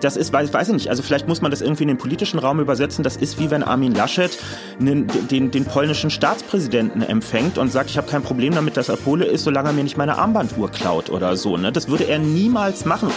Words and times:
Das 0.00 0.16
ist, 0.16 0.32
weiß, 0.32 0.52
weiß 0.52 0.68
ich 0.68 0.74
nicht, 0.74 0.88
also 0.88 1.02
vielleicht 1.02 1.28
muss 1.28 1.42
man 1.42 1.50
das 1.50 1.60
irgendwie 1.60 1.82
in 1.82 1.88
den 1.88 1.98
politischen 1.98 2.38
Raum 2.38 2.58
übersetzen. 2.58 3.04
Das 3.04 3.16
ist 3.16 3.38
wie 3.38 3.50
wenn 3.50 3.62
Armin 3.62 3.94
Laschet 3.94 4.38
den, 4.78 5.06
den, 5.30 5.50
den 5.50 5.64
polnischen 5.66 6.10
Staatspräsidenten 6.10 7.02
empfängt 7.02 7.58
und 7.58 7.70
sagt, 7.70 7.90
ich 7.90 7.98
habe 7.98 8.08
kein 8.10 8.22
Problem 8.22 8.54
damit, 8.54 8.78
dass 8.78 8.88
er 8.88 8.96
Pole 8.96 9.26
ist, 9.26 9.44
solange 9.44 9.68
er 9.68 9.72
mir 9.74 9.84
nicht 9.84 9.98
meine 9.98 10.16
Armbanduhr 10.16 10.70
klaut 10.70 11.10
oder 11.10 11.36
so. 11.36 11.58
Ne? 11.58 11.70
Das 11.70 11.88
würde 11.88 12.04
er 12.04 12.18
niemals 12.18 12.86
machen. 12.86 13.10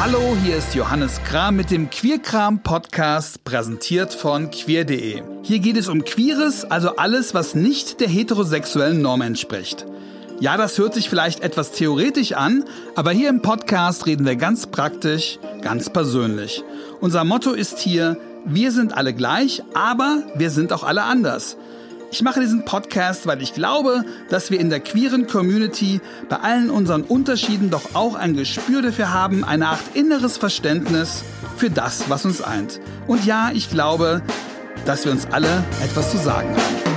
Hallo, 0.00 0.36
hier 0.44 0.56
ist 0.56 0.74
Johannes 0.74 1.22
Kram 1.22 1.56
mit 1.56 1.70
dem 1.70 1.88
Queerkram 1.88 2.62
Podcast, 2.62 3.44
präsentiert 3.44 4.12
von 4.12 4.50
queer.de. 4.50 5.22
Hier 5.42 5.58
geht 5.60 5.76
es 5.76 5.88
um 5.88 6.04
Queeres, 6.04 6.64
also 6.64 6.96
alles, 6.96 7.32
was 7.32 7.54
nicht 7.54 8.00
der 8.00 8.08
heterosexuellen 8.08 9.00
Norm 9.00 9.22
entspricht. 9.22 9.86
Ja, 10.40 10.56
das 10.56 10.76
hört 10.78 10.94
sich 10.94 11.08
vielleicht 11.08 11.40
etwas 11.40 11.70
theoretisch 11.70 12.32
an, 12.32 12.64
aber 12.96 13.12
hier 13.12 13.28
im 13.28 13.40
Podcast 13.40 14.06
reden 14.06 14.26
wir 14.26 14.36
ganz 14.36 14.66
praktisch, 14.66 15.38
ganz 15.62 15.90
persönlich. 15.90 16.64
Unser 17.00 17.24
Motto 17.24 17.52
ist 17.52 17.78
hier, 17.78 18.16
wir 18.44 18.72
sind 18.72 18.96
alle 18.96 19.14
gleich, 19.14 19.62
aber 19.74 20.22
wir 20.34 20.50
sind 20.50 20.72
auch 20.72 20.82
alle 20.82 21.04
anders. 21.04 21.56
Ich 22.10 22.22
mache 22.22 22.40
diesen 22.40 22.64
Podcast, 22.64 23.26
weil 23.26 23.42
ich 23.42 23.54
glaube, 23.54 24.04
dass 24.28 24.50
wir 24.50 24.60
in 24.60 24.70
der 24.70 24.80
queeren 24.80 25.26
Community 25.26 26.00
bei 26.28 26.36
allen 26.36 26.70
unseren 26.70 27.02
Unterschieden 27.02 27.70
doch 27.70 27.94
auch 27.94 28.14
ein 28.14 28.36
Gespür 28.36 28.82
dafür 28.82 29.12
haben, 29.12 29.44
eine 29.44 29.68
Art 29.68 29.82
inneres 29.94 30.36
Verständnis 30.36 31.24
für 31.56 31.70
das, 31.70 32.10
was 32.10 32.24
uns 32.24 32.42
eint. 32.42 32.80
Und 33.06 33.24
ja, 33.24 33.50
ich 33.52 33.70
glaube, 33.70 34.22
dass 34.84 35.04
wir 35.04 35.12
uns 35.12 35.26
alle 35.30 35.64
etwas 35.82 36.10
zu 36.10 36.18
sagen 36.18 36.50
haben. 36.50 36.93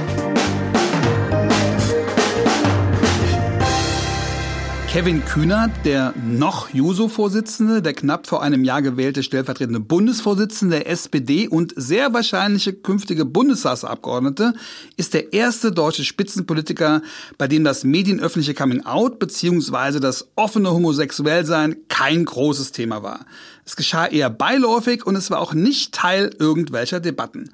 Kevin 4.97 5.23
Kühnert, 5.23 5.69
der 5.85 6.15
noch 6.25 6.73
Juso-Vorsitzende, 6.73 7.83
der 7.83 7.93
knapp 7.93 8.25
vor 8.25 8.41
einem 8.41 8.63
Jahr 8.63 8.81
gewählte 8.81 9.21
stellvertretende 9.21 9.79
Bundesvorsitzende 9.79 10.77
der 10.77 10.89
SPD 10.89 11.47
und 11.47 11.71
sehr 11.75 12.15
wahrscheinliche 12.15 12.73
künftige 12.73 13.23
Bundestagsabgeordnete, 13.23 14.55
ist 14.95 15.13
der 15.13 15.33
erste 15.33 15.71
deutsche 15.71 16.03
Spitzenpolitiker, 16.03 17.03
bei 17.37 17.47
dem 17.47 17.63
das 17.63 17.83
medienöffentliche 17.83 18.55
Coming-out 18.55 19.19
bzw. 19.19 19.99
das 19.99 20.29
offene 20.35 20.71
Homosexuellsein 20.71 21.75
kein 21.89 22.25
großes 22.25 22.71
Thema 22.71 23.03
war. 23.03 23.27
Es 23.65 23.75
geschah 23.75 24.07
eher 24.07 24.31
beiläufig 24.31 25.05
und 25.05 25.15
es 25.15 25.29
war 25.29 25.41
auch 25.41 25.53
nicht 25.53 25.93
Teil 25.93 26.31
irgendwelcher 26.39 26.99
Debatten. 26.99 27.51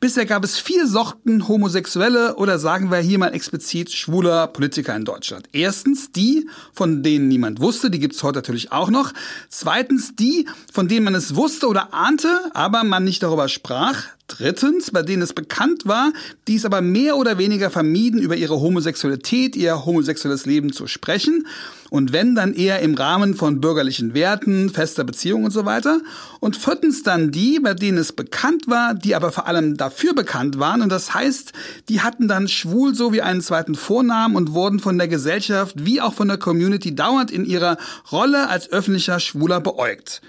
Bisher 0.00 0.24
gab 0.24 0.44
es 0.44 0.58
vier 0.58 0.86
Sorten 0.86 1.46
homosexuelle 1.46 2.36
oder 2.36 2.58
sagen 2.58 2.90
wir 2.90 3.00
hier 3.00 3.18
mal 3.18 3.34
explizit 3.34 3.92
schwuler 3.92 4.46
Politiker 4.46 4.96
in 4.96 5.04
Deutschland. 5.04 5.46
Erstens 5.52 6.10
die, 6.10 6.48
von 6.72 7.02
denen 7.02 7.28
niemand 7.28 7.60
wusste, 7.60 7.90
die 7.90 7.98
gibt's 7.98 8.22
heute 8.22 8.38
natürlich 8.38 8.72
auch 8.72 8.88
noch. 8.88 9.12
Zweitens 9.50 10.16
die, 10.16 10.48
von 10.72 10.88
denen 10.88 11.04
man 11.04 11.14
es 11.14 11.36
wusste 11.36 11.68
oder 11.68 11.92
ahnte, 11.92 12.50
aber 12.54 12.82
man 12.82 13.04
nicht 13.04 13.22
darüber 13.22 13.50
sprach. 13.50 14.04
Drittens, 14.30 14.92
bei 14.92 15.02
denen 15.02 15.22
es 15.22 15.32
bekannt 15.32 15.86
war, 15.86 16.12
die 16.46 16.54
es 16.54 16.64
aber 16.64 16.80
mehr 16.82 17.16
oder 17.16 17.36
weniger 17.36 17.68
vermieden, 17.68 18.22
über 18.22 18.36
ihre 18.36 18.60
Homosexualität, 18.60 19.56
ihr 19.56 19.84
homosexuelles 19.84 20.46
Leben 20.46 20.72
zu 20.72 20.86
sprechen. 20.86 21.48
Und 21.90 22.12
wenn, 22.12 22.36
dann 22.36 22.54
eher 22.54 22.78
im 22.78 22.94
Rahmen 22.94 23.34
von 23.34 23.60
bürgerlichen 23.60 24.14
Werten, 24.14 24.70
fester 24.70 25.02
Beziehung 25.02 25.42
und 25.42 25.50
so 25.50 25.64
weiter. 25.64 26.00
Und 26.38 26.56
viertens 26.56 27.02
dann 27.02 27.32
die, 27.32 27.58
bei 27.58 27.74
denen 27.74 27.98
es 27.98 28.12
bekannt 28.12 28.68
war, 28.68 28.94
die 28.94 29.16
aber 29.16 29.32
vor 29.32 29.48
allem 29.48 29.76
dafür 29.76 30.14
bekannt 30.14 30.60
waren. 30.60 30.80
Und 30.80 30.90
das 30.90 31.12
heißt, 31.12 31.52
die 31.88 32.00
hatten 32.00 32.28
dann 32.28 32.46
schwul 32.46 32.94
so 32.94 33.12
wie 33.12 33.22
einen 33.22 33.40
zweiten 33.40 33.74
Vornamen 33.74 34.36
und 34.36 34.52
wurden 34.52 34.78
von 34.78 34.96
der 34.96 35.08
Gesellschaft 35.08 35.74
wie 35.84 36.00
auch 36.00 36.14
von 36.14 36.28
der 36.28 36.38
Community 36.38 36.94
dauernd 36.94 37.32
in 37.32 37.44
ihrer 37.44 37.78
Rolle 38.12 38.48
als 38.48 38.70
öffentlicher 38.70 39.18
Schwuler 39.18 39.60
beäugt. 39.60 40.22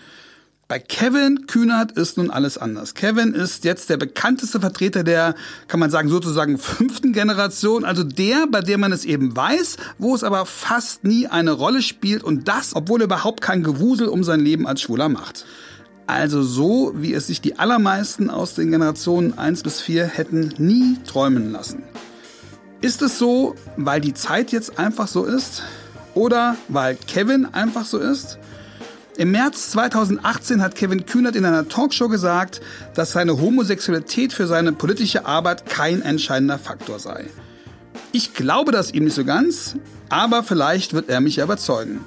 Bei 0.71 0.79
Kevin 0.79 1.47
Kühnert 1.47 1.91
ist 1.97 2.15
nun 2.15 2.31
alles 2.31 2.57
anders. 2.57 2.93
Kevin 2.93 3.33
ist 3.33 3.65
jetzt 3.65 3.89
der 3.89 3.97
bekannteste 3.97 4.61
Vertreter 4.61 5.03
der, 5.03 5.35
kann 5.67 5.81
man 5.81 5.91
sagen, 5.91 6.07
sozusagen 6.07 6.57
fünften 6.57 7.11
Generation, 7.11 7.83
also 7.83 8.05
der, 8.05 8.47
bei 8.49 8.61
der 8.61 8.77
man 8.77 8.93
es 8.93 9.03
eben 9.03 9.35
weiß, 9.35 9.75
wo 9.97 10.15
es 10.15 10.23
aber 10.23 10.45
fast 10.45 11.03
nie 11.03 11.27
eine 11.27 11.51
Rolle 11.51 11.81
spielt 11.81 12.23
und 12.23 12.47
das, 12.47 12.73
obwohl 12.73 13.01
er 13.01 13.07
überhaupt 13.07 13.41
kein 13.41 13.63
Gewusel 13.63 14.07
um 14.07 14.23
sein 14.23 14.39
Leben 14.39 14.65
als 14.65 14.79
Schwuler 14.79 15.09
macht. 15.09 15.45
Also 16.07 16.41
so, 16.41 16.93
wie 16.95 17.13
es 17.13 17.27
sich 17.27 17.41
die 17.41 17.59
allermeisten 17.59 18.29
aus 18.29 18.55
den 18.55 18.71
Generationen 18.71 19.37
1 19.37 19.63
bis 19.63 19.81
4 19.81 20.05
hätten 20.05 20.53
nie 20.57 20.99
träumen 21.05 21.51
lassen. 21.51 21.83
Ist 22.79 23.01
es 23.01 23.19
so, 23.19 23.55
weil 23.75 23.99
die 23.99 24.13
Zeit 24.13 24.53
jetzt 24.53 24.79
einfach 24.79 25.09
so 25.09 25.25
ist? 25.25 25.63
Oder 26.13 26.55
weil 26.69 26.95
Kevin 26.95 27.45
einfach 27.53 27.83
so 27.83 27.97
ist? 27.97 28.39
Im 29.21 29.29
März 29.29 29.69
2018 29.69 30.63
hat 30.63 30.73
Kevin 30.73 31.05
Kühnert 31.05 31.35
in 31.35 31.45
einer 31.45 31.69
Talkshow 31.69 32.09
gesagt, 32.09 32.59
dass 32.95 33.11
seine 33.11 33.39
Homosexualität 33.39 34.33
für 34.33 34.47
seine 34.47 34.71
politische 34.71 35.27
Arbeit 35.27 35.69
kein 35.69 36.01
entscheidender 36.01 36.57
Faktor 36.57 36.97
sei. 36.97 37.25
Ich 38.11 38.33
glaube 38.33 38.71
das 38.71 38.91
ihm 38.91 39.03
nicht 39.03 39.13
so 39.13 39.23
ganz, 39.23 39.75
aber 40.09 40.41
vielleicht 40.41 40.93
wird 40.93 41.07
er 41.07 41.21
mich 41.21 41.37
überzeugen. 41.37 41.99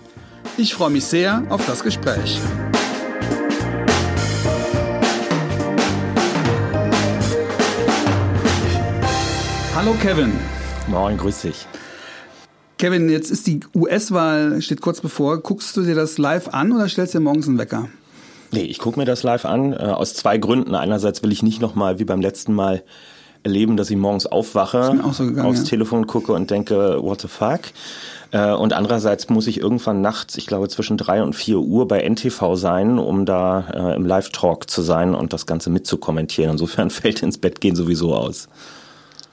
Ich 0.56 0.74
freue 0.74 0.90
mich 0.90 1.04
sehr 1.04 1.44
auf 1.50 1.64
das 1.66 1.84
Gespräch. 1.84 2.40
Hallo 9.76 9.94
Kevin. 10.02 10.32
Moin, 10.88 11.16
grüß 11.16 11.42
dich. 11.42 11.68
Kevin, 12.78 13.08
jetzt 13.08 13.30
ist 13.30 13.46
die 13.46 13.60
US-Wahl, 13.74 14.60
steht 14.60 14.80
kurz 14.80 15.00
bevor. 15.00 15.38
Guckst 15.38 15.76
du 15.76 15.82
dir 15.82 15.94
das 15.94 16.18
live 16.18 16.48
an 16.48 16.72
oder 16.72 16.88
stellst 16.88 17.14
du 17.14 17.18
dir 17.18 17.24
morgens 17.24 17.46
einen 17.46 17.58
Wecker? 17.58 17.88
Nee, 18.50 18.62
ich 18.62 18.78
gucke 18.78 18.98
mir 18.98 19.04
das 19.04 19.22
live 19.22 19.44
an, 19.44 19.72
äh, 19.72 19.76
aus 19.76 20.14
zwei 20.14 20.38
Gründen. 20.38 20.74
Einerseits 20.74 21.22
will 21.22 21.32
ich 21.32 21.42
nicht 21.42 21.60
nochmal 21.60 21.98
wie 21.98 22.04
beim 22.04 22.20
letzten 22.20 22.52
Mal 22.52 22.82
erleben, 23.42 23.76
dass 23.76 23.90
ich 23.90 23.96
morgens 23.96 24.26
aufwache, 24.26 24.98
so 25.12 25.26
gegangen, 25.26 25.46
aufs 25.46 25.60
ja. 25.60 25.64
Telefon 25.66 26.06
gucke 26.06 26.32
und 26.32 26.50
denke, 26.50 27.02
what 27.02 27.20
the 27.20 27.28
fuck? 27.28 27.60
Äh, 28.30 28.52
und 28.52 28.72
andererseits 28.72 29.28
muss 29.28 29.46
ich 29.46 29.60
irgendwann 29.60 30.00
nachts, 30.00 30.36
ich 30.36 30.46
glaube 30.46 30.68
zwischen 30.68 30.96
drei 30.96 31.22
und 31.22 31.34
vier 31.34 31.60
Uhr 31.60 31.86
bei 31.86 32.00
NTV 32.00 32.56
sein, 32.56 32.98
um 32.98 33.26
da 33.26 33.66
äh, 33.72 33.96
im 33.96 34.06
Live-Talk 34.06 34.68
zu 34.68 34.82
sein 34.82 35.14
und 35.14 35.32
das 35.32 35.46
Ganze 35.46 35.70
mitzukommentieren. 35.70 36.52
Insofern 36.52 36.90
fällt 36.90 37.22
ins 37.22 37.38
Bett 37.38 37.60
gehen 37.60 37.76
sowieso 37.76 38.14
aus. 38.14 38.48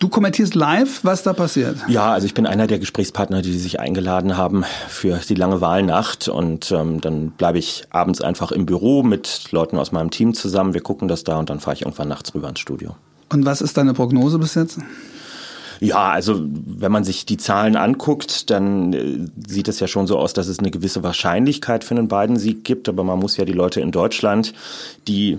Du 0.01 0.09
kommentierst 0.09 0.56
live, 0.56 1.03
was 1.03 1.22
da 1.22 1.31
passiert? 1.31 1.78
Ja, 1.88 2.12
also 2.12 2.25
ich 2.25 2.34
bin 2.34 2.47
einer 2.47 2.66
der 2.66 2.79
Gesprächspartner, 2.79 3.44
die 3.44 3.56
sich 3.56 3.79
eingeladen 3.79 4.35
haben 4.35 4.66
für 4.88 5.19
die 5.29 5.35
lange 5.35 5.62
Wahlnacht 5.62 6.28
und 6.28 6.72
ähm, 6.72 7.01
dann 7.01 7.29
bleibe 7.29 7.59
ich 7.59 7.84
abends 7.91 8.19
einfach 8.19 8.51
im 8.51 8.66
Büro 8.66 9.03
mit 9.03 9.51
Leuten 9.51 9.78
aus 9.78 9.91
meinem 9.91 10.09
Team 10.09 10.34
zusammen. 10.34 10.73
Wir 10.73 10.81
gucken 10.81 11.07
das 11.07 11.23
da 11.23 11.38
und 11.38 11.51
dann 11.51 11.59
fahre 11.59 11.75
ich 11.75 11.84
irgendwann 11.84 12.07
nachts 12.07 12.34
rüber 12.34 12.50
ins 12.50 12.59
Studio. 12.59 12.95
Und 13.29 13.45
was 13.45 13.61
ist 13.61 13.78
deine 13.78 13.94
Prognose 13.94 14.40
bis 14.40 14.56
jetzt? 14.56 14.79
Ja, 15.81 16.09
also 16.09 16.41
wenn 16.47 16.91
man 16.91 17.03
sich 17.03 17.28
die 17.28 17.38
Zahlen 17.38 17.75
anguckt, 17.75 18.50
dann 18.50 18.94
äh, 18.94 19.28
sieht 19.47 19.67
es 19.67 19.79
ja 19.79 19.88
schon 19.88 20.07
so 20.07 20.17
aus, 20.17 20.34
dass 20.34 20.47
es 20.47 20.57
eine 20.57 20.72
gewisse 20.72 21.03
Wahrscheinlichkeit 21.03 21.84
für 21.84 21.95
einen 21.95 22.07
beiden 22.07 22.40
Sieg 22.40 22.63
gibt. 22.63 22.90
Aber 22.90 23.03
man 23.03 23.19
muss 23.19 23.38
ja 23.38 23.45
die 23.45 23.53
Leute 23.53 23.81
in 23.81 23.91
Deutschland, 23.91 24.53
die 25.07 25.38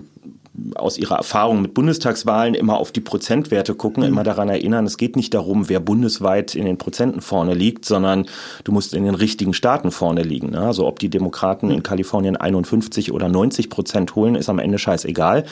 aus 0.75 0.99
ihrer 0.99 1.17
Erfahrung 1.17 1.63
mit 1.63 1.73
Bundestagswahlen 1.73 2.55
immer 2.55 2.77
auf 2.77 2.93
die 2.93 3.01
Prozentwerte 3.01 3.75
gucken, 3.75 4.03
mhm. 4.03 4.11
immer 4.11 4.23
daran 4.23 4.51
erinnern, 4.51 4.85
es 4.85 4.99
geht 4.99 5.17
nicht 5.17 5.33
darum, 5.33 5.71
wer 5.71 5.81
bundesweit 5.81 6.55
in 6.55 6.67
den 6.67 6.77
Prozenten 6.77 7.23
vorne 7.23 7.55
liegt, 7.55 7.87
sondern 7.87 8.27
du 8.65 8.73
musst 8.73 8.93
in 8.93 9.05
den 9.05 9.15
richtigen 9.15 9.55
Staaten 9.55 9.91
vorne 9.91 10.23
liegen. 10.23 10.51
Ne? 10.51 10.61
Also 10.61 10.87
ob 10.87 10.99
die 10.99 11.09
Demokraten 11.09 11.71
in 11.71 11.83
Kalifornien 11.83 12.37
51 12.37 13.13
oder 13.13 13.29
90 13.29 13.71
Prozent 13.71 14.15
holen, 14.15 14.35
ist 14.35 14.51
am 14.51 14.59
Ende 14.59 14.79
scheißegal. 14.79 15.45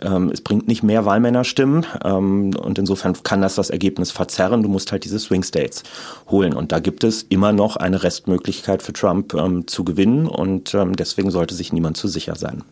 Ähm, 0.00 0.30
es 0.32 0.40
bringt 0.40 0.68
nicht 0.68 0.84
mehr 0.84 1.04
Wahlmännerstimmen 1.04 1.84
ähm, 2.04 2.54
und 2.54 2.78
insofern 2.78 3.14
kann 3.24 3.42
das 3.42 3.56
das 3.56 3.70
Ergebnis 3.70 4.12
verzerren. 4.12 4.62
Du 4.62 4.68
musst 4.68 4.92
halt 4.92 5.04
diese 5.04 5.18
Swing 5.18 5.42
States 5.42 5.82
holen 6.30 6.54
und 6.54 6.70
da 6.70 6.78
gibt 6.78 7.02
es 7.02 7.24
immer 7.24 7.52
noch 7.52 7.74
eine 7.76 8.04
Restmöglichkeit 8.04 8.82
für 8.82 8.92
Trump 8.92 9.34
ähm, 9.34 9.66
zu 9.66 9.82
gewinnen 9.82 10.28
und 10.28 10.74
ähm, 10.74 10.94
deswegen 10.94 11.32
sollte 11.32 11.54
sich 11.56 11.72
niemand 11.72 11.96
zu 11.96 12.06
sicher 12.06 12.36
sein. 12.36 12.62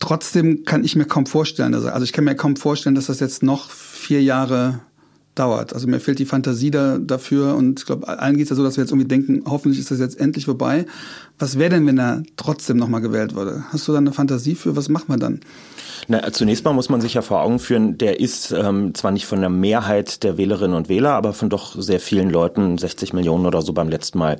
Trotzdem 0.00 0.64
kann 0.64 0.84
ich 0.84 0.96
mir 0.96 1.04
kaum 1.04 1.26
vorstellen, 1.26 1.74
also, 1.74 1.88
also 1.88 2.04
ich 2.04 2.12
kann 2.12 2.24
mir 2.24 2.36
kaum 2.36 2.56
vorstellen, 2.56 2.94
dass 2.94 3.06
das 3.06 3.20
jetzt 3.20 3.42
noch 3.42 3.70
vier 3.70 4.22
Jahre 4.22 4.80
dauert. 5.38 5.72
Also 5.72 5.86
mir 5.86 6.00
fehlt 6.00 6.18
die 6.18 6.26
Fantasie 6.26 6.70
da, 6.70 6.98
dafür 6.98 7.54
und 7.54 7.80
ich 7.80 7.86
glaube, 7.86 8.08
allen 8.08 8.36
geht 8.36 8.44
es 8.44 8.50
ja 8.50 8.56
so, 8.56 8.64
dass 8.64 8.76
wir 8.76 8.84
jetzt 8.84 8.90
irgendwie 8.90 9.08
denken, 9.08 9.42
hoffentlich 9.46 9.80
ist 9.80 9.90
das 9.90 10.00
jetzt 10.00 10.18
endlich 10.18 10.46
vorbei. 10.46 10.86
Was 11.38 11.58
wäre 11.58 11.70
denn, 11.70 11.86
wenn 11.86 11.98
er 11.98 12.22
trotzdem 12.36 12.76
nochmal 12.76 13.00
gewählt 13.00 13.34
würde? 13.34 13.64
Hast 13.70 13.86
du 13.86 13.92
da 13.92 13.98
eine 13.98 14.12
Fantasie 14.12 14.54
für? 14.54 14.76
Was 14.76 14.88
machen 14.88 15.06
wir 15.08 15.16
dann? 15.16 15.40
Na, 16.08 16.32
zunächst 16.32 16.64
mal 16.64 16.72
muss 16.72 16.88
man 16.88 17.00
sich 17.00 17.14
ja 17.14 17.22
vor 17.22 17.42
Augen 17.42 17.58
führen, 17.58 17.98
der 17.98 18.20
ist 18.20 18.52
ähm, 18.52 18.94
zwar 18.94 19.10
nicht 19.10 19.26
von 19.26 19.40
der 19.40 19.50
Mehrheit 19.50 20.22
der 20.22 20.38
Wählerinnen 20.38 20.76
und 20.76 20.88
Wähler, 20.88 21.12
aber 21.12 21.32
von 21.32 21.50
doch 21.50 21.80
sehr 21.80 22.00
vielen 22.00 22.30
Leuten, 22.30 22.78
60 22.78 23.12
Millionen 23.12 23.46
oder 23.46 23.62
so 23.62 23.72
beim 23.72 23.88
letzten 23.88 24.18
Mal 24.18 24.38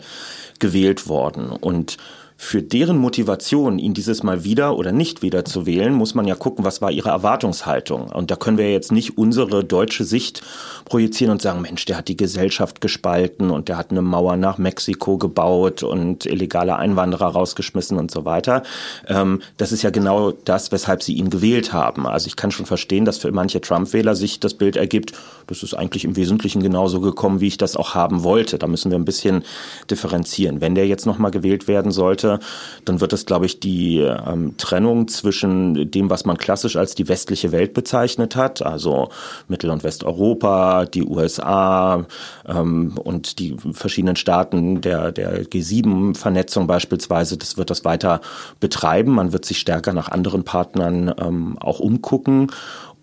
gewählt 0.59 1.09
worden. 1.09 1.51
Und 1.51 1.97
für 2.41 2.63
deren 2.63 2.99
Motivation, 2.99 3.81
ihn 3.81 3.95
dieses 3.95 4.23
Mal 4.23 4.45
wieder 4.45 4.77
oder 4.77 4.93
nicht 4.93 5.23
wieder 5.23 5.45
zu 5.45 5.67
wählen, 5.67 5.93
muss 5.93 6.15
man 6.15 6.25
ja 6.25 6.37
gucken, 6.37 6.65
was 6.65 6.81
war 6.81 6.93
ihre 6.93 7.09
Erwartungshaltung. 7.09 8.13
Und 8.13 8.31
da 8.31 8.37
können 8.37 8.59
wir 8.59 8.71
jetzt 8.71 8.93
nicht 8.93 9.19
unsere 9.19 9.65
deutsche 9.65 10.05
Sicht 10.05 10.43
projizieren 10.85 11.33
und 11.33 11.43
sagen, 11.43 11.61
Mensch, 11.61 11.85
der 11.85 11.99
hat 11.99 12.07
die 12.07 12.17
Gesellschaft 12.17 12.81
gespalten 12.81 13.51
und 13.51 13.69
der 13.69 13.77
hat 13.77 13.91
eine 13.91 14.03
Mauer 14.03 14.37
nach 14.37 14.57
Mexiko 14.57 15.19
gebaut 15.19 15.83
und 15.83 16.27
illegale 16.27 16.77
Einwanderer 16.77 17.27
rausgeschmissen 17.27 17.99
und 17.99 18.13
so 18.13 18.25
weiter. 18.25 18.63
Ähm, 19.09 19.43
das 19.57 19.73
ist 19.73 19.83
ja 19.83 19.91
genau 19.91 20.31
das, 20.31 20.71
weshalb 20.71 21.03
sie 21.03 21.15
ihn 21.15 21.31
gewählt 21.31 21.73
haben. 21.73 22.07
Also 22.07 22.29
ich 22.29 22.37
kann 22.37 22.53
schon 22.53 22.67
verstehen, 22.67 23.05
dass 23.05 23.19
für 23.19 23.33
manche 23.33 23.61
Trump-Wähler 23.61 24.15
sich 24.15 24.39
das 24.39 24.55
Bild 24.55 24.77
ergibt, 24.77 25.13
das 25.49 25.65
ist 25.65 25.75
eigentlich 25.75 26.05
im 26.05 26.15
Wesentlichen 26.15 26.63
genauso 26.63 27.01
gekommen, 27.01 27.41
wie 27.41 27.49
ich 27.49 27.57
das 27.57 27.77
auch 27.77 27.97
haben 27.97 28.23
wollte. 28.23 28.59
Da 28.59 28.69
müssen 28.69 28.93
wir 28.93 28.99
ein 28.99 29.05
bisschen 29.05 29.43
differenzieren. 29.91 30.61
Wenn 30.61 30.77
der 30.77 30.87
jetzt 30.87 31.05
nochmal 31.05 31.33
gewählt 31.33 31.67
werden 31.67 31.91
sollte, 31.91 32.28
sollte, 32.29 32.45
dann 32.85 33.01
wird 33.01 33.13
es, 33.13 33.27
glaube 33.27 33.47
ich, 33.47 33.61
die 33.61 33.99
ähm, 33.99 34.57
Trennung 34.57 35.09
zwischen 35.09 35.91
dem, 35.91 36.11
was 36.11 36.25
man 36.25 36.37
klassisch 36.37 36.77
als 36.77 36.95
die 36.95 37.09
westliche 37.09 37.53
Welt 37.53 37.75
bezeichnet 37.75 38.37
hat, 38.37 38.63
also 38.63 39.09
Mittel- 39.49 39.71
und 39.71 39.85
Westeuropa, 39.85 40.85
die 40.87 41.05
USA 41.05 42.05
ähm, 42.47 42.95
und 43.03 43.39
die 43.39 43.57
verschiedenen 43.73 44.17
Staaten 44.17 44.81
der, 44.81 45.13
der 45.13 45.45
G7-Vernetzung 45.45 46.67
beispielsweise, 46.67 47.37
das 47.37 47.57
wird 47.57 47.71
das 47.71 47.85
weiter 47.85 48.21
betreiben. 48.61 49.13
Man 49.13 49.33
wird 49.33 49.45
sich 49.45 49.59
stärker 49.59 49.93
nach 49.93 50.09
anderen 50.09 50.45
Partnern 50.45 51.15
ähm, 51.19 51.59
auch 51.59 51.81
umgucken. 51.81 52.51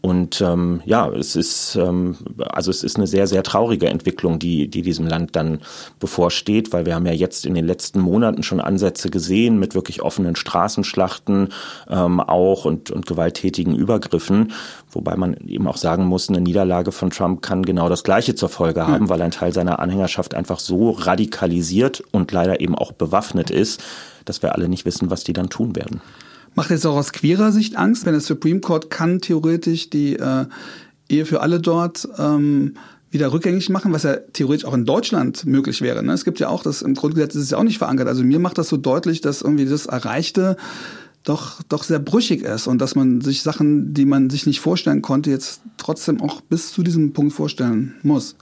Und 0.06 0.40
ähm, 0.40 0.84
ja, 0.86 1.10
es 1.10 1.36
ist 1.36 1.76
ähm, 1.78 2.16
also 2.38 2.70
es 2.70 2.84
ist 2.84 2.98
eine 2.98 3.08
sehr 3.08 3.26
sehr 3.26 3.42
traurige 3.42 3.90
Entwicklung, 3.90 4.38
die 4.38 4.68
die 4.68 4.84
diesem 4.84 5.08
Land 5.08 5.36
dann 5.36 5.62
bevorsteht, 6.00 6.72
weil 6.74 6.86
wir 6.86 6.94
haben 6.94 7.08
ja 7.08 7.12
jetzt 7.12 7.44
in 7.44 7.56
den 7.56 7.66
letzten 7.66 8.02
Monaten 8.02 8.44
schon 8.44 8.62
Ansätze 8.62 9.10
gesehen 9.10 9.58
mit 9.58 9.74
wirklich 9.74 10.04
offenen 10.04 10.36
Straßenschlachten 10.36 11.50
ähm, 11.90 12.20
auch 12.20 12.66
und 12.66 12.92
und 12.92 13.08
gewalttätigen 13.08 13.76
Übergriffen, 13.76 14.54
wobei 14.92 15.16
man 15.16 15.34
eben 15.48 15.68
auch 15.68 15.78
sagen 15.78 16.06
muss, 16.06 16.30
eine 16.30 16.40
Niederlage 16.40 16.92
von 16.92 17.10
Trump 17.10 17.42
kann 17.42 17.64
genau 17.64 17.90
das 17.90 18.04
Gleiche 18.04 18.36
zur 18.36 18.50
Folge 18.50 18.86
haben, 18.86 19.06
ja. 19.06 19.10
weil 19.10 19.24
ein 19.24 19.32
Teil 19.32 19.54
seiner 19.54 19.80
Anhängerschaft 19.80 20.36
einfach 20.36 20.60
so 20.60 20.92
radikalisiert 20.92 22.04
und 22.12 22.32
leider 22.32 22.62
eben 22.62 22.76
auch 22.76 22.92
bewaffnet 22.92 23.50
ist, 23.50 23.84
dass 24.24 24.44
wir 24.44 24.54
alle 24.54 24.70
nicht 24.70 24.86
wissen, 24.86 25.10
was 25.10 25.24
die 25.24 25.34
dann 25.34 25.50
tun 25.50 25.76
werden. 25.76 26.00
Macht 26.56 26.70
jetzt 26.72 26.86
auch 26.86 26.96
aus 26.96 27.12
queerer 27.12 27.52
Sicht 27.52 27.76
Angst, 27.76 28.06
wenn 28.06 28.14
der 28.14 28.22
Supreme 28.22 28.62
Court 28.62 28.90
kann 28.90 29.20
theoretisch 29.20 29.90
die 29.90 30.16
äh, 30.16 30.46
Ehe 31.10 31.26
für 31.26 31.42
alle 31.42 31.60
dort 31.60 32.08
ähm, 32.18 32.76
wieder 33.12 33.32
rückgängig 33.32 33.70
machen, 33.70 33.94
was 33.94 34.04
ja 34.04 34.16
theoretisch 34.16 34.66
auch 34.66 34.74
in 34.74 34.86
Deutschland 34.86 35.46
möglich 35.46 35.82
wäre. 35.82 36.02
Ne? 36.02 36.14
Es 36.14 36.26
gibt 36.26 36.40
ja 36.40 36.50
auch, 36.50 36.64
das 36.64 36.82
im 36.82 36.96
Grundgesetz 36.96 37.36
ist 37.36 37.44
es 37.44 37.50
ja 37.52 37.58
auch 37.58 37.64
nicht 37.64 37.78
verankert. 37.78 38.08
Also 38.08 38.24
mir 38.24 38.40
macht 38.40 38.58
das 38.58 38.70
so 38.70 38.78
deutlich, 38.78 39.22
dass 39.22 39.42
irgendwie 39.42 39.66
das 39.66 39.86
Erreichte 39.86 40.58
doch, 41.24 41.62
doch 41.64 41.84
sehr 41.84 42.00
brüchig 42.00 42.44
ist 42.44 42.68
und 42.68 42.80
dass 42.80 42.96
man 42.96 43.20
sich 43.22 43.42
Sachen, 43.42 43.94
die 43.94 44.06
man 44.06 44.30
sich 44.30 44.46
nicht 44.46 44.60
vorstellen 44.60 45.02
konnte, 45.02 45.32
jetzt 45.32 45.62
trotzdem 45.78 46.22
auch 46.22 46.42
bis 46.42 46.72
zu 46.72 46.84
diesem 46.84 47.14
Punkt 47.14 47.34
vorstellen 47.34 47.96
muss. 48.04 48.36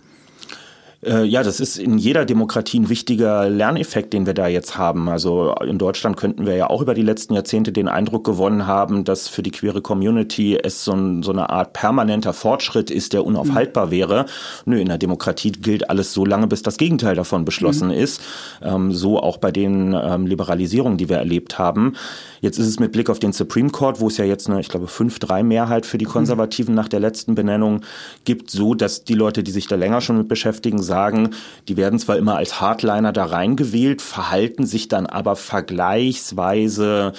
Äh, 1.06 1.26
ja, 1.26 1.44
das 1.44 1.60
ist 1.60 1.78
in 1.78 1.98
jeder 1.98 2.26
Demokratie 2.26 2.80
ein 2.80 2.90
wichtiger 2.90 3.50
Lerneffekt, 3.50 4.14
den 4.14 4.26
wir 4.26 4.34
da 4.34 4.48
jetzt 4.48 4.78
haben. 4.78 5.10
Also 5.10 5.54
in 5.66 5.78
Deutschland 5.78 6.18
könnten 6.18 6.46
wir 6.46 6.56
ja 6.56 6.70
auch 6.70 6.82
über 6.82 6.94
die 6.94 7.02
letzten 7.02 7.34
Jahrzehnte 7.34 7.72
den 7.72 7.88
Eindruck 7.88 8.24
gewonnen 8.24 8.68
haben, 8.68 9.04
dass 9.04 9.28
für 9.28 9.44
die 9.44 9.52
queere 9.52 9.82
Community 9.82 10.58
es 10.62 10.84
so, 10.84 10.94
ein, 10.94 11.24
so 11.24 11.32
eine 11.32 11.50
Art 11.50 11.74
permanenter 11.74 12.34
Fortschritt 12.34 12.92
ist, 12.92 13.14
der 13.14 13.26
unaufhaltbar 13.26 13.88
mhm. 13.88 13.92
wäre. 13.92 14.26
Nö, 14.66 14.80
in 14.80 14.88
der 14.88 14.98
Demokratie 14.98 15.52
gilt 15.52 15.90
alles 15.90 16.14
so 16.14 16.26
lange, 16.26 16.48
bis 16.48 16.62
das 16.64 16.78
Gegenteil 16.78 17.16
davon 17.16 17.46
beschlossen 17.46 17.90
mhm. 17.90 17.96
ist. 17.96 18.22
Ähm, 18.62 18.92
so 18.92 19.20
auch 19.20 19.38
bei 19.38 19.52
den 19.52 19.94
ähm, 19.94 20.26
Liberalisierungen, 20.26 20.98
die 20.98 21.10
wir 21.10 21.18
erlebt 21.18 21.60
haben. 21.60 21.96
Jetzt 22.42 22.58
ist 22.58 22.68
es 22.68 22.80
mit 22.80 22.92
Blick 22.92 23.10
auf 23.10 23.20
den 23.20 23.32
Supreme 23.32 23.70
Court, 23.70 24.02
wo 24.02 24.08
es 24.08 24.18
ja 24.18 24.26
jetzt 24.26 24.50
eine, 24.50 24.60
ich 24.60 24.68
glaube, 24.68 24.88
5-3 24.88 25.44
Mehrheit 25.44 25.86
für 25.86 25.98
die 25.98 26.06
mhm. 26.06 26.12
Konservativen 26.12 26.76
nach 26.76 26.88
der 26.88 27.00
letzten 27.00 27.36
Benennung 27.36 27.82
gibt, 28.26 28.52
so 28.52 28.74
dass 28.74 29.04
die 29.04 29.14
Leute, 29.14 29.44
die 29.44 29.52
sich 29.52 29.68
da 29.68 29.76
länger 29.76 30.02
schon 30.02 30.18
mit 30.18 30.28
beschäftigen, 30.28 30.82
sagen, 30.94 31.32
die 31.68 31.76
werden 31.76 31.98
zwar 31.98 32.18
immer 32.18 32.36
als 32.36 32.62
Hardliner 32.62 33.12
da 33.12 33.26
reingewählt, 33.26 34.04
verhalten 34.04 34.68
sich 34.68 34.90
dann 34.90 35.08
aber 35.08 35.36
vergleichsweise 35.36 37.14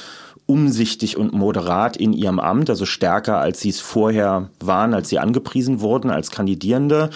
umsichtig 0.46 1.16
und 1.16 1.32
moderat 1.32 1.96
in 1.96 2.12
ihrem 2.12 2.38
Amt, 2.38 2.68
also 2.68 2.84
stärker 2.84 3.38
als 3.38 3.60
sie 3.60 3.70
es 3.70 3.80
vorher 3.80 4.50
waren, 4.60 4.94
als 4.94 5.08
sie 5.08 5.18
angepriesen 5.18 5.80
wurden 5.80 6.10
als 6.10 6.30
Kandidierende. 6.30 7.10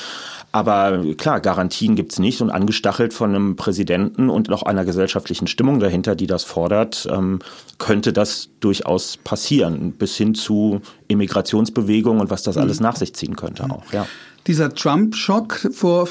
Aber 0.51 1.05
klar, 1.17 1.41
Garantien 1.41 1.95
gibt's 1.95 2.19
nicht 2.19 2.41
und 2.41 2.51
angestachelt 2.51 3.13
von 3.13 3.31
einem 3.31 3.57
Präsidenten 3.57 4.31
und 4.31 4.49
noch 4.49 4.63
einer 4.63 4.87
gesellschaftlichen 4.87 5.47
Stimmung 5.47 5.79
dahinter, 5.79 6.17
die 6.17 6.27
das 6.27 6.45
fordert, 6.45 7.07
ähm, 7.13 7.41
könnte 7.77 8.15
das 8.15 8.49
durchaus 8.61 9.19
passieren, 9.19 9.93
bis 9.93 10.17
hin 10.17 10.35
zu 10.35 10.81
Immigrationsbewegungen 11.07 12.23
und 12.23 12.31
was 12.31 12.43
das 12.43 12.57
alles 12.57 12.81
mhm. 12.81 12.85
nach 12.85 12.97
sich 12.97 13.15
ziehen 13.15 13.37
könnte 13.37 13.65
auch. 13.65 13.93
Ja. 13.93 14.07
Dieser 14.47 14.73
Trump-Schock 14.75 15.69
vor 15.73 16.09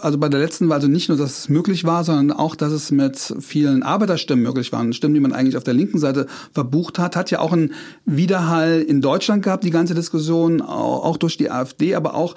also 0.00 0.18
bei 0.18 0.28
der 0.28 0.40
letzten 0.40 0.68
Wahl, 0.68 0.76
also 0.76 0.88
nicht 0.88 1.08
nur, 1.08 1.18
dass 1.18 1.40
es 1.40 1.48
möglich 1.48 1.84
war, 1.84 2.04
sondern 2.04 2.36
auch, 2.36 2.56
dass 2.56 2.72
es 2.72 2.90
mit 2.90 3.34
vielen 3.40 3.82
Arbeiterstimmen 3.82 4.42
möglich 4.42 4.72
waren. 4.72 4.92
Stimmen, 4.92 5.14
die 5.14 5.20
man 5.20 5.32
eigentlich 5.32 5.56
auf 5.56 5.64
der 5.64 5.74
linken 5.74 5.98
Seite 5.98 6.26
verbucht 6.52 6.98
hat, 6.98 7.16
hat 7.16 7.30
ja 7.30 7.40
auch 7.40 7.52
einen 7.52 7.74
Widerhall 8.04 8.80
in 8.80 9.00
Deutschland 9.00 9.42
gehabt, 9.42 9.64
die 9.64 9.70
ganze 9.70 9.94
Diskussion, 9.94 10.60
auch 10.60 11.16
durch 11.16 11.36
die 11.36 11.50
AfD, 11.50 11.94
aber 11.94 12.14
auch 12.14 12.34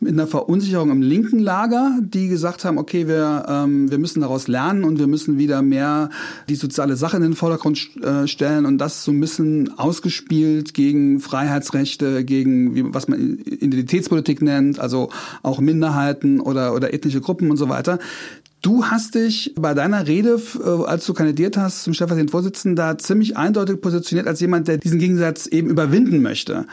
mit 0.00 0.12
einer 0.12 0.26
Verunsicherung 0.26 0.90
im 0.90 1.02
linken 1.02 1.38
Lager, 1.38 1.98
die 2.00 2.28
gesagt 2.28 2.64
haben, 2.64 2.78
okay, 2.78 3.08
wir, 3.08 3.46
ähm, 3.48 3.90
wir 3.90 3.98
müssen 3.98 4.20
daraus 4.20 4.46
lernen 4.46 4.84
und 4.84 4.98
wir 4.98 5.06
müssen 5.06 5.38
wieder 5.38 5.62
mehr 5.62 6.10
die 6.48 6.54
soziale 6.54 6.96
Sache 6.96 7.16
in 7.16 7.22
den 7.22 7.34
Vordergrund 7.34 7.90
äh, 8.02 8.26
stellen 8.26 8.66
und 8.66 8.78
das 8.78 9.04
so 9.04 9.12
ein 9.12 9.20
bisschen 9.20 9.78
ausgespielt 9.78 10.74
gegen 10.74 11.20
Freiheitsrechte, 11.20 12.24
gegen 12.24 12.74
wie, 12.74 12.94
was 12.94 13.08
man 13.08 13.38
Identitätspolitik 13.38 14.42
nennt, 14.42 14.78
also 14.78 15.10
auch 15.42 15.60
Minderheiten 15.60 16.40
oder, 16.40 16.74
oder 16.74 16.92
ethnische 16.92 17.20
Gruppen 17.20 17.50
und 17.50 17.56
so 17.56 17.68
weiter. 17.68 17.98
Du 18.62 18.84
hast 18.84 19.14
dich 19.14 19.54
bei 19.56 19.74
deiner 19.74 20.06
Rede, 20.06 20.40
äh, 20.58 20.84
als 20.86 21.06
du 21.06 21.14
kandidiert 21.14 21.56
hast 21.56 21.84
zum 21.84 21.94
stellvertretenden 21.94 22.32
Vorsitzenden, 22.32 22.76
da 22.76 22.98
ziemlich 22.98 23.36
eindeutig 23.36 23.80
positioniert 23.80 24.26
als 24.26 24.40
jemand, 24.40 24.68
der 24.68 24.78
diesen 24.78 24.98
Gegensatz 24.98 25.46
eben 25.46 25.70
überwinden 25.70 26.20
möchte. 26.20 26.66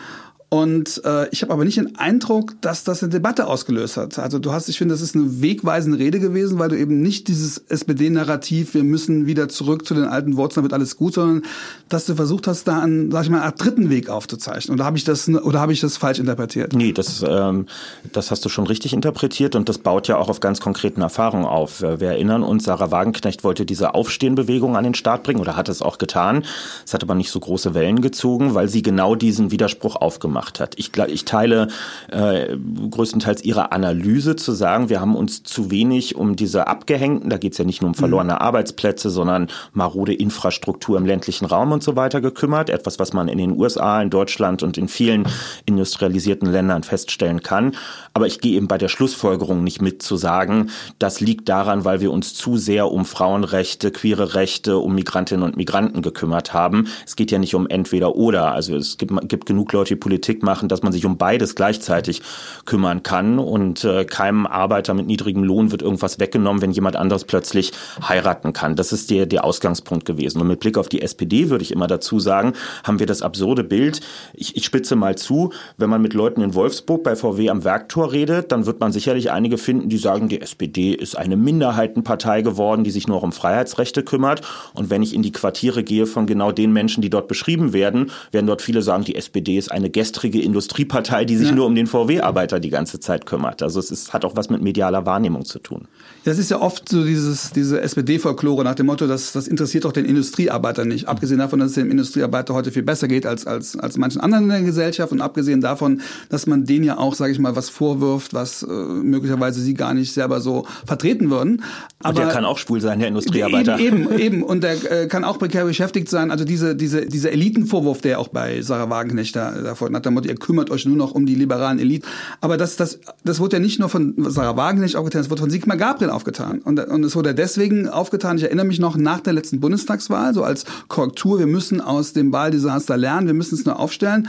Und 0.54 1.02
äh, 1.04 1.28
ich 1.30 1.42
habe 1.42 1.52
aber 1.52 1.66
nicht 1.66 1.78
den 1.78 1.96
Eindruck, 1.98 2.54
dass 2.62 2.84
das 2.84 3.02
eine 3.02 3.12
Debatte 3.12 3.48
ausgelöst 3.48 3.98
hat. 3.98 4.20
Also 4.20 4.38
du 4.38 4.52
hast, 4.52 4.70
ich 4.70 4.78
finde, 4.78 4.94
das 4.94 5.02
ist 5.02 5.16
eine 5.16 5.42
wegweisende 5.42 5.98
Rede 5.98 6.20
gewesen, 6.20 6.60
weil 6.60 6.70
du 6.70 6.78
eben 6.78 7.02
nicht 7.02 7.28
dieses 7.28 7.58
SPD-Narrativ, 7.58 8.76
wir 8.76 8.84
müssen 8.84 9.26
wieder 9.26 9.50
zurück 9.50 9.84
zu 9.84 9.96
den 9.96 10.04
alten 10.04 10.38
Wurzeln, 10.38 10.64
wird 10.64 10.74
alles 10.74 10.96
gut, 10.96 11.16
sondern 11.16 11.42
dass 11.90 12.06
du 12.06 12.14
versucht 12.14 12.46
hast, 12.46 12.68
da 12.68 12.84
einen, 12.84 13.10
sag 13.10 13.24
ich 13.24 13.32
mal, 13.32 13.42
einen 13.42 13.56
dritten 13.58 13.90
Weg 13.90 14.10
aufzuzeichnen. 14.10 14.76
Oder 14.76 14.86
habe 14.86 14.96
ich 14.96 15.04
das 15.04 15.28
oder 15.28 15.60
habe 15.60 15.74
ich 15.74 15.80
das 15.80 15.98
falsch 15.98 16.20
interpretiert? 16.20 16.74
Nee, 16.74 16.92
das, 16.92 17.26
ähm, 17.28 17.66
das 18.12 18.30
hast 18.30 18.46
du 18.46 18.50
schon 18.50 18.68
richtig 18.68 18.94
interpretiert 18.94 19.56
und 19.56 19.70
das 19.70 19.80
baut 19.80 20.08
ja 20.08 20.18
auch 20.18 20.30
auf 20.30 20.40
ganz 20.40 20.62
konkreten 20.62 21.02
Erfahrungen 21.02 21.46
auf. 21.46 21.82
Wir 21.82 22.10
erinnern 22.10 22.44
uns, 22.44 22.66
Sarah 22.66 22.92
Wagenknecht 22.92 23.44
wollte 23.44 23.66
diese 23.66 23.96
Aufstehenbewegung 23.96 24.78
an 24.78 24.84
den 24.84 24.94
Start 24.94 25.24
bringen 25.24 25.40
oder 25.40 25.56
hat 25.56 25.68
es 25.68 25.82
auch 25.82 25.98
getan. 25.98 26.46
Es 26.86 26.94
hat 26.94 27.02
aber 27.02 27.16
nicht 27.16 27.32
so 27.32 27.40
große 27.40 27.74
Wellen 27.74 28.02
gezogen, 28.02 28.54
weil 28.54 28.70
sie 28.70 28.84
genau 28.84 29.16
diesen 29.16 29.50
Widerspruch 29.50 29.96
aufgemacht 29.96 30.43
gemacht 30.44 30.60
hat. 30.60 30.76
Ich, 30.78 30.92
ich 31.08 31.26
teile 31.26 31.68
äh, 32.12 32.56
größtenteils 32.90 33.44
ihre 33.44 33.72
Analyse 33.72 34.36
zu 34.36 34.52
sagen, 34.52 34.90
wir 34.90 35.00
haben 35.00 35.16
uns 35.16 35.44
zu 35.44 35.72
wenig 35.72 36.16
um 36.16 36.36
diese 36.36 36.68
Abgehängten, 36.68 37.30
da 37.30 37.38
geht 37.38 37.54
es 37.54 37.58
ja 37.58 37.66
nicht 37.66 37.82
nur 37.82 37.90
um 37.90 37.96
verlorene 37.96 38.34
mhm. 38.34 38.40
Arbeitsplätze, 38.40 39.10
sondern 39.10 39.48
marode 39.74 40.14
Infrastruktur 40.14 40.98
im 40.98 41.06
ländlichen 41.06 41.46
Raum 41.46 41.72
und 41.72 41.84
so 41.84 41.96
weiter 41.96 42.22
gekümmert. 42.22 42.70
Etwas, 42.70 43.00
was 43.00 43.14
man 43.14 43.28
in 43.28 43.38
den 43.38 43.58
USA, 43.58 44.02
in 44.02 44.10
Deutschland 44.10 44.64
und 44.64 44.78
in 44.78 44.88
vielen 44.88 45.28
industrialisierten 45.66 46.52
Ländern 46.52 46.84
feststellen 46.84 47.42
kann. 47.42 47.76
Aber 48.14 48.28
ich 48.28 48.40
gehe 48.40 48.56
eben 48.56 48.68
bei 48.68 48.78
der 48.78 48.90
Schlussfolgerung 48.90 49.64
nicht 49.64 49.82
mit 49.82 50.04
zu 50.04 50.18
sagen, 50.18 50.70
das 51.00 51.20
liegt 51.20 51.50
daran, 51.50 51.86
weil 51.86 52.02
wir 52.02 52.12
uns 52.12 52.34
zu 52.34 52.58
sehr 52.58 52.92
um 52.92 53.06
Frauenrechte, 53.06 53.92
queere 53.92 54.36
Rechte, 54.36 54.78
um 54.78 54.96
Migrantinnen 54.96 55.44
und 55.44 55.58
Migranten 55.58 56.02
gekümmert 56.02 56.54
haben. 56.54 56.88
Es 57.06 57.16
geht 57.16 57.32
ja 57.32 57.40
nicht 57.40 57.56
um 57.56 57.68
entweder 57.68 58.16
oder. 58.16 58.52
Also 58.52 58.76
es 58.76 58.98
gibt, 58.98 59.14
gibt 59.30 59.46
genug 59.46 59.72
Leute, 59.74 59.94
die 59.96 60.00
Politik 60.00 60.33
Politik 60.34 60.44
machen, 60.44 60.70
dass 60.70 60.82
man 60.82 60.92
sich 60.92 61.06
um 61.06 61.18
beides 61.18 61.56
gleichzeitig 61.56 62.22
kümmern 62.66 63.04
kann 63.04 63.40
und 63.40 63.84
äh, 63.84 64.06
keinem 64.06 64.48
Arbeiter 64.48 64.94
mit 64.94 65.06
niedrigem 65.06 65.44
Lohn 65.44 65.72
wird 65.72 65.82
irgendwas 65.82 66.20
weggenommen, 66.20 66.62
wenn 66.62 66.72
jemand 66.72 66.96
anderes 66.96 67.26
plötzlich 67.26 67.72
heiraten 68.08 68.54
kann. 68.54 68.76
Das 68.76 68.92
ist 68.92 69.12
der, 69.12 69.26
der 69.26 69.44
Ausgangspunkt 69.44 70.06
gewesen. 70.06 70.42
Und 70.42 70.48
mit 70.48 70.60
Blick 70.60 70.78
auf 70.78 70.90
die 70.90 71.02
SPD 71.02 71.50
würde 71.50 71.64
ich 71.64 71.72
immer 71.72 71.88
dazu 71.88 72.20
sagen, 72.20 72.54
haben 72.84 73.00
wir 73.00 73.06
das 73.06 73.22
absurde 73.22 73.64
Bild. 73.64 74.02
Ich, 74.34 74.56
ich 74.56 74.66
spitze 74.66 74.96
mal 74.96 75.16
zu, 75.16 75.52
wenn 75.78 75.90
man 75.90 76.02
mit 76.02 76.14
Leuten 76.14 76.42
in 76.42 76.56
Wolfsburg 76.56 77.04
bei 77.04 77.16
VW 77.16 77.50
am 77.50 77.64
Werktor 77.64 78.12
redet, 78.12 78.52
dann 78.52 78.66
wird 78.66 78.80
man 78.80 78.92
sicherlich 78.92 79.32
einige 79.32 79.58
finden, 79.58 79.90
die 79.90 79.98
sagen, 79.98 80.30
die 80.30 80.42
SPD 80.42 80.94
ist 80.94 81.16
eine 81.16 81.38
Minderheitenpartei 81.38 82.42
geworden, 82.42 82.84
die 82.84 82.92
sich 82.92 83.08
nur 83.08 83.22
um 83.22 83.32
Freiheitsrechte 83.32 84.04
kümmert. 84.04 84.42
Und 84.74 84.90
wenn 84.90 85.04
ich 85.04 85.14
in 85.14 85.22
die 85.22 85.32
Quartiere 85.32 85.84
gehe 85.84 86.06
von 86.06 86.26
genau 86.26 86.52
den 86.52 86.74
Menschen, 86.74 87.02
die 87.02 87.10
dort 87.10 87.28
beschrieben 87.28 87.74
werden, 87.74 88.12
werden 88.32 88.48
dort 88.48 88.62
viele 88.62 88.82
sagen, 88.82 89.04
die 89.04 89.16
SPD 89.16 89.58
ist 89.58 89.72
eine 89.72 89.90
gestrige 89.90 90.23
blauäugrige 90.24 90.42
Industriepartei, 90.42 91.26
die 91.26 91.36
sich 91.36 91.50
ja. 91.50 91.56
nur 91.56 91.66
um 91.66 91.76
den 91.76 91.88
VW-Arbeiter 91.88 92.60
die 92.60 92.70
ganze 92.70 93.00
Zeit 93.00 93.26
kümmert. 93.26 93.62
Also 93.62 93.80
es 93.80 93.92
ist, 93.92 94.14
hat 94.14 94.26
auch 94.26 94.36
was 94.36 94.50
mit 94.50 94.62
medialer 94.62 95.06
Wahrnehmung 95.06 95.46
zu 95.46 95.60
tun. 95.60 95.88
Das 96.24 96.38
ist 96.40 96.50
ja 96.50 96.62
oft 96.62 96.88
so 96.88 97.04
dieses, 97.04 97.52
diese 97.52 97.82
SPD-Folklore 97.82 98.64
nach 98.64 98.76
dem 98.76 98.86
Motto, 98.86 99.08
dass 99.08 99.34
das 99.34 99.48
interessiert 99.48 99.84
doch 99.86 99.92
den 99.92 100.06
Industriearbeiter 100.06 100.86
nicht. 100.86 101.08
Abgesehen 101.08 101.40
davon, 101.40 101.60
dass 101.60 101.70
es 101.70 101.76
dem 101.76 101.92
Industriearbeiter 101.92 102.54
heute 102.54 102.72
viel 102.72 102.84
besser 102.84 103.08
geht 103.08 103.26
als, 103.26 103.46
als, 103.46 103.78
als 103.78 103.98
manchen 103.98 104.22
anderen 104.22 104.46
in 104.46 104.50
der 104.50 104.62
Gesellschaft 104.62 105.12
und 105.12 105.22
abgesehen 105.22 105.60
davon, 105.60 106.02
dass 106.30 106.48
man 106.48 106.66
denen 106.66 106.86
ja 106.86 106.98
auch, 106.98 107.16
sage 107.16 107.34
ich 107.34 107.40
mal, 107.40 107.56
was 107.56 107.70
vorwirft, 107.70 108.34
was 108.34 108.64
äh, 108.64 108.68
möglicherweise 108.68 109.60
sie 109.60 109.74
gar 109.74 109.94
nicht 109.94 110.14
selber 110.14 110.40
so 110.40 110.66
vertreten 110.86 111.30
würden. 111.30 111.64
Aber 112.00 112.10
und 112.10 112.18
der 112.20 112.28
kann 112.28 112.46
auch 112.46 112.58
schwul 112.58 112.80
sein, 112.80 113.00
der 113.00 113.10
Industriearbeiter. 113.10 113.80
Eben, 113.80 114.10
eben, 114.10 114.20
eben. 114.20 114.44
Und 114.44 114.64
der 114.64 115.04
äh, 115.04 115.08
kann 115.08 115.24
auch 115.24 115.38
prekär 115.38 115.66
beschäftigt 115.66 116.10
sein. 116.10 116.32
Also 116.32 116.46
diese, 116.46 116.76
diese, 116.76 117.06
dieser 117.06 117.32
Elitenvorwurf, 117.32 118.02
der 118.02 118.20
auch 118.20 118.30
bei 118.30 118.62
Sarah 118.62 118.90
Wagenknecht 118.90 119.36
da, 119.36 119.52
davor 119.52 119.90
nach 120.06 120.12
dem 120.12 120.16
Motto, 120.16 120.30
ihr 120.30 120.36
kümmert 120.36 120.70
euch 120.70 120.86
nur 120.86 120.98
noch 120.98 121.12
um 121.12 121.26
die 121.26 121.36
liberalen 121.36 121.80
Eliten. 121.80 122.08
Aber 122.42 122.58
das, 122.58 122.76
das, 122.76 123.00
das 123.24 123.40
wurde 123.40 123.58
ja 123.58 123.60
nicht 123.60 123.80
nur 123.80 123.90
von 123.90 124.14
Sarah 124.30 124.56
Wagenknecht 124.56 124.96
aufgetan, 124.96 125.22
es 125.22 125.30
wurde 125.30 125.42
von 125.42 125.50
Sigmar 125.50 125.78
Gabriel 125.78 126.10
aufgetan. 126.10 126.60
Und, 126.60 126.80
und 126.80 127.04
es 127.04 127.16
wurde 127.16 127.34
deswegen 127.34 127.88
aufgetan, 127.88 128.38
ich 128.38 128.44
erinnere 128.44 128.66
mich 128.66 128.80
noch, 128.80 128.96
nach 128.98 129.20
der 129.20 129.34
letzten 129.34 129.60
Bundestagswahl, 129.60 130.34
so 130.34 130.44
als 130.44 130.66
Korrektur, 130.88 131.40
wir 131.40 131.48
müssen 131.48 131.82
aus 131.82 132.14
dem 132.14 132.32
Wahldesaster 132.32 132.98
lernen, 132.98 133.28
wir 133.28 133.34
müssen 133.34 133.56
es 133.56 133.66
nur 133.66 133.80
aufstellen. 133.80 134.28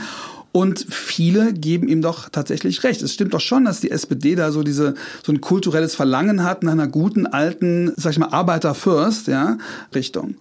Und 0.55 0.85
viele 0.89 1.51
geben 1.51 1.89
ihm 1.89 2.01
doch 2.01 2.29
tatsächlich 2.29 2.85
recht. 2.85 3.01
Es 3.01 3.13
stimmt 3.13 3.33
doch 3.33 3.41
schon, 3.41 3.65
dass 3.65 3.81
die 3.81 3.91
SPD 3.91 4.35
da 4.35 4.53
so 4.53 4.63
diese 4.63 4.93
so 5.21 5.33
ein 5.33 5.41
kulturelles 5.41 5.95
Verlangen 5.95 6.45
hat 6.45 6.63
nach 6.63 6.71
einer 6.71 6.87
guten 6.87 7.27
alten, 7.27 7.91
sag 7.97 8.13
ich 8.13 8.19
mal, 8.19 8.29
Arbeiter 8.29 8.73
First, 8.73 9.27
ja, 9.27 9.57
Richtung. 9.93 10.35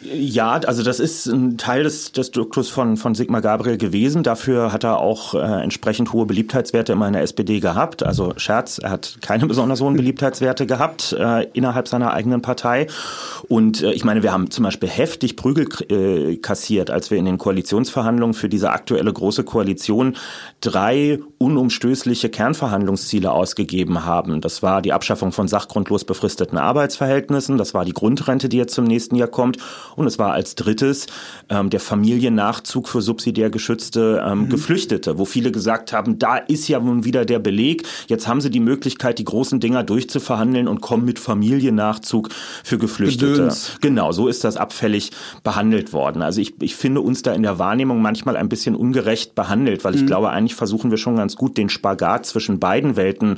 Ja, 0.00 0.52
also 0.52 0.84
das 0.84 1.00
ist 1.00 1.26
ein 1.26 1.58
Teil 1.58 1.82
des, 1.82 2.12
des 2.12 2.30
Duktus 2.30 2.70
von, 2.70 2.96
von 2.96 3.16
Sigmar 3.16 3.40
Gabriel 3.40 3.78
gewesen. 3.78 4.22
Dafür 4.22 4.72
hat 4.72 4.84
er 4.84 4.98
auch 4.98 5.34
äh, 5.34 5.38
entsprechend 5.38 6.12
hohe 6.12 6.24
Beliebtheitswerte 6.24 6.92
immer 6.92 7.08
in 7.08 7.14
der 7.14 7.22
SPD 7.22 7.58
gehabt. 7.58 8.04
Also 8.04 8.32
Scherz, 8.36 8.78
er 8.78 8.90
hat 8.90 9.18
keine 9.22 9.46
besonders 9.46 9.80
hohen 9.80 9.96
Beliebtheitswerte 9.96 10.66
gehabt 10.66 11.16
äh, 11.18 11.48
innerhalb 11.52 11.88
seiner 11.88 12.12
eigenen 12.12 12.42
Partei. 12.42 12.86
Und 13.48 13.82
äh, 13.82 13.90
ich 13.90 14.04
meine, 14.04 14.22
wir 14.22 14.32
haben 14.32 14.52
zum 14.52 14.62
Beispiel 14.62 14.88
heftig 14.88 15.34
Prügel 15.34 15.66
äh, 15.90 16.36
kassiert, 16.36 16.90
als 16.90 17.10
wir 17.10 17.18
in 17.18 17.24
den 17.24 17.38
Koalitionsverhandlungen 17.38 18.34
für 18.34 18.48
diese 18.48 18.70
aktuelle 18.70 19.12
große 19.12 19.42
Koalition 19.42 20.16
drei 20.60 21.18
unumstößliche 21.38 22.28
Kernverhandlungsziele 22.28 23.32
ausgegeben 23.32 24.04
haben. 24.04 24.40
Das 24.40 24.62
war 24.62 24.80
die 24.80 24.92
Abschaffung 24.92 25.32
von 25.32 25.48
sachgrundlos 25.48 26.04
befristeten 26.04 26.56
Arbeitsverhältnissen, 26.56 27.58
das 27.58 27.74
war 27.74 27.84
die 27.84 27.92
Grundrente, 27.92 28.48
die 28.48 28.58
jetzt 28.58 28.74
zum 28.74 28.84
nächsten 28.84 29.16
Jahr 29.16 29.28
kommt 29.28 29.58
und 29.98 30.06
es 30.06 30.18
war 30.18 30.32
als 30.32 30.54
drittes 30.54 31.06
ähm, 31.48 31.70
der 31.70 31.80
Familiennachzug 31.80 32.88
für 32.88 33.02
subsidiär 33.02 33.50
geschützte 33.50 34.24
ähm, 34.26 34.40
mhm. 34.40 34.48
Geflüchtete, 34.48 35.18
wo 35.18 35.24
viele 35.24 35.52
gesagt 35.52 35.92
haben, 35.92 36.18
da 36.18 36.36
ist 36.36 36.68
ja 36.68 36.80
nun 36.80 37.04
wieder 37.04 37.24
der 37.24 37.38
Beleg. 37.38 37.86
Jetzt 38.06 38.28
haben 38.28 38.40
sie 38.40 38.50
die 38.50 38.60
Möglichkeit, 38.60 39.18
die 39.18 39.24
großen 39.24 39.60
Dinger 39.60 39.84
durchzuverhandeln 39.84 40.68
und 40.68 40.80
kommen 40.80 41.04
mit 41.04 41.18
Familiennachzug 41.18 42.30
für 42.64 42.78
Geflüchtete. 42.78 43.32
Gedöns. 43.32 43.76
Genau, 43.80 44.12
so 44.12 44.28
ist 44.28 44.44
das 44.44 44.56
abfällig 44.56 45.10
behandelt 45.42 45.92
worden. 45.92 46.22
Also 46.22 46.40
ich, 46.40 46.54
ich 46.62 46.76
finde 46.76 47.00
uns 47.00 47.22
da 47.22 47.32
in 47.32 47.42
der 47.42 47.58
Wahrnehmung 47.58 48.00
manchmal 48.02 48.36
ein 48.36 48.48
bisschen 48.48 48.74
ungerecht 48.74 49.34
behandelt, 49.34 49.84
weil 49.84 49.94
ich 49.94 50.02
mhm. 50.02 50.06
glaube, 50.06 50.30
eigentlich 50.30 50.54
versuchen 50.54 50.90
wir 50.90 50.98
schon 50.98 51.16
ganz 51.16 51.36
gut, 51.36 51.56
den 51.56 51.68
Spagat 51.68 52.26
zwischen 52.26 52.58
beiden 52.58 52.96
Welten 52.96 53.36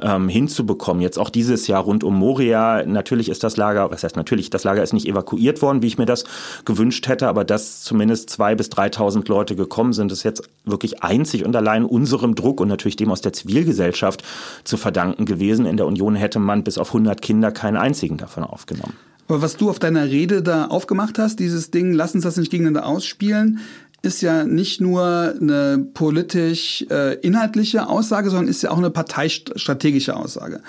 ähm, 0.00 0.28
hinzubekommen. 0.28 1.02
Jetzt 1.02 1.18
auch 1.18 1.30
dieses 1.30 1.66
Jahr 1.66 1.82
rund 1.82 2.04
um 2.04 2.16
Moria. 2.16 2.84
Natürlich 2.84 3.28
ist 3.28 3.44
das 3.44 3.56
Lager, 3.56 3.90
was 3.90 4.04
heißt 4.04 4.16
natürlich, 4.16 4.50
das 4.50 4.64
Lager 4.64 4.82
ist 4.82 4.92
nicht 4.92 5.08
evakuiert 5.08 5.62
worden, 5.62 5.82
wie 5.82 5.86
ich 5.86 5.98
mir 5.98 6.01
das 6.06 6.24
gewünscht 6.64 7.08
hätte, 7.08 7.28
aber 7.28 7.44
dass 7.44 7.82
zumindest 7.82 8.30
zwei 8.30 8.54
bis 8.54 8.68
3.000 8.68 9.28
Leute 9.28 9.56
gekommen 9.56 9.92
sind, 9.92 10.12
ist 10.12 10.22
jetzt 10.22 10.42
wirklich 10.64 11.02
einzig 11.02 11.44
und 11.44 11.54
allein 11.56 11.84
unserem 11.84 12.34
Druck 12.34 12.60
und 12.60 12.68
natürlich 12.68 12.96
dem 12.96 13.10
aus 13.10 13.20
der 13.20 13.32
Zivilgesellschaft 13.32 14.22
zu 14.64 14.76
verdanken 14.76 15.26
gewesen. 15.26 15.66
In 15.66 15.76
der 15.76 15.86
Union 15.86 16.14
hätte 16.14 16.38
man 16.38 16.64
bis 16.64 16.78
auf 16.78 16.88
100 16.88 17.20
Kinder 17.22 17.52
keinen 17.52 17.76
einzigen 17.76 18.16
davon 18.16 18.44
aufgenommen. 18.44 18.94
Aber 19.28 19.42
was 19.42 19.56
du 19.56 19.70
auf 19.70 19.78
deiner 19.78 20.04
Rede 20.04 20.42
da 20.42 20.66
aufgemacht 20.66 21.18
hast, 21.18 21.38
dieses 21.38 21.70
Ding, 21.70 21.92
lass 21.92 22.14
uns 22.14 22.24
das 22.24 22.36
nicht 22.36 22.50
gegeneinander 22.50 22.86
ausspielen, 22.86 23.60
ist 24.02 24.20
ja 24.20 24.44
nicht 24.44 24.80
nur 24.80 25.34
eine 25.40 25.86
politisch 25.94 26.84
äh, 26.90 27.14
inhaltliche 27.20 27.88
Aussage, 27.88 28.30
sondern 28.30 28.48
ist 28.48 28.62
ja 28.62 28.70
auch 28.70 28.78
eine 28.78 28.90
parteistrategische 28.90 30.16
Aussage. 30.16 30.60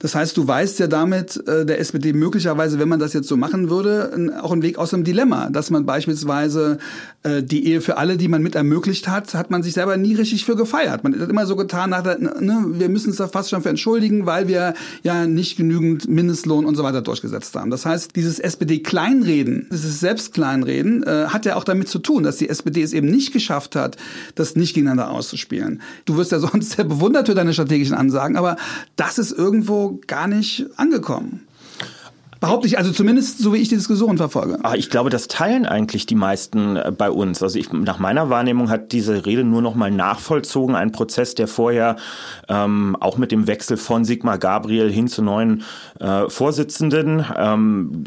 Das 0.00 0.14
heißt, 0.14 0.36
du 0.36 0.48
weißt 0.48 0.78
ja 0.78 0.86
damit 0.86 1.46
äh, 1.46 1.66
der 1.66 1.78
SPD 1.78 2.14
möglicherweise, 2.14 2.78
wenn 2.78 2.88
man 2.88 2.98
das 2.98 3.12
jetzt 3.12 3.28
so 3.28 3.36
machen 3.36 3.68
würde, 3.68 4.40
auch 4.42 4.50
einen 4.50 4.62
Weg 4.62 4.78
aus 4.78 4.90
dem 4.90 5.04
Dilemma, 5.04 5.50
dass 5.50 5.70
man 5.70 5.84
beispielsweise 5.84 6.78
äh, 7.22 7.42
die 7.42 7.66
Ehe 7.66 7.82
für 7.82 7.98
alle, 7.98 8.16
die 8.16 8.28
man 8.28 8.42
mit 8.42 8.54
ermöglicht 8.54 9.08
hat, 9.08 9.34
hat 9.34 9.50
man 9.50 9.62
sich 9.62 9.74
selber 9.74 9.98
nie 9.98 10.14
richtig 10.14 10.46
für 10.46 10.56
gefeiert. 10.56 11.04
Man 11.04 11.20
hat 11.20 11.28
immer 11.28 11.44
so 11.44 11.54
getan, 11.54 11.90
nach 11.90 12.02
der, 12.02 12.18
ne, 12.18 12.64
wir 12.70 12.88
müssen 12.88 13.08
uns 13.08 13.18
da 13.18 13.28
fast 13.28 13.50
schon 13.50 13.62
für 13.62 13.68
entschuldigen, 13.68 14.24
weil 14.24 14.48
wir 14.48 14.72
ja 15.02 15.26
nicht 15.26 15.58
genügend 15.58 16.08
Mindestlohn 16.08 16.64
und 16.64 16.76
so 16.76 16.82
weiter 16.82 17.02
durchgesetzt 17.02 17.54
haben. 17.54 17.70
Das 17.70 17.84
heißt, 17.84 18.16
dieses 18.16 18.38
SPD-Kleinreden, 18.38 19.68
dieses 19.70 20.00
Selbstkleinreden, 20.00 21.02
äh, 21.02 21.26
hat 21.26 21.44
ja 21.44 21.56
auch 21.56 21.64
damit 21.64 21.90
zu 21.90 21.98
tun, 21.98 22.22
dass 22.22 22.38
die 22.38 22.48
SPD 22.48 22.80
es 22.80 22.94
eben 22.94 23.10
nicht 23.10 23.34
geschafft 23.34 23.76
hat, 23.76 23.98
das 24.34 24.56
nicht 24.56 24.72
gegeneinander 24.72 25.10
auszuspielen. 25.10 25.82
Du 26.06 26.16
wirst 26.16 26.32
ja 26.32 26.38
sonst 26.38 26.70
sehr 26.70 26.86
bewundert 26.86 27.26
für 27.26 27.34
deine 27.34 27.52
strategischen 27.52 27.94
Ansagen, 27.94 28.38
aber 28.38 28.56
das 28.96 29.18
ist 29.18 29.32
irgendwo 29.32 29.89
gar 30.06 30.26
nicht 30.26 30.66
angekommen. 30.76 31.46
Behaupte 32.40 32.66
ich, 32.66 32.78
also 32.78 32.90
zumindest 32.90 33.38
so 33.38 33.52
wie 33.52 33.58
ich 33.58 33.68
die 33.68 33.74
Diskussion 33.74 34.16
verfolge. 34.16 34.58
Ah, 34.62 34.74
ich 34.74 34.88
glaube, 34.88 35.10
das 35.10 35.28
teilen 35.28 35.66
eigentlich 35.66 36.06
die 36.06 36.14
meisten 36.14 36.76
äh, 36.76 36.90
bei 36.96 37.10
uns. 37.10 37.42
Also 37.42 37.58
ich, 37.58 37.70
nach 37.70 37.98
meiner 37.98 38.30
Wahrnehmung 38.30 38.70
hat 38.70 38.92
diese 38.92 39.26
Rede 39.26 39.44
nur 39.44 39.60
noch 39.60 39.74
mal 39.74 39.90
nachvollzogen, 39.90 40.74
ein 40.74 40.90
Prozess, 40.90 41.34
der 41.34 41.48
vorher 41.48 41.96
ähm, 42.48 42.96
auch 42.98 43.18
mit 43.18 43.30
dem 43.30 43.46
Wechsel 43.46 43.76
von 43.76 44.06
Sigmar 44.06 44.38
Gabriel 44.38 44.90
hin 44.90 45.06
zu 45.06 45.20
neuen 45.20 45.64
äh, 45.98 46.30
Vorsitzenden, 46.30 47.26
ähm, 47.36 48.04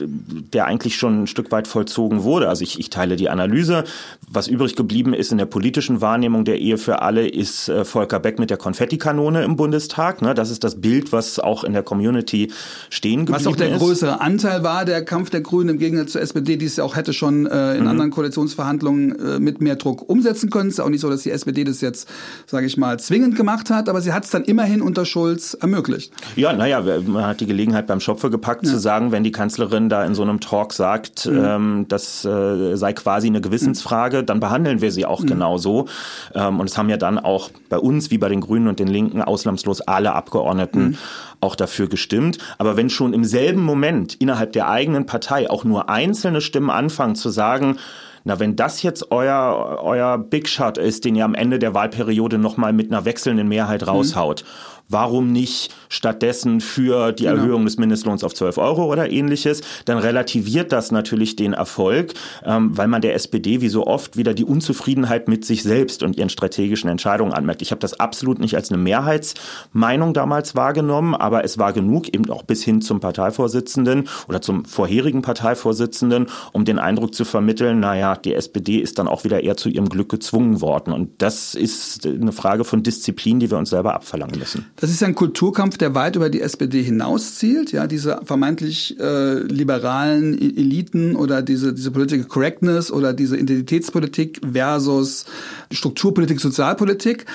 der 0.52 0.66
eigentlich 0.66 0.96
schon 0.96 1.24
ein 1.24 1.28
Stück 1.28 1.52
weit 1.52 1.68
vollzogen 1.68 2.24
wurde. 2.24 2.50
Also 2.50 2.64
ich, 2.64 2.80
ich 2.80 2.90
teile 2.90 3.16
die 3.18 3.30
Analyse. 3.30 3.84
Was 4.28 4.48
übrig 4.48 4.76
geblieben 4.76 5.14
ist 5.14 5.32
in 5.32 5.38
der 5.38 5.46
politischen 5.46 6.02
Wahrnehmung 6.02 6.44
der 6.44 6.60
Ehe 6.60 6.80
für 6.80 7.04
alle, 7.04 7.28
ist 7.28 7.70
äh, 7.70 7.86
Volker 7.86 8.20
Beck 8.20 8.40
mit 8.40 8.50
der 8.50 8.58
Konfettikanone 8.58 9.44
im 9.44 9.58
Bundestag. 9.58 10.24
Ne? 10.24 10.34
Das 10.34 10.50
ist 10.50 10.64
das 10.64 10.82
Bild, 10.82 11.12
was 11.12 11.38
auch 11.38 11.64
in 11.64 11.74
der 11.74 11.84
Community 11.84 12.52
stehen 12.90 13.28
geblieben 13.28 13.40
ist. 13.40 13.46
Was 13.46 13.54
auch 13.54 13.56
der 13.56 13.78
größere 13.78 14.23
Anteil 14.24 14.64
war 14.64 14.86
der 14.86 15.04
Kampf 15.04 15.30
der 15.30 15.42
Grünen 15.42 15.70
im 15.72 15.78
Gegensatz 15.78 16.14
zur 16.14 16.22
SPD, 16.22 16.56
die 16.56 16.66
es 16.66 16.78
ja 16.78 16.86
auch 16.86 16.96
hätte 16.96 17.12
schon 17.12 17.46
äh, 17.46 17.76
in 17.76 17.84
mhm. 17.84 17.90
anderen 17.90 18.12
Koalitionsverhandlungen 18.12 19.20
äh, 19.20 19.40
mit 19.40 19.60
mehr 19.60 19.76
Druck 19.76 20.08
umsetzen 20.10 20.50
können. 20.50 20.70
Es 20.70 20.76
ist 20.76 20.80
auch 20.80 20.90
nicht 20.90 21.02
so, 21.02 21.10
dass 21.10 21.24
die 21.24 21.32
SPD 21.32 21.66
das 21.66 21.82
jetzt, 21.82 22.08
sage 22.46 22.66
ich 22.66 22.78
mal, 22.78 22.98
zwingend 23.00 23.36
gemacht 23.36 23.70
hat, 23.70 23.90
aber 23.90 24.00
sie 24.00 24.14
hat 24.14 24.24
es 24.24 24.30
dann 24.30 24.46
immerhin 24.46 24.82
unter 24.82 25.06
Schulz 25.06 25.56
ermöglicht. 25.56 26.14
Ja, 26.38 26.54
naja, 26.54 26.82
man 27.06 27.26
hat 27.26 27.42
die 27.42 27.46
Gelegenheit 27.46 27.86
beim 27.86 28.00
Schopfe 28.00 28.30
gepackt 28.30 28.66
ja. 28.66 28.72
zu 28.72 28.80
sagen, 28.80 29.12
wenn 29.12 29.26
die 29.26 29.32
Kanzlerin 29.32 29.90
da 29.90 30.06
in 30.06 30.16
so 30.16 30.22
einem 30.22 30.40
Talk 30.40 30.72
sagt, 30.72 31.26
mhm. 31.26 31.44
ähm, 31.44 31.86
das 31.90 32.24
äh, 32.24 32.76
sei 32.78 32.94
quasi 32.94 33.28
eine 33.28 33.42
Gewissensfrage, 33.42 34.22
mhm. 34.22 34.26
dann 34.26 34.40
behandeln 34.40 34.80
wir 34.80 34.94
sie 34.94 35.06
auch 35.06 35.22
mhm. 35.22 35.28
genauso. 35.28 35.88
Ähm, 36.34 36.62
und 36.62 36.70
es 36.70 36.78
haben 36.78 36.90
ja 36.90 36.98
dann 36.98 37.20
auch 37.20 37.50
bei 37.68 37.78
uns 37.78 38.10
wie 38.10 38.18
bei 38.18 38.30
den 38.30 38.40
Grünen 38.40 38.70
und 38.70 38.80
den 38.80 38.88
Linken 38.88 39.22
ausnahmslos 39.22 39.82
alle 39.82 40.14
Abgeordneten 40.14 40.84
mhm. 40.84 40.98
auch 41.42 41.56
dafür 41.56 41.90
gestimmt. 41.90 42.38
Aber 42.58 42.78
wenn 42.78 42.90
schon 42.90 43.14
im 43.14 43.26
selben 43.26 43.62
Moment 43.62 44.13
innerhalb 44.22 44.54
der 44.54 44.70
eigenen 44.70 45.06
Partei 45.06 45.50
auch 45.50 45.64
nur 45.64 45.90
einzelne 45.90 46.42
Stimmen 46.42 46.70
anfangen 46.70 47.16
zu 47.16 47.30
sagen, 47.30 47.78
na, 48.26 48.40
wenn 48.40 48.56
das 48.56 48.84
jetzt 48.84 49.12
euer, 49.12 49.80
euer 49.82 50.18
Big 50.18 50.48
Shot 50.48 50.78
ist, 50.78 51.04
den 51.04 51.16
ihr 51.16 51.26
am 51.26 51.36
Ende 51.36 51.60
der 51.60 51.74
Wahlperiode 51.74 52.38
nochmal 52.38 52.72
mit 52.72 52.90
einer 52.90 53.04
wechselnden 53.04 53.50
Mehrheit 53.50 53.86
raushaut, 53.86 54.44
mhm 54.44 54.73
warum 54.90 55.32
nicht 55.32 55.74
stattdessen 55.90 56.62
für 56.62 57.12
die 57.12 57.24
genau. 57.24 57.38
Erhöhung 57.38 57.66
des 57.66 57.78
Mindestlohns 57.78 58.24
auf 58.24 58.34
12 58.34 58.58
Euro 58.58 58.92
oder 58.92 59.10
ähnliches, 59.10 59.62
dann 59.86 59.98
relativiert 59.98 60.72
das 60.72 60.92
natürlich 60.92 61.36
den 61.36 61.54
Erfolg, 61.54 62.14
ähm, 62.46 62.78
weil 62.78 62.88
man 62.88 63.02
der 63.02 63.16
SPD 63.16 63.62
wie 63.62 63.70
so 63.70 63.88
oft 63.88 64.18
wieder 64.18 64.34
die 64.34 64.46
Unzufriedenheit 64.46 65.28
mit 65.28 65.46
sich 65.46 65.64
selbst 65.64 66.04
und 66.04 66.18
ihren 66.18 66.30
strategischen 66.30 66.90
Entscheidungen 66.90 67.34
anmerkt. 67.34 67.62
Ich 67.62 67.72
habe 67.72 67.80
das 67.80 68.00
absolut 68.00 68.40
nicht 68.40 68.56
als 68.56 68.72
eine 68.72 68.82
Mehrheitsmeinung 68.82 70.14
damals 70.14 70.56
wahrgenommen, 70.56 71.16
aber 71.16 71.44
es 71.44 71.58
war 71.58 71.74
genug, 71.74 72.14
eben 72.14 72.30
auch 72.30 72.44
bis 72.44 72.64
hin 72.64 72.82
zum 72.82 73.00
Parteivorsitzenden 73.00 74.08
oder 74.28 74.42
zum 74.42 74.66
vorherigen 74.66 75.22
Parteivorsitzenden, 75.22 76.28
um 76.52 76.66
den 76.66 76.80
Eindruck 76.80 77.14
zu 77.16 77.26
vermitteln, 77.26 77.80
naja, 77.80 78.16
die 78.16 78.34
SPD 78.34 78.78
ist 78.78 79.00
dann 79.00 79.08
auch 79.08 79.24
wieder 79.24 79.44
eher 79.44 79.58
zu 79.58 79.70
ihrem 79.70 79.90
Glück 79.90 80.10
gezwungen 80.10 80.62
worden. 80.62 80.94
Und 80.94 81.22
das 81.22 81.56
ist 81.56 82.06
eine 82.06 82.32
Frage 82.32 82.64
von 82.64 82.84
Disziplin, 82.84 83.40
die 83.40 83.50
wir 83.50 83.58
uns 83.58 83.70
selber 83.70 83.94
abverlangen 83.94 84.38
müssen. 84.40 84.66
Das 84.76 84.90
ist 84.90 85.04
ein 85.04 85.14
Kulturkampf, 85.14 85.78
der 85.78 85.94
weit 85.94 86.16
über 86.16 86.30
die 86.30 86.42
SPD 86.42 86.82
hinauszielt. 86.82 87.72
Ja, 87.72 87.86
diese 87.86 88.22
vermeintlich 88.24 89.00
äh, 89.00 89.40
liberalen 89.40 90.34
e-, 90.34 90.60
Eliten 90.60 91.16
oder 91.16 91.42
diese, 91.42 91.74
diese 91.74 91.92
Political 91.92 92.26
Correctness 92.26 92.92
oder 92.92 93.14
diese 93.14 93.38
Identitätspolitik 93.38 94.42
versus 94.52 95.26
Strukturpolitik, 95.72 96.40
Sozialpolitik. 96.40 97.26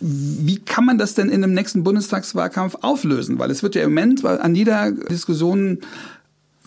Wie 0.00 0.58
kann 0.58 0.84
man 0.84 0.98
das 0.98 1.14
denn 1.14 1.28
in 1.28 1.42
dem 1.42 1.54
nächsten 1.54 1.84
Bundestagswahlkampf 1.84 2.76
auflösen? 2.80 3.38
Weil 3.38 3.52
es 3.52 3.62
wird 3.62 3.76
ja 3.76 3.82
im 3.82 3.90
Moment 3.90 4.24
an 4.24 4.54
jeder 4.56 4.90
Diskussion 4.90 5.78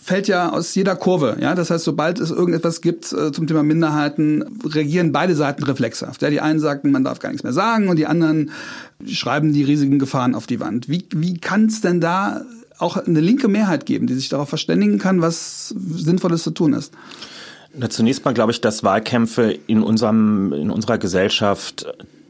fällt 0.06 0.28
ja 0.28 0.50
aus 0.50 0.72
jeder 0.76 0.94
Kurve. 0.94 1.36
Ja, 1.40 1.56
das 1.56 1.70
heißt, 1.70 1.84
sobald 1.84 2.20
es 2.20 2.30
irgendetwas 2.30 2.80
gibt 2.80 3.12
äh, 3.12 3.32
zum 3.32 3.48
Thema 3.48 3.64
Minderheiten, 3.64 4.44
reagieren 4.64 5.10
beide 5.10 5.34
Seiten 5.34 5.64
reflexhaft. 5.64 6.22
Ja, 6.22 6.30
die 6.30 6.40
einen 6.40 6.60
sagten, 6.60 6.92
man 6.92 7.02
darf 7.02 7.18
gar 7.18 7.30
nichts 7.30 7.42
mehr 7.42 7.52
sagen 7.52 7.88
und 7.88 7.96
die 7.96 8.06
anderen 8.06 8.52
schreiben 9.04 9.52
die 9.52 9.64
riesigen 9.64 9.98
Gefahren 9.98 10.36
auf 10.36 10.46
die 10.46 10.60
Wand. 10.60 10.88
Wie, 10.88 11.04
wie 11.12 11.38
kann 11.38 11.66
es 11.66 11.80
denn 11.80 12.00
da 12.00 12.42
auch 12.78 12.96
eine 12.96 13.20
linke 13.20 13.48
Mehrheit 13.48 13.84
geben, 13.84 14.06
die 14.06 14.14
sich 14.14 14.28
darauf 14.28 14.48
verständigen 14.48 14.98
kann, 14.98 15.22
was 15.22 15.74
Sinnvolles 15.96 16.44
zu 16.44 16.52
tun 16.52 16.72
ist? 16.72 16.92
Na, 17.74 17.90
zunächst 17.90 18.24
mal 18.24 18.32
glaube 18.32 18.52
ich, 18.52 18.60
dass 18.60 18.84
Wahlkämpfe 18.84 19.58
in 19.66 19.82
unserem 19.82 20.52
in 20.52 20.70
unserer 20.70 20.98
Gesellschaft 20.98 21.84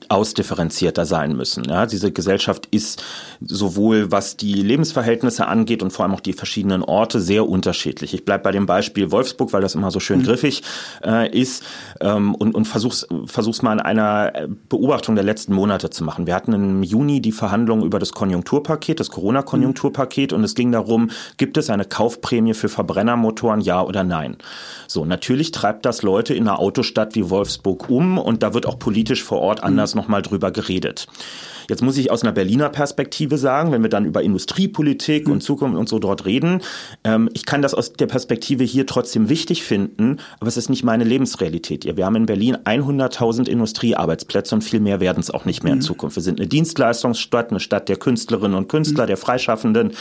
ausdifferenzierter 0.08 1.04
sein 1.04 1.36
müssen. 1.36 1.64
Ja, 1.64 1.86
diese 1.86 2.12
Gesellschaft 2.12 2.66
ist 2.70 3.02
sowohl 3.40 4.12
was 4.12 4.36
die 4.36 4.54
Lebensverhältnisse 4.54 5.46
angeht 5.46 5.82
und 5.82 5.90
vor 5.90 6.04
allem 6.04 6.14
auch 6.14 6.20
die 6.20 6.32
verschiedenen 6.32 6.82
Orte 6.82 7.20
sehr 7.20 7.48
unterschiedlich. 7.48 8.14
Ich 8.14 8.24
bleibe 8.24 8.44
bei 8.44 8.52
dem 8.52 8.66
Beispiel 8.66 9.10
Wolfsburg, 9.10 9.52
weil 9.52 9.62
das 9.62 9.74
immer 9.74 9.90
so 9.90 10.00
schön 10.00 10.20
mhm. 10.20 10.24
griffig 10.24 10.62
äh, 11.04 11.28
ist 11.28 11.64
ähm, 12.00 12.34
und, 12.34 12.54
und 12.54 12.66
versuch's, 12.66 13.06
versuch's 13.26 13.62
mal 13.62 13.72
in 13.74 13.80
einer 13.80 14.32
Beobachtung 14.68 15.14
der 15.14 15.24
letzten 15.24 15.52
Monate 15.54 15.90
zu 15.90 16.04
machen. 16.04 16.26
Wir 16.26 16.34
hatten 16.34 16.52
im 16.52 16.82
Juni 16.82 17.20
die 17.20 17.32
Verhandlungen 17.32 17.84
über 17.84 17.98
das 17.98 18.12
Konjunkturpaket, 18.12 19.00
das 19.00 19.10
Corona-Konjunkturpaket 19.10 20.32
und 20.32 20.44
es 20.44 20.54
ging 20.54 20.72
darum, 20.72 21.10
gibt 21.36 21.56
es 21.56 21.70
eine 21.70 21.84
Kaufprämie 21.84 22.54
für 22.54 22.68
Verbrennermotoren, 22.68 23.60
ja 23.60 23.82
oder 23.82 24.04
nein? 24.04 24.36
So, 24.86 25.04
natürlich 25.04 25.50
treibt 25.50 25.84
das 25.84 26.02
Leute 26.02 26.34
in 26.34 26.46
einer 26.46 26.58
Autostadt 26.58 27.14
wie 27.14 27.28
Wolfsburg 27.30 27.90
um 27.90 28.18
und 28.18 28.42
da 28.42 28.54
wird 28.54 28.66
auch 28.66 28.78
politisch 28.78 29.22
vor 29.22 29.40
Ort 29.40 29.62
anders 29.62 29.94
mhm. 29.94 29.95
Nochmal 29.96 30.22
drüber 30.22 30.52
geredet. 30.52 31.08
Jetzt 31.68 31.82
muss 31.82 31.96
ich 31.96 32.10
aus 32.10 32.22
einer 32.22 32.32
Berliner 32.32 32.68
Perspektive 32.68 33.38
sagen, 33.38 33.72
wenn 33.72 33.82
wir 33.82 33.90
dann 33.90 34.04
über 34.04 34.22
Industriepolitik 34.22 35.26
mhm. 35.26 35.34
und 35.34 35.40
Zukunft 35.42 35.76
und 35.76 35.88
so 35.88 35.98
dort 35.98 36.24
reden, 36.24 36.62
ähm, 37.04 37.28
ich 37.32 37.44
kann 37.44 37.62
das 37.62 37.74
aus 37.74 37.92
der 37.92 38.06
Perspektive 38.06 38.64
hier 38.64 38.86
trotzdem 38.86 39.28
wichtig 39.28 39.64
finden, 39.64 40.18
aber 40.38 40.48
es 40.48 40.56
ist 40.56 40.68
nicht 40.68 40.84
meine 40.84 41.04
Lebensrealität. 41.04 41.84
Wir 41.84 42.04
haben 42.04 42.16
in 42.16 42.26
Berlin 42.26 42.56
100.000 42.64 43.48
Industriearbeitsplätze 43.48 44.54
und 44.54 44.62
viel 44.62 44.80
mehr 44.80 45.00
werden 45.00 45.20
es 45.20 45.30
auch 45.30 45.44
nicht 45.44 45.64
mehr 45.64 45.72
mhm. 45.72 45.80
in 45.80 45.82
Zukunft. 45.82 46.16
Wir 46.16 46.22
sind 46.22 46.40
eine 46.40 46.48
Dienstleistungsstadt, 46.48 47.50
eine 47.50 47.60
Stadt 47.60 47.88
der 47.88 47.96
Künstlerinnen 47.96 48.56
und 48.56 48.68
Künstler, 48.68 49.04
mhm. 49.04 49.08
der 49.08 49.16
Freischaffenden. 49.16 49.92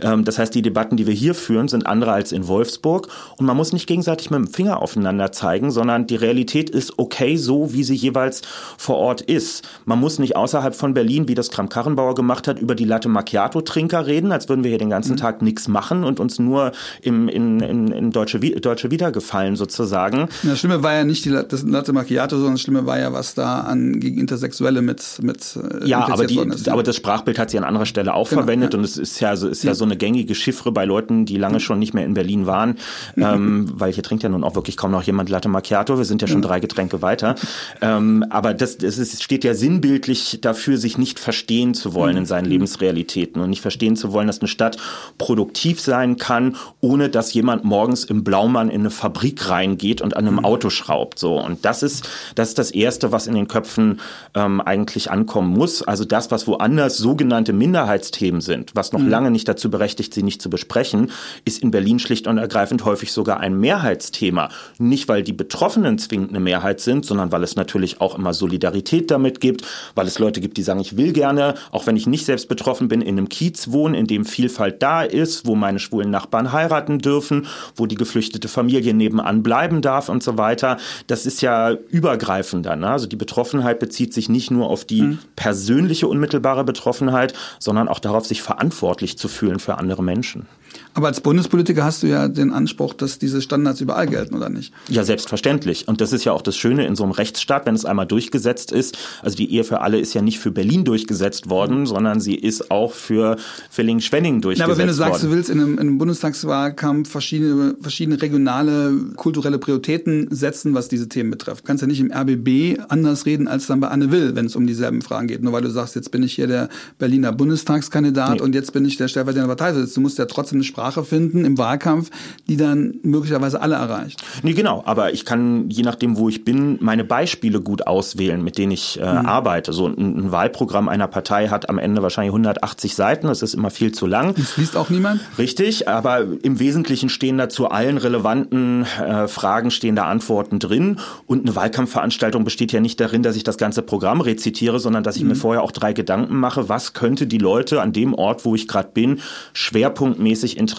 Ähm, 0.00 0.24
das 0.24 0.38
heißt, 0.38 0.54
die 0.54 0.62
Debatten, 0.62 0.96
die 0.96 1.06
wir 1.06 1.14
hier 1.14 1.34
führen, 1.34 1.68
sind 1.68 1.86
andere 1.86 2.12
als 2.12 2.32
in 2.32 2.48
Wolfsburg 2.48 3.08
und 3.36 3.46
man 3.46 3.56
muss 3.56 3.72
nicht 3.72 3.86
gegenseitig 3.86 4.30
mit 4.30 4.38
dem 4.38 4.48
Finger 4.48 4.82
aufeinander 4.82 5.32
zeigen, 5.32 5.70
sondern 5.70 6.06
die 6.06 6.16
Realität 6.16 6.70
ist 6.70 6.98
okay 6.98 7.36
so, 7.36 7.72
wie 7.72 7.84
sie 7.84 7.94
jeweils 7.94 8.42
vor 8.76 8.96
Ort 8.96 9.20
ist. 9.20 9.68
Man 9.84 10.00
muss 10.00 10.18
nicht 10.18 10.36
außerhalb 10.36 10.74
von 10.74 10.94
Berlin 10.94 11.13
Berlin, 11.14 11.28
wie 11.28 11.34
das 11.34 11.50
Kram-Karrenbauer 11.50 12.14
gemacht 12.14 12.48
hat, 12.48 12.58
über 12.58 12.74
die 12.74 12.84
Latte 12.84 13.08
Macchiato-Trinker 13.08 14.06
reden, 14.06 14.32
als 14.32 14.48
würden 14.48 14.64
wir 14.64 14.70
hier 14.70 14.78
den 14.78 14.90
ganzen 14.90 15.12
mhm. 15.12 15.18
Tag 15.18 15.42
nichts 15.42 15.68
machen 15.68 16.02
und 16.02 16.18
uns 16.18 16.38
nur 16.38 16.72
im, 17.02 17.28
in, 17.28 17.60
in, 17.60 17.88
in 17.88 18.10
deutsche, 18.10 18.40
deutsche 18.40 18.90
Wiedergefallen 18.90 19.56
sozusagen. 19.56 20.28
Das 20.42 20.58
Schlimme 20.58 20.82
war 20.82 20.94
ja 20.94 21.04
nicht 21.04 21.24
die 21.24 21.30
das 21.30 21.62
Latte 21.62 21.92
Macchiato, 21.92 22.36
sondern 22.36 22.54
das 22.54 22.62
Schlimme 22.62 22.86
war 22.86 22.98
ja, 22.98 23.12
was 23.12 23.34
da 23.34 23.60
an 23.60 24.00
gegen 24.00 24.18
Intersexuelle 24.18 24.82
mit 24.82 25.18
mit 25.22 25.56
äh, 25.56 25.86
Ja, 25.86 26.08
aber, 26.08 26.26
die, 26.26 26.38
ist, 26.38 26.68
aber 26.68 26.82
das 26.82 26.96
Sprachbild 26.96 27.38
hat 27.38 27.50
sie 27.50 27.58
an 27.58 27.64
anderer 27.64 27.86
Stelle 27.86 28.14
auch 28.14 28.28
genau, 28.28 28.42
verwendet 28.42 28.72
ja. 28.72 28.78
und 28.78 28.84
es 28.84 28.96
ist 28.96 29.20
ja, 29.20 29.36
so, 29.36 29.48
ist 29.48 29.62
ja. 29.62 29.70
ja 29.70 29.74
so 29.74 29.84
eine 29.84 29.96
gängige 29.96 30.34
Chiffre 30.34 30.72
bei 30.72 30.84
Leuten, 30.84 31.26
die 31.26 31.36
lange 31.36 31.60
schon 31.60 31.78
nicht 31.78 31.94
mehr 31.94 32.04
in 32.04 32.14
Berlin 32.14 32.46
waren, 32.46 32.76
ähm, 33.16 33.70
weil 33.74 33.92
hier 33.92 34.02
trinkt 34.02 34.22
ja 34.22 34.28
nun 34.28 34.42
auch 34.42 34.54
wirklich 34.54 34.76
kaum 34.76 34.90
noch 34.90 35.02
jemand 35.02 35.28
Latte 35.28 35.48
Macchiato. 35.48 35.98
Wir 35.98 36.04
sind 36.04 36.22
ja 36.22 36.28
schon 36.28 36.42
drei 36.42 36.60
Getränke 36.60 37.02
weiter. 37.02 37.34
Ähm, 37.80 38.24
aber 38.30 38.54
das, 38.54 38.78
das 38.78 38.98
ist, 38.98 39.22
steht 39.22 39.44
ja 39.44 39.54
sinnbildlich 39.54 40.38
dafür, 40.40 40.78
sich 40.78 40.98
nicht 40.98 41.03
nicht 41.04 41.18
verstehen 41.18 41.74
zu 41.74 41.92
wollen 41.92 42.16
in 42.16 42.24
seinen 42.24 42.46
mhm. 42.46 42.52
Lebensrealitäten 42.52 43.42
und 43.42 43.50
nicht 43.50 43.60
verstehen 43.60 43.94
zu 43.94 44.14
wollen, 44.14 44.26
dass 44.26 44.40
eine 44.40 44.48
Stadt 44.48 44.78
produktiv 45.18 45.82
sein 45.82 46.16
kann, 46.16 46.56
ohne 46.80 47.10
dass 47.10 47.34
jemand 47.34 47.62
morgens 47.62 48.04
im 48.04 48.24
Blaumann 48.24 48.70
in 48.70 48.80
eine 48.80 48.90
Fabrik 48.90 49.50
reingeht 49.50 50.00
und 50.00 50.16
an 50.16 50.26
einem 50.26 50.36
mhm. 50.36 50.46
Auto 50.46 50.70
schraubt. 50.70 51.18
So 51.18 51.38
und 51.38 51.66
das 51.66 51.82
ist 51.82 52.08
das 52.36 52.48
ist 52.48 52.58
das 52.58 52.70
erste, 52.70 53.12
was 53.12 53.26
in 53.26 53.34
den 53.34 53.48
Köpfen 53.48 54.00
ähm, 54.34 54.62
eigentlich 54.62 55.10
ankommen 55.10 55.52
muss. 55.52 55.82
Also 55.82 56.06
das, 56.06 56.30
was 56.30 56.46
woanders 56.46 56.96
sogenannte 56.96 57.52
Minderheitsthemen 57.52 58.40
sind, 58.40 58.74
was 58.74 58.94
noch 58.94 59.00
mhm. 59.00 59.10
lange 59.10 59.30
nicht 59.30 59.46
dazu 59.46 59.70
berechtigt, 59.70 60.14
sie 60.14 60.22
nicht 60.22 60.40
zu 60.40 60.48
besprechen, 60.48 61.10
ist 61.44 61.62
in 61.62 61.70
Berlin 61.70 61.98
schlicht 61.98 62.26
und 62.26 62.38
ergreifend 62.38 62.86
häufig 62.86 63.12
sogar 63.12 63.40
ein 63.40 63.60
Mehrheitsthema. 63.60 64.48
Nicht 64.78 65.06
weil 65.08 65.22
die 65.22 65.34
Betroffenen 65.34 65.98
zwingend 65.98 66.30
eine 66.30 66.40
Mehrheit 66.40 66.80
sind, 66.80 67.04
sondern 67.04 67.30
weil 67.30 67.42
es 67.42 67.56
natürlich 67.56 68.00
auch 68.00 68.16
immer 68.16 68.32
Solidarität 68.32 69.10
damit 69.10 69.40
gibt, 69.40 69.64
weil 69.94 70.06
es 70.06 70.18
Leute 70.18 70.40
gibt, 70.40 70.56
die 70.56 70.62
sagen, 70.62 70.80
ich 70.80 70.93
will 70.96 71.12
gerne, 71.12 71.54
auch 71.70 71.86
wenn 71.86 71.96
ich 71.96 72.06
nicht 72.06 72.26
selbst 72.26 72.48
betroffen 72.48 72.88
bin, 72.88 73.00
in 73.00 73.18
einem 73.18 73.28
Kiez 73.28 73.70
wohnen, 73.70 73.94
in 73.94 74.06
dem 74.06 74.24
Vielfalt 74.24 74.82
da 74.82 75.02
ist, 75.02 75.46
wo 75.46 75.54
meine 75.54 75.78
schwulen 75.78 76.10
Nachbarn 76.10 76.52
heiraten 76.52 76.98
dürfen, 76.98 77.46
wo 77.76 77.86
die 77.86 77.94
geflüchtete 77.94 78.48
Familie 78.48 78.94
nebenan 78.94 79.42
bleiben 79.42 79.82
darf 79.82 80.08
und 80.08 80.22
so 80.22 80.38
weiter. 80.38 80.78
Das 81.06 81.26
ist 81.26 81.42
ja 81.42 81.70
übergreifender. 81.70 82.76
Ne? 82.76 82.88
Also 82.88 83.06
die 83.06 83.16
Betroffenheit 83.16 83.78
bezieht 83.78 84.14
sich 84.14 84.28
nicht 84.28 84.50
nur 84.50 84.68
auf 84.68 84.84
die 84.84 85.02
mhm. 85.02 85.18
persönliche 85.36 86.08
unmittelbare 86.08 86.64
Betroffenheit, 86.64 87.34
sondern 87.58 87.88
auch 87.88 87.98
darauf, 87.98 88.26
sich 88.26 88.42
verantwortlich 88.42 89.18
zu 89.18 89.28
fühlen 89.28 89.58
für 89.58 89.78
andere 89.78 90.02
Menschen. 90.02 90.46
Aber 90.94 91.08
als 91.08 91.20
Bundespolitiker 91.20 91.84
hast 91.84 92.04
du 92.04 92.06
ja 92.06 92.28
den 92.28 92.52
Anspruch, 92.52 92.94
dass 92.94 93.18
diese 93.18 93.42
Standards 93.42 93.80
überall 93.80 94.06
gelten, 94.06 94.36
oder 94.36 94.48
nicht? 94.48 94.72
Ja, 94.88 95.02
selbstverständlich. 95.02 95.88
Und 95.88 96.00
das 96.00 96.12
ist 96.12 96.24
ja 96.24 96.32
auch 96.32 96.42
das 96.42 96.56
Schöne 96.56 96.86
in 96.86 96.94
so 96.94 97.02
einem 97.02 97.10
Rechtsstaat, 97.10 97.66
wenn 97.66 97.74
es 97.74 97.84
einmal 97.84 98.06
durchgesetzt 98.06 98.70
ist. 98.70 98.96
Also 99.20 99.36
die 99.36 99.52
Ehe 99.52 99.64
für 99.64 99.80
alle 99.80 99.98
ist 99.98 100.14
ja 100.14 100.22
nicht 100.22 100.38
für 100.38 100.52
Berlin 100.52 100.84
durchgesetzt 100.84 101.50
worden, 101.50 101.80
mhm. 101.80 101.86
sondern 101.86 102.20
sie 102.20 102.36
ist 102.36 102.70
auch 102.70 102.92
für 102.92 103.36
Villingen-Schwenningen 103.70 104.40
durchgesetzt 104.40 104.68
worden. 104.68 104.72
aber 104.72 104.78
wenn 104.78 104.86
du 104.86 104.94
sagst, 104.94 105.22
worden. 105.22 105.30
du 105.30 105.36
willst 105.36 105.50
in 105.50 105.60
einem, 105.60 105.72
in 105.74 105.80
einem 105.80 105.98
Bundestagswahlkampf 105.98 107.10
verschiedene, 107.10 107.74
verschiedene 107.80 108.22
regionale, 108.22 108.92
kulturelle 109.16 109.58
Prioritäten 109.58 110.28
setzen, 110.30 110.74
was 110.74 110.86
diese 110.86 111.08
Themen 111.08 111.32
betrifft. 111.32 111.64
Du 111.64 111.66
kannst 111.66 111.82
ja 111.82 111.88
nicht 111.88 112.00
im 112.00 112.12
RBB 112.12 112.80
anders 112.88 113.26
reden 113.26 113.48
als 113.48 113.66
dann 113.66 113.80
bei 113.80 113.88
Anne 113.88 114.12
Will, 114.12 114.36
wenn 114.36 114.46
es 114.46 114.54
um 114.54 114.68
dieselben 114.68 115.02
Fragen 115.02 115.26
geht. 115.26 115.42
Nur 115.42 115.52
weil 115.52 115.62
du 115.62 115.70
sagst, 115.70 115.96
jetzt 115.96 116.12
bin 116.12 116.22
ich 116.22 116.34
hier 116.34 116.46
der 116.46 116.68
Berliner 116.98 117.32
Bundestagskandidat 117.32 118.34
nee. 118.34 118.40
und 118.40 118.54
jetzt 118.54 118.72
bin 118.72 118.84
ich 118.84 118.96
der 118.96 119.08
stellvertretende 119.08 119.56
Parteivorsitz. 119.56 119.94
Du 119.94 120.00
musst 120.00 120.18
ja 120.18 120.26
trotzdem 120.26 120.58
eine 120.58 120.64
Sprache 120.64 120.83
finden 120.92 121.44
im 121.44 121.58
Wahlkampf, 121.58 122.10
die 122.48 122.56
dann 122.56 122.94
möglicherweise 123.02 123.60
alle 123.60 123.76
erreicht. 123.76 124.22
Nee, 124.42 124.52
genau. 124.52 124.82
Aber 124.86 125.12
ich 125.12 125.24
kann, 125.24 125.70
je 125.70 125.82
nachdem, 125.82 126.16
wo 126.16 126.28
ich 126.28 126.44
bin, 126.44 126.78
meine 126.80 127.04
Beispiele 127.04 127.60
gut 127.60 127.86
auswählen, 127.86 128.42
mit 128.42 128.58
denen 128.58 128.72
ich 128.72 129.00
äh, 129.00 129.00
mhm. 129.00 129.26
arbeite. 129.26 129.72
So 129.72 129.86
ein, 129.86 129.96
ein, 129.98 130.32
Wahlprogramm 130.32 130.88
einer 130.88 131.08
Partei 131.08 131.48
hat 131.48 131.68
am 131.68 131.78
Ende 131.78 132.02
wahrscheinlich 132.02 132.30
180 132.30 132.94
Seiten. 132.94 133.26
Das 133.26 133.42
ist 133.42 133.54
immer 133.54 133.70
viel 133.70 133.92
zu 133.92 134.06
lang. 134.06 134.34
Das 134.34 134.56
liest 134.56 134.76
auch 134.76 134.90
niemand? 134.90 135.20
Richtig. 135.38 135.88
Aber 135.88 136.24
im 136.42 136.58
Wesentlichen 136.58 137.08
stehen 137.08 137.38
da 137.38 137.48
zu 137.48 137.68
allen 137.68 137.98
relevanten 137.98 138.86
äh, 139.00 139.28
Fragen 139.28 139.70
stehen 139.70 139.96
da 139.96 140.04
Antworten 140.04 140.58
drin. 140.58 140.98
Und 141.26 141.42
eine 141.42 141.56
Wahlkampfveranstaltung 141.56 142.44
besteht 142.44 142.72
ja 142.72 142.80
nicht 142.80 143.00
darin, 143.00 143.22
dass 143.22 143.36
ich 143.36 143.44
das 143.44 143.58
ganze 143.58 143.82
Programm 143.82 144.20
rezitiere, 144.20 144.80
sondern 144.80 145.02
dass 145.02 145.16
ich 145.16 145.22
mhm. 145.22 145.30
mir 145.30 145.36
vorher 145.36 145.62
auch 145.62 145.72
drei 145.72 145.92
Gedanken 145.92 146.36
mache, 146.36 146.68
was 146.68 146.92
könnte 146.92 147.26
die 147.26 147.38
Leute 147.38 147.80
an 147.80 147.92
dem 147.92 148.14
Ort, 148.14 148.44
wo 148.44 148.54
ich 148.54 148.68
gerade 148.68 148.90
bin, 148.92 149.20
schwerpunktmäßig 149.52 150.56
interessieren. 150.56 150.73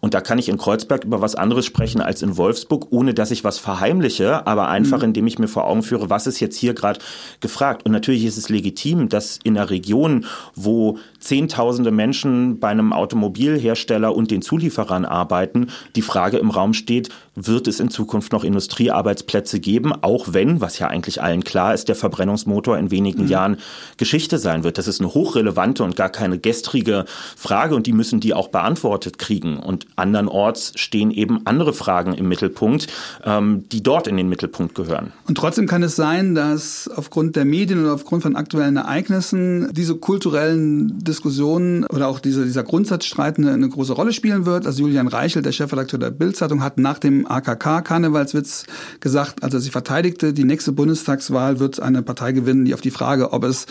Und 0.00 0.14
da 0.14 0.20
kann 0.20 0.38
ich 0.38 0.48
in 0.48 0.58
Kreuzberg 0.58 1.04
über 1.04 1.20
was 1.20 1.34
anderes 1.34 1.66
sprechen 1.66 2.00
als 2.00 2.22
in 2.22 2.36
Wolfsburg, 2.36 2.88
ohne 2.90 3.14
dass 3.14 3.30
ich 3.30 3.44
was 3.44 3.58
verheimliche, 3.58 4.46
aber 4.46 4.68
einfach, 4.68 4.98
mhm. 4.98 5.04
indem 5.04 5.26
ich 5.26 5.38
mir 5.38 5.48
vor 5.48 5.66
Augen 5.66 5.82
führe, 5.82 6.10
was 6.10 6.26
ist 6.26 6.40
jetzt 6.40 6.56
hier 6.56 6.74
gerade 6.74 7.00
gefragt. 7.40 7.84
Und 7.84 7.92
natürlich 7.92 8.24
ist 8.24 8.38
es 8.38 8.48
legitim, 8.48 9.08
dass 9.08 9.38
in 9.42 9.56
einer 9.56 9.70
Region, 9.70 10.26
wo 10.54 10.98
Zehntausende 11.20 11.90
Menschen 11.90 12.60
bei 12.60 12.68
einem 12.68 12.92
Automobilhersteller 12.92 14.14
und 14.14 14.30
den 14.30 14.42
Zulieferern 14.42 15.04
arbeiten, 15.04 15.68
die 15.96 16.02
Frage 16.02 16.38
im 16.38 16.50
Raum 16.50 16.74
steht, 16.74 17.10
wird 17.34 17.68
es 17.68 17.80
in 17.80 17.90
Zukunft 17.90 18.32
noch 18.32 18.44
Industriearbeitsplätze 18.44 19.60
geben, 19.60 19.92
auch 19.92 20.32
wenn, 20.32 20.60
was 20.60 20.78
ja 20.78 20.88
eigentlich 20.88 21.22
allen 21.22 21.44
klar 21.44 21.74
ist, 21.74 21.88
der 21.88 21.96
Verbrennungsmotor 21.96 22.78
in 22.78 22.90
wenigen 22.90 23.24
mhm. 23.24 23.28
Jahren 23.28 23.56
Geschichte 23.96 24.38
sein 24.38 24.64
wird. 24.64 24.78
Das 24.78 24.88
ist 24.88 25.00
eine 25.00 25.14
hochrelevante 25.14 25.84
und 25.84 25.96
gar 25.96 26.08
keine 26.08 26.38
gestrige 26.38 27.04
Frage 27.36 27.74
und 27.74 27.86
die 27.86 27.92
müssen 27.92 28.20
die 28.20 28.34
auch 28.34 28.48
beantwortet 28.48 29.18
kriegen. 29.18 29.58
Und 29.58 29.86
andernorts 29.96 30.72
stehen 30.76 31.10
eben 31.10 31.46
andere 31.46 31.72
Fragen 31.72 32.12
im 32.12 32.28
Mittelpunkt, 32.28 32.88
ähm, 33.24 33.64
die 33.70 33.82
dort 33.82 34.06
in 34.06 34.16
den 34.16 34.28
Mittelpunkt 34.28 34.74
gehören. 34.74 35.12
Und 35.26 35.36
trotzdem 35.36 35.66
kann 35.66 35.82
es 35.82 35.96
sein, 35.96 36.34
dass 36.34 36.88
aufgrund 36.88 37.36
der 37.36 37.44
Medien 37.44 37.82
oder 37.82 37.94
aufgrund 37.94 38.22
von 38.22 38.36
aktuellen 38.36 38.76
Ereignissen 38.76 39.72
diese 39.72 39.96
kulturellen 39.96 40.98
Diskussionen 41.08 41.84
oder 41.86 42.08
auch 42.08 42.20
diese, 42.20 42.44
dieser 42.44 42.62
Grundsatzstreit 42.62 43.38
eine, 43.38 43.52
eine 43.52 43.68
große 43.68 43.92
Rolle 43.92 44.12
spielen 44.12 44.46
wird. 44.46 44.66
Also 44.66 44.82
Julian 44.82 45.08
Reichel, 45.08 45.42
der 45.42 45.52
Chefredakteur 45.52 45.98
der 45.98 46.10
Bildzeitung, 46.10 46.62
hat 46.62 46.78
nach 46.78 46.98
dem 46.98 47.26
AKK-Karnevalswitz 47.26 48.66
gesagt, 49.00 49.42
als 49.42 49.54
er 49.54 49.60
sie 49.60 49.70
verteidigte, 49.70 50.32
die 50.32 50.44
nächste 50.44 50.72
Bundestagswahl 50.72 51.58
wird 51.58 51.80
eine 51.80 52.02
Partei 52.02 52.32
gewinnen, 52.32 52.64
die 52.64 52.74
auf 52.74 52.80
die 52.80 52.90
Frage, 52.90 53.32
ob 53.32 53.44
es 53.44 53.66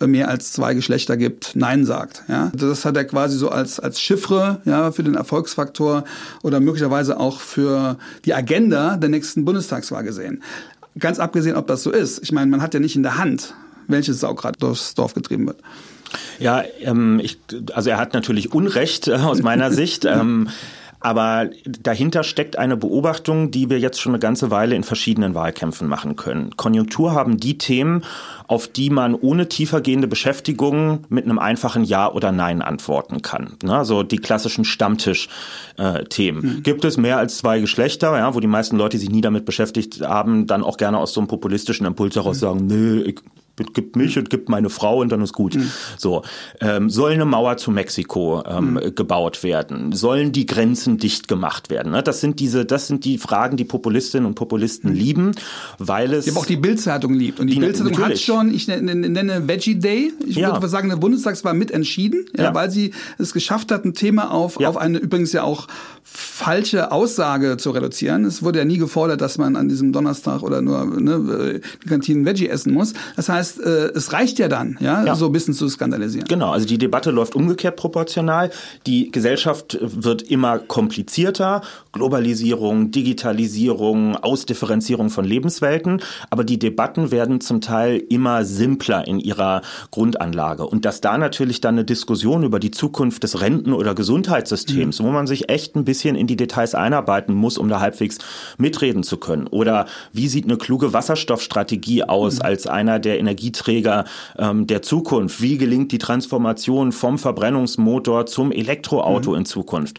mehr 0.00 0.28
als 0.28 0.52
zwei 0.52 0.74
Geschlechter 0.74 1.16
gibt, 1.16 1.56
Nein 1.56 1.84
sagt. 1.84 2.22
Ja, 2.28 2.50
das 2.54 2.84
hat 2.84 2.96
er 2.96 3.04
quasi 3.04 3.36
so 3.36 3.48
als 3.48 3.80
als 3.80 4.00
Chiffre 4.00 4.60
ja 4.64 4.92
für 4.92 5.02
den 5.02 5.14
Erfolgsfaktor 5.14 6.04
oder 6.42 6.60
möglicherweise 6.60 7.18
auch 7.18 7.40
für 7.40 7.98
die 8.24 8.34
Agenda 8.34 8.96
der 8.96 9.08
nächsten 9.08 9.44
Bundestagswahl 9.44 10.04
gesehen. 10.04 10.42
Ganz 10.98 11.18
abgesehen, 11.18 11.56
ob 11.56 11.66
das 11.66 11.82
so 11.82 11.90
ist. 11.90 12.22
Ich 12.22 12.32
meine, 12.32 12.50
man 12.50 12.62
hat 12.62 12.74
ja 12.74 12.80
nicht 12.80 12.96
in 12.96 13.02
der 13.02 13.18
Hand, 13.18 13.54
welches 13.86 14.20
Saugrad 14.20 14.56
durchs 14.60 14.94
Dorf 14.94 15.14
getrieben 15.14 15.46
wird. 15.46 15.60
Ja, 16.38 16.62
ähm, 16.80 17.20
ich, 17.22 17.38
also 17.72 17.90
er 17.90 17.98
hat 17.98 18.14
natürlich 18.14 18.52
Unrecht 18.52 19.08
äh, 19.08 19.14
aus 19.14 19.42
meiner 19.42 19.70
Sicht. 19.70 20.06
Ähm, 20.18 20.48
Aber 21.00 21.48
dahinter 21.64 22.24
steckt 22.24 22.58
eine 22.58 22.76
Beobachtung, 22.76 23.52
die 23.52 23.70
wir 23.70 23.78
jetzt 23.78 24.00
schon 24.00 24.12
eine 24.12 24.18
ganze 24.18 24.50
Weile 24.50 24.74
in 24.74 24.82
verschiedenen 24.82 25.34
Wahlkämpfen 25.34 25.86
machen 25.86 26.16
können. 26.16 26.56
Konjunktur 26.56 27.12
haben 27.12 27.36
die 27.36 27.56
Themen, 27.56 28.04
auf 28.48 28.66
die 28.66 28.90
man 28.90 29.14
ohne 29.14 29.48
tiefergehende 29.48 30.08
Beschäftigung 30.08 31.04
mit 31.08 31.24
einem 31.24 31.38
einfachen 31.38 31.84
Ja 31.84 32.10
oder 32.10 32.32
Nein 32.32 32.62
antworten 32.62 33.22
kann. 33.22 33.56
Also 33.68 34.02
die 34.02 34.18
klassischen 34.18 34.64
Stammtisch-Themen. 34.64 36.42
Mhm. 36.42 36.62
Gibt 36.64 36.84
es 36.84 36.96
mehr 36.96 37.18
als 37.18 37.38
zwei 37.38 37.60
Geschlechter, 37.60 38.16
ja, 38.18 38.34
wo 38.34 38.40
die 38.40 38.48
meisten 38.48 38.76
Leute, 38.76 38.96
die 38.96 39.02
sich 39.02 39.10
nie 39.10 39.20
damit 39.20 39.44
beschäftigt 39.44 40.00
haben, 40.00 40.48
dann 40.48 40.64
auch 40.64 40.78
gerne 40.78 40.98
aus 40.98 41.12
so 41.12 41.20
einem 41.20 41.28
populistischen 41.28 41.86
Impuls 41.86 42.16
heraus 42.16 42.36
mhm. 42.36 42.40
sagen, 42.40 42.66
nö, 42.66 43.02
ich 43.06 43.20
gibt 43.64 43.96
mich 43.96 44.18
und 44.18 44.30
gibt 44.30 44.48
meine 44.48 44.70
Frau 44.70 45.00
und 45.00 45.10
dann 45.10 45.22
ist 45.22 45.32
gut. 45.32 45.54
Mhm. 45.54 45.70
So 45.96 46.22
ähm, 46.60 46.90
soll 46.90 47.12
eine 47.12 47.24
Mauer 47.24 47.56
zu 47.56 47.70
Mexiko 47.70 48.42
ähm, 48.46 48.74
mhm. 48.74 48.94
gebaut 48.94 49.42
werden? 49.42 49.92
Sollen 49.92 50.32
die 50.32 50.46
Grenzen 50.46 50.98
dicht 50.98 51.28
gemacht 51.28 51.70
werden? 51.70 51.92
Ne? 51.92 52.02
Das 52.02 52.20
sind 52.20 52.40
diese, 52.40 52.64
das 52.64 52.86
sind 52.86 53.04
die 53.04 53.18
Fragen, 53.18 53.56
die 53.56 53.64
Populistinnen 53.64 54.26
und 54.26 54.34
Populisten 54.34 54.90
mhm. 54.90 54.96
lieben, 54.96 55.32
weil 55.78 56.12
es 56.12 56.24
die 56.24 56.30
aber 56.30 56.40
auch 56.40 56.46
die 56.46 56.56
Bildzeitung 56.56 57.14
liebt 57.14 57.40
und 57.40 57.48
die, 57.48 57.54
die 57.54 57.60
Bildzeitung 57.60 57.98
hat 57.98 58.18
schon, 58.18 58.52
ich 58.52 58.68
nenne, 58.68 58.94
nenne 58.94 59.48
Veggie 59.48 59.76
Day. 59.76 60.12
Ich 60.26 60.36
ja. 60.36 60.52
würde 60.52 60.68
sagen, 60.68 60.88
der 60.88 60.96
Bundestagswahl 60.96 61.54
mitentschieden, 61.54 62.26
ja, 62.36 62.44
ja. 62.44 62.54
weil 62.54 62.70
sie 62.70 62.92
es 63.18 63.32
geschafft 63.32 63.70
hat, 63.72 63.84
ein 63.84 63.94
Thema 63.94 64.30
auf 64.30 64.58
ja. 64.60 64.68
auf 64.68 64.76
eine 64.76 64.98
übrigens 64.98 65.32
ja 65.32 65.42
auch 65.42 65.66
falsche 66.10 66.92
Aussage 66.92 67.56
zu 67.56 67.70
reduzieren. 67.70 68.24
Es 68.24 68.42
wurde 68.42 68.60
ja 68.60 68.64
nie 68.64 68.78
gefordert, 68.78 69.20
dass 69.20 69.38
man 69.38 69.56
an 69.56 69.68
diesem 69.68 69.92
Donnerstag 69.92 70.42
oder 70.42 70.62
nur 70.62 70.84
ne, 70.84 71.60
die 71.82 71.88
Kantinen 71.88 72.24
Veggie 72.24 72.48
essen 72.48 72.72
muss. 72.72 72.92
Das 73.16 73.28
heißt 73.28 73.38
heißt, 73.38 73.60
äh, 73.60 73.92
es 73.94 74.12
reicht 74.12 74.38
ja 74.38 74.48
dann, 74.48 74.76
ja, 74.80 75.04
ja, 75.04 75.14
so 75.14 75.26
ein 75.26 75.32
bisschen 75.32 75.54
zu 75.54 75.68
skandalisieren. 75.68 76.26
Genau, 76.28 76.50
also 76.50 76.66
die 76.66 76.78
Debatte 76.78 77.10
läuft 77.10 77.34
umgekehrt 77.34 77.76
proportional. 77.76 78.50
Die 78.86 79.10
Gesellschaft 79.10 79.78
wird 79.80 80.22
immer 80.22 80.58
komplizierter. 80.58 81.62
Globalisierung, 81.92 82.90
Digitalisierung, 82.90 84.16
Ausdifferenzierung 84.16 85.10
von 85.10 85.24
Lebenswelten. 85.24 86.02
Aber 86.30 86.44
die 86.44 86.58
Debatten 86.58 87.10
werden 87.10 87.40
zum 87.40 87.60
Teil 87.60 88.02
immer 88.08 88.44
simpler 88.44 89.06
in 89.06 89.18
ihrer 89.18 89.62
Grundanlage. 89.90 90.66
Und 90.66 90.84
dass 90.84 91.00
da 91.00 91.18
natürlich 91.18 91.60
dann 91.60 91.76
eine 91.76 91.84
Diskussion 91.84 92.42
über 92.42 92.58
die 92.58 92.70
Zukunft 92.70 93.22
des 93.22 93.40
Renten- 93.40 93.72
oder 93.72 93.94
Gesundheitssystems, 93.94 95.00
mhm. 95.00 95.04
wo 95.04 95.10
man 95.10 95.26
sich 95.26 95.48
echt 95.48 95.76
ein 95.76 95.84
bisschen 95.84 95.97
in 96.04 96.26
die 96.26 96.36
Details 96.36 96.74
einarbeiten 96.74 97.34
muss, 97.34 97.58
um 97.58 97.68
da 97.68 97.80
halbwegs 97.80 98.18
mitreden 98.58 99.02
zu 99.02 99.16
können. 99.16 99.46
Oder 99.46 99.86
wie 100.12 100.28
sieht 100.28 100.44
eine 100.44 100.58
kluge 100.58 100.92
Wasserstoffstrategie 100.92 102.04
aus 102.04 102.36
mhm. 102.36 102.42
als 102.42 102.66
einer 102.66 102.98
der 102.98 103.18
Energie 103.18 103.38
Energieträger 103.38 104.04
ähm, 104.38 104.66
der 104.66 104.82
Zukunft? 104.82 105.40
Wie 105.40 105.58
gelingt 105.58 105.92
die 105.92 105.98
Transformation 105.98 106.92
vom 106.92 107.18
Verbrennungsmotor 107.18 108.26
zum 108.26 108.52
Elektroauto 108.52 109.30
mhm. 109.30 109.38
in 109.38 109.46
Zukunft? 109.46 109.98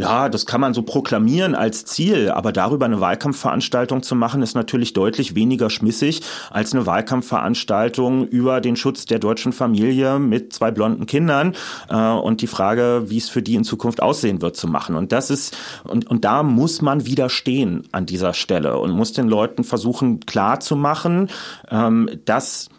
Ja, 0.00 0.30
das 0.30 0.46
kann 0.46 0.62
man 0.62 0.72
so 0.72 0.80
proklamieren 0.80 1.54
als 1.54 1.84
Ziel, 1.84 2.30
aber 2.30 2.52
darüber 2.52 2.86
eine 2.86 3.02
Wahlkampfveranstaltung 3.02 4.02
zu 4.02 4.14
machen, 4.14 4.40
ist 4.40 4.54
natürlich 4.54 4.94
deutlich 4.94 5.34
weniger 5.34 5.68
schmissig 5.68 6.22
als 6.50 6.72
eine 6.72 6.86
Wahlkampfveranstaltung 6.86 8.26
über 8.26 8.62
den 8.62 8.76
Schutz 8.76 9.04
der 9.04 9.18
deutschen 9.18 9.52
Familie 9.52 10.18
mit 10.18 10.54
zwei 10.54 10.70
blonden 10.70 11.04
Kindern 11.04 11.54
äh, 11.90 11.96
und 11.96 12.40
die 12.40 12.46
Frage, 12.46 13.04
wie 13.08 13.18
es 13.18 13.28
für 13.28 13.42
die 13.42 13.56
in 13.56 13.64
Zukunft 13.64 14.02
aussehen 14.02 14.40
wird, 14.40 14.56
zu 14.56 14.68
machen. 14.68 14.96
Und 14.96 15.12
das 15.12 15.28
ist, 15.28 15.54
und, 15.84 16.06
und 16.08 16.24
da 16.24 16.42
muss 16.42 16.80
man 16.80 17.04
widerstehen 17.04 17.86
an 17.92 18.06
dieser 18.06 18.32
Stelle 18.32 18.78
und 18.78 18.92
muss 18.92 19.12
den 19.12 19.28
Leuten 19.28 19.64
versuchen 19.64 20.20
klar 20.20 20.60
zu 20.60 20.76
machen, 20.76 21.28
ähm, 21.70 22.08
dass 22.24 22.70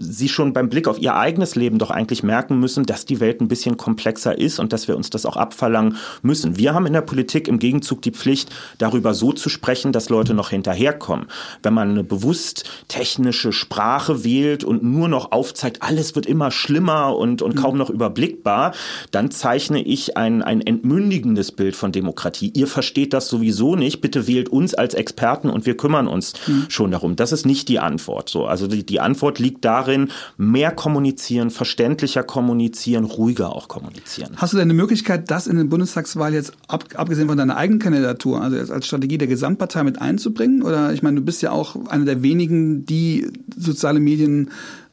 sie 0.00 0.28
schon 0.28 0.52
beim 0.54 0.70
Blick 0.70 0.88
auf 0.88 0.98
ihr 0.98 1.14
eigenes 1.14 1.54
Leben 1.54 1.78
doch 1.78 1.90
eigentlich 1.90 2.22
merken 2.22 2.58
müssen, 2.58 2.84
dass 2.86 3.04
die 3.04 3.20
Welt 3.20 3.40
ein 3.40 3.48
bisschen 3.48 3.76
komplexer 3.76 4.36
ist 4.36 4.58
und 4.58 4.72
dass 4.72 4.88
wir 4.88 4.96
uns 4.96 5.10
das 5.10 5.26
auch 5.26 5.36
abverlangen 5.36 5.96
müssen. 6.22 6.56
Wir 6.56 6.74
haben 6.74 6.86
in 6.86 6.94
der 6.94 7.02
Politik 7.02 7.46
im 7.46 7.58
Gegenzug 7.58 8.00
die 8.02 8.10
Pflicht, 8.10 8.50
darüber 8.78 9.12
so 9.12 9.32
zu 9.32 9.50
sprechen, 9.50 9.92
dass 9.92 10.08
Leute 10.08 10.32
noch 10.32 10.50
hinterherkommen. 10.50 11.26
Wenn 11.62 11.74
man 11.74 11.90
eine 11.90 12.04
bewusst 12.04 12.64
technische 12.88 13.52
Sprache 13.52 14.24
wählt 14.24 14.64
und 14.64 14.82
nur 14.82 15.08
noch 15.08 15.32
aufzeigt, 15.32 15.82
alles 15.82 16.14
wird 16.14 16.24
immer 16.24 16.50
schlimmer 16.50 17.16
und, 17.16 17.42
und 17.42 17.54
kaum 17.54 17.76
noch 17.76 17.90
überblickbar, 17.90 18.72
dann 19.10 19.30
zeichne 19.30 19.82
ich 19.82 20.16
ein, 20.16 20.42
ein 20.42 20.62
entmündigendes 20.62 21.52
Bild 21.52 21.76
von 21.76 21.92
Demokratie. 21.92 22.50
Ihr 22.54 22.66
versteht 22.66 23.12
das 23.12 23.28
sowieso 23.28 23.76
nicht, 23.76 24.00
bitte 24.00 24.26
wählt 24.26 24.48
uns 24.48 24.72
als 24.72 24.94
Experten 24.94 25.50
und 25.50 25.66
wir 25.66 25.76
kümmern 25.76 26.08
uns 26.08 26.32
mhm. 26.46 26.66
schon 26.68 26.90
darum. 26.90 27.16
Das 27.16 27.32
ist 27.32 27.44
nicht 27.44 27.68
die 27.68 27.78
Antwort. 27.78 28.30
So, 28.30 28.46
also 28.46 28.66
die, 28.66 28.84
die 28.84 29.00
Antwort 29.00 29.38
liegt 29.38 29.64
darin, 29.64 29.89
darin, 29.90 30.10
mehr 30.36 30.70
kommunizieren, 30.70 31.50
verständlicher 31.50 32.22
kommunizieren, 32.22 33.04
ruhiger 33.04 33.54
auch 33.54 33.68
kommunizieren. 33.68 34.32
Hast 34.36 34.52
du 34.52 34.56
denn 34.56 34.64
eine 34.64 34.74
Möglichkeit, 34.74 35.30
das 35.30 35.46
in 35.46 35.56
den 35.56 35.68
Bundestagswahl 35.68 36.34
jetzt, 36.34 36.52
ab, 36.68 36.84
abgesehen 36.94 37.28
von 37.28 37.36
deiner 37.36 37.56
eigenen 37.56 37.80
Kandidatur, 37.80 38.40
also 38.40 38.72
als 38.72 38.86
Strategie 38.86 39.18
der 39.18 39.28
Gesamtpartei 39.28 39.82
mit 39.82 40.00
einzubringen? 40.00 40.62
Oder 40.62 40.92
ich 40.92 41.02
meine, 41.02 41.16
du 41.16 41.22
bist 41.22 41.42
ja 41.42 41.50
auch 41.52 41.76
einer 41.86 42.04
der 42.04 42.22
wenigen, 42.22 42.86
die 42.86 43.30
soziale 43.56 44.00
Medien 44.00 44.50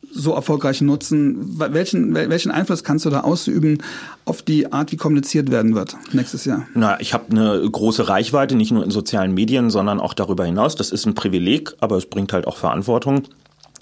so 0.10 0.34
erfolgreich 0.34 0.82
nutzen. 0.82 1.60
Welchen, 1.60 2.16
welchen 2.16 2.50
Einfluss 2.50 2.84
kannst 2.84 3.06
du 3.06 3.10
da 3.10 3.22
ausüben 3.22 3.80
auf 4.26 4.42
die 4.42 4.72
Art, 4.72 4.92
wie 4.92 4.96
kommuniziert 4.96 5.52
werden 5.52 5.76
wird 5.76 5.98
nächstes 6.14 6.46
Jahr? 6.46 6.66
Na, 6.74 7.00
ich 7.02 7.14
habe 7.14 7.26
eine 7.30 7.70
große 7.70 8.08
Reichweite, 8.08 8.56
nicht 8.56 8.72
nur 8.72 8.84
in 8.86 8.90
sozialen 8.90 9.34
Medien, 9.34 9.70
sondern 9.70 10.00
auch 10.00 10.14
darüber 10.14 10.46
hinaus. 10.46 10.76
Das 10.76 10.92
ist 10.92 11.06
ein 11.06 11.14
Privileg, 11.14 11.74
aber 11.82 11.98
es 11.98 12.06
bringt 12.06 12.34
halt 12.34 12.48
auch 12.48 12.58
Verantwortung 12.58 13.24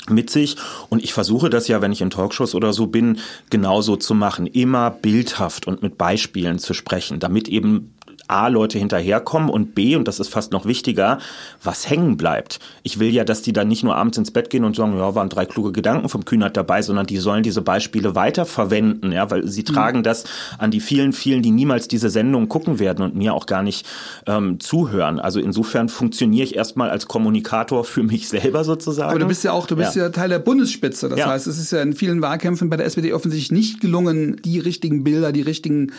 mit 0.10 0.30
sich. 0.30 0.58
Und 0.90 1.04
ich 1.04 1.14
versuche 1.14 1.50
das 1.50 1.68
ja, 1.68 1.82
wenn 1.82 1.92
ich 1.92 2.02
in 2.02 2.10
Talkshows 2.10 2.56
oder 2.56 2.74
so 2.74 2.88
bin, 2.88 3.20
genauso 3.50 3.96
zu 3.96 4.14
machen. 4.14 4.48
Immer 4.48 4.92
bildhaft 4.92 5.68
und 5.68 5.82
mit 5.82 5.98
Beispielen 5.98 6.60
zu 6.60 6.74
sprechen, 6.74 7.20
damit 7.20 7.48
eben 7.48 7.95
A, 8.28 8.48
Leute 8.48 8.80
hinterherkommen 8.80 9.50
und 9.50 9.76
B, 9.76 9.96
und 9.96 10.08
das 10.08 10.20
ist 10.20 10.30
fast 10.30 10.52
noch 10.52 10.66
wichtiger, 10.66 11.20
was 11.64 11.90
hängen 11.90 12.18
bleibt. 12.18 12.60
Ich 12.84 13.00
will 13.00 13.10
ja, 13.10 13.24
dass 13.24 13.42
die 13.42 13.54
dann 13.54 13.68
nicht 13.68 13.84
nur 13.84 13.96
abends 13.96 14.18
ins 14.18 14.32
Bett 14.32 14.50
gehen 14.50 14.64
und 14.64 14.76
sagen, 14.76 14.98
ja, 14.98 15.16
waren 15.16 15.30
drei 15.30 15.46
kluge 15.46 15.72
Gedanken 15.72 16.10
vom 16.10 16.26
Kühnert 16.26 16.58
dabei, 16.58 16.82
sondern 16.82 17.06
die 17.06 17.18
sollen 17.18 17.44
diese 17.44 17.62
Beispiele 17.62 18.16
weiterverwenden, 18.16 19.12
ja, 19.12 19.30
weil 19.30 19.48
sie 19.48 19.62
mhm. 19.62 19.66
tragen 19.66 20.04
das 20.04 20.26
an 20.58 20.72
die 20.72 20.80
vielen, 20.80 21.14
vielen, 21.14 21.42
die 21.42 21.52
niemals 21.52 21.88
diese 21.88 22.10
Sendung 22.10 22.50
gucken 22.50 22.80
werden 22.80 23.04
und 23.04 23.16
mir 23.16 23.34
auch 23.34 23.46
gar 23.46 23.64
nicht 23.64 23.86
ähm, 24.28 24.60
zuhören. 24.60 25.20
Also 25.20 25.40
insofern 25.40 25.90
funktioniere 25.90 26.44
ich 26.44 26.56
erstmal 26.56 26.90
als 26.90 27.08
Kommunikator 27.08 27.84
für 27.84 28.04
mich 28.04 28.28
selber 28.30 28.64
sozusagen. 28.64 29.10
Aber 29.10 29.20
du 29.20 29.28
bist 29.28 29.44
ja 29.44 29.52
auch, 29.52 29.68
du 29.68 29.76
bist 29.76 29.96
ja, 29.96 30.04
ja 30.04 30.10
Teil 30.10 30.30
der 30.30 30.40
Bundesspitze. 30.40 31.10
Das 31.10 31.20
ja. 31.20 31.28
heißt, 31.28 31.48
es 31.48 31.60
ist 31.60 31.72
ja 31.72 31.82
in 31.82 31.94
vielen 31.94 32.22
Wahlkämpfen 32.22 32.70
bei 32.70 32.78
der 32.78 32.86
SPD 32.86 33.14
offensichtlich 33.14 33.52
nicht 33.52 33.82
gelungen, 33.82 34.38
die 34.44 34.60
richtigen 34.60 35.04
Bilder, 35.04 35.32
die 35.32 35.42
richtigen 35.42 35.92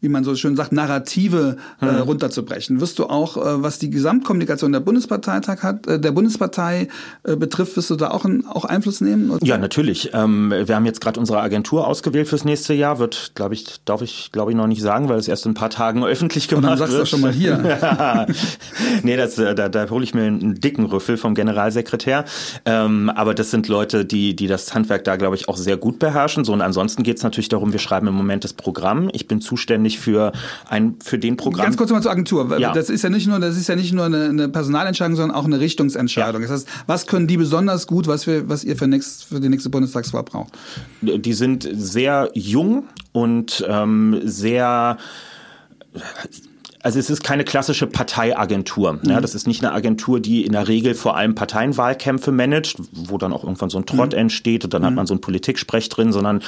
wie 0.00 0.08
man 0.08 0.22
so 0.22 0.34
schön 0.36 0.54
sagt, 0.54 0.72
Narrative 0.72 1.56
äh, 1.80 1.86
runterzubrechen. 1.86 2.80
Wirst 2.80 2.98
du 2.98 3.06
auch, 3.06 3.36
äh, 3.36 3.62
was 3.62 3.78
die 3.78 3.90
Gesamtkommunikation 3.90 4.70
der 4.72 4.80
Bundesparteitag 4.80 5.62
hat, 5.62 5.86
äh, 5.86 5.98
der 5.98 6.12
Bundespartei 6.12 6.88
äh, 7.24 7.34
betrifft, 7.36 7.76
wirst 7.76 7.90
du 7.90 7.96
da 7.96 8.10
auch, 8.10 8.24
ein, 8.24 8.46
auch 8.46 8.64
Einfluss 8.64 9.00
nehmen? 9.00 9.30
Oder? 9.30 9.44
Ja, 9.44 9.58
natürlich. 9.58 10.10
Ähm, 10.14 10.52
wir 10.52 10.74
haben 10.76 10.86
jetzt 10.86 11.00
gerade 11.00 11.18
unsere 11.18 11.40
Agentur 11.40 11.86
ausgewählt 11.86 12.28
fürs 12.28 12.44
nächste 12.44 12.74
Jahr. 12.74 12.98
Wird, 13.00 13.32
glaube 13.34 13.54
ich, 13.54 13.80
darf 13.84 14.02
ich, 14.02 14.30
glaube 14.30 14.52
ich, 14.52 14.56
noch 14.56 14.68
nicht 14.68 14.82
sagen, 14.82 15.08
weil 15.08 15.18
es 15.18 15.26
erst 15.26 15.46
in 15.46 15.52
ein 15.52 15.54
paar 15.54 15.70
Tagen 15.70 16.04
öffentlich 16.04 16.46
gemacht 16.46 16.64
Und 16.64 16.70
dann 16.70 16.78
sagst 16.78 16.92
wird. 16.92 17.02
Du 17.02 17.06
schon 17.06 17.20
mal 17.20 17.32
hier. 17.32 17.58
Nee, 19.02 19.16
das, 19.16 19.38
äh, 19.38 19.54
da, 19.54 19.68
da 19.68 19.88
hole 19.90 20.04
ich 20.04 20.14
mir 20.14 20.24
einen 20.24 20.60
dicken 20.60 20.84
Rüffel 20.84 21.16
vom 21.16 21.34
Generalsekretär. 21.34 22.24
Ähm, 22.64 23.10
aber 23.10 23.34
das 23.34 23.50
sind 23.50 23.68
Leute, 23.68 24.04
die, 24.04 24.34
die 24.36 24.46
das 24.46 24.74
Handwerk 24.74 25.04
da, 25.04 25.16
glaube 25.16 25.36
ich, 25.36 25.48
auch 25.48 25.56
sehr 25.56 25.76
gut 25.76 25.98
beherrschen. 25.98 26.44
So 26.44 26.52
und 26.52 26.60
ansonsten 26.60 27.02
geht 27.02 27.16
es 27.16 27.22
natürlich 27.22 27.48
darum, 27.48 27.72
wir 27.72 27.78
schreiben 27.78 28.06
im 28.06 28.14
Moment 28.14 28.44
das 28.44 28.52
Programm. 28.52 29.08
Ich 29.12 29.28
bin 29.28 29.40
zuständig 29.40 29.87
zuständig 29.88 29.98
für 29.98 30.32
ein 30.68 30.96
für 31.02 31.18
den 31.18 31.36
Programm. 31.36 31.66
Ganz 31.66 31.76
kurz 31.76 31.90
mal 31.90 32.02
zur 32.02 32.12
Agentur. 32.12 32.58
Ja. 32.58 32.72
Das 32.72 32.90
ist 32.90 33.02
ja 33.02 33.10
nicht 33.10 33.26
nur 33.26 33.38
das 33.40 33.56
ist 33.56 33.68
ja 33.68 33.76
nicht 33.76 33.92
nur 33.92 34.04
eine, 34.04 34.24
eine 34.24 34.48
Personalentscheidung, 34.48 35.16
sondern 35.16 35.36
auch 35.36 35.44
eine 35.44 35.60
Richtungsentscheidung. 35.60 36.42
Ja. 36.42 36.48
Das 36.48 36.60
heißt, 36.60 36.68
was 36.86 37.06
können 37.06 37.26
die 37.26 37.36
besonders 37.36 37.86
gut, 37.86 38.06
was 38.06 38.26
wir 38.26 38.48
was 38.48 38.64
ihr 38.64 38.76
für 38.76 38.86
nächst, 38.86 39.24
für 39.24 39.40
die 39.40 39.48
nächste 39.48 39.70
Bundestagswahl 39.70 40.22
braucht? 40.22 40.52
Die 41.00 41.32
sind 41.32 41.68
sehr 41.72 42.30
jung 42.34 42.84
und 43.12 43.64
ähm, 43.68 44.20
sehr 44.24 44.98
also 46.88 46.98
es 46.98 47.10
ist 47.10 47.22
keine 47.22 47.44
klassische 47.44 47.86
Parteiagentur. 47.86 48.94
Mhm. 48.94 49.10
Ja, 49.10 49.20
das 49.20 49.34
ist 49.34 49.46
nicht 49.46 49.62
eine 49.62 49.74
Agentur, 49.74 50.20
die 50.20 50.46
in 50.46 50.52
der 50.52 50.68
Regel 50.68 50.94
vor 50.94 51.18
allem 51.18 51.34
Parteienwahlkämpfe 51.34 52.32
managt, 52.32 52.78
wo 52.92 53.18
dann 53.18 53.34
auch 53.34 53.44
irgendwann 53.44 53.68
so 53.68 53.76
ein 53.76 53.84
Trott 53.84 54.12
mhm. 54.12 54.20
entsteht 54.20 54.64
und 54.64 54.72
dann 54.72 54.80
mhm. 54.80 54.86
hat 54.86 54.94
man 54.94 55.06
so 55.06 55.12
ein 55.12 55.20
Politiksprech 55.20 55.90
drin, 55.90 56.14
sondern 56.14 56.40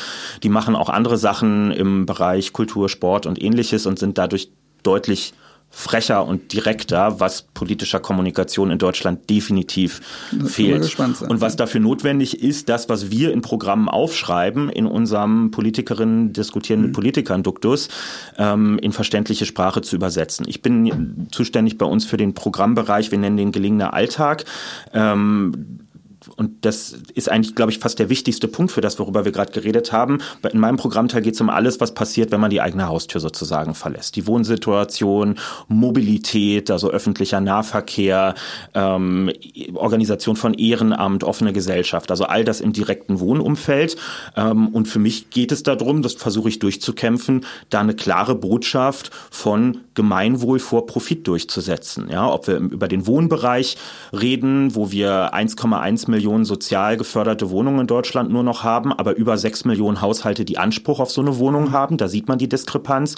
die 0.43 0.49
machen 0.49 0.77
auch 0.77 0.89
andere 0.89 1.19
Sachen 1.19 1.73
im 1.73 2.07
Bereich 2.07 2.55
Kultur, 2.55 2.89
Sport 2.89 3.27
und 3.27 3.43
ähnliches 3.43 3.85
und 3.85 3.99
sind 3.99 4.17
dadurch 4.17 4.51
deutlich 4.83 5.35
frecher 5.73 6.27
und 6.27 6.53
direkter, 6.53 7.21
was 7.21 7.43
politischer 7.43 8.01
Kommunikation 8.01 8.71
in 8.71 8.79
Deutschland 8.79 9.31
definitiv 9.31 10.01
fehlt. 10.45 10.99
Und 10.99 11.41
was 11.41 11.57
dafür 11.57 11.81
notwendig 11.81 12.43
ist, 12.43 12.69
das, 12.69 12.89
was 12.89 13.11
wir 13.11 13.33
in 13.33 13.41
Programmen 13.41 13.89
aufschreiben, 13.89 14.69
in 14.69 14.87
unserem 14.87 15.53
Politikerinnen 15.53 16.33
diskutieren 16.33 16.81
mit 16.83 16.91
mhm. 16.91 16.95
Politikern 16.95 17.43
Duktus, 17.45 17.89
ähm, 18.37 18.79
in 18.83 18.93
verständliche 18.93 19.47
Sprache 19.47 19.81
zu 19.81 19.95
übersetzen. 19.95 20.45
Ich 20.49 20.61
bin 20.61 21.29
zuständig 21.31 21.79
bei 21.79 21.87
uns 21.87 22.05
für 22.05 22.17
den 22.17 22.35
Programmbereich, 22.35 23.13
wir 23.13 23.19
nennen 23.19 23.37
den 23.37 23.53
gelingender 23.53 23.95
Alltag. 23.95 24.45
Ähm, 24.93 25.87
und 26.37 26.65
das 26.65 26.93
ist 27.15 27.31
eigentlich, 27.31 27.55
glaube 27.55 27.73
ich, 27.73 27.79
fast 27.79 27.99
der 27.99 28.09
wichtigste 28.09 28.49
Punkt 28.49 28.73
für 28.73 28.81
das, 28.81 28.99
worüber 28.99 29.25
wir 29.25 29.33
gerade 29.33 29.53
geredet 29.53 29.93
haben. 29.93 30.19
In 30.51 30.59
meinem 30.59 30.77
Programmteil 30.77 31.23
geht 31.23 31.35
es 31.35 31.41
um 31.41 31.51
alles, 31.51 31.81
was 31.81 31.95
passiert, 31.95 32.31
wenn 32.31 32.41
man 32.41 32.51
die 32.51 32.61
eigene 32.61 32.87
Haustür 32.89 33.21
sozusagen 33.21 33.75
verlässt. 33.75 34.17
Die 34.17 34.27
Wohnsituation, 34.27 35.37
Mobilität, 35.69 36.71
also 36.71 36.91
öffentlicher 36.91 37.41
Nahverkehr, 37.41 38.35
ähm, 38.75 39.31
Organisation 39.75 40.37
von 40.37 40.55
Ehrenamt, 40.55 41.25
offene 41.25 41.53
Gesellschaft, 41.53 42.11
also 42.11 42.25
all 42.25 42.45
das 42.45 42.61
im 42.61 42.73
direkten 42.73 43.21
Wohnumfeld. 43.21 43.97
Ähm, 44.37 44.69
und 44.69 44.87
für 44.89 44.99
mich 44.99 45.31
geht 45.31 45.53
es 45.53 45.63
darum, 45.63 46.03
das 46.03 46.15
versuche 46.15 46.49
ich 46.49 46.59
durchzukämpfen, 46.59 47.45
da 47.69 47.81
eine 47.81 47.95
klare 47.95 48.35
Botschaft 48.35 49.11
von 49.31 49.79
Gemeinwohl 49.95 50.59
vor 50.59 50.87
Profit 50.87 51.27
durchzusetzen. 51.27 52.09
Ja, 52.11 52.33
ob 52.33 52.47
wir 52.47 52.57
über 52.57 52.89
den 52.89 53.07
Wohnbereich 53.07 53.77
reden, 54.13 54.75
wo 54.75 54.91
wir 54.91 55.35
1,1 55.35 56.11
Millionen 56.11 56.20
sozial 56.45 56.97
geförderte 56.97 57.51
Wohnungen 57.51 57.81
in 57.81 57.87
Deutschland 57.87 58.31
nur 58.31 58.43
noch 58.43 58.65
haben, 58.65 58.93
aber 58.93 59.17
über 59.17 59.37
6 59.37 59.65
Millionen 59.65 60.01
Haushalte, 60.01 60.45
die 60.45 60.59
Anspruch 60.59 61.01
auf 61.01 61.11
so 61.11 61.21
eine 61.21 61.39
Wohnung 61.39 61.73
haben. 61.73 61.97
Da 61.97 62.09
sieht 62.09 62.29
man 62.29 62.39
die 62.39 62.49
Diskrepanz. 62.49 63.15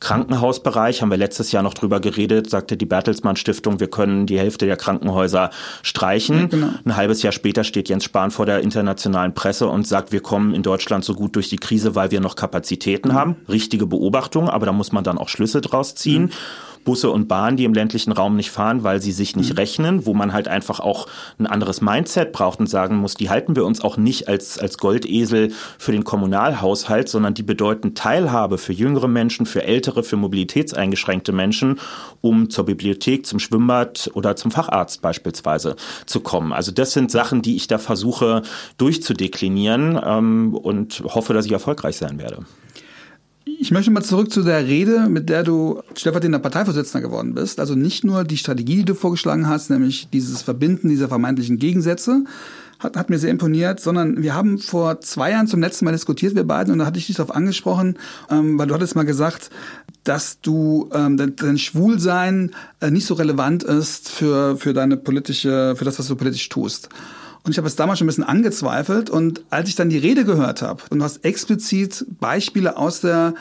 Krankenhausbereich 0.00 1.02
haben 1.02 1.10
wir 1.10 1.16
letztes 1.16 1.52
Jahr 1.52 1.62
noch 1.62 1.74
drüber 1.74 2.00
geredet, 2.00 2.50
sagte 2.50 2.76
die 2.76 2.86
Bertelsmann 2.86 3.36
Stiftung, 3.36 3.80
wir 3.80 3.88
können 3.88 4.26
die 4.26 4.38
Hälfte 4.38 4.66
der 4.66 4.76
Krankenhäuser 4.76 5.50
streichen. 5.82 6.40
Ja, 6.40 6.46
genau. 6.46 6.68
Ein 6.84 6.96
halbes 6.96 7.22
Jahr 7.22 7.32
später 7.32 7.64
steht 7.64 7.88
Jens 7.88 8.04
Spahn 8.04 8.30
vor 8.30 8.46
der 8.46 8.60
internationalen 8.60 9.34
Presse 9.34 9.68
und 9.68 9.86
sagt, 9.86 10.12
wir 10.12 10.20
kommen 10.20 10.54
in 10.54 10.62
Deutschland 10.62 11.04
so 11.04 11.14
gut 11.14 11.36
durch 11.36 11.48
die 11.48 11.56
Krise, 11.56 11.94
weil 11.94 12.10
wir 12.10 12.20
noch 12.20 12.36
Kapazitäten 12.36 13.10
mhm. 13.10 13.14
haben. 13.14 13.36
Richtige 13.48 13.86
Beobachtung, 13.86 14.48
aber 14.48 14.66
da 14.66 14.72
muss 14.72 14.92
man 14.92 15.04
dann 15.04 15.18
auch 15.18 15.28
Schlüsse 15.28 15.60
draus 15.60 15.94
ziehen. 15.94 16.24
Mhm. 16.24 16.30
Busse 16.84 17.10
und 17.10 17.28
Bahnen, 17.28 17.56
die 17.56 17.64
im 17.64 17.74
ländlichen 17.74 18.12
Raum 18.12 18.36
nicht 18.36 18.50
fahren, 18.50 18.82
weil 18.82 19.00
sie 19.00 19.12
sich 19.12 19.36
nicht 19.36 19.50
mhm. 19.50 19.56
rechnen, 19.56 20.06
wo 20.06 20.14
man 20.14 20.32
halt 20.32 20.48
einfach 20.48 20.80
auch 20.80 21.06
ein 21.38 21.46
anderes 21.46 21.80
Mindset 21.80 22.32
braucht 22.32 22.60
und 22.60 22.68
sagen 22.68 22.96
muss, 22.96 23.14
die 23.14 23.30
halten 23.30 23.56
wir 23.56 23.64
uns 23.64 23.82
auch 23.82 23.96
nicht 23.96 24.28
als, 24.28 24.58
als 24.58 24.78
Goldesel 24.78 25.52
für 25.78 25.92
den 25.92 26.04
Kommunalhaushalt, 26.04 27.08
sondern 27.08 27.34
die 27.34 27.42
bedeuten 27.42 27.94
Teilhabe 27.94 28.58
für 28.58 28.72
jüngere 28.72 29.08
Menschen, 29.08 29.46
für 29.46 29.64
ältere, 29.64 30.02
für 30.02 30.16
mobilitätseingeschränkte 30.16 31.32
Menschen, 31.32 31.78
um 32.20 32.50
zur 32.50 32.64
Bibliothek, 32.64 33.26
zum 33.26 33.38
Schwimmbad 33.38 34.10
oder 34.14 34.36
zum 34.36 34.50
Facharzt 34.50 35.02
beispielsweise 35.02 35.76
zu 36.06 36.20
kommen. 36.20 36.52
Also 36.52 36.72
das 36.72 36.92
sind 36.92 37.10
Sachen, 37.10 37.42
die 37.42 37.56
ich 37.56 37.66
da 37.66 37.78
versuche 37.78 38.42
durchzudeklinieren 38.78 40.00
ähm, 40.04 40.54
und 40.54 41.02
hoffe, 41.04 41.34
dass 41.34 41.46
ich 41.46 41.52
erfolgreich 41.52 41.96
sein 41.96 42.18
werde. 42.18 42.44
Ich 43.62 43.70
möchte 43.70 43.92
mal 43.92 44.02
zurück 44.02 44.32
zu 44.32 44.42
der 44.42 44.66
Rede, 44.66 45.08
mit 45.08 45.28
der 45.28 45.44
du 45.44 45.82
stellvertretender 45.94 46.40
Parteivorsitzender 46.40 47.06
geworden 47.06 47.32
bist. 47.32 47.60
Also 47.60 47.76
nicht 47.76 48.02
nur 48.02 48.24
die 48.24 48.36
Strategie, 48.36 48.78
die 48.78 48.84
du 48.84 48.96
vorgeschlagen 48.96 49.46
hast, 49.46 49.70
nämlich 49.70 50.08
dieses 50.12 50.42
Verbinden 50.42 50.88
dieser 50.88 51.06
vermeintlichen 51.06 51.60
Gegensätze, 51.60 52.24
hat, 52.80 52.96
hat 52.96 53.08
mir 53.08 53.20
sehr 53.20 53.30
imponiert, 53.30 53.78
sondern 53.78 54.20
wir 54.20 54.34
haben 54.34 54.58
vor 54.58 55.00
zwei 55.00 55.30
Jahren 55.30 55.46
zum 55.46 55.60
letzten 55.60 55.84
Mal 55.84 55.92
diskutiert, 55.92 56.34
wir 56.34 56.42
beiden, 56.42 56.72
und 56.72 56.80
da 56.80 56.86
hatte 56.86 56.98
ich 56.98 57.06
dich 57.06 57.14
darauf 57.14 57.36
angesprochen, 57.36 57.98
ähm, 58.30 58.58
weil 58.58 58.66
du 58.66 58.74
hattest 58.74 58.96
mal 58.96 59.04
gesagt, 59.04 59.50
dass 60.02 60.40
du 60.40 60.90
ähm, 60.92 61.16
dein, 61.16 61.56
Schwulsein 61.56 62.50
äh, 62.80 62.90
nicht 62.90 63.06
so 63.06 63.14
relevant 63.14 63.62
ist 63.62 64.08
für, 64.08 64.56
für 64.56 64.72
deine 64.72 64.96
politische, 64.96 65.76
für 65.76 65.84
das, 65.84 66.00
was 66.00 66.08
du 66.08 66.16
politisch 66.16 66.48
tust. 66.48 66.88
Und 67.44 67.52
ich 67.52 67.58
habe 67.58 67.66
es 67.66 67.76
damals 67.76 67.98
schon 67.98 68.06
ein 68.06 68.08
bisschen 68.08 68.24
angezweifelt. 68.24 69.10
Und 69.10 69.42
als 69.50 69.68
ich 69.68 69.74
dann 69.74 69.90
die 69.90 69.98
Rede 69.98 70.24
gehört 70.24 70.62
habe 70.62 70.82
und 70.90 71.00
du 71.00 71.04
hast 71.04 71.24
explizit 71.24 72.04
Beispiele 72.20 72.76
aus 72.76 73.00
der 73.00 73.34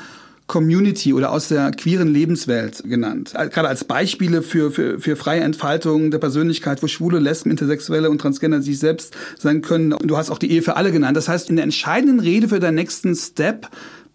Community 0.52 1.14
oder 1.14 1.32
aus 1.32 1.48
der 1.48 1.72
queeren 1.72 2.10
Lebenswelt 2.10 2.84
genannt. 2.84 3.32
Gerade 3.34 3.70
als 3.70 3.86
Beispiele 3.86 4.42
für, 4.42 4.70
für, 4.72 5.00
für 5.00 5.16
freie 5.16 5.40
Entfaltung 5.40 6.12
der 6.12 6.18
Persönlichkeit, 6.18 6.84
wo 6.84 6.88
Schwule, 6.88 7.20
Lesben, 7.20 7.52
Intersexuelle 7.52 8.10
und 8.10 8.20
Transgender 8.20 8.62
sich 8.62 8.78
selbst 8.78 9.16
sein 9.40 9.62
können. 9.62 9.94
Und 9.94 10.08
du 10.08 10.18
hast 10.18 10.30
auch 10.30 10.40
die 10.40 10.52
Ehe 10.52 10.62
für 10.62 10.76
alle 10.76 10.92
genannt. 10.92 11.16
Das 11.16 11.30
heißt, 11.30 11.50
in 11.50 11.56
der 11.56 11.64
entscheidenden 11.64 12.20
Rede 12.20 12.50
für 12.50 12.60
deinen 12.60 12.76
nächsten 12.76 13.16
Step 13.16 13.70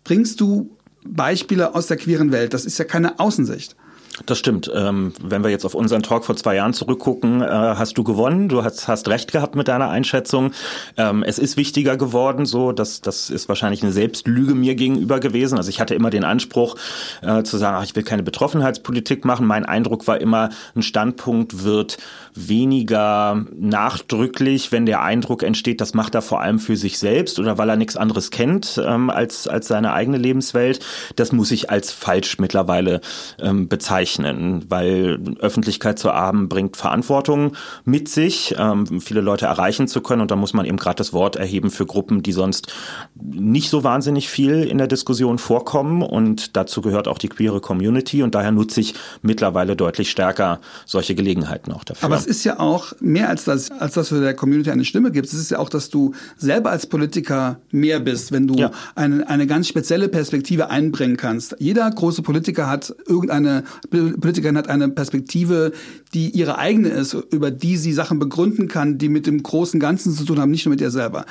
bringst 0.05 0.40
du 0.42 0.77
Beispiele 1.05 1.75
aus 1.75 1.87
der 1.87 1.96
queeren 1.96 2.33
Welt. 2.33 2.53
Das 2.53 2.66
ist 2.66 2.79
ja 2.79 2.85
keine 2.85 3.18
Außensicht. 3.18 3.75
Das 4.24 4.38
stimmt. 4.38 4.70
Ähm, 4.74 5.12
wenn 5.20 5.44
wir 5.44 5.50
jetzt 5.50 5.66
auf 5.66 5.74
unseren 5.74 6.02
Talk 6.02 6.24
vor 6.24 6.37
zwei 6.37 6.55
Jahren 6.55 6.72
zurückgucken, 6.72 7.42
äh, 7.42 7.46
hast 7.46 7.98
du 7.98 8.05
gewonnen. 8.05 8.48
Du 8.48 8.64
hast, 8.64 8.88
hast 8.88 9.09
recht 9.09 9.31
gehabt 9.31 9.57
mit 9.57 9.68
deiner 9.68 9.90
Einschätzung. 9.90 10.52
Ähm, 10.96 11.22
es 11.22 11.38
ist 11.38 11.59
wichtiger 11.59 11.98
geworden, 11.98 12.46
so 12.46 12.72
dass 12.72 13.02
das 13.02 13.29
ist 13.29 13.48
wahrscheinlich 13.50 13.83
eine 13.83 13.92
Selbstlüge 13.92 14.55
mir 14.55 14.74
gegenüber 14.74 15.20
gewesen. 15.20 15.59
Also 15.59 15.68
ich 15.68 15.81
hatte 15.81 15.94
immer 15.94 16.09
den 16.09 16.24
Anspruch 16.24 16.76
äh, 17.20 17.42
zu 17.42 17.59
sagen, 17.59 17.76
ach, 17.79 17.85
ich 17.85 17.94
will 17.94 18.05
keine 18.05 18.22
Betroffenheitspolitik 18.22 19.26
machen. 19.26 19.46
Mein 19.46 19.66
Eindruck 19.66 20.07
war 20.07 20.18
immer, 20.18 20.48
ein 20.74 20.83
Standpunkt 20.83 21.64
wird 21.64 21.98
weniger 22.35 23.44
nachdrücklich, 23.55 24.72
wenn 24.72 24.87
der 24.87 25.02
Eindruck 25.02 25.42
entsteht, 25.42 25.81
das 25.81 25.92
macht 25.92 26.14
er 26.14 26.22
vor 26.22 26.40
allem 26.40 26.59
für 26.59 26.76
sich 26.76 26.98
selbst 26.98 27.38
oder 27.38 27.59
weil 27.59 27.68
er 27.68 27.76
nichts 27.76 27.96
anderes 27.96 28.31
kennt 28.31 28.81
ähm, 28.83 29.11
als 29.11 29.46
als 29.46 29.68
seine 29.68 29.92
eigene 29.92 30.16
Lebenswelt. 30.16 30.81
Das 31.16 31.33
muss 31.33 31.50
ich 31.50 31.70
als 31.70 31.92
falsch 31.92 32.38
mittlerweile 32.38 33.00
ähm, 33.40 33.68
bezeichnen 33.68 34.06
bezeichnen, 34.07 34.64
weil 34.69 35.19
Öffentlichkeit 35.40 35.99
zu 35.99 36.12
haben 36.12 36.49
bringt 36.49 36.77
Verantwortung 36.77 37.53
mit 37.85 38.09
sich, 38.09 38.55
ähm, 38.59 39.01
viele 39.01 39.21
Leute 39.21 39.47
erreichen 39.47 39.88
zu 39.88 40.01
können 40.01 40.23
und 40.23 40.31
da 40.31 40.37
muss 40.37 40.53
man 40.53 40.64
eben 40.64 40.77
gerade 40.77 40.97
das 40.97 41.12
Wort 41.12 41.37
erheben 41.37 41.71
für 41.71 41.87
Gruppen, 41.87 42.23
die 42.23 42.33
sonst 42.33 42.73
nicht 43.14 43.69
so 43.69 43.83
wahnsinnig 43.83 44.29
viel 44.29 44.62
in 44.62 44.79
der 44.79 44.87
Diskussion 44.87 45.38
vorkommen 45.38 46.03
und 46.03 46.57
dazu 46.57 46.81
gehört 46.83 47.09
auch 47.09 47.19
die 47.19 47.29
queere 47.29 47.61
Community 47.61 48.23
und 48.23 48.35
daher 48.35 48.53
nutze 48.53 48.81
ich 48.81 48.95
mittlerweile 49.23 49.75
deutlich 49.75 50.11
stärker 50.11 50.61
solche 50.85 51.14
Gelegenheiten 51.14 51.73
auch 51.73 51.85
dafür. 51.85 52.07
Aber 52.07 52.16
es 52.16 52.27
ist 52.27 52.45
ja 52.45 52.61
auch 52.61 52.92
mehr 53.01 53.29
als 53.29 53.45
das, 53.45 53.71
als 53.71 53.95
dass 53.95 54.11
du 54.11 54.21
der 54.21 54.35
Community 54.35 54.71
eine 54.71 54.85
Stimme 54.85 55.11
gibst. 55.11 55.33
Es 55.33 55.40
ist 55.40 55.51
ja 55.51 55.59
auch, 55.59 55.69
dass 55.69 55.90
du 55.90 56.14
selber 56.37 56.71
als 56.71 56.87
Politiker 56.87 57.59
mehr 57.73 57.99
bist, 58.01 58.31
wenn 58.31 58.47
du 58.47 58.55
ja. 58.55 58.71
eine, 58.95 59.29
eine 59.29 59.47
ganz 59.47 59.66
spezielle 59.69 60.09
Perspektive 60.09 60.71
einbringen 60.71 61.16
kannst. 61.16 61.57
Jeder 61.59 61.90
große 61.90 62.23
Politiker 62.23 62.69
hat 62.69 62.95
irgendeine 63.07 63.64
Politikerin 64.03 64.57
hat 64.57 64.69
eine 64.69 64.89
Perspektive, 64.89 65.73
die 66.15 66.31
ihre 66.31 66.59
eigene 66.59 66.89
ist, 66.89 67.15
über 67.31 67.51
die 67.51 67.77
sie 67.77 67.93
Sachen 67.93 68.19
begründen 68.19 68.69
kann, 68.69 68.99
die 68.99 69.09
mit 69.09 69.27
dem 69.27 69.43
großen 69.43 69.81
Ganzen 69.81 70.13
zu 70.13 70.25
tun 70.25 70.39
haben, 70.39 70.51
nicht 70.51 70.67
nur 70.67 70.71
mit 70.71 70.81
ihr 70.81 70.91
selber 70.91 71.27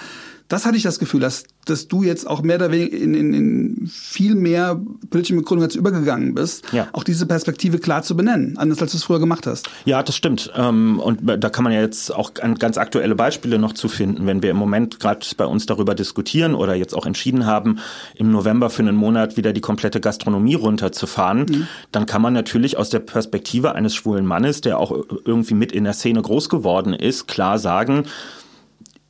das 0.47 0.65
hatte 0.65 0.77
ich 0.77 0.83
das 0.83 0.99
Gefühl, 0.99 1.19
dass, 1.19 1.45
dass 1.65 1.87
du 1.87 2.03
jetzt 2.03 2.27
auch 2.27 2.43
mehr 2.43 2.57
oder 2.57 2.71
weniger 2.71 2.95
in, 2.95 3.15
in, 3.15 3.33
in 3.33 3.87
viel 3.87 4.35
mehr 4.35 4.79
politische 5.09 5.35
Begründung 5.35 5.63
jetzt 5.63 5.75
übergegangen 5.75 6.35
bist, 6.35 6.71
ja. 6.71 6.87
auch 6.93 7.03
diese 7.03 7.25
Perspektive 7.25 7.79
klar 7.79 8.03
zu 8.03 8.15
benennen, 8.15 8.57
anders 8.57 8.81
als 8.81 8.91
du 8.91 8.97
es 8.97 9.03
früher 9.03 9.19
gemacht 9.19 9.47
hast. 9.47 9.67
Ja, 9.85 10.03
das 10.03 10.15
stimmt. 10.15 10.51
Ähm, 10.55 10.99
und 10.99 11.21
da 11.23 11.49
kann 11.49 11.63
man 11.63 11.73
ja 11.73 11.81
jetzt 11.81 12.13
auch 12.13 12.33
ganz 12.33 12.77
aktuelle 12.77 13.15
Beispiele 13.15 13.57
noch 13.57 13.73
zu 13.73 13.87
finden, 13.87 14.27
wenn 14.27 14.43
wir 14.43 14.51
im 14.51 14.57
Moment 14.57 14.99
gerade 14.99 15.25
bei 15.35 15.45
uns 15.45 15.65
darüber 15.65 15.95
diskutieren 15.95 16.53
oder 16.53 16.75
jetzt 16.75 16.93
auch 16.93 17.07
entschieden 17.07 17.47
haben, 17.47 17.79
im 18.15 18.31
November 18.31 18.69
für 18.69 18.83
einen 18.83 18.95
Monat 18.95 19.37
wieder 19.37 19.51
die 19.51 19.61
komplette 19.61 19.99
Gastronomie 19.99 20.55
runterzufahren, 20.55 21.39
mhm. 21.39 21.67
dann 21.91 22.05
kann 22.05 22.21
man 22.21 22.33
natürlich 22.33 22.77
aus 22.77 22.91
der 22.91 22.99
Perspektive 22.99 23.73
eines 23.73 23.95
schwulen 23.95 24.25
Mannes, 24.25 24.61
der 24.61 24.79
auch 24.79 24.91
irgendwie 25.25 25.55
mit 25.55 25.71
in 25.71 25.85
der 25.85 25.93
Szene 25.93 26.21
groß 26.21 26.49
geworden 26.49 26.93
ist, 26.93 27.27
klar 27.27 27.57
sagen, 27.57 28.05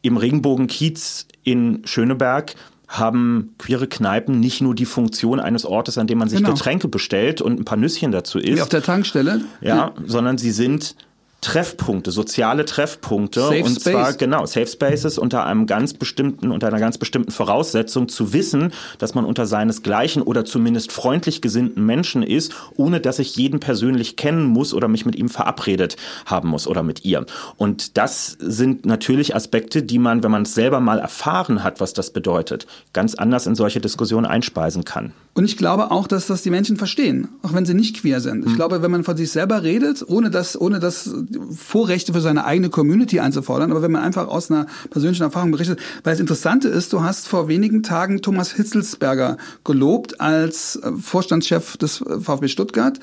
im 0.05 0.17
Regenbogenkiez 0.17 1.27
in 1.43 1.81
Schöneberg 1.85 2.55
haben 2.87 3.55
queere 3.57 3.87
Kneipen 3.87 4.39
nicht 4.39 4.61
nur 4.61 4.75
die 4.75 4.85
Funktion 4.85 5.39
eines 5.39 5.65
Ortes, 5.65 5.97
an 5.97 6.05
dem 6.05 6.19
man 6.19 6.29
sich 6.29 6.39
genau. 6.39 6.53
Getränke 6.53 6.87
bestellt 6.87 7.41
und 7.41 7.59
ein 7.59 7.65
paar 7.65 7.77
Nüsschen 7.77 8.11
dazu 8.11 8.37
isst. 8.37 8.57
Wie 8.57 8.61
auf 8.61 8.69
der 8.69 8.83
Tankstelle. 8.83 9.41
Ja, 9.61 9.75
ja. 9.75 9.93
sondern 10.05 10.37
sie 10.37 10.51
sind 10.51 10.95
Treffpunkte, 11.45 12.09
soziale 12.09 12.65
Treffpunkte 12.65 13.41
Safe 13.41 13.63
und 13.63 13.79
Space. 13.79 13.83
zwar 13.83 14.13
genau 14.13 14.47
Safe 14.47 14.65
Spaces 14.65 15.19
unter 15.19 15.45
einem 15.45 15.67
ganz 15.67 15.93
bestimmten 15.93 16.49
unter 16.49 16.67
einer 16.67 16.79
ganz 16.79 16.97
bestimmten 16.97 17.29
Voraussetzung 17.29 18.09
zu 18.09 18.33
wissen, 18.33 18.73
dass 18.97 19.13
man 19.13 19.25
unter 19.25 19.45
seinesgleichen 19.45 20.23
oder 20.23 20.43
zumindest 20.43 20.91
freundlich 20.91 21.41
gesinnten 21.41 21.85
Menschen 21.85 22.23
ist, 22.23 22.55
ohne 22.77 22.99
dass 22.99 23.19
ich 23.19 23.35
jeden 23.35 23.59
persönlich 23.59 24.15
kennen 24.15 24.43
muss 24.43 24.73
oder 24.73 24.87
mich 24.87 25.05
mit 25.05 25.15
ihm 25.15 25.29
verabredet 25.29 25.97
haben 26.25 26.49
muss 26.49 26.65
oder 26.67 26.81
mit 26.81 27.05
ihr. 27.05 27.27
Und 27.57 27.95
das 27.95 28.37
sind 28.39 28.87
natürlich 28.87 29.35
Aspekte, 29.35 29.83
die 29.83 29.99
man, 29.99 30.23
wenn 30.23 30.31
man 30.31 30.43
es 30.43 30.55
selber 30.55 30.79
mal 30.79 30.97
erfahren 30.97 31.63
hat, 31.63 31.79
was 31.79 31.93
das 31.93 32.09
bedeutet, 32.09 32.65
ganz 32.91 33.13
anders 33.13 33.45
in 33.45 33.53
solche 33.53 33.79
Diskussionen 33.79 34.25
einspeisen 34.25 34.83
kann. 34.83 35.13
Und 35.35 35.45
ich 35.45 35.57
glaube 35.57 35.91
auch, 35.91 36.07
dass 36.07 36.25
das 36.25 36.41
die 36.41 36.49
Menschen 36.49 36.77
verstehen, 36.77 37.27
auch 37.43 37.53
wenn 37.53 37.67
sie 37.67 37.73
nicht 37.75 38.01
queer 38.01 38.19
sind. 38.19 38.45
Ich 38.45 38.51
hm. 38.51 38.55
glaube, 38.55 38.81
wenn 38.81 38.89
man 38.89 39.03
von 39.03 39.15
sich 39.15 39.29
selber 39.29 39.61
redet, 39.61 40.03
ohne 40.07 40.31
dass 40.31 40.59
ohne 40.59 40.79
dass 40.79 41.13
Vorrechte 41.55 42.13
für 42.13 42.21
seine 42.21 42.45
eigene 42.45 42.69
Community 42.69 43.19
einzufordern, 43.19 43.71
aber 43.71 43.81
wenn 43.81 43.91
man 43.91 44.03
einfach 44.03 44.27
aus 44.27 44.51
einer 44.51 44.67
persönlichen 44.89 45.23
Erfahrung 45.23 45.51
berichtet, 45.51 45.79
weil 46.03 46.13
das 46.13 46.19
Interessante 46.19 46.67
ist, 46.67 46.93
du 46.93 47.03
hast 47.03 47.27
vor 47.27 47.47
wenigen 47.47 47.83
Tagen 47.83 48.21
Thomas 48.21 48.51
Hitzelsberger 48.51 49.37
gelobt 49.63 50.21
als 50.21 50.77
äh, 50.77 50.91
Vorstandschef 50.93 51.77
des 51.77 52.01
äh, 52.01 52.19
VfB 52.19 52.47
Stuttgart. 52.47 52.99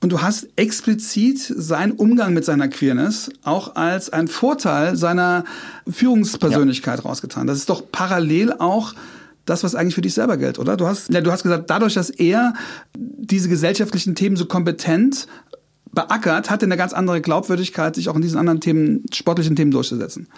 Und 0.00 0.12
du 0.12 0.22
hast 0.22 0.48
explizit 0.54 1.40
seinen 1.40 1.92
Umgang 1.92 2.32
mit 2.32 2.44
seiner 2.44 2.68
Queerness 2.68 3.30
auch 3.42 3.74
als 3.74 4.10
ein 4.10 4.28
Vorteil 4.28 4.96
seiner 4.96 5.44
Führungspersönlichkeit 5.88 7.00
ja. 7.00 7.04
rausgetan. 7.04 7.48
Das 7.48 7.58
ist 7.58 7.68
doch 7.68 7.82
parallel 7.90 8.52
auch 8.52 8.94
das, 9.44 9.64
was 9.64 9.74
eigentlich 9.74 9.94
für 9.94 10.02
dich 10.02 10.14
selber 10.14 10.36
gilt, 10.36 10.58
oder? 10.58 10.76
Du 10.76 10.86
hast, 10.86 11.12
ja, 11.12 11.20
du 11.20 11.32
hast 11.32 11.42
gesagt, 11.42 11.70
dadurch, 11.70 11.94
dass 11.94 12.10
er 12.10 12.54
diese 12.96 13.48
gesellschaftlichen 13.48 14.14
Themen 14.14 14.36
so 14.36 14.46
kompetent 14.46 15.26
beackert, 15.92 16.50
hat 16.50 16.62
eine 16.62 16.76
ganz 16.76 16.92
andere 16.92 17.20
Glaubwürdigkeit, 17.20 17.94
sich 17.94 18.08
auch 18.08 18.16
in 18.16 18.22
diesen 18.22 18.38
anderen 18.38 18.60
Themen, 18.60 19.04
sportlichen 19.12 19.56
Themen 19.56 19.70
durchzusetzen. 19.70 20.28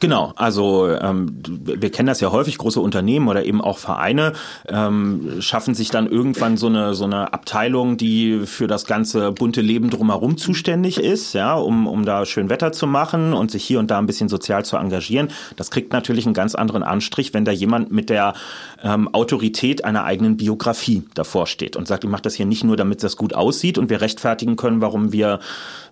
Genau, 0.00 0.32
also 0.36 0.88
ähm, 0.88 1.42
wir 1.44 1.90
kennen 1.90 2.08
das 2.08 2.20
ja 2.20 2.30
häufig, 2.32 2.58
große 2.58 2.80
Unternehmen 2.80 3.28
oder 3.28 3.44
eben 3.44 3.60
auch 3.60 3.78
Vereine 3.78 4.32
ähm, 4.66 5.40
schaffen 5.40 5.74
sich 5.74 5.90
dann 5.90 6.06
irgendwann 6.06 6.56
so 6.56 6.66
eine 6.66 6.94
so 6.94 7.04
eine 7.04 7.32
Abteilung, 7.32 7.96
die 7.96 8.40
für 8.46 8.66
das 8.66 8.84
ganze 8.86 9.32
bunte 9.32 9.60
Leben 9.60 9.90
drumherum 9.90 10.36
zuständig 10.36 10.98
ist, 10.98 11.32
ja, 11.34 11.54
um, 11.54 11.86
um 11.86 12.04
da 12.04 12.26
schön 12.26 12.50
Wetter 12.50 12.72
zu 12.72 12.86
machen 12.86 13.32
und 13.32 13.50
sich 13.50 13.64
hier 13.64 13.78
und 13.78 13.90
da 13.90 13.98
ein 13.98 14.06
bisschen 14.06 14.28
sozial 14.28 14.64
zu 14.64 14.76
engagieren. 14.76 15.28
Das 15.56 15.70
kriegt 15.70 15.92
natürlich 15.92 16.26
einen 16.26 16.34
ganz 16.34 16.54
anderen 16.54 16.82
Anstrich, 16.82 17.34
wenn 17.34 17.44
da 17.44 17.52
jemand 17.52 17.92
mit 17.92 18.10
der 18.10 18.34
ähm, 18.82 19.12
Autorität 19.14 19.84
einer 19.84 20.04
eigenen 20.04 20.36
Biografie 20.36 21.04
davor 21.14 21.46
steht 21.46 21.76
und 21.76 21.86
sagt, 21.86 22.04
ich 22.04 22.10
mache 22.10 22.22
das 22.22 22.34
hier 22.34 22.46
nicht 22.46 22.64
nur, 22.64 22.76
damit 22.76 23.02
das 23.02 23.16
gut 23.16 23.34
aussieht 23.34 23.78
und 23.78 23.90
wir 23.90 24.00
rechtfertigen 24.00 24.56
können, 24.56 24.80
warum 24.80 24.97
wir 25.12 25.40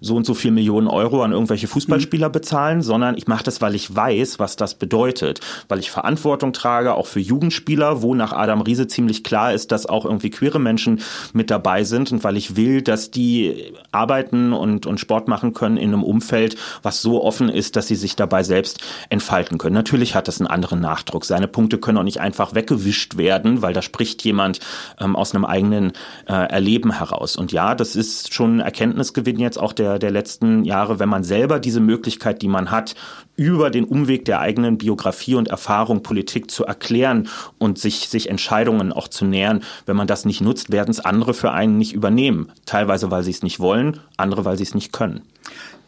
so 0.00 0.16
und 0.16 0.26
so 0.26 0.34
viel 0.34 0.50
Millionen 0.50 0.88
Euro 0.88 1.22
an 1.22 1.32
irgendwelche 1.32 1.68
Fußballspieler 1.68 2.30
bezahlen, 2.30 2.82
sondern 2.82 3.16
ich 3.16 3.26
mache 3.26 3.44
das, 3.44 3.60
weil 3.60 3.74
ich 3.74 3.94
weiß, 3.94 4.38
was 4.38 4.56
das 4.56 4.74
bedeutet, 4.74 5.40
weil 5.68 5.78
ich 5.78 5.90
Verantwortung 5.90 6.52
trage, 6.52 6.94
auch 6.94 7.06
für 7.06 7.20
Jugendspieler, 7.20 8.02
wo 8.02 8.14
nach 8.14 8.32
Adam 8.32 8.60
Riese 8.60 8.86
ziemlich 8.86 9.24
klar 9.24 9.52
ist, 9.52 9.72
dass 9.72 9.86
auch 9.86 10.04
irgendwie 10.04 10.30
queere 10.30 10.58
Menschen 10.58 11.00
mit 11.32 11.50
dabei 11.50 11.84
sind 11.84 12.12
und 12.12 12.24
weil 12.24 12.36
ich 12.36 12.56
will, 12.56 12.82
dass 12.82 13.10
die 13.10 13.72
arbeiten 13.92 14.52
und, 14.52 14.86
und 14.86 15.00
Sport 15.00 15.28
machen 15.28 15.54
können 15.54 15.76
in 15.76 15.92
einem 15.92 16.02
Umfeld, 16.02 16.56
was 16.82 17.02
so 17.02 17.22
offen 17.22 17.48
ist, 17.48 17.76
dass 17.76 17.88
sie 17.88 17.96
sich 17.96 18.16
dabei 18.16 18.42
selbst 18.42 18.80
entfalten 19.08 19.58
können. 19.58 19.74
Natürlich 19.74 20.14
hat 20.14 20.28
das 20.28 20.40
einen 20.40 20.48
anderen 20.48 20.80
Nachdruck. 20.80 21.24
Seine 21.24 21.48
Punkte 21.48 21.78
können 21.78 21.98
auch 21.98 22.02
nicht 22.02 22.20
einfach 22.20 22.54
weggewischt 22.54 23.16
werden, 23.16 23.62
weil 23.62 23.72
da 23.72 23.82
spricht 23.82 24.22
jemand 24.24 24.60
ähm, 25.00 25.16
aus 25.16 25.34
einem 25.34 25.44
eigenen 25.44 25.92
äh, 26.28 26.32
Erleben 26.32 26.92
heraus. 26.92 27.36
Und 27.36 27.52
ja, 27.52 27.74
das 27.74 27.96
ist 27.96 28.34
schon 28.34 28.60
ein 28.60 28.66
Erkenntnisgewinn 28.96 29.38
jetzt 29.38 29.58
auch 29.58 29.74
der, 29.74 29.98
der 29.98 30.10
letzten 30.10 30.64
Jahre, 30.64 30.98
wenn 30.98 31.08
man 31.08 31.22
selber 31.22 31.60
diese 31.60 31.80
Möglichkeit, 31.80 32.40
die 32.40 32.48
man 32.48 32.70
hat, 32.70 32.94
über 33.36 33.68
den 33.68 33.84
Umweg 33.84 34.24
der 34.24 34.40
eigenen 34.40 34.78
Biografie 34.78 35.34
und 35.34 35.48
Erfahrung 35.48 36.02
Politik 36.02 36.50
zu 36.50 36.64
erklären 36.64 37.28
und 37.58 37.78
sich, 37.78 38.08
sich 38.08 38.30
Entscheidungen 38.30 38.92
auch 38.92 39.08
zu 39.08 39.26
nähern. 39.26 39.62
Wenn 39.84 39.96
man 39.96 40.06
das 40.06 40.24
nicht 40.24 40.40
nutzt, 40.40 40.72
werden 40.72 40.90
es 40.90 41.00
andere 41.00 41.34
für 41.34 41.52
einen 41.52 41.76
nicht 41.76 41.92
übernehmen. 41.92 42.50
Teilweise, 42.64 43.10
weil 43.10 43.22
sie 43.22 43.32
es 43.32 43.42
nicht 43.42 43.60
wollen, 43.60 44.00
andere, 44.16 44.46
weil 44.46 44.56
sie 44.56 44.64
es 44.64 44.74
nicht 44.74 44.92
können. 44.92 45.22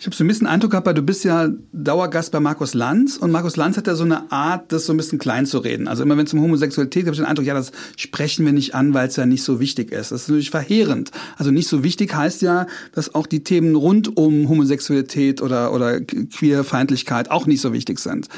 Ich 0.00 0.06
habe 0.06 0.14
so 0.14 0.22
ein 0.22 0.28
bisschen 0.28 0.46
Eindruck 0.46 0.70
gehabt, 0.70 0.86
weil 0.86 0.94
du 0.94 1.02
bist 1.02 1.24
ja 1.24 1.48
Dauergast 1.72 2.30
bei 2.30 2.38
Markus 2.38 2.74
Lanz 2.74 3.16
und 3.16 3.32
Markus 3.32 3.56
Lanz 3.56 3.76
hat 3.76 3.88
ja 3.88 3.96
so 3.96 4.04
eine 4.04 4.30
Art, 4.30 4.70
das 4.70 4.86
so 4.86 4.92
ein 4.92 4.96
bisschen 4.96 5.18
klein 5.18 5.44
zu 5.44 5.58
reden. 5.58 5.88
Also 5.88 6.04
immer 6.04 6.16
wenn 6.16 6.24
es 6.24 6.32
um 6.32 6.40
Homosexualität 6.40 7.02
geht, 7.02 7.06
habe 7.06 7.14
ich 7.14 7.20
den 7.20 7.26
Eindruck, 7.26 7.46
ja, 7.46 7.54
das 7.54 7.72
sprechen 7.96 8.46
wir 8.46 8.52
nicht 8.52 8.76
an, 8.76 8.94
weil 8.94 9.08
es 9.08 9.16
ja 9.16 9.26
nicht 9.26 9.42
so 9.42 9.58
wichtig 9.58 9.90
ist. 9.90 10.12
Das 10.12 10.22
ist 10.22 10.28
natürlich 10.28 10.50
verheerend. 10.50 11.10
Also 11.36 11.50
nicht 11.50 11.66
so 11.66 11.82
wichtig 11.82 12.14
heißt 12.14 12.42
ja, 12.42 12.68
dass 12.94 13.12
auch 13.16 13.26
die 13.26 13.42
Themen 13.42 13.74
rund 13.74 14.16
um 14.16 14.48
Homosexualität 14.48 15.42
oder, 15.42 15.72
oder 15.72 16.00
Queerfeindlichkeit 16.00 17.32
auch 17.32 17.46
nicht 17.46 17.60
so 17.60 17.72
wichtig 17.72 17.98
sind 17.98 18.28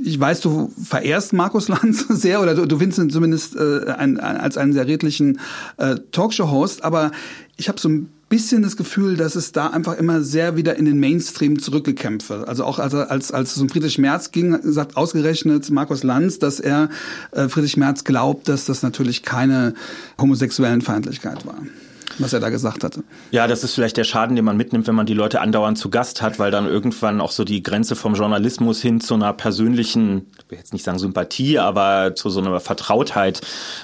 ich 0.00 0.20
weiß, 0.20 0.42
du 0.42 0.70
verehrst 0.80 1.32
Markus 1.32 1.66
Lanz 1.66 2.06
sehr 2.08 2.40
oder 2.40 2.54
du, 2.54 2.66
du 2.66 2.78
findest 2.78 3.00
ihn 3.00 3.10
zumindest 3.10 3.56
äh, 3.56 3.90
ein, 3.90 4.20
als 4.20 4.56
einen 4.56 4.72
sehr 4.72 4.86
redlichen 4.86 5.40
äh, 5.76 5.96
Talkshow-Host, 6.12 6.84
aber 6.84 7.10
ich 7.56 7.68
habe 7.68 7.80
so 7.80 7.88
ein 7.88 8.08
bisschen 8.28 8.62
das 8.62 8.76
Gefühl, 8.76 9.16
dass 9.16 9.34
es 9.34 9.52
da 9.52 9.68
einfach 9.68 9.96
immer 9.96 10.22
sehr 10.22 10.56
wieder 10.56 10.76
in 10.76 10.84
den 10.84 11.00
Mainstream 11.00 11.58
zurückgekämpft 11.58 12.28
wird. 12.28 12.46
Also 12.48 12.64
auch 12.64 12.78
als, 12.78 12.94
als, 12.94 13.32
als 13.32 13.56
es 13.56 13.62
um 13.62 13.68
Friedrich 13.68 13.98
Merz 13.98 14.32
ging, 14.32 14.58
sagt 14.62 14.96
ausgerechnet 14.96 15.70
Markus 15.70 16.02
Lanz, 16.02 16.38
dass 16.38 16.60
er 16.60 16.90
äh, 17.32 17.48
Friedrich 17.48 17.76
Merz 17.76 18.04
glaubt, 18.04 18.48
dass 18.48 18.66
das 18.66 18.82
natürlich 18.82 19.22
keine 19.22 19.74
homosexuellen 20.18 20.82
Feindlichkeit 20.82 21.46
war 21.46 21.58
was 22.18 22.32
er 22.32 22.40
da 22.40 22.48
gesagt 22.48 22.84
hatte. 22.84 23.04
Ja, 23.30 23.46
das 23.46 23.64
ist 23.64 23.74
vielleicht 23.74 23.96
der 23.96 24.04
Schaden, 24.04 24.36
den 24.36 24.44
man 24.44 24.56
mitnimmt, 24.56 24.86
wenn 24.86 24.94
man 24.94 25.06
die 25.06 25.14
Leute 25.14 25.40
andauernd 25.40 25.78
zu 25.78 25.90
Gast 25.90 26.22
hat, 26.22 26.38
weil 26.38 26.50
dann 26.50 26.66
irgendwann 26.66 27.20
auch 27.20 27.30
so 27.30 27.44
die 27.44 27.62
Grenze 27.62 27.96
vom 27.96 28.14
Journalismus 28.14 28.80
hin 28.80 29.00
zu 29.00 29.14
einer 29.14 29.32
persönlichen, 29.32 30.26
ich 30.38 30.50
will 30.50 30.58
jetzt 30.58 30.72
nicht 30.72 30.84
sagen 30.84 30.98
Sympathie, 30.98 31.58
aber 31.58 32.14
zu 32.14 32.30
so 32.30 32.40
einer 32.40 32.58
Vertrautheit 32.60 33.40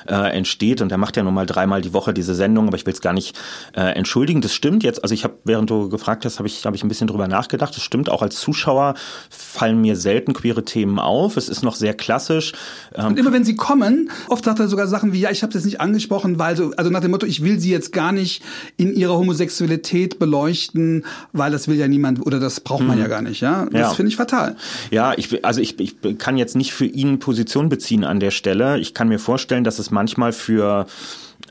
äh, 0.09 0.15
entsteht. 0.37 0.81
Und 0.81 0.91
er 0.91 0.99
macht 0.99 1.17
ja 1.17 1.23
nun 1.23 1.35
mal 1.35 1.47
dreimal 1.47 1.83
die 1.83 1.93
Woche 1.93 2.15
diese 2.15 2.35
Sendung, 2.35 2.69
aber 2.69 2.77
ich 2.77 2.87
will 2.87 2.95
es 2.95 3.01
gar 3.01 3.13
nicht 3.13 3.39
äh, 3.77 3.81
entschuldigen. 3.95 4.41
Das 4.41 4.55
stimmt 4.55 4.83
jetzt. 4.83 5.03
Also 5.03 5.15
ich 5.15 5.25
habe, 5.25 5.35
während 5.45 5.69
du 5.69 5.89
gefragt 5.89 6.25
hast, 6.25 6.39
habe 6.39 6.49
ich, 6.49 6.65
hab 6.65 6.75
ich 6.75 6.83
ein 6.83 6.89
bisschen 6.89 7.07
drüber 7.07 7.29
nachgedacht. 7.29 7.77
Das 7.77 7.83
stimmt. 7.83 8.09
Auch 8.09 8.23
als 8.23 8.41
Zuschauer 8.41 8.95
fallen 9.29 9.81
mir 9.81 9.97
selten 9.97 10.33
queere 10.33 10.65
Themen 10.65 10.99
auf. 10.99 11.37
Es 11.37 11.49
ist 11.49 11.63
noch 11.63 11.75
sehr 11.75 11.95
klassisch. 11.95 12.53
Ähm, 12.95 13.09
Und 13.09 13.19
immer 13.19 13.33
wenn 13.33 13.45
sie 13.45 13.55
kommen, 13.55 14.11
oft 14.29 14.45
sagt 14.45 14.61
er 14.61 14.69
sogar 14.69 14.87
Sachen 14.87 15.13
wie, 15.13 15.21
ja, 15.21 15.31
ich 15.31 15.43
habe 15.43 15.53
das 15.53 15.65
nicht 15.65 15.81
angesprochen, 15.81 16.39
weil 16.39 16.57
so, 16.57 16.73
also 16.77 16.91
nach 16.91 17.01
dem 17.01 17.11
Motto, 17.11 17.27
ich 17.27 17.43
will 17.45 17.61
sie 17.61 17.71
jetzt 17.71 17.93
gar 17.93 18.13
nicht 18.13 18.14
nicht 18.15 18.43
in 18.77 18.95
ihrer 18.95 19.15
Homosexualität 19.15 20.19
beleuchten, 20.19 21.05
weil 21.33 21.53
das 21.53 21.69
will 21.69 21.77
ja 21.77 21.89
niemand 21.89 22.25
oder 22.25 22.41
das 22.41 22.61
braucht 22.61 22.85
man 22.85 22.97
mhm. 22.97 23.03
ja 23.03 23.09
gar 23.09 23.23
nicht, 23.23 23.41
ja. 23.41 23.67
Das 23.67 23.81
ja. 23.81 23.91
finde 23.91 24.11
ich 24.11 24.17
fatal. 24.17 24.57
Ja, 24.91 25.13
ich, 25.17 25.45
also 25.45 25.61
ich, 25.61 25.79
ich 25.79 26.19
kann 26.19 26.37
jetzt 26.37 26.57
nicht 26.57 26.73
für 26.73 26.87
ihn 26.87 27.19
Position 27.19 27.69
beziehen 27.69 28.05
an 28.05 28.21
der 28.21 28.31
Stelle. 28.31 28.79
Ich 28.79 28.95
kann 28.95 29.09
mir 29.09 29.19
vorstellen, 29.19 29.65
dass 29.65 29.79
es 29.79 29.91
manchmal 29.91 30.33
für, 30.33 30.87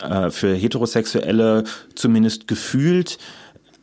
äh, 0.02 0.30
für 0.32 0.54
Heterosexuelle 0.56 1.64
zumindest 1.96 2.48
gefühlt 2.48 3.18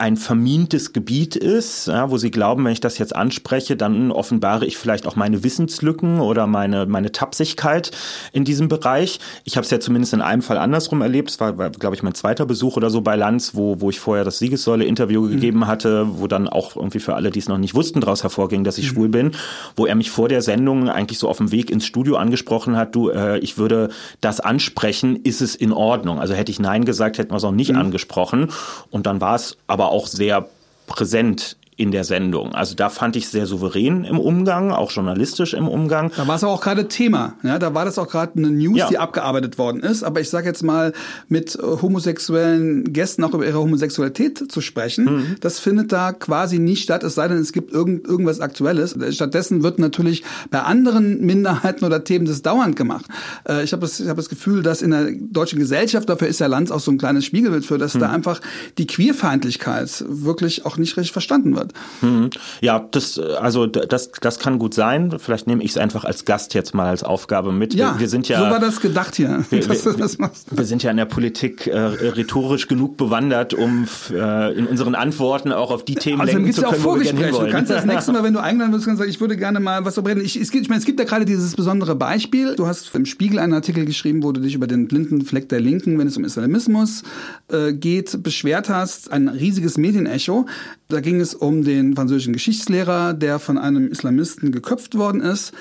ein 0.00 0.16
vermintes 0.16 0.94
Gebiet 0.94 1.36
ist, 1.36 1.86
ja, 1.86 2.10
wo 2.10 2.16
sie 2.16 2.30
glauben, 2.30 2.64
wenn 2.64 2.72
ich 2.72 2.80
das 2.80 2.96
jetzt 2.96 3.14
anspreche, 3.14 3.76
dann 3.76 4.10
offenbare 4.10 4.64
ich 4.64 4.78
vielleicht 4.78 5.06
auch 5.06 5.14
meine 5.14 5.44
Wissenslücken 5.44 6.20
oder 6.20 6.46
meine, 6.46 6.86
meine 6.86 7.12
Tapsigkeit 7.12 7.90
in 8.32 8.44
diesem 8.44 8.68
Bereich. 8.68 9.20
Ich 9.44 9.56
habe 9.56 9.64
es 9.66 9.70
ja 9.70 9.78
zumindest 9.78 10.14
in 10.14 10.22
einem 10.22 10.40
Fall 10.40 10.56
andersrum 10.56 11.02
erlebt. 11.02 11.28
Es 11.28 11.38
war, 11.38 11.58
war 11.58 11.68
glaube 11.68 11.96
ich, 11.96 12.02
mein 12.02 12.14
zweiter 12.14 12.46
Besuch 12.46 12.78
oder 12.78 12.88
so 12.88 13.02
bei 13.02 13.14
Lanz, 13.14 13.54
wo, 13.54 13.82
wo 13.82 13.90
ich 13.90 14.00
vorher 14.00 14.24
das 14.24 14.38
Siegessäule-Interview 14.38 15.20
mhm. 15.20 15.30
gegeben 15.32 15.66
hatte, 15.66 16.06
wo 16.12 16.26
dann 16.26 16.48
auch 16.48 16.76
irgendwie 16.76 17.00
für 17.00 17.14
alle, 17.14 17.30
die 17.30 17.40
es 17.40 17.48
noch 17.48 17.58
nicht 17.58 17.74
wussten, 17.74 18.00
daraus 18.00 18.22
hervorging, 18.22 18.64
dass 18.64 18.78
ich 18.78 18.86
mhm. 18.86 18.94
schwul 18.94 19.08
bin, 19.10 19.32
wo 19.76 19.84
er 19.84 19.96
mich 19.96 20.10
vor 20.10 20.30
der 20.30 20.40
Sendung 20.40 20.88
eigentlich 20.88 21.18
so 21.18 21.28
auf 21.28 21.36
dem 21.36 21.52
Weg 21.52 21.70
ins 21.70 21.84
Studio 21.84 22.16
angesprochen 22.16 22.74
hat, 22.74 22.94
du, 22.94 23.10
äh, 23.10 23.38
ich 23.40 23.58
würde 23.58 23.90
das 24.22 24.40
ansprechen, 24.40 25.16
ist 25.16 25.42
es 25.42 25.54
in 25.54 25.74
Ordnung? 25.74 26.20
Also 26.20 26.32
hätte 26.32 26.50
ich 26.50 26.58
Nein 26.58 26.86
gesagt, 26.86 27.18
hätten 27.18 27.32
wir 27.32 27.36
es 27.36 27.44
auch 27.44 27.52
nicht 27.52 27.72
mhm. 27.72 27.80
angesprochen. 27.80 28.48
Und 28.90 29.04
dann 29.04 29.20
war 29.20 29.34
es 29.34 29.58
aber 29.66 29.89
auch 29.90 30.06
sehr 30.06 30.48
präsent 30.86 31.56
in 31.80 31.92
der 31.92 32.04
Sendung. 32.04 32.54
Also 32.54 32.74
da 32.74 32.90
fand 32.90 33.16
ich 33.16 33.28
sehr 33.28 33.46
souverän 33.46 34.04
im 34.04 34.18
Umgang, 34.18 34.70
auch 34.70 34.90
journalistisch 34.90 35.54
im 35.54 35.66
Umgang. 35.66 36.12
Da 36.14 36.28
war 36.28 36.36
es 36.36 36.44
auch 36.44 36.60
gerade 36.60 36.88
Thema. 36.88 37.36
Ja, 37.42 37.58
da 37.58 37.72
war 37.74 37.86
das 37.86 37.98
auch 37.98 38.06
gerade 38.06 38.32
eine 38.36 38.50
News, 38.50 38.76
ja. 38.76 38.88
die 38.88 38.98
abgearbeitet 38.98 39.56
worden 39.56 39.80
ist. 39.80 40.02
Aber 40.02 40.20
ich 40.20 40.28
sage 40.28 40.46
jetzt 40.46 40.62
mal, 40.62 40.92
mit 41.28 41.56
äh, 41.56 41.62
homosexuellen 41.62 42.92
Gästen 42.92 43.24
auch 43.24 43.32
über 43.32 43.46
ihre 43.46 43.58
Homosexualität 43.58 44.52
zu 44.52 44.60
sprechen, 44.60 45.04
mhm. 45.04 45.36
das 45.40 45.58
findet 45.58 45.90
da 45.90 46.12
quasi 46.12 46.58
nicht 46.58 46.82
statt, 46.82 47.02
es 47.02 47.14
sei 47.14 47.28
denn, 47.28 47.38
es 47.38 47.52
gibt 47.52 47.72
irgend, 47.72 48.06
irgendwas 48.06 48.40
Aktuelles. 48.40 48.94
Stattdessen 49.14 49.62
wird 49.62 49.78
natürlich 49.78 50.22
bei 50.50 50.60
anderen 50.60 51.24
Minderheiten 51.24 51.86
oder 51.86 52.04
Themen 52.04 52.26
das 52.26 52.42
dauernd 52.42 52.76
gemacht. 52.76 53.06
Äh, 53.48 53.64
ich 53.64 53.72
habe 53.72 53.80
das, 53.80 54.00
ich 54.00 54.08
hab 54.08 54.18
das 54.18 54.28
Gefühl, 54.28 54.62
dass 54.62 54.82
in 54.82 54.90
der 54.90 55.12
deutschen 55.18 55.58
Gesellschaft, 55.58 56.10
dafür 56.10 56.28
ist 56.28 56.40
ja 56.40 56.46
Lanz 56.46 56.70
auch 56.70 56.80
so 56.80 56.90
ein 56.90 56.98
kleines 56.98 57.24
Spiegelbild 57.24 57.64
für, 57.64 57.78
dass 57.78 57.94
mhm. 57.94 58.00
da 58.00 58.10
einfach 58.10 58.42
die 58.76 58.86
Queerfeindlichkeit 58.86 60.04
wirklich 60.06 60.66
auch 60.66 60.76
nicht 60.76 60.98
richtig 60.98 61.12
verstanden 61.12 61.56
wird. 61.56 61.69
Mhm. 62.02 62.30
Ja, 62.60 62.86
das, 62.90 63.18
also 63.18 63.66
das, 63.66 64.10
das 64.12 64.38
kann 64.38 64.58
gut 64.58 64.74
sein. 64.74 65.14
Vielleicht 65.18 65.46
nehme 65.46 65.62
ich 65.62 65.72
es 65.72 65.76
einfach 65.76 66.04
als 66.04 66.24
Gast 66.24 66.54
jetzt 66.54 66.74
mal 66.74 66.86
als 66.86 67.02
Aufgabe 67.02 67.52
mit. 67.52 67.74
Ja, 67.74 67.94
wir, 67.94 68.00
wir 68.00 68.08
sind 68.08 68.28
ja, 68.28 68.38
so 68.38 68.50
war 68.50 68.60
das 68.60 68.80
gedacht 68.80 69.16
hier. 69.16 69.44
Wir, 69.50 69.68
wir, 69.68 70.30
wir 70.50 70.64
sind 70.64 70.82
ja 70.82 70.90
in 70.90 70.96
der 70.96 71.04
Politik 71.04 71.66
äh, 71.66 71.78
rhetorisch 71.78 72.68
genug 72.68 72.96
bewandert, 72.96 73.54
um 73.54 73.86
äh, 74.10 74.52
in 74.56 74.66
unseren 74.66 74.94
Antworten 74.94 75.52
auch 75.52 75.70
auf 75.70 75.84
die 75.84 75.94
Themen 75.94 76.20
also, 76.20 76.34
lenken 76.34 76.52
zu 76.52 76.62
können, 76.62 76.74
ja 76.74 76.78
auch 76.78 76.84
wo 76.84 76.96
wir 76.96 77.04
gerne 77.04 77.26
hinwollen. 77.26 77.46
Du 77.46 77.52
kannst 77.52 77.70
das 77.70 77.84
nächste 77.84 78.12
Mal, 78.12 78.22
wenn 78.22 78.34
du 78.34 78.40
eingeladen 78.40 78.72
wirst, 78.72 78.86
kannst 78.86 78.98
sagen, 78.98 79.10
ich 79.10 79.20
würde 79.20 79.36
gerne 79.36 79.60
mal 79.60 79.84
was 79.84 79.94
darüber 79.94 80.10
reden. 80.10 80.24
Ich, 80.24 80.36
es 80.36 80.50
gibt, 80.50 80.62
ich 80.62 80.68
meine, 80.68 80.80
es 80.80 80.86
gibt 80.86 80.98
ja 80.98 81.06
gerade 81.06 81.24
dieses 81.24 81.54
besondere 81.54 81.94
Beispiel. 81.94 82.54
Du 82.56 82.66
hast 82.66 82.94
im 82.94 83.06
Spiegel 83.06 83.38
einen 83.38 83.54
Artikel 83.54 83.84
geschrieben, 83.84 84.22
wo 84.22 84.32
du 84.32 84.40
dich 84.40 84.54
über 84.54 84.66
den 84.66 84.88
blinden 84.88 85.22
Fleck 85.24 85.48
der 85.48 85.60
Linken, 85.60 85.98
wenn 85.98 86.06
es 86.06 86.16
um 86.16 86.24
Islamismus 86.24 87.02
äh, 87.48 87.72
geht, 87.72 88.22
beschwert 88.22 88.68
hast. 88.68 89.12
Ein 89.12 89.28
riesiges 89.28 89.78
Medienecho. 89.78 90.46
Da 90.88 91.00
ging 91.00 91.20
es 91.20 91.34
um 91.34 91.59
den 91.62 91.94
französischen 91.94 92.32
Geschichtslehrer, 92.32 93.14
der 93.14 93.38
von 93.38 93.58
einem 93.58 93.88
Islamisten 93.88 94.52
geköpft 94.52 94.96
worden 94.96 95.20
ist. 95.20 95.52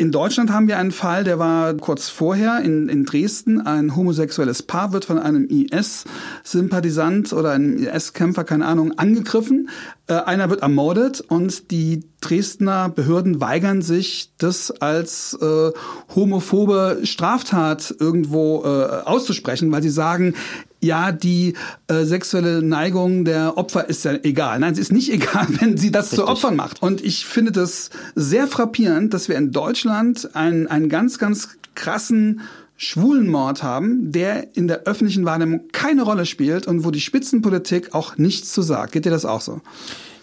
In 0.00 0.12
Deutschland 0.12 0.52
haben 0.52 0.68
wir 0.68 0.78
einen 0.78 0.92
Fall, 0.92 1.24
der 1.24 1.40
war 1.40 1.74
kurz 1.74 2.08
vorher 2.08 2.60
in, 2.60 2.88
in 2.88 3.04
Dresden. 3.04 3.60
Ein 3.60 3.96
homosexuelles 3.96 4.62
Paar 4.62 4.92
wird 4.92 5.04
von 5.04 5.18
einem 5.18 5.48
IS-Sympathisant 5.48 7.32
oder 7.32 7.50
einem 7.50 7.76
IS-Kämpfer, 7.76 8.44
keine 8.44 8.66
Ahnung, 8.66 8.96
angegriffen. 8.96 9.70
Äh, 10.06 10.14
einer 10.14 10.50
wird 10.50 10.62
ermordet 10.62 11.20
und 11.20 11.72
die 11.72 12.04
Dresdner 12.20 12.90
Behörden 12.90 13.40
weigern 13.40 13.82
sich, 13.82 14.30
das 14.38 14.70
als 14.70 15.36
äh, 15.42 15.72
homophobe 16.14 17.00
Straftat 17.02 17.92
irgendwo 17.98 18.62
äh, 18.64 19.02
auszusprechen, 19.04 19.72
weil 19.72 19.82
sie 19.82 19.90
sagen, 19.90 20.34
ja, 20.80 21.12
die 21.12 21.54
äh, 21.88 22.04
sexuelle 22.04 22.62
Neigung 22.62 23.24
der 23.24 23.56
Opfer 23.56 23.88
ist 23.88 24.04
ja 24.04 24.12
egal. 24.22 24.60
Nein, 24.60 24.72
es 24.72 24.78
ist 24.78 24.92
nicht 24.92 25.12
egal, 25.12 25.46
wenn 25.60 25.76
sie 25.76 25.90
das 25.90 26.06
Richtig. 26.06 26.18
zu 26.18 26.28
Opfern 26.28 26.56
macht. 26.56 26.82
Und 26.82 27.04
ich 27.04 27.26
finde 27.26 27.52
das 27.52 27.90
sehr 28.14 28.46
frappierend, 28.46 29.14
dass 29.14 29.28
wir 29.28 29.36
in 29.36 29.52
Deutschland 29.52 30.34
einen, 30.34 30.66
einen 30.66 30.88
ganz, 30.88 31.18
ganz 31.18 31.50
krassen 31.74 32.42
Schwulenmord 32.76 33.64
haben, 33.64 34.12
der 34.12 34.56
in 34.56 34.68
der 34.68 34.84
öffentlichen 34.84 35.24
Wahrnehmung 35.24 35.62
keine 35.72 36.02
Rolle 36.02 36.26
spielt 36.26 36.68
und 36.68 36.84
wo 36.84 36.92
die 36.92 37.00
Spitzenpolitik 37.00 37.92
auch 37.92 38.16
nichts 38.16 38.52
zu 38.52 38.62
sagt. 38.62 38.92
Geht 38.92 39.04
dir 39.04 39.10
das 39.10 39.24
auch 39.24 39.40
so? 39.40 39.60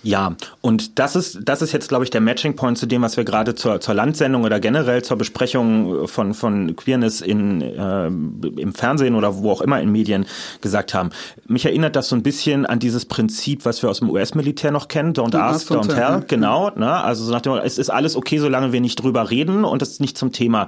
Ja, 0.06 0.36
und 0.62 0.99
das 0.99 1.16
ist, 1.16 1.39
das 1.45 1.64
ist 1.64 1.72
jetzt, 1.72 1.89
glaube 1.89 2.03
ich, 2.03 2.12
der 2.12 2.22
Matching 2.22 2.56
Point 2.56 2.78
zu 2.78 2.86
dem, 2.86 3.01
was 3.01 3.18
wir 3.18 3.24
gerade 3.24 3.56
zur, 3.56 3.82
zur 3.82 3.95
Landsendung 3.95 4.43
oder 4.43 4.60
generell 4.60 5.03
zur 5.03 5.18
Besprechung 5.18 6.08
von, 6.08 6.36
von 6.36 6.76
Queerness 6.76 7.22
in, 7.22 7.60
äh, 7.62 8.06
im 8.06 8.76
Fernsehen 8.76 9.16
oder 9.16 9.38
wo 9.38 9.49
auch 9.49 9.62
immer 9.62 9.82
in 9.82 9.91
Medien 9.91 10.28
gesagt 10.62 10.93
haben. 10.93 11.10
Mich 11.47 11.66
erinnert 11.66 11.95
das 11.95 12.10
so 12.10 12.16
ein 12.16 12.22
bisschen 12.22 12.68
an 12.68 12.78
dieses 12.78 13.08
Prinzip, 13.08 13.66
was 13.66 13.82
wir 13.82 13.89
aus 13.89 13.97
dem 13.97 14.12
US-Militär 14.12 14.70
noch 14.70 14.89
kennen, 14.89 15.14
don't 15.14 15.36
ask, 15.36 15.72
don't 15.72 15.91
tell, 15.91 16.24
genau. 16.28 16.70
Ne? 16.76 16.91
Also 16.91 17.24
so 17.24 17.32
nach 17.32 17.41
dem, 17.41 17.53
es 17.53 17.80
ist 17.80 17.89
alles 17.89 18.16
okay, 18.16 18.38
solange 18.38 18.72
wir 18.74 18.82
nicht 18.82 19.01
drüber 19.01 19.32
reden 19.32 19.66
und 19.66 19.82
es 19.82 19.99
nicht 19.99 20.20
zum 20.20 20.32
Thema 20.32 20.68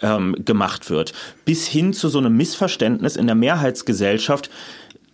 ähm, 0.00 0.36
gemacht 0.44 0.90
wird. 0.90 1.12
Bis 1.44 1.66
hin 1.66 1.92
zu 1.92 2.08
so 2.08 2.18
einem 2.18 2.36
Missverständnis 2.36 3.16
in 3.16 3.26
der 3.26 3.34
Mehrheitsgesellschaft, 3.34 4.48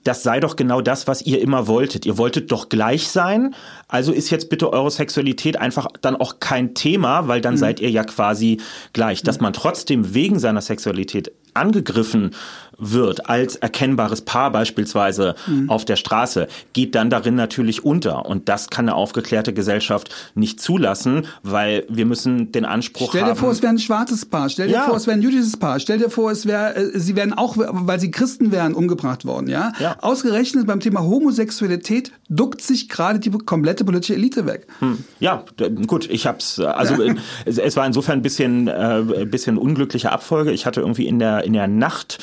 das 0.05 0.23
sei 0.23 0.41
doch 0.41 0.57
genau 0.57 0.81
das, 0.81 1.07
was 1.07 1.23
ihr 1.23 1.41
immer 1.41 1.67
wolltet. 1.67 2.07
Ihr 2.07 2.19
wolltet 2.19 2.51
doch 2.53 2.69
gleich 2.69 3.09
sein, 3.09 3.55
also 3.93 4.11
ist 4.11 4.31
jetzt 4.31 4.49
bitte 4.49 4.73
eure 4.73 4.91
Sexualität 4.91 5.61
einfach 5.61 5.87
dann 6.01 6.17
auch 6.17 6.41
kein 6.41 6.75
Thema, 6.75 7.29
weil 7.29 7.43
dann 7.43 7.55
mhm. 7.55 7.59
seid 7.59 7.79
ihr 7.79 7.91
ja 7.91 8.05
quasi 8.05 8.59
gleich. 8.95 9.23
Dass 9.23 9.39
man 9.39 9.53
trotzdem 9.53 10.15
wegen 10.15 10.39
seiner 10.39 10.63
Sexualität 10.63 11.31
angegriffen 11.55 12.31
wird 12.79 13.29
als 13.29 13.57
erkennbares 13.57 14.23
Paar 14.23 14.51
beispielsweise 14.51 15.35
mhm. 15.47 15.71
auf 15.71 15.85
der 15.85 15.97
Straße, 15.97 16.49
geht 16.73 16.95
dann 16.95 17.11
darin 17.11 17.35
natürlich 17.35 17.85
unter. 17.85 18.27
Und 18.27 18.49
das 18.49 18.71
kann 18.71 18.89
eine 18.89 18.97
aufgeklärte 18.97 19.53
Gesellschaft 19.53 20.33
nicht 20.35 20.61
zulassen, 20.61 21.27
weil 21.43 21.85
wir 21.89 22.07
müssen 22.07 22.51
den 22.51 22.65
Anspruch 22.65 23.11
Stell 23.11 23.23
dir 23.23 23.31
haben. 23.31 23.37
vor, 23.37 23.53
es 23.53 23.63
wäre 23.63 23.73
ein 23.73 23.79
schwarzes 23.79 24.27
Paar. 24.27 24.49
Stell 24.49 24.69
dir 24.69 24.75
ja. 24.75 24.85
vor, 24.87 24.97
es 24.97 25.07
wäre 25.07 25.17
ein 25.17 25.23
jüdisches 25.23 25.57
Paar. 25.57 25.79
Stell 25.79 25.99
dir 25.99 26.11
vor, 26.11 26.31
es 26.31 26.47
wäre, 26.47 26.75
äh, 26.75 26.99
sie 26.99 27.15
wären 27.15 27.33
auch, 27.35 27.57
weil 27.57 28.01
sie 28.01 28.11
Christen 28.11 28.51
wären, 28.51 28.75
umgebracht 28.75 29.25
worden. 29.25 29.49
Ja? 29.49 29.73
ja. 29.79 29.97
Ausgerechnet 30.01 30.67
beim 30.67 30.81
Thema 30.81 31.03
Homosexualität 31.03 32.11
duckt 32.29 32.63
sich 32.63 32.89
gerade 32.89 33.21
die 33.21 33.31
komplette 33.31 33.82
politische 33.85 34.15
Elite 34.15 34.47
weg. 34.47 34.67
Hm. 34.81 35.05
Ja, 35.21 35.45
gut. 35.87 36.09
Ich 36.11 36.27
hab's. 36.27 36.59
Also 36.59 37.03
es, 37.45 37.59
es, 37.59 37.77
war 37.77 37.87
insofern 37.87 38.19
ein 38.19 38.23
bisschen, 38.23 38.69
äh, 38.69 39.27
bisschen 39.27 39.59
unglückliche 39.59 40.13
Abfolge. 40.13 40.53
Ich 40.53 40.67
hatte 40.67 40.81
irgendwie 40.81 41.07
in 41.07 41.19
der 41.19 41.45
in 41.45 41.53
der 41.53 41.69
Nacht 41.69 42.19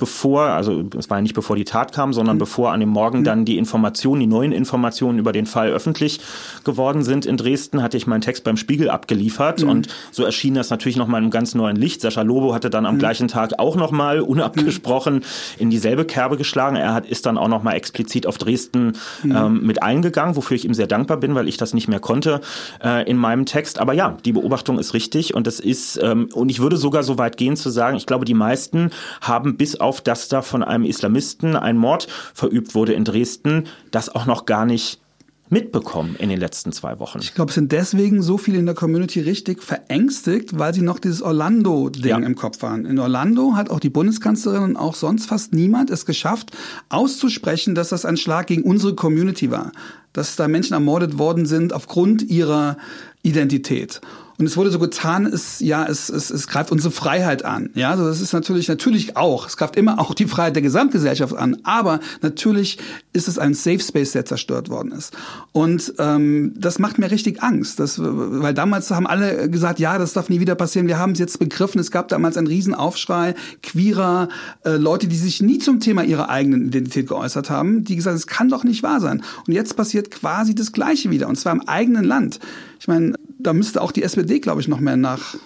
bevor, 0.00 0.42
also 0.42 0.82
es 0.98 1.08
war 1.10 1.18
ja 1.18 1.22
nicht 1.22 1.34
bevor 1.34 1.54
die 1.54 1.64
Tat 1.64 1.92
kam, 1.92 2.12
sondern 2.12 2.36
mhm. 2.36 2.40
bevor 2.40 2.72
an 2.72 2.80
dem 2.80 2.88
Morgen 2.88 3.20
mhm. 3.20 3.24
dann 3.24 3.44
die 3.44 3.58
Informationen, 3.58 4.20
die 4.20 4.26
neuen 4.26 4.50
Informationen 4.50 5.18
über 5.18 5.32
den 5.32 5.46
Fall 5.46 5.70
öffentlich 5.70 6.20
geworden 6.64 7.04
sind 7.04 7.26
in 7.26 7.36
Dresden, 7.36 7.82
hatte 7.82 7.96
ich 7.96 8.06
meinen 8.06 8.22
Text 8.22 8.42
beim 8.42 8.56
Spiegel 8.56 8.90
abgeliefert 8.90 9.62
mhm. 9.62 9.68
und 9.68 9.88
so 10.10 10.24
erschien 10.24 10.54
das 10.54 10.70
natürlich 10.70 10.96
noch 10.96 11.06
mal 11.06 11.18
in 11.18 11.24
einem 11.24 11.30
ganz 11.30 11.54
neuen 11.54 11.76
Licht. 11.76 12.00
Sascha 12.00 12.22
Lobo 12.22 12.54
hatte 12.54 12.70
dann 12.70 12.86
am 12.86 12.96
mhm. 12.96 12.98
gleichen 12.98 13.28
Tag 13.28 13.58
auch 13.58 13.76
noch 13.76 13.90
mal 13.90 14.20
unabgesprochen 14.20 15.22
in 15.58 15.70
dieselbe 15.70 16.04
Kerbe 16.04 16.36
geschlagen. 16.36 16.76
Er 16.76 16.94
hat 16.94 17.06
ist 17.06 17.26
dann 17.26 17.36
auch 17.36 17.48
noch 17.48 17.62
mal 17.62 17.74
explizit 17.74 18.26
auf 18.26 18.38
Dresden 18.38 18.94
mhm. 19.22 19.36
ähm, 19.36 19.66
mit 19.66 19.82
eingegangen, 19.82 20.34
wofür 20.34 20.56
ich 20.56 20.64
ihm 20.64 20.74
sehr 20.74 20.86
dankbar 20.86 21.18
bin, 21.18 21.34
weil 21.34 21.46
ich 21.46 21.58
das 21.58 21.74
nicht 21.74 21.88
mehr 21.88 22.00
konnte 22.00 22.40
äh, 22.82 23.08
in 23.08 23.18
meinem 23.18 23.44
Text. 23.44 23.78
Aber 23.78 23.92
ja, 23.92 24.16
die 24.24 24.32
Beobachtung 24.32 24.78
ist 24.78 24.94
richtig 24.94 25.34
und 25.34 25.46
es 25.46 25.60
ist 25.60 26.00
ähm, 26.02 26.28
und 26.32 26.48
ich 26.50 26.60
würde 26.60 26.78
sogar 26.78 27.02
so 27.02 27.18
weit 27.18 27.36
gehen 27.36 27.56
zu 27.56 27.68
sagen, 27.68 27.96
ich 27.96 28.06
glaube, 28.06 28.24
die 28.24 28.34
meisten 28.34 28.90
haben 29.20 29.56
bis 29.56 29.78
auf 29.78 29.89
auf, 29.90 30.00
dass 30.00 30.28
da 30.28 30.40
von 30.40 30.62
einem 30.62 30.84
Islamisten 30.84 31.56
ein 31.56 31.76
Mord 31.76 32.06
verübt 32.32 32.76
wurde 32.76 32.92
in 32.92 33.04
Dresden, 33.04 33.66
das 33.90 34.08
auch 34.08 34.24
noch 34.24 34.46
gar 34.46 34.64
nicht 34.64 35.00
mitbekommen 35.48 36.14
in 36.16 36.28
den 36.28 36.38
letzten 36.38 36.70
zwei 36.70 37.00
Wochen. 37.00 37.18
Ich 37.20 37.34
glaube, 37.34 37.48
es 37.48 37.56
sind 37.56 37.72
deswegen 37.72 38.22
so 38.22 38.38
viele 38.38 38.58
in 38.58 38.66
der 38.66 38.76
Community 38.76 39.18
richtig 39.18 39.64
verängstigt, 39.64 40.56
weil 40.60 40.72
sie 40.72 40.82
noch 40.82 41.00
dieses 41.00 41.22
Orlando-Ding 41.22 42.04
ja. 42.04 42.18
im 42.18 42.36
Kopf 42.36 42.62
waren. 42.62 42.86
In 42.86 43.00
Orlando 43.00 43.56
hat 43.56 43.68
auch 43.68 43.80
die 43.80 43.90
Bundeskanzlerin 43.90 44.62
und 44.62 44.76
auch 44.76 44.94
sonst 44.94 45.26
fast 45.26 45.52
niemand 45.52 45.90
es 45.90 46.06
geschafft, 46.06 46.52
auszusprechen, 46.88 47.74
dass 47.74 47.88
das 47.88 48.04
ein 48.04 48.16
Schlag 48.16 48.46
gegen 48.46 48.62
unsere 48.62 48.94
Community 48.94 49.50
war. 49.50 49.72
Dass 50.12 50.36
da 50.36 50.46
Menschen 50.46 50.74
ermordet 50.74 51.18
worden 51.18 51.46
sind 51.46 51.72
aufgrund 51.72 52.22
ihrer 52.22 52.76
Identität. 53.22 54.00
Und 54.40 54.46
es 54.46 54.56
wurde 54.56 54.70
so 54.70 54.78
getan, 54.78 55.26
es, 55.26 55.60
ja, 55.60 55.84
es, 55.84 56.08
es, 56.08 56.30
es 56.30 56.48
greift 56.48 56.72
unsere 56.72 56.90
Freiheit 56.90 57.44
an. 57.44 57.68
Ja, 57.74 57.90
also 57.90 58.06
das 58.06 58.22
ist 58.22 58.32
natürlich, 58.32 58.68
natürlich 58.68 59.18
auch. 59.18 59.46
Es 59.46 59.58
greift 59.58 59.76
immer 59.76 59.98
auch 59.98 60.14
die 60.14 60.26
Freiheit 60.26 60.56
der 60.56 60.62
Gesamtgesellschaft 60.62 61.36
an. 61.36 61.58
Aber 61.62 62.00
natürlich 62.22 62.78
ist 63.12 63.28
es 63.28 63.38
ein 63.38 63.52
Safe 63.52 63.80
Space, 63.80 64.12
der 64.12 64.24
zerstört 64.24 64.70
worden 64.70 64.92
ist. 64.92 65.14
Und 65.52 65.92
ähm, 65.98 66.54
das 66.56 66.78
macht 66.78 66.98
mir 66.98 67.10
richtig 67.10 67.42
Angst. 67.42 67.80
Das, 67.80 68.00
weil 68.00 68.54
damals 68.54 68.90
haben 68.90 69.06
alle 69.06 69.50
gesagt, 69.50 69.78
ja, 69.78 69.98
das 69.98 70.14
darf 70.14 70.30
nie 70.30 70.40
wieder 70.40 70.54
passieren. 70.54 70.86
Wir 70.88 70.98
haben 70.98 71.12
es 71.12 71.18
jetzt 71.18 71.38
begriffen. 71.38 71.78
Es 71.78 71.90
gab 71.90 72.08
damals 72.08 72.38
einen 72.38 72.46
Riesenaufschrei 72.46 73.34
queerer 73.62 74.30
äh, 74.64 74.76
Leute, 74.76 75.06
die 75.06 75.18
sich 75.18 75.42
nie 75.42 75.58
zum 75.58 75.80
Thema 75.80 76.02
ihrer 76.02 76.30
eigenen 76.30 76.68
Identität 76.68 77.08
geäußert 77.08 77.50
haben, 77.50 77.84
die 77.84 77.94
gesagt, 77.94 78.16
es 78.16 78.26
kann 78.26 78.48
doch 78.48 78.64
nicht 78.64 78.82
wahr 78.82 79.00
sein. 79.00 79.22
Und 79.46 79.52
jetzt 79.52 79.76
passiert 79.76 80.10
quasi 80.10 80.54
das 80.54 80.72
Gleiche 80.72 81.10
wieder. 81.10 81.28
Und 81.28 81.36
zwar 81.36 81.52
im 81.52 81.68
eigenen 81.68 82.04
Land. 82.04 82.40
Ich 82.80 82.88
meine, 82.88 83.12
da 83.42 83.52
müsste 83.52 83.80
auch 83.82 83.92
die 83.92 84.02
SPD, 84.02 84.40
glaube 84.40 84.60
ich, 84.60 84.68
noch 84.68 84.80
mehr 84.80 84.96
nach 84.96 85.36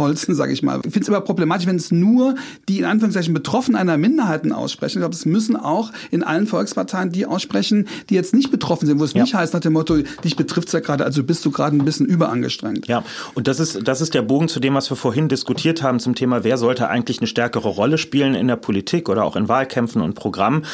Holzen, 0.00 0.34
sage 0.34 0.52
ich 0.52 0.64
mal. 0.64 0.78
Ich 0.78 0.92
finde 0.92 1.02
es 1.02 1.08
immer 1.08 1.20
problematisch, 1.20 1.68
wenn 1.68 1.76
es 1.76 1.92
nur 1.92 2.34
die 2.68 2.80
in 2.80 2.84
Anführungszeichen 2.84 3.32
Betroffenen 3.32 3.80
einer 3.80 3.96
Minderheiten 3.96 4.50
aussprechen. 4.50 4.98
Ich 4.98 5.02
glaube, 5.02 5.14
es 5.14 5.24
müssen 5.24 5.54
auch 5.54 5.92
in 6.10 6.24
allen 6.24 6.48
Volksparteien 6.48 7.12
die 7.12 7.26
aussprechen, 7.26 7.86
die 8.08 8.14
jetzt 8.14 8.34
nicht 8.34 8.50
betroffen 8.50 8.86
sind, 8.86 8.98
wo 8.98 9.04
es 9.04 9.14
ja. 9.14 9.22
nicht 9.22 9.34
heißt 9.34 9.54
nach 9.54 9.60
dem 9.60 9.74
Motto, 9.74 9.98
dich 10.24 10.34
betrifft 10.34 10.66
es 10.66 10.72
ja 10.72 10.80
gerade, 10.80 11.04
also 11.04 11.22
bist 11.22 11.44
du 11.44 11.52
gerade 11.52 11.76
ein 11.76 11.84
bisschen 11.84 12.06
überangestrengt. 12.06 12.88
Ja, 12.88 13.04
und 13.34 13.46
das 13.46 13.60
ist, 13.60 13.86
das 13.86 14.00
ist 14.00 14.14
der 14.14 14.22
Bogen 14.22 14.48
zu 14.48 14.58
dem, 14.58 14.74
was 14.74 14.90
wir 14.90 14.96
vorhin 14.96 15.28
diskutiert 15.28 15.84
haben 15.84 16.00
zum 16.00 16.16
Thema, 16.16 16.42
wer 16.42 16.58
sollte 16.58 16.88
eigentlich 16.88 17.18
eine 17.20 17.28
stärkere 17.28 17.68
Rolle 17.68 17.98
spielen 17.98 18.34
in 18.34 18.48
der 18.48 18.56
Politik 18.56 19.08
oder 19.08 19.24
auch 19.24 19.36
in 19.36 19.48
Wahlkämpfen 19.48 20.02
und 20.02 20.14
Programmen 20.14 20.64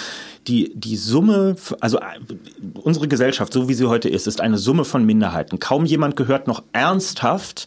die, 0.48 0.72
die 0.74 0.96
Summe, 0.96 1.56
also 1.80 1.98
unsere 2.74 3.08
Gesellschaft, 3.08 3.52
so 3.52 3.68
wie 3.68 3.74
sie 3.74 3.86
heute 3.86 4.08
ist, 4.08 4.26
ist 4.26 4.40
eine 4.40 4.58
Summe 4.58 4.84
von 4.84 5.04
Minderheiten. 5.04 5.58
Kaum 5.58 5.84
jemand 5.84 6.16
gehört 6.16 6.46
noch 6.46 6.62
ernsthaft 6.72 7.66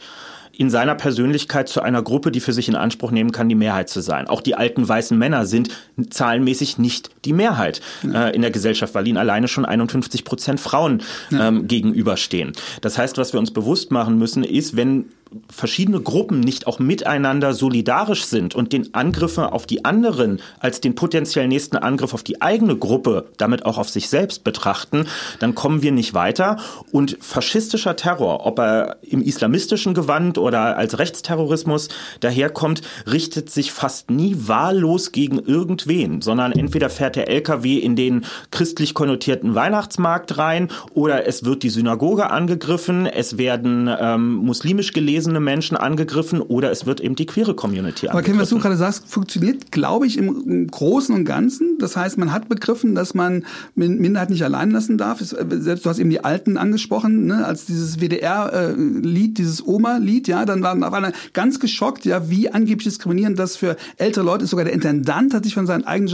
in 0.59 0.69
seiner 0.69 0.93
Persönlichkeit 0.93 1.69
zu 1.69 1.81
einer 1.81 2.03
Gruppe, 2.03 2.31
die 2.31 2.41
für 2.41 2.51
sich 2.51 2.67
in 2.67 2.75
Anspruch 2.75 3.11
nehmen 3.11 3.31
kann, 3.31 3.47
die 3.47 3.55
Mehrheit 3.55 3.87
zu 3.87 4.01
sein. 4.01 4.27
Auch 4.27 4.41
die 4.41 4.55
alten 4.55 4.85
weißen 4.85 5.17
Männer 5.17 5.45
sind 5.45 5.69
zahlenmäßig 6.09 6.77
nicht 6.77 7.11
die 7.23 7.31
Mehrheit 7.31 7.79
äh, 8.03 8.35
in 8.35 8.41
der 8.41 8.51
Gesellschaft, 8.51 8.93
weil 8.93 9.07
ihnen 9.07 9.17
alleine 9.17 9.47
schon 9.47 9.63
51 9.63 10.25
Prozent 10.25 10.59
Frauen 10.59 11.01
ja. 11.29 11.47
ähm, 11.47 11.67
gegenüberstehen. 11.67 12.51
Das 12.81 12.97
heißt, 12.97 13.17
was 13.17 13.31
wir 13.31 13.39
uns 13.39 13.51
bewusst 13.51 13.91
machen 13.91 14.17
müssen, 14.17 14.43
ist, 14.43 14.75
wenn 14.75 15.05
verschiedene 15.49 15.99
Gruppen 15.99 16.39
nicht 16.39 16.65
auch 16.65 16.79
miteinander 16.79 17.53
solidarisch 17.53 18.25
sind 18.25 18.55
und 18.55 18.73
den 18.73 18.93
Angriffe 18.93 19.51
auf 19.51 19.67
die 19.67 19.85
anderen 19.85 20.41
als 20.59 20.81
den 20.81 20.95
potenziell 20.95 21.47
nächsten 21.47 21.77
Angriff 21.77 22.13
auf 22.13 22.23
die 22.23 22.41
eigene 22.41 22.75
Gruppe, 22.75 23.27
damit 23.37 23.65
auch 23.65 23.77
auf 23.77 23.89
sich 23.89 24.09
selbst 24.09 24.43
betrachten, 24.43 25.05
dann 25.39 25.53
kommen 25.53 25.81
wir 25.81 25.91
nicht 25.91 26.13
weiter. 26.13 26.57
Und 26.91 27.17
faschistischer 27.21 27.95
Terror, 27.95 28.45
ob 28.45 28.59
er 28.59 28.97
im 29.01 29.21
islamistischen 29.21 29.93
Gewand 29.93 30.37
oder 30.37 30.77
als 30.77 30.97
Rechtsterrorismus 30.97 31.89
daherkommt, 32.21 32.81
richtet 33.09 33.49
sich 33.51 33.71
fast 33.71 34.09
nie 34.09 34.35
wahllos 34.37 35.11
gegen 35.11 35.39
irgendwen, 35.39 36.21
sondern 36.21 36.53
entweder 36.53 36.89
fährt 36.89 37.15
der 37.15 37.29
LKW 37.29 37.77
in 37.77 37.95
den 37.95 38.25
christlich 38.51 38.93
konnotierten 38.93 39.53
Weihnachtsmarkt 39.53 40.37
rein 40.37 40.69
oder 40.93 41.27
es 41.27 41.45
wird 41.45 41.63
die 41.63 41.69
Synagoge 41.69 42.31
angegriffen, 42.31 43.05
es 43.05 43.37
werden 43.37 43.89
ähm, 43.99 44.35
muslimisch 44.35 44.93
gelesen 44.93 45.18
gelesene 45.19 45.39
Menschen 45.39 45.75
angegriffen 45.75 46.41
oder 46.41 46.71
es 46.71 46.85
wird 46.85 47.01
eben 47.01 47.15
die 47.15 47.25
queere 47.25 47.53
Community 47.53 48.07
angegriffen. 48.07 48.11
Aber 48.11 48.21
Ken, 48.21 48.39
was 48.39 48.49
du 48.49 48.59
gerade 48.59 48.77
sagst, 48.77 49.07
funktioniert, 49.07 49.71
glaube 49.71 50.07
ich, 50.07 50.17
im, 50.17 50.67
Großen 50.67 51.13
und 51.13 51.25
Ganzen. 51.25 51.77
Das 51.79 51.97
heißt, 51.97 52.17
man 52.17 52.31
hat 52.31 52.47
begriffen, 52.47 52.95
dass 52.95 53.13
man 53.13 53.45
Minderheit 53.75 54.29
nicht 54.29 54.43
allein 54.43 54.71
lassen 54.71 54.97
darf. 54.97 55.19
Selbst 55.19 55.85
du 55.85 55.89
hast 55.89 55.99
eben 55.99 56.09
die 56.09 56.23
Alten 56.23 56.57
angesprochen, 56.57 57.25
ne, 57.27 57.45
als 57.45 57.65
dieses 57.65 57.99
WDR-Lied, 57.99 59.37
dieses 59.37 59.65
Oma-Lied, 59.65 60.27
ja, 60.27 60.45
dann 60.45 60.63
waren 60.63 60.83
auf 60.83 60.93
einmal 60.93 61.13
ganz 61.33 61.59
geschockt, 61.59 62.05
ja, 62.05 62.29
wie 62.29 62.49
angeblich 62.49 62.85
diskriminierend 62.85 63.37
das 63.37 63.57
für 63.57 63.75
ältere 63.97 64.23
Leute 64.23 64.45
ist. 64.45 64.51
Sogar 64.51 64.65
der 64.65 64.73
Intendant 64.73 65.33
hat 65.33 65.43
sich 65.43 65.53
von 65.53 65.67
seinen 65.67 65.85
eigenen 65.85 66.07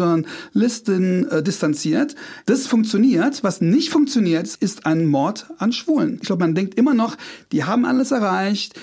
Journalisten 0.54 1.30
äh, 1.30 1.44
distanziert. 1.44 2.16
Das 2.46 2.68
funktioniert. 2.68 3.44
Was 3.44 3.62
nicht 3.62 3.90
funktioniert, 3.90 4.56
ist 4.56 4.86
ein 4.86 5.06
Mord 5.06 5.48
an 5.58 5.72
Schwulen. 5.72 6.16
Ich 6.16 6.28
glaube, 6.28 6.44
man 6.44 6.56
denkt 6.56 6.76
immer 6.76 6.94
noch, 6.94 7.18
die 7.52 7.64
haben 7.64 7.86
alles 7.86 8.12
erreicht, 8.12 8.80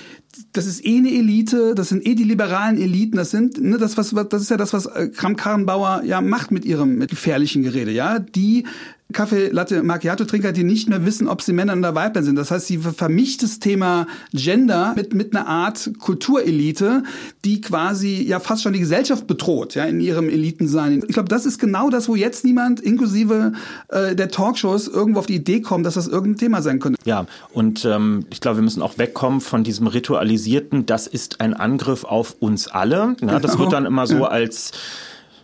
das 0.52 0.66
ist 0.66 0.84
eh 0.84 0.98
eine 0.98 1.10
Elite, 1.10 1.74
das 1.74 1.88
sind 1.88 2.06
eh 2.06 2.14
die 2.14 2.24
liberalen 2.24 2.78
Eliten, 2.78 3.16
das 3.16 3.30
sind, 3.30 3.60
ne, 3.60 3.78
das 3.78 3.96
was, 3.96 4.14
das 4.28 4.42
ist 4.42 4.50
ja 4.50 4.56
das, 4.56 4.72
was 4.72 4.86
äh, 4.86 5.08
Kram 5.08 5.36
Karrenbauer 5.36 6.02
ja 6.04 6.20
macht 6.20 6.50
mit 6.50 6.64
ihrem 6.64 6.96
mit 6.96 7.10
gefährlichen 7.10 7.62
Gerede, 7.62 7.90
ja, 7.90 8.18
die 8.18 8.64
Kaffee 9.12 9.48
Latte 9.48 9.82
Macchiato 9.82 10.24
Trinker, 10.24 10.52
die 10.52 10.64
nicht 10.64 10.88
mehr 10.88 11.04
wissen, 11.04 11.28
ob 11.28 11.42
sie 11.42 11.52
Männer 11.52 11.76
oder 11.76 11.94
Weiblein 11.94 12.24
sind. 12.24 12.36
Das 12.36 12.50
heißt, 12.50 12.66
sie 12.66 12.78
vermischt 12.78 13.42
das 13.42 13.58
Thema 13.58 14.06
Gender 14.32 14.94
mit 14.96 15.14
mit 15.14 15.34
einer 15.34 15.46
Art 15.46 15.90
Kulturelite, 15.98 17.02
die 17.44 17.60
quasi 17.60 18.22
ja 18.22 18.40
fast 18.40 18.62
schon 18.62 18.72
die 18.72 18.80
Gesellschaft 18.80 19.26
bedroht, 19.26 19.74
ja 19.74 19.84
in 19.84 20.00
ihrem 20.00 20.28
Elitensein. 20.28 21.02
Ich 21.06 21.14
glaube, 21.14 21.28
das 21.28 21.46
ist 21.46 21.58
genau 21.58 21.90
das, 21.90 22.08
wo 22.08 22.16
jetzt 22.16 22.44
niemand 22.44 22.80
inklusive 22.80 23.52
äh, 23.88 24.14
der 24.14 24.28
Talkshows 24.28 24.88
irgendwo 24.88 25.20
auf 25.20 25.26
die 25.26 25.36
Idee 25.36 25.60
kommt, 25.60 25.86
dass 25.86 25.94
das 25.94 26.08
irgendein 26.08 26.38
Thema 26.38 26.62
sein 26.62 26.80
könnte. 26.80 26.98
Ja, 27.04 27.26
und 27.52 27.84
ähm, 27.84 28.26
ich 28.30 28.40
glaube, 28.40 28.58
wir 28.58 28.62
müssen 28.62 28.82
auch 28.82 28.98
wegkommen 28.98 29.40
von 29.40 29.64
diesem 29.64 29.86
ritualisierten. 29.86 30.86
Das 30.86 31.06
ist 31.06 31.40
ein 31.40 31.54
Angriff 31.54 32.04
auf 32.04 32.36
uns 32.40 32.68
alle. 32.68 33.16
Ja, 33.20 33.38
das 33.38 33.58
wird 33.58 33.72
dann 33.72 33.86
immer 33.86 34.06
so 34.06 34.24
als 34.24 34.72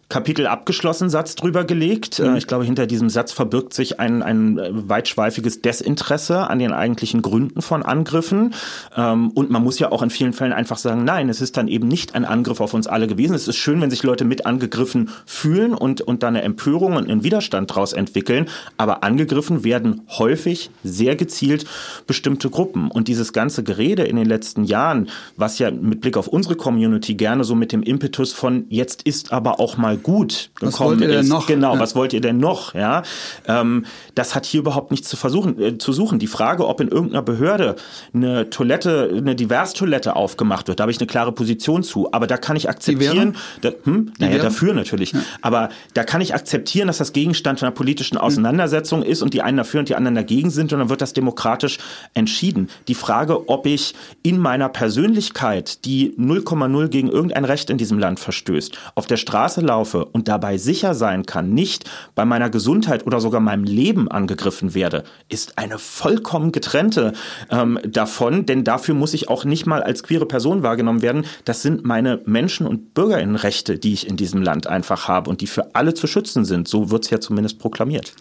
Kapitel 0.09 0.47
abgeschlossen 0.47 1.11
Satz 1.11 1.35
drüber 1.35 1.65
gelegt. 1.65 2.19
Mhm. 2.19 2.37
Ich 2.37 2.47
glaube, 2.47 2.65
hinter 2.65 2.87
diesem 2.87 3.11
Satz 3.11 3.33
verbirgt 3.33 3.75
sich 3.75 4.01
ein, 4.01 4.23
ein 4.23 4.59
weitschweifiges 4.89 5.61
Desinteresse 5.61 6.49
an 6.49 6.59
den 6.59 6.73
eigentlichen 6.73 7.21
Gründen 7.21 7.61
von 7.61 7.83
Angriffen. 7.83 8.55
Ähm, 8.97 9.31
und 9.33 9.51
man 9.51 9.63
muss 9.63 9.79
ja 9.79 9.93
auch 9.93 10.03
in 10.03 10.09
vielen 10.09 10.33
Fällen 10.33 10.55
einfach 10.55 10.79
sagen, 10.79 11.05
nein, 11.05 11.29
es 11.29 11.43
ist 11.43 11.59
dann 11.59 11.69
eben 11.69 11.89
nicht 11.89 12.15
ein 12.15 12.25
Angriff 12.25 12.63
auf 12.63 12.73
uns 12.73 12.87
alle 12.87 13.07
gewesen. 13.07 13.35
Es 13.35 13.49
ist 13.49 13.57
schön, 13.57 13.83
wenn 13.83 13.91
sich 13.91 14.03
Leute 14.03 14.25
mit 14.25 14.47
angegriffen 14.47 15.11
fühlen 15.27 15.75
und, 15.75 16.01
und 16.01 16.23
da 16.23 16.29
eine 16.29 16.41
Empörung 16.41 16.97
und 16.97 17.11
einen 17.11 17.23
Widerstand 17.23 17.71
daraus 17.71 17.93
entwickeln. 17.93 18.49
Aber 18.79 19.05
angegriffen 19.05 19.63
werden 19.63 20.03
häufig 20.09 20.71
sehr 20.85 21.17
gezielt 21.17 21.67
bestimmte 22.07 22.49
Gruppen. 22.49 22.91
Und 22.91 23.09
dieses 23.09 23.35
ganze 23.35 23.63
Gerede 23.63 24.05
in 24.05 24.17
den 24.17 24.27
letzten 24.27 24.65
Jahren, 24.65 25.11
was 25.37 25.59
ja 25.59 25.71
mit 25.71 26.01
Blick 26.01 26.17
auf 26.17 26.29
unsere 26.29 26.57
Community 26.57 27.15
gerne 27.15 27.45
so 27.45 27.55
mit 27.55 27.73
dem 27.73 27.83
Impetus 27.83 28.33
von 28.33 28.65
jetzt 28.71 29.03
ist 29.03 29.33
aber 29.35 29.61
auch 29.61 29.77
mal 29.77 29.98
gut 29.99 30.51
was 30.61 30.81
wollt 30.81 31.01
ihr 31.01 31.09
denn 31.09 31.29
noch? 31.29 31.47
Genau, 31.47 31.75
ja. 31.75 31.81
was 31.81 31.95
wollt 31.95 32.13
ihr 32.13 32.21
denn 32.21 32.39
noch? 32.39 32.75
Ja, 32.75 33.03
ähm, 33.47 33.87
das 34.15 34.35
hat 34.35 34.47
hier 34.47 34.61
überhaupt 34.61 34.91
nichts 34.91 35.09
zu 35.09 35.17
versuchen 35.17 35.61
äh, 35.61 35.79
zu 35.79 35.93
suchen. 35.93 36.19
Die 36.19 36.27
Frage, 36.27 36.67
ob 36.67 36.81
in 36.81 36.89
irgendeiner 36.89 37.23
Behörde 37.23 37.77
eine 38.13 38.51
Toilette, 38.51 39.11
eine 39.17 39.35
Diverstoilette 39.35 40.17
aufgemacht 40.17 40.69
wird, 40.69 40.81
da 40.81 40.83
habe 40.83 40.93
ich 40.93 40.99
eine 40.99 41.07
klare 41.07 41.33
Position 41.33 41.83
zu. 41.83 42.13
Aber 42.13 42.27
da 42.27 42.37
kann 42.37 42.57
ich 42.57 42.69
akzeptieren, 42.69 43.37
da, 43.61 43.73
hm, 43.85 44.13
naja, 44.19 44.39
dafür 44.39 44.75
natürlich. 44.75 45.13
Ja. 45.13 45.21
Aber 45.43 45.69
da 45.95 46.05
kann 46.05 46.21
ich 46.21 46.35
akzeptieren, 46.35 46.89
dass 46.89 46.99
das 46.99 47.13
Gegenstand 47.13 47.63
einer 47.63 47.73
politischen 47.73 48.19
Auseinandersetzung 48.19 49.03
ist 49.03 49.23
und 49.23 49.35
die 49.35 49.43
einen 49.43 49.59
dafür 49.59 49.81
und 49.81 49.89
die 49.89 49.95
anderen 49.95 50.15
dagegen 50.15 50.51
sind 50.51 50.73
und 50.73 50.81
dann 50.81 50.89
wird 50.89 51.01
das 51.01 51.13
demokratisch 51.13 51.79
entschieden. 52.15 52.69
Die 52.89 52.95
Frage, 52.95 53.49
ob 53.49 53.67
ich 53.67 53.95
in 54.23 54.39
meiner 54.39 54.69
Persönlichkeit, 54.69 55.85
die 55.85 56.15
0,0 56.19 56.89
gegen 56.89 57.09
irgendein 57.09 57.45
Recht 57.45 57.71
in 57.71 57.79
diesem 57.79 57.99
Land 57.99 58.21
verstößt, 58.21 58.77
auf 58.95 59.07
der 59.07 59.17
Straße 59.17 59.61
laufe 59.61 59.88
laufe 59.89 60.05
und 60.05 60.29
dabei 60.29 60.59
sicher 60.59 60.95
sein 60.95 61.25
kann, 61.27 61.55
nicht 61.55 61.91
bei 62.15 62.25
meiner 62.25 62.51
Gesundheit 62.51 63.07
oder 63.07 63.21
sogar 63.21 63.41
meinem 63.41 63.65
Leben 63.65 64.09
angegriffen 64.09 64.75
werde, 64.75 65.05
ist 65.29 65.59
eine 65.59 65.79
vollkommen 65.79 66.53
getrennte 66.53 67.13
ähm, 67.51 67.79
davon, 67.87 68.47
denn 68.47 68.65
dafür 68.65 68.95
muss 68.95 69.15
ich 69.15 69.29
auch 69.29 69.45
nicht 69.45 69.67
mal 69.67 69.83
als 69.83 70.03
queere 70.03 70.27
Person 70.27 70.63
wahrgenommen 70.63 71.03
werden. 71.03 71.25
Das 71.45 71.63
sind 71.63 71.85
meine 71.85 72.21
Menschen- 72.27 72.67
und 72.67 72.95
Bürgerinnenrechte, 72.95 73.79
die 73.79 73.93
ich 73.93 74.07
in 74.07 74.17
diesem 74.17 74.43
Land 74.43 74.67
einfach 74.67 75.09
habe 75.09 75.31
und 75.31 75.41
die 75.41 75.47
für 75.47 75.75
alle 75.75 75.95
zu 75.95 76.07
schützen 76.07 76.45
sind. 76.45 76.69
So 76.69 76.91
wird 76.91 77.05
es 77.05 77.11
ja 77.11 77.21
zumindest 77.21 77.59
proklamiert. 77.59 78.13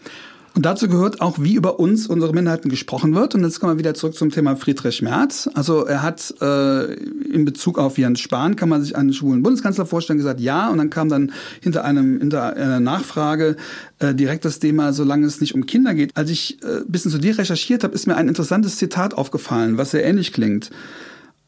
Und 0.58 0.66
dazu 0.66 0.88
gehört 0.88 1.20
auch, 1.20 1.38
wie 1.38 1.54
über 1.54 1.78
uns, 1.78 2.08
unsere 2.08 2.32
Minderheiten 2.32 2.68
gesprochen 2.68 3.14
wird. 3.14 3.32
Und 3.36 3.44
jetzt 3.44 3.60
kommen 3.60 3.74
wir 3.74 3.78
wieder 3.78 3.94
zurück 3.94 4.16
zum 4.16 4.32
Thema 4.32 4.56
Friedrich 4.56 5.02
Merz. 5.02 5.48
Also 5.54 5.84
er 5.84 6.02
hat 6.02 6.34
äh, 6.40 6.94
in 6.94 7.44
Bezug 7.44 7.78
auf 7.78 7.96
Jens 7.96 8.18
Spahn, 8.18 8.56
kann 8.56 8.68
man 8.68 8.82
sich 8.82 8.96
einen 8.96 9.12
schwulen 9.12 9.44
Bundeskanzler 9.44 9.86
vorstellen, 9.86 10.18
gesagt, 10.18 10.40
ja. 10.40 10.68
Und 10.68 10.78
dann 10.78 10.90
kam 10.90 11.10
dann 11.10 11.30
hinter 11.60 11.84
einem 11.84 12.18
hinter 12.18 12.56
einer 12.56 12.80
Nachfrage 12.80 13.54
äh, 14.00 14.16
direkt 14.16 14.44
das 14.44 14.58
Thema, 14.58 14.92
solange 14.92 15.26
es 15.26 15.40
nicht 15.40 15.54
um 15.54 15.64
Kinder 15.64 15.94
geht. 15.94 16.16
Als 16.16 16.28
ich 16.28 16.60
äh, 16.64 16.80
bisschen 16.88 17.12
zu 17.12 17.18
dir 17.18 17.38
recherchiert 17.38 17.84
habe, 17.84 17.94
ist 17.94 18.08
mir 18.08 18.16
ein 18.16 18.26
interessantes 18.26 18.78
Zitat 18.78 19.14
aufgefallen, 19.14 19.78
was 19.78 19.92
sehr 19.92 20.04
ähnlich 20.04 20.32
klingt. 20.32 20.70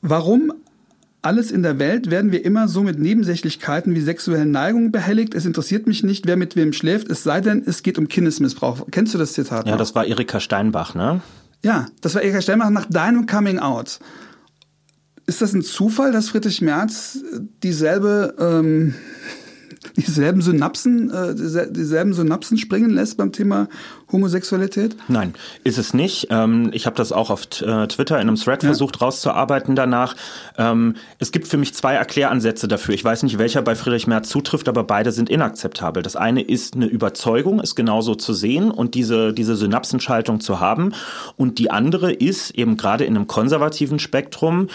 Warum 0.02 0.52
alles 1.22 1.50
in 1.50 1.62
der 1.62 1.78
Welt 1.78 2.10
werden 2.10 2.32
wir 2.32 2.44
immer 2.44 2.68
so 2.68 2.82
mit 2.82 2.98
Nebensächlichkeiten 2.98 3.94
wie 3.94 4.00
sexuellen 4.00 4.50
Neigungen 4.50 4.90
behelligt. 4.90 5.34
Es 5.34 5.44
interessiert 5.44 5.86
mich 5.86 6.02
nicht, 6.02 6.26
wer 6.26 6.36
mit 6.36 6.56
wem 6.56 6.72
schläft, 6.72 7.10
es 7.10 7.22
sei 7.22 7.40
denn, 7.40 7.62
es 7.66 7.82
geht 7.82 7.98
um 7.98 8.08
Kindesmissbrauch. 8.08 8.86
Kennst 8.90 9.14
du 9.14 9.18
das 9.18 9.34
Zitat? 9.34 9.66
Ja, 9.66 9.72
noch? 9.72 9.78
das 9.78 9.94
war 9.94 10.06
Erika 10.06 10.40
Steinbach, 10.40 10.94
ne? 10.94 11.20
Ja, 11.62 11.86
das 12.00 12.14
war 12.14 12.22
Erika 12.22 12.40
Steinbach 12.40 12.70
nach 12.70 12.86
deinem 12.86 13.26
Coming 13.26 13.58
Out. 13.58 14.00
Ist 15.26 15.42
das 15.42 15.52
ein 15.52 15.62
Zufall, 15.62 16.10
dass 16.10 16.30
Friedrich 16.30 16.62
Merz 16.62 17.18
dieselbe 17.62 18.34
ähm, 18.38 18.94
dieselben 19.96 20.42
Synapsen, 20.42 21.10
äh, 21.10 21.34
dieselben 21.70 22.12
Synapsen 22.12 22.58
springen 22.58 22.90
lässt 22.90 23.16
beim 23.16 23.32
Thema 23.32 23.68
Homosexualität? 24.12 24.94
Nein, 25.08 25.34
ist 25.64 25.78
es 25.78 25.94
nicht. 25.94 26.28
Ähm, 26.30 26.70
ich 26.72 26.84
habe 26.84 26.96
das 26.96 27.12
auch 27.12 27.30
auf 27.30 27.44
äh, 27.62 27.86
Twitter 27.86 28.16
in 28.16 28.28
einem 28.28 28.36
Thread 28.36 28.62
ja. 28.62 28.68
versucht 28.68 29.00
rauszuarbeiten 29.00 29.76
danach. 29.76 30.16
Ähm, 30.58 30.96
es 31.18 31.32
gibt 31.32 31.48
für 31.48 31.56
mich 31.56 31.72
zwei 31.74 31.94
Erkläransätze 31.94 32.68
dafür. 32.68 32.94
Ich 32.94 33.04
weiß 33.04 33.22
nicht, 33.22 33.38
welcher 33.38 33.62
bei 33.62 33.74
Friedrich 33.74 34.06
Merz 34.06 34.28
zutrifft, 34.28 34.68
aber 34.68 34.84
beide 34.84 35.12
sind 35.12 35.30
inakzeptabel. 35.30 36.02
Das 36.02 36.16
eine 36.16 36.42
ist 36.42 36.76
eine 36.76 36.86
Überzeugung, 36.86 37.60
es 37.60 37.74
genauso 37.74 38.14
zu 38.14 38.34
sehen 38.34 38.70
und 38.70 38.94
diese, 38.94 39.32
diese 39.32 39.56
Synapsenschaltung 39.56 40.40
zu 40.40 40.60
haben. 40.60 40.92
Und 41.36 41.58
die 41.58 41.70
andere 41.70 42.12
ist 42.12 42.50
eben 42.50 42.76
gerade 42.76 43.04
in 43.04 43.16
einem 43.16 43.26
konservativen 43.26 43.98
Spektrum, 43.98 44.68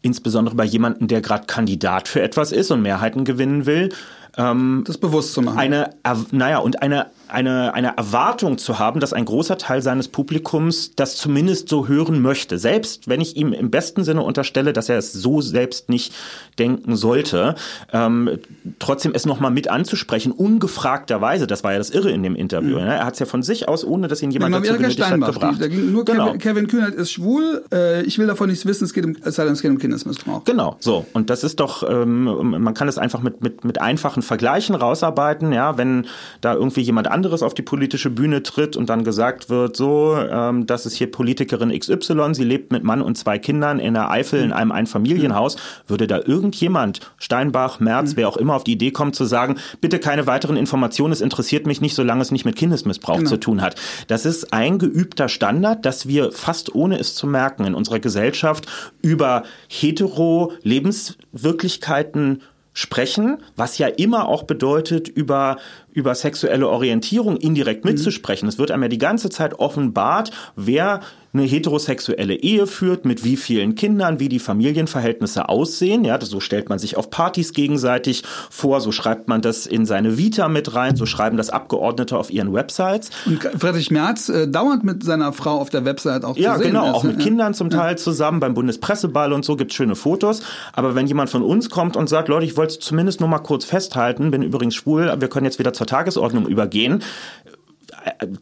insbesondere 0.00 0.54
bei 0.54 0.64
jemandem, 0.64 1.08
der 1.08 1.20
gerade 1.20 1.46
Kandidat 1.46 2.06
für 2.06 2.22
etwas 2.22 2.52
ist 2.52 2.70
und 2.70 2.82
Mehrheiten 2.82 3.24
gewinnen 3.24 3.66
will, 3.66 3.90
ähm, 4.36 4.84
das 4.86 4.98
bewusst 4.98 5.32
zu 5.32 5.42
machen. 5.42 5.58
Eine, 5.58 5.90
naja, 6.30 6.58
und 6.58 6.82
eine 6.82 7.06
eine, 7.30 7.74
eine 7.74 7.96
Erwartung 7.96 8.58
zu 8.58 8.78
haben, 8.78 9.00
dass 9.00 9.12
ein 9.12 9.24
großer 9.24 9.58
Teil 9.58 9.82
seines 9.82 10.08
Publikums 10.08 10.94
das 10.96 11.16
zumindest 11.16 11.68
so 11.68 11.88
hören 11.88 12.20
möchte. 12.20 12.58
Selbst 12.58 13.08
wenn 13.08 13.20
ich 13.20 13.36
ihm 13.36 13.52
im 13.52 13.70
besten 13.70 14.04
Sinne 14.04 14.22
unterstelle, 14.22 14.72
dass 14.72 14.88
er 14.88 14.98
es 14.98 15.12
so 15.12 15.40
selbst 15.40 15.88
nicht 15.88 16.12
denken 16.58 16.96
sollte, 16.96 17.54
ähm, 17.92 18.38
trotzdem 18.78 19.12
es 19.14 19.26
nochmal 19.26 19.50
mit 19.50 19.68
anzusprechen, 19.68 20.32
ungefragterweise, 20.32 21.46
das 21.46 21.64
war 21.64 21.72
ja 21.72 21.78
das 21.78 21.90
Irre 21.90 22.10
in 22.10 22.22
dem 22.22 22.34
Interview. 22.34 22.78
Mhm. 22.78 22.84
Ne? 22.84 22.96
Er 22.96 23.04
hat 23.04 23.14
es 23.14 23.20
ja 23.20 23.26
von 23.26 23.42
sich 23.42 23.68
aus, 23.68 23.84
ohne 23.84 24.08
dass 24.08 24.22
ihn 24.22 24.30
jemand 24.30 24.54
dazu 24.54 24.72
benötigt 24.72 25.04
hat, 25.04 25.20
gebracht. 25.20 25.60
ging 25.60 25.92
nur 25.92 26.04
genau. 26.04 26.26
Kevin, 26.26 26.38
Kevin 26.40 26.66
Kühnert 26.68 26.94
ist 26.94 27.12
schwul, 27.12 27.64
äh, 27.72 28.02
ich 28.02 28.18
will 28.18 28.26
davon 28.26 28.48
nichts 28.48 28.66
wissen, 28.66 28.84
es 28.84 28.92
geht 28.92 29.04
um, 29.04 29.16
es 29.22 29.36
sei 29.36 29.44
denn, 29.44 29.52
es 29.52 29.62
geht 29.62 29.70
um 29.70 29.78
Kindesmissbrauch. 29.78 30.44
Genau, 30.44 30.76
so. 30.80 31.06
Und 31.12 31.30
das 31.30 31.44
ist 31.44 31.60
doch, 31.60 31.88
ähm, 31.88 32.24
man 32.24 32.74
kann 32.74 32.88
es 32.88 32.98
einfach 32.98 33.22
mit, 33.22 33.42
mit, 33.42 33.64
mit 33.64 33.80
einfachen 33.80 34.22
Vergleichen 34.22 34.74
rausarbeiten, 34.74 35.52
ja, 35.52 35.78
wenn 35.78 36.06
da 36.40 36.54
irgendwie 36.54 36.80
jemand 36.80 37.08
anderes 37.18 37.42
auf 37.42 37.52
die 37.52 37.62
politische 37.62 38.10
Bühne 38.10 38.44
tritt 38.44 38.76
und 38.76 38.88
dann 38.88 39.02
gesagt 39.02 39.50
wird, 39.50 39.74
so, 39.74 40.16
ähm, 40.16 40.66
das 40.66 40.86
ist 40.86 40.94
hier 40.94 41.10
Politikerin 41.10 41.76
XY, 41.76 42.32
sie 42.32 42.44
lebt 42.44 42.70
mit 42.70 42.84
Mann 42.84 43.02
und 43.02 43.18
zwei 43.18 43.40
Kindern 43.40 43.80
in 43.80 43.94
der 43.94 44.08
Eifel 44.08 44.40
in 44.40 44.52
einem 44.52 44.70
Einfamilienhaus, 44.70 45.56
würde 45.88 46.06
da 46.06 46.20
irgendjemand, 46.24 47.00
Steinbach, 47.18 47.80
Merz, 47.80 48.12
wer 48.14 48.28
auch 48.28 48.36
immer, 48.36 48.54
auf 48.54 48.62
die 48.62 48.74
Idee 48.74 48.92
kommen 48.92 49.12
zu 49.12 49.24
sagen, 49.24 49.56
bitte 49.80 49.98
keine 49.98 50.28
weiteren 50.28 50.56
Informationen, 50.56 51.12
es 51.12 51.20
interessiert 51.20 51.66
mich 51.66 51.80
nicht, 51.80 51.96
solange 51.96 52.22
es 52.22 52.30
nicht 52.30 52.44
mit 52.44 52.54
Kindesmissbrauch 52.54 53.16
genau. 53.16 53.30
zu 53.30 53.36
tun 53.38 53.62
hat. 53.62 53.74
Das 54.06 54.24
ist 54.24 54.52
ein 54.52 54.78
geübter 54.78 55.28
Standard, 55.28 55.84
dass 55.84 56.06
wir 56.06 56.30
fast 56.30 56.72
ohne 56.72 57.00
es 57.00 57.16
zu 57.16 57.26
merken 57.26 57.64
in 57.64 57.74
unserer 57.74 57.98
Gesellschaft 57.98 58.66
über 59.02 59.42
hetero 59.66 60.52
Lebenswirklichkeiten 60.62 62.42
sprechen, 62.72 63.38
was 63.56 63.78
ja 63.78 63.88
immer 63.88 64.28
auch 64.28 64.44
bedeutet, 64.44 65.08
über 65.08 65.56
über 65.90 66.14
sexuelle 66.14 66.68
Orientierung 66.68 67.36
indirekt 67.36 67.84
mhm. 67.84 67.92
mitzusprechen. 67.92 68.48
Es 68.48 68.58
wird 68.58 68.70
einem 68.70 68.84
ja 68.84 68.88
die 68.88 68.98
ganze 68.98 69.30
Zeit 69.30 69.58
offenbart, 69.58 70.30
wer 70.54 71.00
eine 71.38 71.48
heterosexuelle 71.48 72.34
Ehe 72.34 72.66
führt, 72.66 73.04
mit 73.04 73.24
wie 73.24 73.36
vielen 73.36 73.74
Kindern, 73.74 74.20
wie 74.20 74.28
die 74.28 74.38
Familienverhältnisse 74.38 75.48
aussehen. 75.48 76.04
Ja, 76.04 76.20
so 76.20 76.40
stellt 76.40 76.68
man 76.68 76.78
sich 76.78 76.96
auf 76.96 77.10
Partys 77.10 77.52
gegenseitig 77.52 78.24
vor, 78.50 78.80
so 78.80 78.92
schreibt 78.92 79.28
man 79.28 79.40
das 79.40 79.66
in 79.66 79.86
seine 79.86 80.18
Vita 80.18 80.48
mit 80.48 80.74
rein, 80.74 80.96
so 80.96 81.06
schreiben 81.06 81.36
das 81.36 81.50
Abgeordnete 81.50 82.16
auf 82.16 82.30
ihren 82.30 82.52
Websites. 82.52 83.10
Und 83.26 83.42
Friedrich 83.58 83.90
Merz 83.90 84.28
äh, 84.28 84.48
dauernd 84.48 84.84
mit 84.84 85.04
seiner 85.04 85.32
Frau 85.32 85.58
auf 85.58 85.70
der 85.70 85.84
Website 85.84 86.24
auch 86.24 86.36
ja, 86.36 86.54
zu 86.54 86.62
sehen. 86.62 86.74
Ja, 86.74 86.82
genau, 86.82 86.92
auch 86.96 87.04
mit 87.04 87.18
ja. 87.18 87.24
Kindern 87.24 87.54
zum 87.54 87.70
Teil 87.70 87.92
ja. 87.92 87.96
zusammen, 87.96 88.40
beim 88.40 88.54
Bundespresseball 88.54 89.32
und 89.32 89.44
so 89.44 89.56
gibt's 89.56 89.74
schöne 89.74 89.94
Fotos. 89.94 90.42
Aber 90.72 90.94
wenn 90.94 91.06
jemand 91.06 91.30
von 91.30 91.42
uns 91.42 91.70
kommt 91.70 91.96
und 91.96 92.08
sagt, 92.08 92.28
Leute, 92.28 92.46
ich 92.46 92.56
wollte 92.56 92.78
zumindest 92.78 93.20
nur 93.20 93.28
mal 93.28 93.38
kurz 93.38 93.64
festhalten, 93.64 94.30
bin 94.30 94.42
übrigens 94.42 94.74
schwul, 94.74 95.14
wir 95.18 95.28
können 95.28 95.46
jetzt 95.46 95.58
wieder 95.58 95.72
zur 95.72 95.86
Tagesordnung 95.86 96.46
übergehen, 96.46 97.02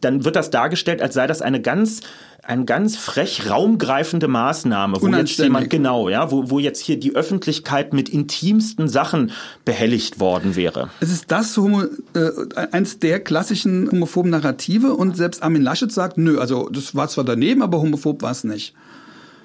dann 0.01 0.25
wird 0.25 0.35
das 0.35 0.49
dargestellt, 0.49 1.01
als 1.01 1.13
sei 1.13 1.27
das 1.27 1.41
eine 1.41 1.61
ganz 1.61 2.01
eine 2.47 2.63
ganz 2.63 2.95
frech 2.95 3.49
raumgreifende 3.49 4.29
Maßnahme, 4.29 5.01
wo 5.01 5.07
jetzt 5.09 5.37
jemand 5.37 5.69
genau, 5.69 6.07
ja, 6.07 6.31
wo, 6.31 6.49
wo 6.49 6.59
jetzt 6.59 6.79
hier 6.79 6.97
die 6.97 7.13
Öffentlichkeit 7.13 7.93
mit 7.93 8.07
intimsten 8.07 8.87
Sachen 8.87 9.31
behelligt 9.65 10.21
worden 10.21 10.55
wäre. 10.55 10.89
Es 11.01 11.11
ist 11.11 11.29
das 11.29 11.57
Homo, 11.57 11.83
äh, 12.13 12.67
eins 12.71 12.99
der 12.99 13.19
klassischen 13.19 13.91
homophoben 13.91 14.31
Narrative 14.31 14.93
und 14.93 15.17
selbst 15.17 15.43
Armin 15.43 15.61
Laschet 15.61 15.91
sagt, 15.91 16.17
nö, 16.17 16.39
also 16.39 16.69
das 16.69 16.95
war 16.95 17.09
zwar 17.09 17.25
daneben, 17.25 17.61
aber 17.61 17.81
homophob 17.81 18.21
war 18.21 18.31
es 18.31 18.45
nicht. 18.45 18.73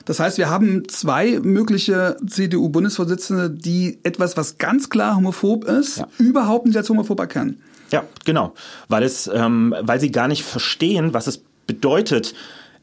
Das 0.04 0.20
heißt, 0.20 0.38
wir 0.38 0.48
haben 0.48 0.88
zwei 0.88 1.40
mögliche 1.40 2.16
CDU-Bundesvorsitzende, 2.26 3.50
die 3.50 3.98
etwas, 4.04 4.36
was 4.36 4.58
ganz 4.58 4.90
klar 4.90 5.16
homophob 5.16 5.64
ist, 5.64 5.98
ja. 5.98 6.08
überhaupt 6.18 6.66
nicht 6.66 6.76
als 6.76 6.88
homophob 6.88 7.18
erkennen. 7.18 7.60
Ja, 7.92 8.04
genau. 8.24 8.54
Weil 8.88 9.04
es, 9.04 9.30
ähm, 9.32 9.74
weil 9.80 10.00
sie 10.00 10.10
gar 10.10 10.26
nicht 10.26 10.42
verstehen, 10.42 11.14
was 11.14 11.26
es 11.26 11.44
bedeutet, 11.66 12.34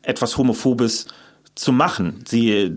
etwas 0.04 0.38
Homophobes 0.38 1.08
zu 1.56 1.72
machen. 1.74 2.24
Sie, 2.28 2.52
äh, 2.52 2.72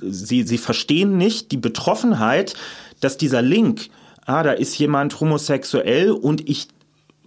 sie, 0.00 0.44
sie 0.44 0.58
verstehen 0.58 1.18
nicht 1.18 1.52
die 1.52 1.58
Betroffenheit, 1.58 2.54
dass 3.00 3.18
dieser 3.18 3.42
Link, 3.42 3.90
ah, 4.24 4.42
da 4.42 4.52
ist 4.52 4.78
jemand 4.78 5.20
homosexuell 5.20 6.10
und 6.12 6.48
ich 6.48 6.68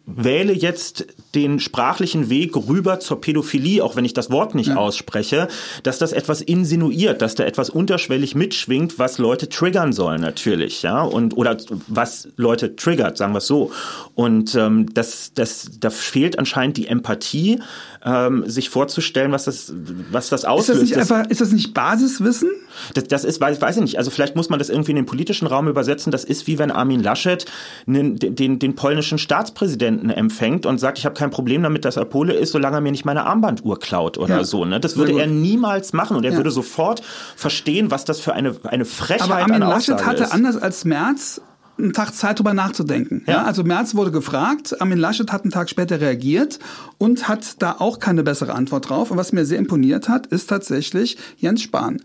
wähle 0.06 0.52
jetzt 0.52 1.06
den 1.34 1.60
sprachlichen 1.60 2.30
Weg 2.30 2.56
rüber 2.58 3.00
zur 3.00 3.22
Pädophilie, 3.22 3.84
auch 3.84 3.96
wenn 3.96 4.04
ich 4.04 4.14
das 4.14 4.30
Wort 4.30 4.54
nicht 4.54 4.70
ja. 4.70 4.76
ausspreche, 4.76 5.48
dass 5.84 5.98
das 5.98 6.12
etwas 6.12 6.42
insinuiert, 6.42 7.22
dass 7.22 7.36
da 7.36 7.46
etwas 7.46 7.70
unterschwellig 7.70 8.36
mitschwingt, 8.36 9.00
was 9.00 9.18
Leute 9.18 9.48
triggern 9.48 9.94
soll 9.94 10.20
natürlich, 10.20 10.82
ja, 10.82 11.02
und 11.02 11.38
oder 11.38 11.58
was 11.88 12.28
Leute 12.36 12.76
triggert, 12.76 13.18
sagen 13.18 13.34
wir 13.34 13.38
es 13.38 13.48
so. 13.48 13.72
Und 14.14 14.56
ähm, 14.56 14.94
das, 14.94 15.32
das, 15.34 15.72
da 15.80 15.90
fehlt 15.90 16.38
anscheinend 16.38 16.78
die 16.78 16.88
Empathie, 16.88 17.60
ähm, 18.06 18.44
sich 18.46 18.70
vorzustellen, 18.70 19.32
was 19.32 19.46
das, 19.46 19.74
was 20.12 20.28
das 20.28 20.44
auslöst. 20.44 20.84
Ist 20.84 20.92
das 20.92 21.00
nicht 21.00 21.12
einfach, 21.12 21.30
ist 21.30 21.42
das 21.42 21.52
nicht 21.54 21.74
Basiswissen? 21.74 22.50
Das, 22.94 23.06
das 23.06 23.24
ist, 23.24 23.40
weiß, 23.40 23.62
weiß 23.62 23.78
ich 23.78 23.82
nicht. 23.82 23.98
Also 23.98 24.12
vielleicht 24.12 24.36
muss 24.36 24.50
man 24.50 24.60
das 24.60 24.70
irgendwie 24.70 24.92
in 24.92 24.98
den 24.98 25.06
politischen 25.06 25.48
Raum 25.48 25.70
übersetzen. 25.70 26.12
Das 26.12 26.26
ist 26.26 26.46
wie 26.48 26.60
wenn 26.60 26.72
Armin 26.72 27.02
Laschet 27.02 27.46
den, 27.86 28.18
den, 28.18 28.60
den 28.60 28.76
polnischen 28.76 29.18
Staatspräsidenten 29.18 29.93
empfängt 30.10 30.66
und 30.66 30.80
sagt, 30.80 30.98
ich 30.98 31.06
habe 31.06 31.16
kein 31.16 31.32
Problem 31.32 31.64
damit, 31.64 31.86
dass 31.86 31.98
er 31.98 32.06
Pole 32.06 32.34
ist, 32.34 32.52
solange 32.52 32.78
er 32.78 32.82
mir 32.82 32.92
nicht 32.92 33.06
meine 33.06 33.26
Armbanduhr 33.26 33.80
klaut 33.80 34.18
oder 34.18 34.38
ja. 34.38 34.44
so. 34.44 34.66
Ne? 34.66 34.80
Das 34.80 34.98
würde 34.98 35.20
er 35.20 35.28
niemals 35.28 35.94
machen 35.94 36.18
und 36.18 36.24
er 36.26 36.32
ja. 36.32 36.38
würde 36.38 36.52
sofort 36.52 37.02
verstehen, 37.36 37.92
was 37.92 38.06
das 38.06 38.20
für 38.20 38.34
eine, 38.34 38.56
eine 38.64 38.86
Frechheit 38.86 39.24
Aber 39.24 39.38
Armin 39.38 39.60
Laschet 39.60 40.06
hatte 40.06 40.24
ist. 40.24 40.32
anders 40.32 40.58
als 40.58 40.86
Merz 40.86 41.42
einen 41.78 41.94
Tag 41.94 42.14
Zeit, 42.14 42.38
darüber 42.38 42.54
nachzudenken. 42.54 43.24
Ja. 43.28 43.34
ja. 43.34 43.44
also 43.44 43.64
Merz 43.64 43.96
wurde 43.96 44.12
gefragt, 44.12 44.80
Armin 44.80 44.98
Laschet 44.98 45.32
hat 45.32 45.44
einen 45.44 45.52
Tag 45.52 45.70
später 45.70 46.00
reagiert 46.00 46.60
und 46.98 47.28
hat 47.28 47.62
da 47.62 47.78
auch 47.80 48.00
keine 48.00 48.24
bessere 48.24 48.54
Antwort 48.54 48.90
drauf. 48.90 49.12
Und 49.12 49.18
was 49.18 49.32
mir 49.32 49.46
sehr 49.46 49.58
imponiert 49.58 50.10
hat, 50.10 50.28
ist 50.28 50.48
tatsächlich 50.50 51.18
Jens 51.38 51.62
Spahn. 51.62 52.02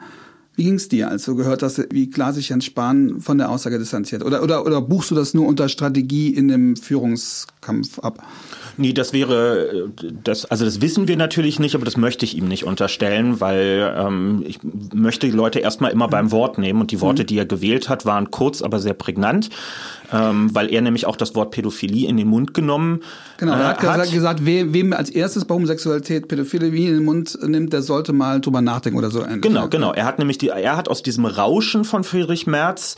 Wie 0.59 0.64
ging 0.64 0.74
es 0.74 0.89
dir, 0.89 1.09
als 1.09 1.24
du 1.24 1.36
gehört 1.36 1.62
hast, 1.62 1.86
wie 1.93 2.11
klar 2.11 2.32
sich 2.32 2.49
Jens 2.49 2.64
Spahn 2.64 3.20
von 3.20 3.39
der 3.39 3.49
Aussage 3.49 3.78
distanziert? 3.78 4.24
Oder, 4.24 4.43
oder, 4.43 4.66
oder 4.66 4.80
buchst 4.80 5.11
du 5.11 5.14
das 5.14 5.32
nur 5.32 5.47
unter 5.47 5.68
Strategie 5.68 6.34
in 6.34 6.49
dem 6.49 6.74
Führungskampf 7.59 7.99
ab? 8.01 8.23
Nee, 8.77 8.93
das 8.93 9.13
wäre, 9.13 9.91
das, 10.25 10.45
also 10.45 10.65
das 10.65 10.81
wissen 10.81 11.09
wir 11.09 11.17
natürlich 11.17 11.59
nicht, 11.59 11.75
aber 11.75 11.85
das 11.85 11.97
möchte 11.97 12.25
ich 12.25 12.37
ihm 12.37 12.47
nicht 12.47 12.65
unterstellen, 12.65 13.41
weil 13.41 13.95
ähm, 13.97 14.45
ich 14.47 14.61
möchte 14.95 15.27
die 15.27 15.33
Leute 15.33 15.59
erstmal 15.59 15.91
immer 15.91 16.09
beim 16.09 16.31
Wort 16.31 16.59
nehmen 16.59 16.81
und 16.81 16.91
die 16.91 17.01
Worte, 17.01 17.23
mhm. 17.23 17.27
die 17.27 17.39
er 17.39 17.47
gewählt 17.47 17.89
hat, 17.89 18.07
waren 18.07 18.31
kurz, 18.31 18.63
aber 18.63 18.79
sehr 18.79 18.95
prägnant, 18.95 19.51
ähm, 20.13 20.55
weil 20.55 20.73
er 20.73 20.81
nämlich 20.81 21.07
auch 21.07 21.17
das 21.17 21.35
Wort 21.35 21.51
Pädophilie 21.51 22.09
in 22.09 22.17
den 22.17 22.29
Mund 22.29 22.55
genommen 22.55 23.01
Genau, 23.39 23.53
er 23.53 23.69
hat, 23.69 23.85
äh, 23.85 23.87
hat 23.87 24.11
gesagt, 24.11 24.45
we, 24.45 24.73
wem 24.75 24.93
als 24.93 25.11
erstes 25.11 25.45
bei 25.45 25.55
Homosexualität 25.55 26.27
Pädophilie 26.27 26.89
in 26.89 26.95
den 26.95 27.05
Mund 27.05 27.39
nimmt, 27.47 27.73
der 27.73 27.83
sollte 27.83 28.13
mal 28.13 28.41
drüber 28.41 28.61
nachdenken 28.61 28.99
oder 28.99 29.11
so. 29.11 29.25
Genau, 29.41 29.69
genau. 29.69 29.93
Er 29.93 30.07
hat 30.07 30.19
nämlich 30.19 30.39
die, 30.39 30.49
er 30.49 30.77
hat 30.77 30.89
aus 30.89 31.05
diesem 31.05 31.25
Rauschen 31.25 31.85
von 31.85 32.03
Friedrich 32.03 32.49
Merz 32.49 32.97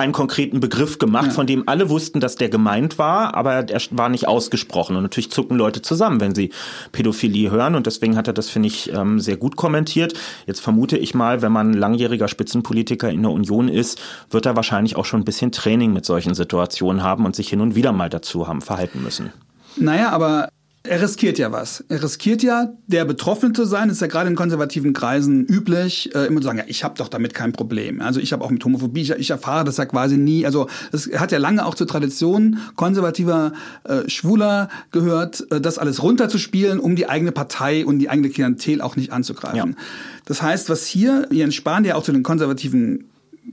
einen 0.00 0.12
konkreten 0.12 0.60
Begriff 0.60 0.98
gemacht, 0.98 1.26
ja. 1.26 1.32
von 1.32 1.46
dem 1.46 1.68
alle 1.68 1.90
wussten, 1.90 2.20
dass 2.20 2.34
der 2.34 2.48
gemeint 2.48 2.98
war, 2.98 3.34
aber 3.34 3.52
er 3.52 3.80
war 3.90 4.08
nicht 4.08 4.26
ausgesprochen. 4.26 4.96
Und 4.96 5.02
natürlich 5.02 5.30
zucken 5.30 5.56
Leute 5.56 5.82
zusammen, 5.82 6.20
wenn 6.20 6.34
sie 6.34 6.50
Pädophilie 6.92 7.50
hören. 7.50 7.74
Und 7.74 7.86
deswegen 7.86 8.16
hat 8.16 8.26
er 8.26 8.32
das, 8.32 8.50
finde 8.50 8.68
ich, 8.68 8.92
ähm, 8.92 9.20
sehr 9.20 9.36
gut 9.36 9.56
kommentiert. 9.56 10.14
Jetzt 10.46 10.60
vermute 10.60 10.96
ich 10.96 11.14
mal, 11.14 11.42
wenn 11.42 11.52
man 11.52 11.72
langjähriger 11.72 12.28
Spitzenpolitiker 12.28 13.10
in 13.10 13.22
der 13.22 13.30
Union 13.30 13.68
ist, 13.68 14.00
wird 14.30 14.46
er 14.46 14.56
wahrscheinlich 14.56 14.96
auch 14.96 15.04
schon 15.04 15.20
ein 15.20 15.24
bisschen 15.24 15.52
Training 15.52 15.92
mit 15.92 16.04
solchen 16.04 16.34
Situationen 16.34 17.02
haben 17.02 17.24
und 17.24 17.36
sich 17.36 17.48
hin 17.48 17.60
und 17.60 17.74
wieder 17.74 17.92
mal 17.92 18.08
dazu 18.08 18.48
haben 18.48 18.62
verhalten 18.62 19.02
müssen. 19.02 19.32
Naja, 19.76 20.10
aber 20.10 20.48
er 20.82 21.02
riskiert 21.02 21.38
ja 21.38 21.52
was. 21.52 21.84
Er 21.88 22.02
riskiert 22.02 22.42
ja, 22.42 22.72
der 22.86 23.04
Betroffene 23.04 23.52
zu 23.52 23.66
sein. 23.66 23.88
Das 23.88 23.98
ist 23.98 24.00
ja 24.00 24.06
gerade 24.06 24.30
in 24.30 24.34
konservativen 24.34 24.94
Kreisen 24.94 25.44
üblich, 25.44 26.14
äh, 26.14 26.26
immer 26.26 26.40
zu 26.40 26.46
sagen, 26.46 26.58
ja, 26.58 26.64
ich 26.68 26.84
habe 26.84 26.94
doch 26.96 27.08
damit 27.08 27.34
kein 27.34 27.52
Problem. 27.52 28.00
Also 28.00 28.18
ich 28.18 28.32
habe 28.32 28.42
auch 28.42 28.50
mit 28.50 28.64
Homophobie, 28.64 29.02
ich, 29.02 29.10
ich, 29.10 29.30
erfahre 29.30 29.64
das 29.64 29.76
ja 29.76 29.84
quasi 29.84 30.16
nie. 30.16 30.46
Also 30.46 30.68
es 30.90 31.10
hat 31.18 31.32
ja 31.32 31.38
lange 31.38 31.66
auch 31.66 31.74
zur 31.74 31.86
Tradition 31.86 32.58
konservativer 32.76 33.52
äh, 33.84 34.08
Schwuler 34.08 34.70
gehört, 34.90 35.46
äh, 35.50 35.60
das 35.60 35.76
alles 35.78 36.02
runterzuspielen, 36.02 36.80
um 36.80 36.96
die 36.96 37.10
eigene 37.10 37.32
Partei 37.32 37.84
und 37.84 37.98
die 37.98 38.08
eigene 38.08 38.30
Klientel 38.30 38.80
auch 38.80 38.96
nicht 38.96 39.12
anzugreifen. 39.12 39.70
Ja. 39.72 39.84
Das 40.24 40.40
heißt, 40.40 40.70
was 40.70 40.86
hier 40.86 41.28
Jens 41.30 41.54
Spahn, 41.54 41.82
der 41.82 41.98
auch 41.98 42.04
zu 42.04 42.12
den 42.12 42.22
Konservativen 42.22 43.04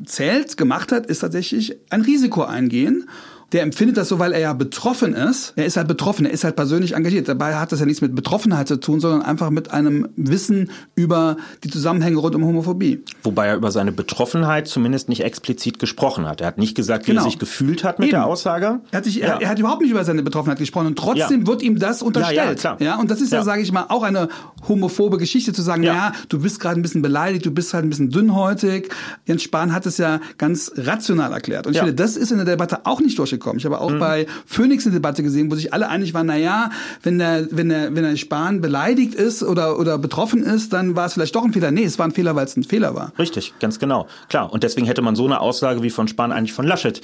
zählt, 0.05 0.55
gemacht 0.55 0.93
hat, 0.93 1.07
ist 1.07 1.19
tatsächlich 1.19 1.75
ein 1.89 2.01
Risiko 2.01 2.43
eingehen 2.43 3.05
der 3.54 3.62
empfindet 3.62 3.95
das 3.95 4.10
so, 4.10 4.20
weil 4.20 4.34
er 4.34 4.39
ja 4.39 4.54
betroffen 4.54 5.14
ist. 5.14 5.54
Er 5.56 5.66
ist 5.66 5.78
halt 5.78 5.88
betroffen, 5.88 6.26
er 6.26 6.34
ist 6.34 6.43
halt 6.43 6.58
persönlich 6.58 6.95
engagiert. 6.95 7.30
Dabei 7.30 7.56
hat 7.56 7.72
das 7.72 7.80
ja 7.80 7.86
nichts 7.86 8.02
mit 8.02 8.14
Betroffenheit 8.14 8.68
zu 8.68 8.78
tun, 8.78 9.00
sondern 9.00 9.22
einfach 9.22 9.52
mit 9.52 9.72
einem 9.72 10.10
Wissen 10.18 10.70
über 10.95 11.38
die 11.64 11.70
Zusammenhänge 11.70 12.18
rund 12.18 12.36
um 12.36 12.43
Homophobie. 12.43 13.04
Wobei 13.24 13.48
er 13.48 13.56
über 13.56 13.72
seine 13.72 13.93
Betroffenheit 13.93 14.68
zumindest 14.68 15.08
nicht 15.08 15.24
explizit 15.24 15.80
gesprochen 15.80 16.28
hat. 16.28 16.41
Er 16.41 16.48
hat 16.48 16.58
nicht 16.58 16.76
gesagt, 16.76 17.08
wie 17.08 17.12
genau. 17.12 17.22
er 17.22 17.30
sich 17.30 17.39
gefühlt 17.39 17.86
hat 17.86 18.00
mit 18.00 18.10
Eben. 18.10 18.18
der 18.18 18.26
Aussage. 18.26 18.82
Er 18.91 18.98
hat, 18.98 19.06
sich, 19.06 19.16
ja. 19.16 19.28
er, 19.28 19.41
er, 19.41 19.50
hat 19.50 19.60
überhaupt 19.60 19.82
nicht 19.82 19.91
über 19.91 20.04
seine 20.04 20.24
Betroffenheit 20.24 20.60
gesprochen 20.60 20.88
und 20.88 21.00
trotzdem 21.00 21.41
ja. 21.41 21.48
wird 21.48 21.62
ihm 21.62 21.80
das 21.80 22.02
unterstellt. 22.02 22.36
Ja, 22.36 22.76
klar. 22.76 22.78
ja 22.82 23.00
und 23.00 23.10
das 23.10 23.22
ist 23.22 23.32
ja, 23.32 23.43
sage 23.43 23.62
ich 23.62 23.72
mal, 23.72 23.86
auch 23.88 24.04
eine 24.04 24.28
homophobe 24.68 25.18
Geschichte 25.18 25.54
zu 25.54 25.62
sagen, 25.62 25.84
ja, 25.84 25.93
ja 25.93 26.12
du 26.28 26.41
bist 26.41 26.60
gerade 26.60 26.78
ein 26.78 26.82
bisschen 26.82 27.02
beleidigt, 27.02 27.45
du 27.45 27.52
bist 27.52 27.74
halt 27.74 27.86
ein 27.86 27.89
bisschen 27.89 28.10
dünnhäutig. 28.10 28.89
Jens 29.26 29.43
Spahn 29.43 29.74
hat 29.74 29.86
es 29.86 29.98
ja 29.98 30.20
ganz 30.38 30.70
rational 30.76 31.32
erklärt. 31.32 31.66
Und 31.66 31.74
ich 31.74 31.80
finde, 31.80 31.93
das 31.93 32.18
ist 32.18 32.32
in 32.32 32.38
der 32.38 32.45
Debatte 32.45 32.86
auch 32.86 33.00
nicht 33.00 33.18
durchgekommen 33.18 33.36
durchgekommen. 33.38 33.59
Ich 33.59 33.65
habe 33.65 33.79
auch 33.79 33.91
mhm. 33.91 33.99
bei 33.99 34.27
Phoenix 34.45 34.85
eine 34.85 34.95
Debatte 34.95 35.23
gesehen, 35.23 35.49
wo 35.51 35.55
sich 35.55 35.73
alle 35.73 35.89
einig 35.89 36.13
waren, 36.13 36.27
na 36.27 36.38
ja, 36.38 36.69
wenn 37.03 37.19
der, 37.19 37.47
wenn 37.51 37.69
der, 37.69 37.95
wenn 37.95 38.03
der 38.03 38.15
Spahn 38.17 38.61
beleidigt 38.61 39.15
ist 39.15 39.43
oder, 39.43 39.79
oder 39.79 39.97
betroffen 39.97 40.43
ist, 40.43 40.73
dann 40.73 40.95
war 40.95 41.05
es 41.05 41.13
vielleicht 41.13 41.35
doch 41.35 41.45
ein 41.45 41.53
Fehler. 41.53 41.71
Nee, 41.71 41.83
es 41.83 41.97
war 41.99 42.07
ein 42.07 42.11
Fehler, 42.11 42.35
weil 42.35 42.45
es 42.45 42.57
ein 42.57 42.63
Fehler 42.63 42.95
war. 42.95 43.13
Richtig, 43.17 43.53
ganz 43.59 43.79
genau. 43.79 44.07
Klar. 44.29 44.51
Und 44.51 44.63
deswegen 44.63 44.88
hätte 44.88 45.01
man 45.01 45.15
so 45.15 45.25
eine 45.25 45.39
Aussage 45.39 45.83
wie 45.83 45.89
von 45.89 46.07
Spahn 46.07 46.31
eigentlich 46.31 46.53
von 46.53 46.65
Laschet 46.65 47.01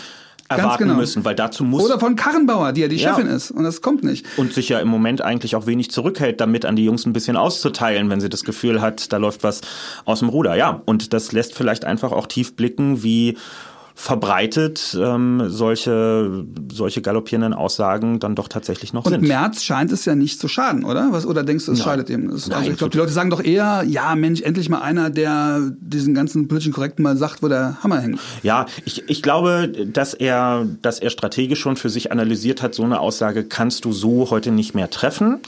erwarten 0.49 0.83
genau. 0.83 0.95
müssen, 0.95 1.23
weil 1.23 1.35
dazu 1.35 1.63
muss 1.63 1.83
oder 1.83 1.99
von 1.99 2.17
Karrenbauer, 2.17 2.73
die 2.73 2.81
ja 2.81 2.89
die 2.89 2.99
Chefin 2.99 3.27
ja. 3.27 3.35
ist 3.35 3.49
und 3.49 3.63
das 3.63 3.81
kommt 3.81 4.03
nicht 4.03 4.25
und 4.35 4.53
sich 4.53 4.67
ja 4.67 4.79
im 4.79 4.89
Moment 4.89 5.21
eigentlich 5.21 5.55
auch 5.55 5.67
wenig 5.67 5.89
zurückhält, 5.89 6.41
damit 6.41 6.65
an 6.65 6.75
die 6.75 6.83
Jungs 6.83 7.05
ein 7.05 7.13
bisschen 7.13 7.37
auszuteilen, 7.37 8.09
wenn 8.09 8.19
sie 8.19 8.27
das 8.27 8.43
Gefühl 8.43 8.81
hat, 8.81 9.13
da 9.13 9.17
läuft 9.17 9.43
was 9.43 9.61
aus 10.03 10.19
dem 10.19 10.27
Ruder. 10.27 10.55
Ja, 10.55 10.81
und 10.85 11.13
das 11.13 11.31
lässt 11.31 11.55
vielleicht 11.55 11.85
einfach 11.85 12.11
auch 12.11 12.27
tief 12.27 12.55
blicken, 12.57 13.03
wie 13.03 13.37
verbreitet 13.95 14.97
ähm, 14.99 15.43
solche, 15.47 16.45
solche 16.71 17.01
galoppierenden 17.01 17.53
Aussagen 17.53 18.19
dann 18.19 18.35
doch 18.35 18.47
tatsächlich 18.47 18.91
noch 18.91 19.05
und 19.05 19.11
sind. 19.11 19.21
Und 19.21 19.27
März 19.27 19.63
scheint 19.63 19.91
es 19.91 20.05
ja 20.05 20.15
nicht 20.15 20.39
zu 20.39 20.47
schaden, 20.47 20.83
oder? 20.83 21.09
Was, 21.11 21.25
oder 21.25 21.43
denkst 21.43 21.65
du, 21.65 21.73
es 21.73 21.79
Nein. 21.79 21.85
schadet 21.85 22.09
ihm? 22.09 22.31
Das, 22.31 22.49
also 22.49 22.71
ich 22.71 22.77
glaube, 22.77 22.91
die 22.91 22.97
Leute 22.97 23.11
sagen 23.11 23.29
doch 23.29 23.43
eher, 23.43 23.83
ja, 23.87 24.15
Mensch, 24.15 24.41
endlich 24.41 24.67
mal 24.69 24.81
einer, 24.81 25.09
der 25.09 25.71
diesen 25.79 26.15
ganzen 26.15 26.47
politischen 26.47 26.73
Korrekten 26.73 27.03
mal 27.03 27.17
sagt, 27.17 27.43
wo 27.43 27.47
der 27.47 27.83
Hammer 27.83 27.99
hängt. 27.99 28.19
Ja, 28.41 28.65
ich, 28.85 29.07
ich 29.07 29.21
glaube, 29.21 29.69
dass 29.69 30.13
er, 30.13 30.65
dass 30.81 30.99
er 30.99 31.11
strategisch 31.11 31.59
schon 31.59 31.77
für 31.77 31.89
sich 31.89 32.11
analysiert 32.11 32.61
hat, 32.61 32.73
so 32.73 32.83
eine 32.83 32.99
Aussage 32.99 33.43
kannst 33.43 33.85
du 33.85 33.93
so 33.93 34.29
heute 34.31 34.51
nicht 34.51 34.73
mehr 34.73 34.89
treffen. 34.89 35.39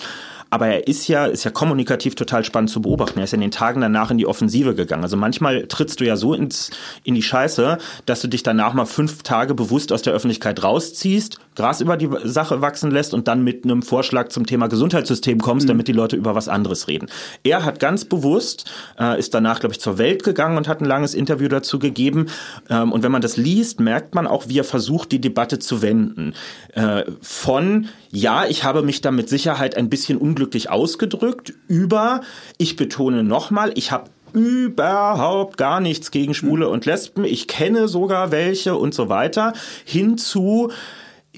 Aber 0.55 0.67
er 0.67 0.87
ist 0.87 1.09
ja, 1.09 1.25
ist 1.25 1.43
ja 1.43 1.51
kommunikativ 1.51 2.15
total 2.15 2.45
spannend 2.45 2.69
zu 2.69 2.81
beobachten. 2.81 3.19
Er 3.19 3.25
ist 3.25 3.31
ja 3.31 3.35
in 3.35 3.41
den 3.41 3.51
Tagen 3.51 3.81
danach 3.81 4.09
in 4.09 4.17
die 4.17 4.25
Offensive 4.25 4.73
gegangen. 4.73 5.03
Also 5.03 5.17
manchmal 5.17 5.67
trittst 5.67 5.99
du 5.99 6.05
ja 6.05 6.15
so 6.15 6.33
ins, 6.33 6.71
in 7.03 7.13
die 7.13 7.21
Scheiße, 7.21 7.77
dass 8.05 8.21
du 8.21 8.29
dich 8.29 8.41
danach 8.41 8.73
mal 8.73 8.85
fünf 8.85 9.21
Tage 9.23 9.53
bewusst 9.53 9.91
aus 9.91 10.01
der 10.01 10.13
Öffentlichkeit 10.13 10.63
rausziehst, 10.63 11.39
Gras 11.57 11.81
über 11.81 11.97
die 11.97 12.09
Sache 12.23 12.61
wachsen 12.61 12.89
lässt 12.89 13.13
und 13.13 13.27
dann 13.27 13.43
mit 13.43 13.65
einem 13.65 13.81
Vorschlag 13.81 14.29
zum 14.29 14.45
Thema 14.45 14.67
Gesundheitssystem 14.67 15.41
kommst, 15.41 15.65
mhm. 15.65 15.71
damit 15.71 15.89
die 15.89 15.93
Leute 15.93 16.15
über 16.15 16.35
was 16.35 16.47
anderes 16.47 16.87
reden. 16.87 17.09
Er 17.43 17.65
hat 17.65 17.81
ganz 17.81 18.05
bewusst, 18.05 18.63
äh, 18.97 19.19
ist 19.19 19.33
danach, 19.33 19.59
glaube 19.59 19.73
ich, 19.73 19.81
zur 19.81 19.97
Welt 19.97 20.23
gegangen 20.23 20.55
und 20.55 20.69
hat 20.69 20.79
ein 20.79 20.85
langes 20.85 21.13
Interview 21.13 21.49
dazu 21.49 21.79
gegeben. 21.79 22.27
Ähm, 22.69 22.93
und 22.93 23.03
wenn 23.03 23.11
man 23.11 23.21
das 23.21 23.35
liest, 23.35 23.81
merkt 23.81 24.15
man 24.15 24.25
auch, 24.25 24.47
wie 24.47 24.59
er 24.59 24.63
versucht, 24.63 25.11
die 25.11 25.19
Debatte 25.19 25.59
zu 25.59 25.81
wenden. 25.81 26.33
Äh, 26.75 27.03
von, 27.21 27.89
ja, 28.09 28.45
ich 28.45 28.63
habe 28.63 28.83
mich 28.83 29.01
da 29.01 29.11
mit 29.11 29.27
Sicherheit 29.27 29.75
ein 29.75 29.89
bisschen 29.89 30.17
unglücklich 30.17 30.44
ausgedrückt, 30.69 31.53
über, 31.67 32.21
ich 32.57 32.75
betone 32.75 33.23
nochmal, 33.23 33.71
ich 33.75 33.91
habe 33.91 34.09
überhaupt 34.33 35.57
gar 35.57 35.79
nichts 35.79 36.11
gegen 36.11 36.33
Schwule 36.33 36.67
und 36.67 36.85
Lesben, 36.85 37.23
ich 37.23 37.47
kenne 37.47 37.87
sogar 37.87 38.31
welche 38.31 38.75
und 38.75 38.93
so 38.93 39.09
weiter, 39.09 39.53
hinzu, 39.85 40.71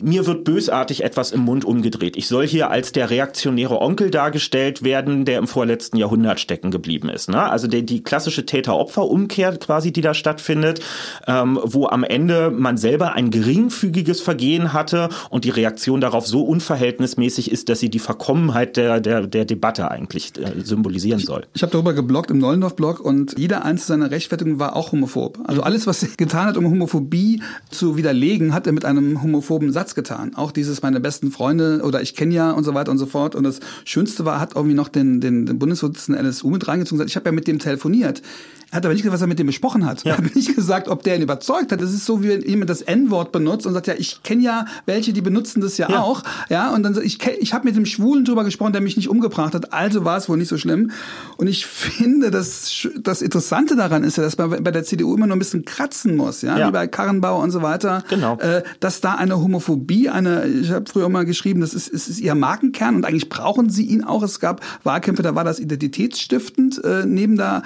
mir 0.01 0.25
wird 0.25 0.43
bösartig 0.43 1.03
etwas 1.03 1.31
im 1.31 1.41
Mund 1.41 1.65
umgedreht. 1.65 2.15
Ich 2.15 2.27
soll 2.27 2.47
hier 2.47 2.69
als 2.69 2.91
der 2.91 3.09
reaktionäre 3.09 3.81
Onkel 3.81 4.09
dargestellt 4.09 4.83
werden, 4.83 5.25
der 5.25 5.39
im 5.39 5.47
vorletzten 5.47 5.97
Jahrhundert 5.97 6.39
stecken 6.39 6.71
geblieben 6.71 7.09
ist. 7.09 7.29
Ne? 7.29 7.41
Also 7.41 7.67
die, 7.67 7.85
die 7.85 8.01
klassische 8.01 8.45
Täter-Opfer-Umkehr 8.45 9.57
quasi, 9.57 9.91
die 9.91 10.01
da 10.01 10.13
stattfindet, 10.13 10.79
ähm, 11.27 11.59
wo 11.61 11.87
am 11.87 12.03
Ende 12.03 12.49
man 12.49 12.77
selber 12.77 13.13
ein 13.13 13.29
geringfügiges 13.29 14.21
Vergehen 14.21 14.73
hatte 14.73 15.09
und 15.29 15.43
die 15.43 15.49
Reaktion 15.49 16.01
darauf 16.01 16.27
so 16.27 16.43
unverhältnismäßig 16.43 17.51
ist, 17.51 17.69
dass 17.69 17.79
sie 17.79 17.89
die 17.89 17.99
Verkommenheit 17.99 18.77
der, 18.77 18.99
der, 19.01 19.27
der 19.27 19.45
Debatte 19.45 19.91
eigentlich 19.91 20.31
äh, 20.37 20.61
symbolisieren 20.63 21.19
soll. 21.19 21.41
Ich, 21.53 21.57
ich 21.57 21.61
habe 21.63 21.71
darüber 21.71 21.93
gebloggt 21.93 22.31
im 22.31 22.39
Nollendorf-Blog 22.39 22.99
und 22.99 23.37
jeder 23.37 23.65
einzelne 23.65 23.97
seiner 23.97 24.11
Rechtfertigungen 24.11 24.59
war 24.59 24.75
auch 24.75 24.91
homophob. 24.91 25.39
Also 25.45 25.63
alles, 25.63 25.87
was 25.87 26.03
er 26.03 26.09
getan 26.17 26.47
hat, 26.47 26.57
um 26.57 26.65
Homophobie 26.65 27.41
zu 27.69 27.97
widerlegen, 27.97 28.53
hat 28.53 28.67
er 28.67 28.73
mit 28.73 28.85
einem 28.85 29.21
homophoben 29.21 29.71
Satz 29.71 29.86
getan. 29.95 30.35
Auch 30.35 30.51
dieses 30.51 30.81
meine 30.81 30.99
besten 30.99 31.31
Freunde 31.31 31.81
oder 31.83 32.01
ich 32.01 32.15
kenne 32.15 32.33
ja 32.33 32.51
und 32.51 32.63
so 32.63 32.73
weiter 32.73 32.91
und 32.91 32.97
so 32.97 33.05
fort. 33.05 33.35
Und 33.35 33.43
das 33.43 33.59
Schönste 33.85 34.25
war, 34.25 34.39
hat 34.39 34.55
irgendwie 34.55 34.75
noch 34.75 34.89
den, 34.89 35.21
den, 35.21 35.45
den 35.45 35.59
Bundesvorsitzenden 35.59 36.25
NSU 36.25 36.49
mit 36.49 36.67
reingezogen 36.67 36.95
und 36.95 37.05
gesagt, 37.05 37.09
ich 37.09 37.15
habe 37.15 37.29
ja 37.29 37.31
mit 37.31 37.47
dem 37.47 37.59
telefoniert. 37.59 38.21
Er 38.69 38.77
hat 38.77 38.85
aber 38.85 38.93
nicht 38.93 39.03
gesagt, 39.03 39.13
was 39.13 39.21
er 39.21 39.27
mit 39.27 39.39
dem 39.39 39.47
besprochen 39.47 39.85
hat. 39.85 40.03
Ja. 40.03 40.11
Er 40.11 40.17
hat 40.17 40.35
nicht 40.35 40.53
gesagt, 40.53 40.89
ob 40.89 41.01
der 41.03 41.15
ihn 41.15 41.21
überzeugt 41.21 41.71
hat. 41.71 41.81
Das 41.81 41.93
ist 41.93 42.05
so, 42.05 42.21
wie 42.21 42.29
wenn 42.29 42.41
jemand 42.41 42.69
das 42.69 42.81
N-Wort 42.81 43.31
benutzt 43.31 43.65
und 43.65 43.73
sagt, 43.73 43.87
ja, 43.87 43.93
ich 43.97 44.23
kenne 44.23 44.43
ja 44.43 44.65
welche, 44.85 45.13
die 45.13 45.21
benutzen 45.21 45.61
das 45.61 45.77
ja, 45.77 45.89
ja. 45.89 46.01
auch. 46.01 46.23
Ja, 46.49 46.73
und 46.73 46.83
dann 46.83 46.93
sagt, 46.93 47.05
ich, 47.05 47.25
ich 47.39 47.53
habe 47.53 47.65
mit 47.65 47.77
dem 47.77 47.85
Schwulen 47.85 48.25
drüber 48.25 48.43
gesprochen, 48.43 48.73
der 48.73 48.81
mich 48.81 48.97
nicht 48.97 49.09
umgebracht 49.09 49.53
hat, 49.53 49.71
also 49.71 50.03
war 50.03 50.17
es 50.17 50.27
wohl 50.27 50.37
nicht 50.37 50.49
so 50.49 50.57
schlimm. 50.57 50.91
Und 51.37 51.47
ich 51.47 51.65
finde, 51.67 52.29
das, 52.29 52.87
das 52.99 53.21
Interessante 53.21 53.77
daran 53.77 54.03
ist 54.03 54.17
ja, 54.17 54.23
dass 54.23 54.37
man 54.37 54.61
bei 54.61 54.71
der 54.71 54.83
CDU 54.83 55.15
immer 55.15 55.27
nur 55.27 55.37
ein 55.37 55.39
bisschen 55.39 55.63
kratzen 55.63 56.17
muss, 56.17 56.41
ja, 56.41 56.57
ja. 56.57 56.67
wie 56.67 56.71
bei 56.71 56.87
Karrenbauer 56.87 57.41
und 57.41 57.51
so 57.51 57.61
weiter. 57.61 58.03
Genau. 58.09 58.37
Äh, 58.39 58.63
dass 58.81 58.99
da 58.99 59.15
eine 59.15 59.39
Homophobie, 59.41 60.09
eine, 60.09 60.45
ich 60.45 60.71
habe 60.71 60.85
früher 60.91 61.07
mal 61.07 61.25
geschrieben, 61.25 61.61
das 61.61 61.73
ist, 61.73 61.93
es 61.93 62.09
ist 62.09 62.19
ihr 62.19 62.35
Markenkern 62.35 62.95
und 62.95 63.05
eigentlich 63.05 63.29
brauchen 63.29 63.69
sie 63.69 63.85
ihn 63.85 64.03
auch. 64.03 64.23
Es 64.23 64.41
gab 64.41 64.59
Wahlkämpfe, 64.83 65.23
da 65.23 65.35
war 65.35 65.45
das 65.45 65.59
identitätsstiftend, 65.59 66.83
äh, 66.83 67.05
neben 67.05 67.37
der 67.37 67.63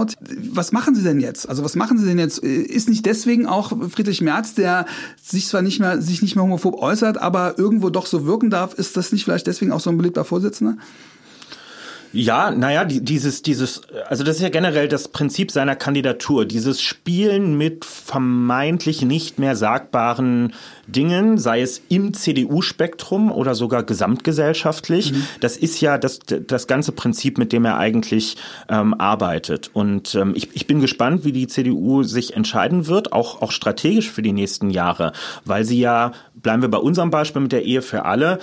Ausländermaut. 0.00 0.16
Was 0.52 0.72
machen 0.72 0.94
Sie 0.94 1.02
denn 1.02 1.20
jetzt? 1.20 1.48
Also 1.48 1.64
was 1.64 1.76
machen 1.76 1.98
Sie 1.98 2.06
denn 2.06 2.18
jetzt? 2.18 2.38
Ist 2.38 2.88
nicht 2.88 3.06
deswegen 3.06 3.46
auch 3.46 3.72
Friedrich 3.90 4.20
Merz, 4.20 4.54
der 4.54 4.86
sich 5.22 5.46
zwar 5.46 5.62
nicht 5.62 5.80
mehr, 5.80 6.00
sich 6.00 6.22
nicht 6.22 6.36
mehr 6.36 6.44
homophob 6.44 6.80
äußert, 6.80 7.18
aber 7.18 7.58
irgendwo 7.58 7.90
doch 7.90 8.06
so 8.06 8.26
wirken 8.26 8.50
darf, 8.50 8.74
ist 8.74 8.96
das 8.96 9.12
nicht 9.12 9.24
vielleicht 9.24 9.46
deswegen 9.46 9.72
auch 9.72 9.80
so 9.80 9.90
ein 9.90 9.96
beliebter 9.96 10.24
Vorsitzender? 10.24 10.76
Ja, 12.12 12.50
naja, 12.50 12.84
dieses, 12.84 13.42
dieses, 13.42 13.82
also 14.08 14.24
das 14.24 14.36
ist 14.36 14.42
ja 14.42 14.48
generell 14.48 14.88
das 14.88 15.08
Prinzip 15.08 15.52
seiner 15.52 15.76
Kandidatur, 15.76 16.44
dieses 16.44 16.82
Spielen 16.82 17.56
mit 17.56 17.84
vermeintlich 17.84 19.02
nicht 19.02 19.38
mehr 19.38 19.54
sagbaren 19.54 20.52
Dingen, 20.88 21.38
sei 21.38 21.62
es 21.62 21.80
im 21.88 22.12
CDU-Spektrum 22.12 23.30
oder 23.30 23.54
sogar 23.54 23.84
gesamtgesellschaftlich. 23.84 25.12
Mhm. 25.12 25.26
Das 25.40 25.56
ist 25.56 25.80
ja 25.80 25.98
das, 25.98 26.18
das 26.18 26.66
ganze 26.66 26.92
Prinzip, 26.92 27.38
mit 27.38 27.52
dem 27.52 27.64
er 27.64 27.78
eigentlich 27.78 28.36
ähm, 28.68 28.94
arbeitet. 28.94 29.70
Und 29.72 30.14
ähm, 30.16 30.32
ich, 30.34 30.48
ich 30.54 30.66
bin 30.66 30.80
gespannt, 30.80 31.24
wie 31.24 31.32
die 31.32 31.46
CDU 31.46 32.02
sich 32.02 32.34
entscheiden 32.34 32.88
wird, 32.88 33.12
auch, 33.12 33.40
auch 33.40 33.52
strategisch 33.52 34.10
für 34.10 34.22
die 34.22 34.32
nächsten 34.32 34.70
Jahre, 34.70 35.12
weil 35.44 35.64
sie 35.64 35.78
ja, 35.78 36.12
bleiben 36.34 36.62
wir 36.62 36.70
bei 36.70 36.78
unserem 36.78 37.10
Beispiel 37.10 37.42
mit 37.42 37.52
der 37.52 37.64
Ehe 37.64 37.82
für 37.82 38.04
alle, 38.04 38.40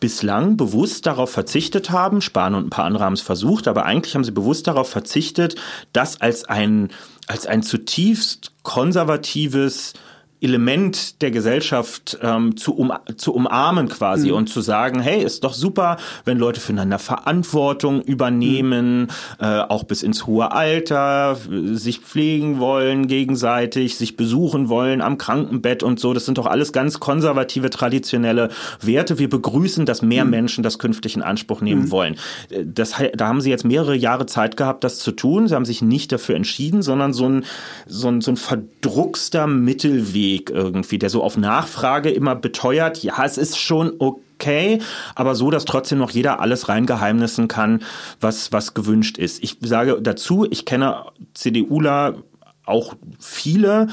bislang 0.00 0.56
bewusst 0.56 1.06
darauf 1.06 1.30
verzichtet 1.30 1.90
haben, 1.90 2.20
Spahn 2.20 2.54
und 2.54 2.66
ein 2.66 2.70
paar 2.70 2.84
andere 2.84 3.04
haben 3.04 3.14
es 3.14 3.22
versucht, 3.22 3.68
aber 3.68 3.84
eigentlich 3.84 4.14
haben 4.14 4.24
sie 4.24 4.32
bewusst 4.32 4.66
darauf 4.66 4.88
verzichtet, 4.88 5.56
das 5.92 6.20
als 6.20 6.44
ein, 6.44 6.90
als 7.26 7.46
ein 7.46 7.62
zutiefst 7.62 8.52
konservatives 8.62 9.94
Element 10.40 11.22
der 11.22 11.30
Gesellschaft 11.30 12.18
ähm, 12.22 12.56
zu, 12.56 12.74
um, 12.74 12.92
zu 13.16 13.32
umarmen 13.32 13.88
quasi 13.88 14.28
mhm. 14.28 14.36
und 14.36 14.48
zu 14.48 14.60
sagen, 14.60 15.00
hey, 15.00 15.22
ist 15.22 15.44
doch 15.44 15.54
super, 15.54 15.96
wenn 16.24 16.38
Leute 16.38 16.60
füreinander 16.60 16.98
Verantwortung 16.98 18.02
übernehmen, 18.02 19.02
mhm. 19.02 19.08
äh, 19.40 19.60
auch 19.60 19.84
bis 19.84 20.02
ins 20.02 20.26
hohe 20.26 20.52
Alter, 20.52 21.38
sich 21.72 22.00
pflegen 22.00 22.58
wollen 22.58 23.06
gegenseitig, 23.06 23.96
sich 23.96 24.16
besuchen 24.16 24.68
wollen 24.68 25.00
am 25.00 25.16
Krankenbett 25.16 25.82
und 25.82 25.98
so. 25.98 26.12
Das 26.12 26.26
sind 26.26 26.36
doch 26.36 26.46
alles 26.46 26.72
ganz 26.72 27.00
konservative, 27.00 27.70
traditionelle 27.70 28.50
Werte. 28.82 29.18
Wir 29.18 29.30
begrüßen, 29.30 29.86
dass 29.86 30.02
mehr 30.02 30.24
mhm. 30.24 30.30
Menschen 30.30 30.62
das 30.62 30.78
künftig 30.78 31.16
in 31.16 31.22
Anspruch 31.22 31.62
nehmen 31.62 31.84
mhm. 31.84 31.90
wollen. 31.90 32.16
Äh, 32.50 32.64
das, 32.66 32.94
da 33.14 33.28
haben 33.28 33.40
sie 33.40 33.50
jetzt 33.50 33.64
mehrere 33.64 33.96
Jahre 33.96 34.26
Zeit 34.26 34.58
gehabt, 34.58 34.84
das 34.84 34.98
zu 34.98 35.12
tun. 35.12 35.48
Sie 35.48 35.54
haben 35.54 35.64
sich 35.64 35.80
nicht 35.80 36.12
dafür 36.12 36.36
entschieden, 36.36 36.82
sondern 36.82 37.14
so 37.14 37.26
ein, 37.26 37.44
so 37.86 38.08
ein, 38.08 38.20
so 38.20 38.32
ein 38.32 38.36
verdruckster 38.36 39.46
Mittelweg 39.46 40.25
Weg 40.26 40.50
irgendwie, 40.50 40.98
der 40.98 41.10
so 41.10 41.22
auf 41.22 41.36
Nachfrage 41.36 42.10
immer 42.10 42.34
beteuert, 42.34 43.02
ja, 43.02 43.24
es 43.24 43.38
ist 43.38 43.58
schon 43.58 43.92
okay, 43.98 44.80
aber 45.14 45.34
so, 45.34 45.50
dass 45.50 45.64
trotzdem 45.64 45.98
noch 45.98 46.10
jeder 46.10 46.40
alles 46.40 46.68
reingeheimnissen 46.68 47.46
kann, 47.48 47.82
was, 48.20 48.52
was 48.52 48.74
gewünscht 48.74 49.18
ist. 49.18 49.42
Ich 49.42 49.58
sage 49.60 49.98
dazu, 50.02 50.46
ich 50.50 50.64
kenne 50.64 51.06
CDUler 51.34 52.16
auch 52.64 52.94
viele, 53.20 53.86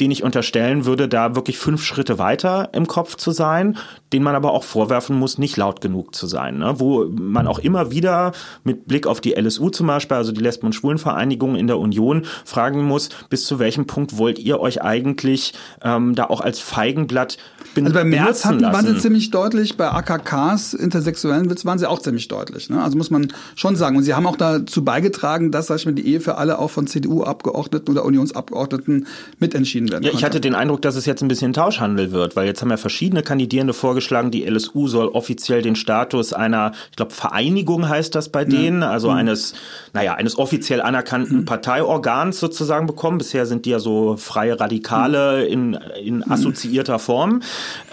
den 0.00 0.10
ich 0.10 0.22
unterstellen 0.22 0.84
würde, 0.84 1.08
da 1.08 1.34
wirklich 1.34 1.58
fünf 1.58 1.82
Schritte 1.82 2.18
weiter 2.18 2.70
im 2.72 2.86
Kopf 2.86 3.16
zu 3.16 3.30
sein, 3.30 3.78
den 4.12 4.22
man 4.22 4.34
aber 4.34 4.52
auch 4.52 4.64
vorwerfen 4.64 5.18
muss, 5.18 5.38
nicht 5.38 5.56
laut 5.56 5.80
genug 5.80 6.14
zu 6.14 6.26
sein. 6.26 6.58
Ne? 6.58 6.74
Wo 6.78 7.06
man 7.08 7.46
auch 7.46 7.58
immer 7.58 7.90
wieder 7.90 8.32
mit 8.64 8.86
Blick 8.86 9.06
auf 9.06 9.20
die 9.20 9.34
LSU 9.34 9.70
zum 9.70 9.86
Beispiel, 9.86 10.16
also 10.16 10.32
die 10.32 10.42
Lesben- 10.42 10.66
und 10.66 10.74
Schwulenvereinigung 10.74 11.56
in 11.56 11.66
der 11.66 11.78
Union, 11.78 12.24
fragen 12.44 12.84
muss, 12.84 13.08
bis 13.30 13.46
zu 13.46 13.58
welchem 13.58 13.86
Punkt 13.86 14.18
wollt 14.18 14.38
ihr 14.38 14.60
euch 14.60 14.82
eigentlich 14.82 15.54
ähm, 15.82 16.14
da 16.14 16.24
auch 16.24 16.40
als 16.40 16.60
Feigenblatt 16.60 17.38
also 17.84 17.94
bei 17.94 18.04
März 18.04 18.44
hatten, 18.44 18.62
waren 18.62 18.86
sie 18.86 18.98
ziemlich 18.98 19.30
deutlich, 19.30 19.76
bei 19.76 19.90
AKKs, 19.90 20.74
intersexuellen 20.74 21.50
Witz, 21.50 21.64
waren 21.64 21.78
sie 21.78 21.88
auch 21.88 22.00
ziemlich 22.00 22.28
deutlich. 22.28 22.70
Ne? 22.70 22.82
Also 22.82 22.96
muss 22.96 23.10
man 23.10 23.28
schon 23.54 23.76
sagen. 23.76 23.96
Und 23.96 24.04
sie 24.04 24.14
haben 24.14 24.26
auch 24.26 24.36
dazu 24.36 24.84
beigetragen, 24.84 25.50
dass, 25.50 25.66
sag 25.66 25.76
ich 25.76 25.86
mal, 25.86 25.92
die 25.92 26.06
Ehe 26.06 26.20
für 26.20 26.36
alle 26.36 26.58
auch 26.58 26.70
von 26.70 26.86
CDU-Abgeordneten 26.86 27.90
oder 27.90 28.04
Unionsabgeordneten 28.04 29.06
mitentschieden 29.38 29.90
werden 29.90 30.04
Ja, 30.04 30.12
ich 30.12 30.24
hatte 30.24 30.40
den 30.40 30.54
Eindruck, 30.54 30.82
dass 30.82 30.96
es 30.96 31.06
jetzt 31.06 31.22
ein 31.22 31.28
bisschen 31.28 31.52
Tauschhandel 31.52 32.12
wird, 32.12 32.36
weil 32.36 32.46
jetzt 32.46 32.62
haben 32.62 32.70
ja 32.70 32.76
verschiedene 32.76 33.22
Kandidierende 33.22 33.74
vorgeschlagen, 33.74 34.30
die 34.30 34.44
LSU 34.44 34.88
soll 34.88 35.08
offiziell 35.08 35.62
den 35.62 35.76
Status 35.76 36.32
einer, 36.32 36.72
ich 36.90 36.96
glaube, 36.96 37.12
Vereinigung 37.12 37.88
heißt 37.88 38.14
das 38.14 38.28
bei 38.28 38.44
denen, 38.44 38.82
ja. 38.82 38.90
also 38.90 39.10
mhm. 39.10 39.16
eines, 39.16 39.54
naja, 39.92 40.14
eines 40.14 40.38
offiziell 40.38 40.80
anerkannten 40.80 41.40
mhm. 41.40 41.44
Parteiorgans 41.44 42.38
sozusagen 42.40 42.86
bekommen. 42.86 43.18
Bisher 43.18 43.46
sind 43.46 43.66
die 43.66 43.70
ja 43.70 43.78
so 43.78 44.16
freie 44.16 44.58
Radikale 44.58 45.44
mhm. 45.44 45.52
in, 45.52 45.78
in 46.04 46.30
assoziierter 46.30 46.98
Form. 46.98 47.40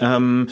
Ähm, 0.00 0.48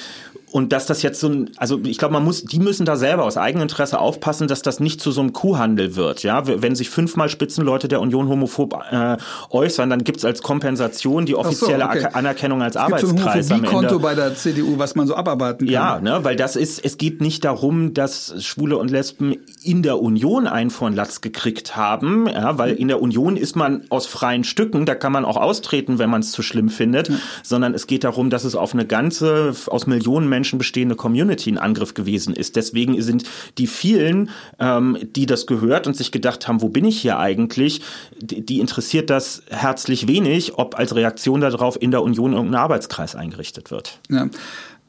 und 0.53 0.73
dass 0.73 0.85
das 0.85 1.01
jetzt 1.03 1.19
so 1.19 1.29
ein, 1.29 1.51
also 1.57 1.81
ich 1.83 1.97
glaube, 1.97 2.13
man 2.13 2.25
muss, 2.25 2.45
die 2.45 2.59
müssen 2.59 2.85
da 2.85 2.97
selber 2.97 3.25
aus 3.25 3.39
Eigeninteresse 3.39 3.99
aufpassen, 3.99 4.49
dass 4.49 4.61
das 4.61 4.81
nicht 4.81 5.01
zu 5.01 5.11
so 5.11 5.23
einem 5.23 5.33
Kuhhandel 5.33 5.97
wird. 5.97 6.23
Ja, 6.23 6.47
wenn 6.47 6.75
sich 6.75 6.91
fünfmal 6.91 7.31
Spitzenleute 7.31 7.89
der 7.89 8.03
Union 8.03 8.29
homophob 8.29 8.79
äh, 8.91 9.17
äußern, 9.51 9.89
dann 9.89 10.05
gibt's 10.05 10.27
als 10.27 10.43
Kompensation 10.43 11.25
die 11.25 11.35
offizielle 11.37 11.85
so, 11.85 11.91
okay. 11.91 12.09
Anerkennung 12.13 12.61
als 12.61 12.77
es 12.77 12.83
Arbeitskreis 12.83 13.49
so 13.49 13.55
ein 13.55 13.65
Konto 13.65 13.99
bei 13.99 14.15
der 14.15 14.35
CDU, 14.35 14.79
was 14.79 14.95
man 14.95 15.07
so 15.07 15.15
abarbeiten 15.17 15.67
kann. 15.67 15.73
Ja, 15.73 16.01
ne, 16.01 16.21
weil 16.23 16.37
das 16.37 16.57
ist, 16.57 16.85
es 16.85 16.99
geht 16.99 17.23
nicht 17.23 17.47
darum, 17.47 17.95
dass 17.95 18.35
Schwule 18.45 18.77
und 18.77 18.91
Lesben 18.91 19.37
in 19.63 19.83
der 19.83 20.03
Union 20.03 20.47
einen 20.47 20.71
von 20.71 20.95
Latz 20.95 21.23
gekriegt 21.23 21.77
haben, 21.77 22.29
ja, 22.29 22.59
weil 22.59 22.75
in 22.75 22.89
der 22.89 23.01
Union 23.01 23.39
ist 23.39 23.57
man 23.57 23.85
aus 23.89 24.07
freien 24.07 24.45
Stücken, 24.45 24.85
da 24.85 24.95
kann 24.95 25.13
man 25.13 25.25
auch 25.25 25.39
austreten, 25.39 25.99
wenn 25.99 26.11
man 26.11 26.21
es 26.21 26.31
zu 26.31 26.43
schlimm 26.43 26.69
findet, 26.69 27.09
ja. 27.09 27.15
sondern 27.43 27.73
es 27.73 27.87
geht 27.87 28.05
darum, 28.05 28.29
dass 28.29 28.45
es 28.45 28.55
auf 28.55 28.75
eine 28.75 28.85
ganze, 28.85 29.55
aus 29.69 29.87
Millionen 29.87 30.29
Menschen 30.29 30.42
Menschen 30.43 30.59
bestehende 30.59 30.97
Community 30.97 31.51
in 31.51 31.57
Angriff 31.57 31.95
gewesen 31.95 32.35
ist. 32.35 32.57
Deswegen 32.57 33.01
sind 33.01 33.23
die 33.59 33.69
vielen, 33.69 34.31
ähm, 34.59 34.99
die 35.15 35.25
das 35.25 35.47
gehört 35.47 35.87
und 35.87 35.97
sich 35.97 36.11
gedacht 36.11 36.49
haben, 36.49 36.63
wo 36.63 36.69
bin 36.69 36.85
ich 36.85 37.01
hier 37.01 37.21
eigentlich, 37.21 37.81
die, 38.21 38.45
die 38.45 38.59
interessiert 38.59 39.09
das 39.09 39.45
herzlich 39.51 40.09
wenig, 40.09 40.59
ob 40.59 40.77
als 40.77 40.97
Reaktion 40.97 41.41
darauf 41.41 41.81
in 41.81 41.93
der 41.93 42.03
Union 42.03 42.33
irgendein 42.33 42.61
Arbeitskreis 42.61 43.15
eingerichtet 43.15 43.71
wird. 43.71 44.01
Ja. 44.11 44.29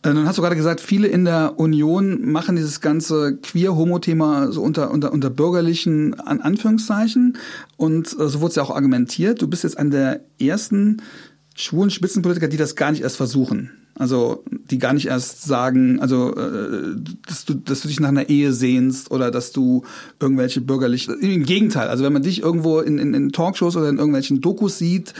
Äh, 0.01 0.13
nun 0.13 0.25
hast 0.25 0.39
du 0.39 0.41
gerade 0.41 0.55
gesagt, 0.55 0.81
viele 0.81 1.07
in 1.07 1.23
der 1.23 1.59
Union 1.59 2.31
machen 2.31 2.55
dieses 2.55 2.81
ganze 2.81 3.37
Queer-Homo-Thema 3.37 4.51
so 4.51 4.63
unter, 4.63 4.89
unter, 4.89 5.13
unter 5.13 5.29
bürgerlichen 5.29 6.19
An 6.19 6.41
Anführungszeichen. 6.41 7.37
Und 7.77 8.07
äh, 8.19 8.27
so 8.27 8.41
wurde 8.41 8.49
es 8.49 8.55
ja 8.55 8.63
auch 8.63 8.75
argumentiert. 8.75 9.39
Du 9.39 9.47
bist 9.47 9.63
jetzt 9.63 9.77
an 9.77 9.91
der 9.91 10.21
ersten 10.41 11.03
schwulen 11.55 11.91
Spitzenpolitiker, 11.91 12.47
die 12.47 12.57
das 12.57 12.75
gar 12.75 12.89
nicht 12.89 13.03
erst 13.03 13.17
versuchen. 13.17 13.82
Also 13.95 14.43
die 14.49 14.79
gar 14.79 14.93
nicht 14.93 15.07
erst 15.07 15.43
sagen, 15.43 15.99
also 15.99 16.35
äh, 16.35 16.95
dass 17.27 17.45
du, 17.45 17.53
dass 17.53 17.81
du 17.81 17.87
dich 17.87 17.99
nach 17.99 18.09
einer 18.09 18.27
Ehe 18.27 18.51
sehnst 18.51 19.11
oder 19.11 19.29
dass 19.29 19.51
du 19.51 19.83
irgendwelche 20.19 20.61
bürgerlich. 20.61 21.07
Im 21.07 21.43
Gegenteil, 21.43 21.89
also 21.89 22.03
wenn 22.03 22.13
man 22.13 22.23
dich 22.23 22.41
irgendwo 22.41 22.79
in, 22.79 22.97
in, 22.97 23.13
in 23.13 23.31
Talkshows 23.31 23.75
oder 23.75 23.89
in 23.89 23.97
irgendwelchen 23.97 24.41
Dokus 24.41 24.79
sieht, 24.79 25.13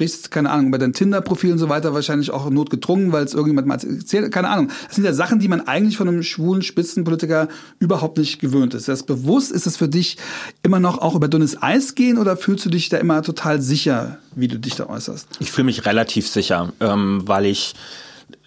sprichst, 0.00 0.30
keine 0.30 0.50
Ahnung, 0.50 0.70
bei 0.70 0.78
deinem 0.78 0.94
Tinder-Profil 0.94 1.52
und 1.52 1.58
so 1.58 1.68
weiter 1.68 1.92
wahrscheinlich 1.92 2.30
auch 2.30 2.48
notgedrungen, 2.48 3.12
weil 3.12 3.24
es 3.24 3.34
irgendjemand 3.34 3.66
mal 3.66 3.74
erzählt, 3.74 4.32
keine 4.32 4.48
Ahnung. 4.48 4.70
Das 4.86 4.96
sind 4.96 5.04
ja 5.04 5.12
Sachen, 5.12 5.40
die 5.40 5.48
man 5.48 5.60
eigentlich 5.66 5.98
von 5.98 6.08
einem 6.08 6.22
schwulen 6.22 6.62
Spitzenpolitiker 6.62 7.48
überhaupt 7.80 8.16
nicht 8.16 8.40
gewöhnt 8.40 8.72
ist. 8.72 8.88
Das 8.88 9.02
bewusst 9.02 9.52
ist 9.52 9.66
es 9.66 9.76
für 9.76 9.88
dich 9.88 10.16
immer 10.62 10.80
noch 10.80 10.98
auch 10.98 11.14
über 11.14 11.28
dünnes 11.28 11.62
Eis 11.62 11.94
gehen 11.94 12.16
oder 12.16 12.36
fühlst 12.38 12.64
du 12.64 12.70
dich 12.70 12.88
da 12.88 12.96
immer 12.96 13.22
total 13.22 13.60
sicher, 13.60 14.18
wie 14.34 14.48
du 14.48 14.58
dich 14.58 14.76
da 14.76 14.86
äußerst? 14.86 15.28
Ich 15.40 15.50
fühle 15.50 15.66
mich 15.66 15.84
relativ 15.84 16.28
sicher, 16.28 16.72
ähm, 16.80 17.22
weil 17.26 17.44
ich 17.44 17.74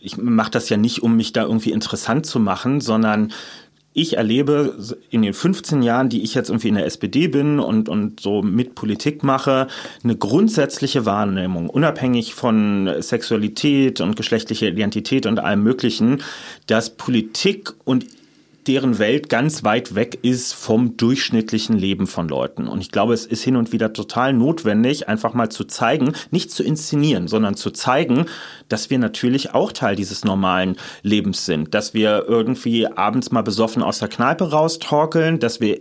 ich 0.03 0.17
mache 0.17 0.51
das 0.51 0.69
ja 0.69 0.77
nicht, 0.77 1.01
um 1.01 1.15
mich 1.15 1.31
da 1.31 1.43
irgendwie 1.43 1.71
interessant 1.71 2.25
zu 2.25 2.39
machen, 2.39 2.81
sondern 2.81 3.31
ich 3.93 4.17
erlebe 4.17 4.75
in 5.11 5.21
den 5.21 5.33
15 5.33 5.81
Jahren, 5.81 6.09
die 6.09 6.23
ich 6.23 6.33
jetzt 6.33 6.49
irgendwie 6.49 6.67
in 6.67 6.75
der 6.75 6.85
SPD 6.85 7.27
bin 7.27 7.59
und, 7.59 7.87
und 7.87 8.19
so 8.19 8.41
mit 8.41 8.75
Politik 8.75 9.23
mache, 9.23 9.67
eine 10.03 10.17
grundsätzliche 10.17 11.05
Wahrnehmung, 11.05 11.69
unabhängig 11.69 12.33
von 12.33 12.91
Sexualität 12.99 14.01
und 14.01 14.15
geschlechtlicher 14.15 14.67
Identität 14.67 15.25
und 15.25 15.39
allem 15.39 15.63
Möglichen, 15.63 16.21
dass 16.65 16.89
Politik 16.89 17.71
und 17.85 18.05
deren 18.67 18.99
Welt 18.99 19.29
ganz 19.29 19.63
weit 19.63 19.95
weg 19.95 20.19
ist 20.21 20.53
vom 20.53 20.97
durchschnittlichen 20.97 21.77
Leben 21.77 22.07
von 22.07 22.27
Leuten. 22.27 22.67
Und 22.67 22.81
ich 22.81 22.91
glaube, 22.91 23.13
es 23.13 23.25
ist 23.25 23.43
hin 23.43 23.55
und 23.55 23.71
wieder 23.71 23.93
total 23.93 24.33
notwendig, 24.33 25.07
einfach 25.09 25.33
mal 25.33 25.49
zu 25.49 25.63
zeigen, 25.63 26.13
nicht 26.31 26.51
zu 26.51 26.63
inszenieren, 26.63 27.27
sondern 27.27 27.55
zu 27.55 27.71
zeigen, 27.71 28.25
dass 28.69 28.89
wir 28.89 28.99
natürlich 28.99 29.53
auch 29.53 29.71
Teil 29.71 29.95
dieses 29.95 30.23
normalen 30.23 30.77
Lebens 31.01 31.45
sind, 31.45 31.73
dass 31.73 31.93
wir 31.93 32.25
irgendwie 32.27 32.87
abends 32.87 33.31
mal 33.31 33.41
besoffen 33.41 33.83
aus 33.83 33.99
der 33.99 34.07
Kneipe 34.07 34.51
raustorkeln, 34.51 35.39
dass 35.39 35.59
wir, 35.59 35.79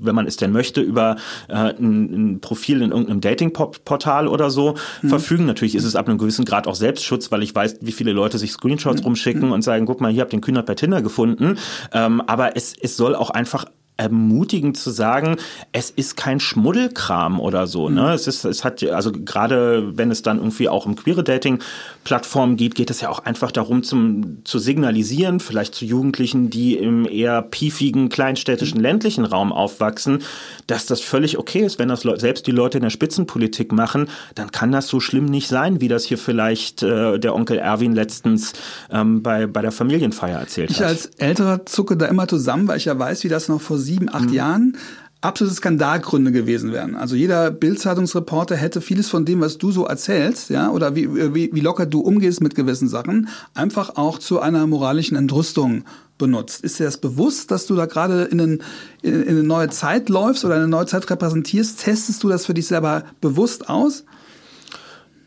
wenn 0.00 0.14
man 0.14 0.26
es 0.26 0.36
denn 0.36 0.52
möchte, 0.52 0.80
über 0.80 1.16
äh, 1.48 1.54
ein, 1.54 2.34
ein, 2.34 2.40
Profil 2.40 2.82
in 2.82 2.90
irgendeinem 2.90 3.20
Dating-Portal 3.20 4.28
oder 4.28 4.50
so 4.50 4.74
mhm. 5.02 5.08
verfügen. 5.08 5.46
Natürlich 5.46 5.74
ist 5.74 5.84
es 5.84 5.96
ab 5.96 6.08
einem 6.08 6.18
gewissen 6.18 6.44
Grad 6.44 6.66
auch 6.66 6.74
Selbstschutz, 6.74 7.32
weil 7.32 7.42
ich 7.42 7.54
weiß, 7.54 7.78
wie 7.80 7.92
viele 7.92 8.12
Leute 8.12 8.38
sich 8.38 8.52
Screenshots 8.52 9.00
mhm. 9.00 9.06
rumschicken 9.06 9.46
mhm. 9.46 9.52
und 9.52 9.62
sagen, 9.62 9.86
guck 9.86 10.00
mal, 10.00 10.12
hier 10.12 10.22
habt 10.22 10.32
den 10.32 10.40
Kühnert 10.40 10.66
bei 10.66 10.74
Tinder 10.74 11.02
gefunden. 11.02 11.58
Ähm, 11.92 12.17
aber 12.20 12.56
es, 12.56 12.74
es 12.80 12.96
soll 12.96 13.14
auch 13.14 13.30
einfach 13.30 13.64
ermutigend 13.98 14.76
zu 14.76 14.90
sagen, 14.90 15.36
es 15.72 15.90
ist 15.90 16.16
kein 16.16 16.38
Schmuddelkram 16.38 17.40
oder 17.40 17.66
so. 17.66 17.88
Ne? 17.88 18.02
Mhm. 18.02 18.08
Es 18.08 18.28
ist, 18.28 18.44
es 18.44 18.64
hat, 18.64 18.82
also 18.84 19.10
gerade 19.12 19.96
wenn 19.96 20.12
es 20.12 20.22
dann 20.22 20.38
irgendwie 20.38 20.68
auch 20.68 20.86
um 20.86 20.94
queere 20.94 21.24
Dating-Plattformen 21.24 22.56
geht, 22.56 22.76
geht 22.76 22.90
es 22.90 23.00
ja 23.00 23.08
auch 23.08 23.18
einfach 23.18 23.50
darum, 23.50 23.82
zum, 23.82 24.44
zu 24.44 24.60
signalisieren, 24.60 25.40
vielleicht 25.40 25.74
zu 25.74 25.84
Jugendlichen, 25.84 26.48
die 26.48 26.76
im 26.76 27.06
eher 27.06 27.42
piefigen, 27.42 28.08
kleinstädtischen, 28.08 28.80
ländlichen 28.80 29.24
Raum 29.24 29.52
aufwachsen, 29.52 30.22
dass 30.68 30.86
das 30.86 31.00
völlig 31.00 31.36
okay 31.36 31.64
ist, 31.64 31.80
wenn 31.80 31.88
das 31.88 32.02
selbst 32.02 32.46
die 32.46 32.52
Leute 32.52 32.78
in 32.78 32.84
der 32.84 32.90
Spitzenpolitik 32.90 33.72
machen, 33.72 34.08
dann 34.36 34.52
kann 34.52 34.70
das 34.70 34.86
so 34.86 35.00
schlimm 35.00 35.24
nicht 35.24 35.48
sein, 35.48 35.80
wie 35.80 35.88
das 35.88 36.04
hier 36.04 36.18
vielleicht 36.18 36.84
äh, 36.84 37.18
der 37.18 37.34
Onkel 37.34 37.58
Erwin 37.58 37.94
letztens 37.96 38.52
ähm, 38.92 39.24
bei, 39.24 39.48
bei 39.48 39.60
der 39.60 39.72
Familienfeier 39.72 40.38
erzählt 40.38 40.70
ich 40.70 40.76
hat. 40.76 40.84
Ich 40.84 40.88
als 40.88 41.06
Älterer 41.18 41.66
zucke 41.66 41.96
da 41.96 42.06
immer 42.06 42.28
zusammen, 42.28 42.68
weil 42.68 42.76
ich 42.76 42.84
ja 42.84 42.96
weiß, 42.96 43.24
wie 43.24 43.28
das 43.28 43.48
noch 43.48 43.60
vor 43.60 43.78
sieben, 43.88 44.08
acht 44.08 44.28
mhm. 44.28 44.34
Jahren 44.34 44.76
absolute 45.20 45.56
Skandalgründe 45.56 46.30
gewesen 46.30 46.72
wären. 46.72 46.94
Also 46.94 47.16
jeder 47.16 47.50
Bildzeitungsreporter 47.50 48.56
hätte 48.56 48.80
vieles 48.80 49.08
von 49.08 49.24
dem, 49.24 49.40
was 49.40 49.58
du 49.58 49.72
so 49.72 49.84
erzählst, 49.84 50.50
ja, 50.50 50.70
oder 50.70 50.94
wie, 50.94 51.34
wie, 51.34 51.50
wie 51.52 51.60
locker 51.60 51.86
du 51.86 52.00
umgehst 52.00 52.40
mit 52.40 52.54
gewissen 52.54 52.88
Sachen, 52.88 53.28
einfach 53.54 53.96
auch 53.96 54.18
zu 54.18 54.40
einer 54.40 54.66
moralischen 54.66 55.16
Entrüstung 55.16 55.84
benutzt. 56.18 56.62
Ist 56.62 56.78
dir 56.78 56.84
das 56.84 56.98
bewusst, 56.98 57.50
dass 57.50 57.66
du 57.66 57.74
da 57.74 57.86
gerade 57.86 58.24
in, 58.24 58.38
in, 58.38 58.60
in 59.02 59.28
eine 59.28 59.42
neue 59.42 59.70
Zeit 59.70 60.08
läufst 60.08 60.44
oder 60.44 60.54
eine 60.54 60.68
neue 60.68 60.86
Zeit 60.86 61.08
repräsentierst? 61.10 61.80
Testest 61.80 62.22
du 62.22 62.28
das 62.28 62.46
für 62.46 62.54
dich 62.54 62.66
selber 62.66 63.04
bewusst 63.20 63.68
aus? 63.68 64.04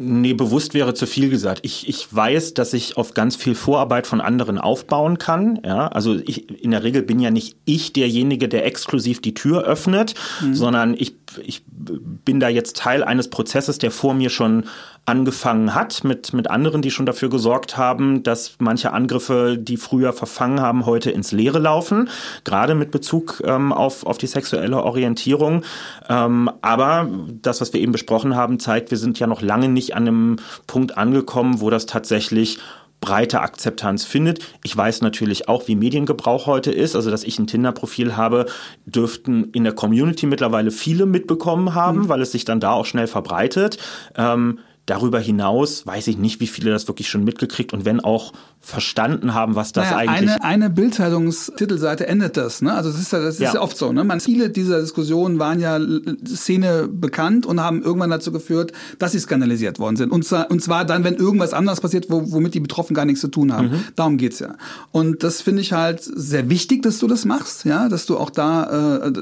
Nee, 0.03 0.33
bewusst 0.33 0.73
wäre 0.73 0.93
zu 0.93 1.05
viel 1.05 1.29
gesagt. 1.29 1.59
Ich, 1.63 1.87
ich 1.87 2.13
weiß, 2.13 2.55
dass 2.55 2.73
ich 2.73 2.97
auf 2.97 3.13
ganz 3.13 3.35
viel 3.35 3.53
Vorarbeit 3.53 4.07
von 4.07 4.19
anderen 4.19 4.57
aufbauen 4.57 5.17
kann. 5.17 5.59
Ja, 5.63 5.87
also 5.87 6.15
ich, 6.15 6.63
in 6.63 6.71
der 6.71 6.83
Regel 6.83 7.03
bin 7.03 7.19
ja 7.19 7.29
nicht 7.29 7.55
ich 7.65 7.93
derjenige, 7.93 8.49
der 8.49 8.65
exklusiv 8.65 9.21
die 9.21 9.33
Tür 9.33 9.63
öffnet, 9.63 10.15
mhm. 10.41 10.55
sondern 10.55 10.93
ich, 10.95 11.13
ich 11.43 11.63
bin 11.67 12.39
da 12.39 12.49
jetzt 12.49 12.77
Teil 12.77 13.03
eines 13.03 13.29
Prozesses, 13.29 13.77
der 13.77 13.91
vor 13.91 14.13
mir 14.13 14.29
schon 14.29 14.65
angefangen 15.05 15.73
hat, 15.73 16.03
mit, 16.03 16.31
mit 16.33 16.49
anderen, 16.49 16.81
die 16.81 16.91
schon 16.91 17.05
dafür 17.05 17.29
gesorgt 17.29 17.75
haben, 17.75 18.21
dass 18.23 18.55
manche 18.59 18.93
Angriffe, 18.93 19.57
die 19.59 19.77
früher 19.77 20.13
verfangen 20.13 20.61
haben, 20.61 20.85
heute 20.85 21.09
ins 21.09 21.31
Leere 21.31 21.59
laufen, 21.59 22.09
gerade 22.43 22.75
mit 22.75 22.91
Bezug 22.91 23.41
ähm, 23.45 23.73
auf, 23.73 24.05
auf 24.05 24.19
die 24.19 24.27
sexuelle 24.27 24.83
Orientierung. 24.83 25.63
Ähm, 26.07 26.51
aber 26.61 27.09
das, 27.41 27.61
was 27.61 27.73
wir 27.73 27.81
eben 27.81 27.91
besprochen 27.91 28.35
haben, 28.35 28.59
zeigt, 28.59 28.91
wir 28.91 28.97
sind 28.97 29.17
ja 29.19 29.27
noch 29.27 29.41
lange 29.41 29.69
nicht 29.69 29.95
an 29.95 30.07
einem 30.07 30.35
Punkt 30.67 30.97
angekommen, 30.97 31.61
wo 31.61 31.69
das 31.69 31.87
tatsächlich 31.87 32.59
breite 33.01 33.41
Akzeptanz 33.41 34.05
findet. 34.05 34.45
Ich 34.63 34.77
weiß 34.77 35.01
natürlich 35.01 35.49
auch, 35.49 35.67
wie 35.67 35.75
Mediengebrauch 35.75 36.45
heute 36.45 36.71
ist. 36.71 36.95
Also, 36.95 37.09
dass 37.09 37.23
ich 37.23 37.39
ein 37.39 37.47
Tinder-Profil 37.47 38.15
habe, 38.15 38.45
dürften 38.85 39.45
in 39.53 39.63
der 39.63 39.73
Community 39.73 40.27
mittlerweile 40.27 40.69
viele 40.69 41.07
mitbekommen 41.07 41.73
haben, 41.73 42.01
mhm. 42.01 42.09
weil 42.09 42.21
es 42.21 42.31
sich 42.31 42.45
dann 42.45 42.59
da 42.59 42.71
auch 42.71 42.85
schnell 42.85 43.07
verbreitet. 43.07 43.79
Ähm, 44.15 44.59
Darüber 44.85 45.19
hinaus 45.19 45.85
weiß 45.85 46.07
ich 46.07 46.17
nicht, 46.17 46.39
wie 46.39 46.47
viele 46.47 46.71
das 46.71 46.87
wirklich 46.87 47.09
schon 47.09 47.23
mitgekriegt 47.23 47.73
und 47.73 47.85
wenn 47.85 47.99
auch 47.99 48.33
verstanden 48.63 49.33
haben, 49.33 49.55
was 49.55 49.71
das 49.71 49.89
naja, 49.89 49.97
eigentlich 49.97 50.29
eine, 50.29 50.43
eine 50.43 50.69
Bildzeitungstitelseite 50.69 52.05
endet 52.07 52.37
das. 52.37 52.61
Ne? 52.61 52.71
Also 52.71 52.91
das 52.91 53.01
ist 53.01 53.11
ja, 53.11 53.19
das 53.19 53.35
ist 53.35 53.41
ja. 53.41 53.55
ja 53.55 53.61
oft 53.61 53.75
so. 53.75 53.91
Ne? 53.91 54.03
Man, 54.03 54.19
viele 54.19 54.51
dieser 54.51 54.79
Diskussionen 54.79 55.39
waren 55.39 55.59
ja 55.59 55.79
Szene 56.27 56.87
bekannt 56.87 57.47
und 57.47 57.59
haben 57.59 57.81
irgendwann 57.81 58.11
dazu 58.11 58.31
geführt, 58.31 58.71
dass 58.99 59.13
sie 59.13 59.19
skandalisiert 59.19 59.79
worden 59.79 59.95
sind. 59.95 60.11
Und 60.11 60.25
zwar, 60.25 60.51
und 60.51 60.61
zwar 60.61 60.85
dann, 60.85 61.03
wenn 61.03 61.15
irgendwas 61.15 61.53
anderes 61.53 61.81
passiert, 61.81 62.05
wo, 62.09 62.31
womit 62.31 62.53
die 62.53 62.59
Betroffenen 62.59 62.95
gar 62.95 63.05
nichts 63.05 63.21
zu 63.21 63.29
tun 63.29 63.51
haben. 63.51 63.69
Mhm. 63.69 63.83
Darum 63.95 64.17
geht's 64.17 64.37
ja. 64.39 64.55
Und 64.91 65.23
das 65.23 65.41
finde 65.41 65.61
ich 65.61 65.73
halt 65.73 66.01
sehr 66.03 66.49
wichtig, 66.49 66.83
dass 66.83 66.99
du 66.99 67.07
das 67.07 67.25
machst, 67.25 67.65
ja, 67.65 67.89
dass 67.89 68.05
du 68.05 68.17
auch 68.17 68.29
da 68.29 69.01
äh, 69.07 69.13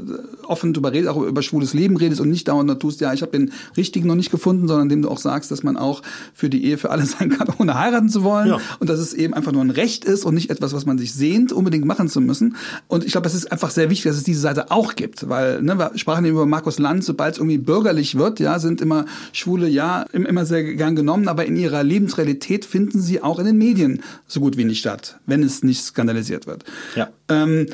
offen 0.44 0.74
drüber 0.74 0.92
redest, 0.92 1.10
auch 1.10 1.22
über 1.22 1.42
schwules 1.44 1.74
Leben 1.74 1.96
redest 1.96 2.20
und 2.20 2.30
nicht 2.30 2.50
dauernd 2.50 2.70
tust, 2.82 3.02
ja, 3.02 3.14
ich 3.14 3.22
habe 3.22 3.32
den 3.32 3.52
richtigen 3.78 4.08
noch 4.08 4.16
nicht 4.16 4.32
gefunden, 4.32 4.68
sondern 4.68 4.88
indem 4.88 5.02
du 5.04 5.10
auch 5.10 5.18
sagst, 5.18 5.50
dass 5.50 5.64
man 5.64 5.78
auch 5.78 6.02
für 6.34 6.50
die 6.50 6.66
Ehe 6.66 6.78
für 6.78 6.92
alle 6.92 7.06
sein 7.06 7.30
kann, 7.30 7.48
ohne 7.58 7.76
heiraten 7.76 8.10
zu 8.10 8.24
wollen. 8.24 8.50
Ja. 8.50 8.60
Und 8.80 8.90
dass 8.90 9.00
es 9.00 9.14
eben 9.14 9.29
einfach 9.34 9.52
nur 9.52 9.64
ein 9.64 9.70
Recht 9.70 10.06
ist 10.06 10.26
und 10.26 10.34
nicht 10.34 10.50
etwas, 10.50 10.74
was 10.74 10.86
man 10.86 10.98
sich 10.98 11.14
sehnt, 11.14 11.52
unbedingt 11.52 11.86
machen 11.86 12.08
zu 12.08 12.22
müssen. 12.22 12.56
Und 12.88 13.06
ich 13.06 13.12
glaube, 13.12 13.28
es 13.28 13.34
ist 13.34 13.52
einfach 13.52 13.70
sehr 13.70 13.90
wichtig, 13.90 14.10
dass 14.10 14.18
es 14.18 14.24
diese 14.24 14.42
Seite 14.42 14.72
auch 14.72 14.96
gibt, 14.96 15.30
weil 15.30 15.62
ne, 15.62 15.78
wir 15.78 15.92
sprachen 15.96 16.26
eben 16.26 16.36
über 16.36 16.46
Markus 16.46 16.80
Land, 16.80 17.04
sobald 17.04 17.34
es 17.34 17.40
irgendwie 17.40 17.58
bürgerlich 17.58 18.16
wird, 18.16 18.40
ja, 18.40 18.60
sind 18.60 18.82
immer 18.82 19.06
Schwule 19.34 19.68
ja 19.68 20.04
immer 20.14 20.46
sehr 20.46 20.64
gern 20.64 20.96
genommen, 20.96 21.28
aber 21.28 21.46
in 21.46 21.56
ihrer 21.56 21.84
Lebensrealität 21.84 22.66
finden 22.66 23.02
sie 23.02 23.22
auch 23.22 23.40
in 23.40 23.46
den 23.46 23.58
Medien 23.58 24.02
so 24.28 24.40
gut 24.40 24.58
wie 24.58 24.66
nicht 24.66 24.80
statt, 24.80 25.20
wenn 25.26 25.44
es 25.44 25.64
nicht 25.64 25.84
skandalisiert 25.84 26.48
wird. 26.48 26.64
Ja. 26.96 27.10
Ähm, 27.30 27.68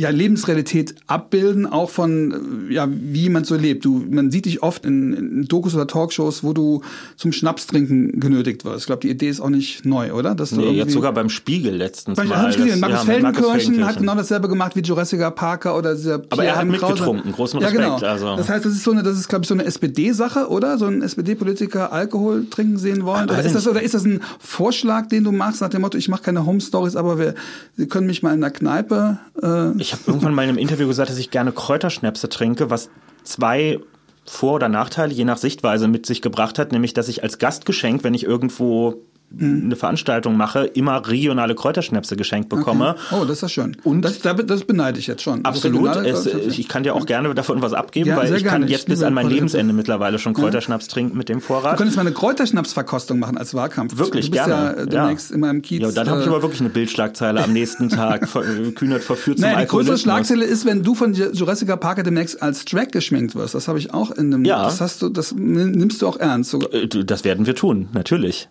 ja, 0.00 0.08
Lebensrealität 0.08 0.94
abbilden, 1.08 1.66
auch 1.66 1.90
von, 1.90 2.68
ja, 2.70 2.88
wie 2.90 3.28
man 3.28 3.44
so 3.44 3.54
lebt. 3.54 3.84
Du, 3.84 4.02
man 4.08 4.30
sieht 4.30 4.46
dich 4.46 4.62
oft 4.62 4.86
in, 4.86 5.12
in 5.12 5.44
Dokus 5.44 5.74
oder 5.74 5.86
Talkshows, 5.86 6.42
wo 6.42 6.54
du 6.54 6.80
zum 7.16 7.32
Schnapstrinken 7.32 8.18
genötigt 8.18 8.64
wirst. 8.64 8.80
Ich 8.80 8.86
glaube, 8.86 9.02
die 9.02 9.10
Idee 9.10 9.28
ist 9.28 9.42
auch 9.42 9.50
nicht 9.50 9.84
neu, 9.84 10.14
oder? 10.14 10.34
Dass 10.34 10.52
nee, 10.52 10.70
jetzt 10.70 10.94
sogar 10.94 11.12
beim 11.12 11.28
Spiegel 11.28 11.76
letztens 11.76 12.16
mal. 12.16 12.50
Spiegel. 12.50 12.70
Das, 12.70 12.80
Markus, 12.80 13.06
ja, 13.06 13.12
Feldenkirchen 13.12 13.86
hat 13.86 13.98
genau 13.98 14.14
dasselbe 14.14 14.48
gemacht 14.48 14.74
wie 14.74 14.80
Jurassic 14.80 15.20
Parker 15.34 15.76
oder 15.76 15.94
dieser 15.94 16.22
Aber 16.30 16.44
er 16.44 16.56
hat 16.56 16.66
mitgetrunken, 16.66 17.32
großen 17.32 17.60
Respekt. 17.60 17.82
Ja, 17.82 17.96
genau. 17.96 18.06
also. 18.06 18.36
Das 18.36 18.48
heißt, 18.48 18.64
das 18.64 18.72
ist 18.72 18.84
so 18.84 18.92
eine, 18.92 19.02
das 19.02 19.18
ist, 19.18 19.28
glaube 19.28 19.42
ich, 19.42 19.48
so 19.48 19.54
eine 19.54 19.66
SPD-Sache, 19.66 20.48
oder? 20.48 20.78
So 20.78 20.86
ein 20.86 21.02
SPD-Politiker 21.02 21.92
Alkohol 21.92 22.46
trinken 22.48 22.78
sehen 22.78 23.04
wollen? 23.04 23.24
Oder 23.24 23.44
ist, 23.44 23.54
das, 23.54 23.68
oder 23.68 23.82
ist 23.82 23.92
das 23.92 24.06
ein 24.06 24.22
Vorschlag, 24.38 25.08
den 25.08 25.24
du 25.24 25.32
machst, 25.32 25.60
nach 25.60 25.68
dem 25.68 25.82
Motto, 25.82 25.98
ich 25.98 26.08
mache 26.08 26.22
keine 26.22 26.46
Home-Stories, 26.46 26.96
aber 26.96 27.18
wir, 27.18 27.34
wir 27.76 27.86
können 27.86 28.06
mich 28.06 28.22
mal 28.22 28.32
in 28.32 28.40
der 28.40 28.50
Kneipe 28.50 29.18
äh, 29.42 29.72
ich 29.78 29.89
habe 29.92 30.02
irgendwann 30.06 30.34
mal 30.34 30.42
in 30.42 30.50
einem 30.50 30.58
Interview 30.58 30.86
gesagt, 30.86 31.10
dass 31.10 31.18
ich 31.18 31.30
gerne 31.30 31.52
Kräuterschnäpse 31.52 32.28
trinke, 32.28 32.70
was 32.70 32.90
zwei 33.24 33.80
Vor- 34.24 34.54
oder 34.54 34.68
Nachteile 34.68 35.12
je 35.12 35.24
nach 35.24 35.38
Sichtweise 35.38 35.88
mit 35.88 36.06
sich 36.06 36.22
gebracht 36.22 36.58
hat, 36.58 36.72
nämlich 36.72 36.94
dass 36.94 37.08
ich 37.08 37.22
als 37.22 37.38
Gastgeschenk, 37.38 38.04
wenn 38.04 38.14
ich 38.14 38.24
irgendwo. 38.24 39.02
Eine 39.38 39.76
Veranstaltung 39.76 40.36
mache, 40.36 40.64
immer 40.64 41.06
regionale 41.08 41.54
Kräuterschnäpse 41.54 42.16
geschenkt 42.16 42.48
bekomme. 42.48 42.90
Okay. 42.90 43.20
Oh, 43.20 43.24
das 43.24 43.36
ist 43.36 43.42
ja 43.42 43.48
schön. 43.48 43.76
Und 43.84 44.02
das, 44.02 44.18
das 44.20 44.64
beneide 44.64 44.98
ich 44.98 45.06
jetzt 45.06 45.22
schon. 45.22 45.44
Absolut. 45.44 45.96
Es, 45.96 46.26
ich 46.26 46.68
kann 46.68 46.82
dir 46.82 46.94
auch 46.94 47.06
gerne 47.06 47.32
davon 47.34 47.62
was 47.62 47.72
abgeben, 47.72 48.10
ja, 48.10 48.16
weil 48.16 48.34
ich 48.34 48.44
kann 48.44 48.66
jetzt 48.66 48.86
bis 48.86 49.02
an 49.02 49.14
mein 49.14 49.28
Lebensende 49.28 49.72
mittlerweile 49.72 50.18
schon 50.18 50.34
Kräuterschnaps 50.34 50.86
ja. 50.86 50.92
trinken 50.92 51.16
mit 51.16 51.28
dem 51.28 51.40
Vorrat. 51.40 51.74
Du 51.74 51.76
könntest 51.78 51.96
mal 51.96 52.06
eine 52.06 52.12
Kräuterschnapsverkostung 52.12 53.18
machen 53.18 53.38
als 53.38 53.54
Wahlkampf. 53.54 53.96
Wirklich, 53.96 54.26
du 54.26 54.32
bist 54.32 54.46
gerne. 54.46 54.76
ja 54.78 54.86
demnächst 54.86 55.30
ja. 55.30 55.36
immer 55.36 55.50
im 55.50 55.62
Kiez. 55.62 55.80
Ja, 55.80 55.92
dann 55.92 56.08
habe 56.08 56.20
ich 56.20 56.26
äh, 56.26 56.30
aber 56.30 56.42
wirklich 56.42 56.60
eine 56.60 56.70
Bildschlagzeile 56.70 57.44
am 57.44 57.52
nächsten 57.52 57.88
Tag. 57.88 58.28
Kühnert 58.74 59.04
verführt 59.04 59.38
zum 59.38 59.48
naja, 59.48 59.60
Die 59.60 59.68
größere 59.68 59.98
Schlagzeile 59.98 60.44
ist, 60.44 60.64
wenn 60.64 60.82
du 60.82 60.94
von 60.94 61.14
Jurassic 61.14 61.68
Park 61.80 62.02
demnächst 62.02 62.42
als 62.42 62.64
Drag 62.64 62.88
geschminkt 62.88 63.34
wirst. 63.34 63.54
Das 63.54 63.68
habe 63.68 63.78
ich 63.78 63.94
auch 63.94 64.10
in 64.10 64.34
einem. 64.34 64.44
Ja. 64.44 64.64
Das 64.64 64.80
hast 64.80 65.02
du, 65.02 65.08
das 65.08 65.32
nimmst 65.32 66.02
du 66.02 66.08
auch 66.08 66.18
ernst. 66.18 66.54
Äh, 66.54 66.88
das 66.88 67.24
werden 67.24 67.46
wir 67.46 67.54
tun, 67.54 67.88
natürlich. 67.92 68.48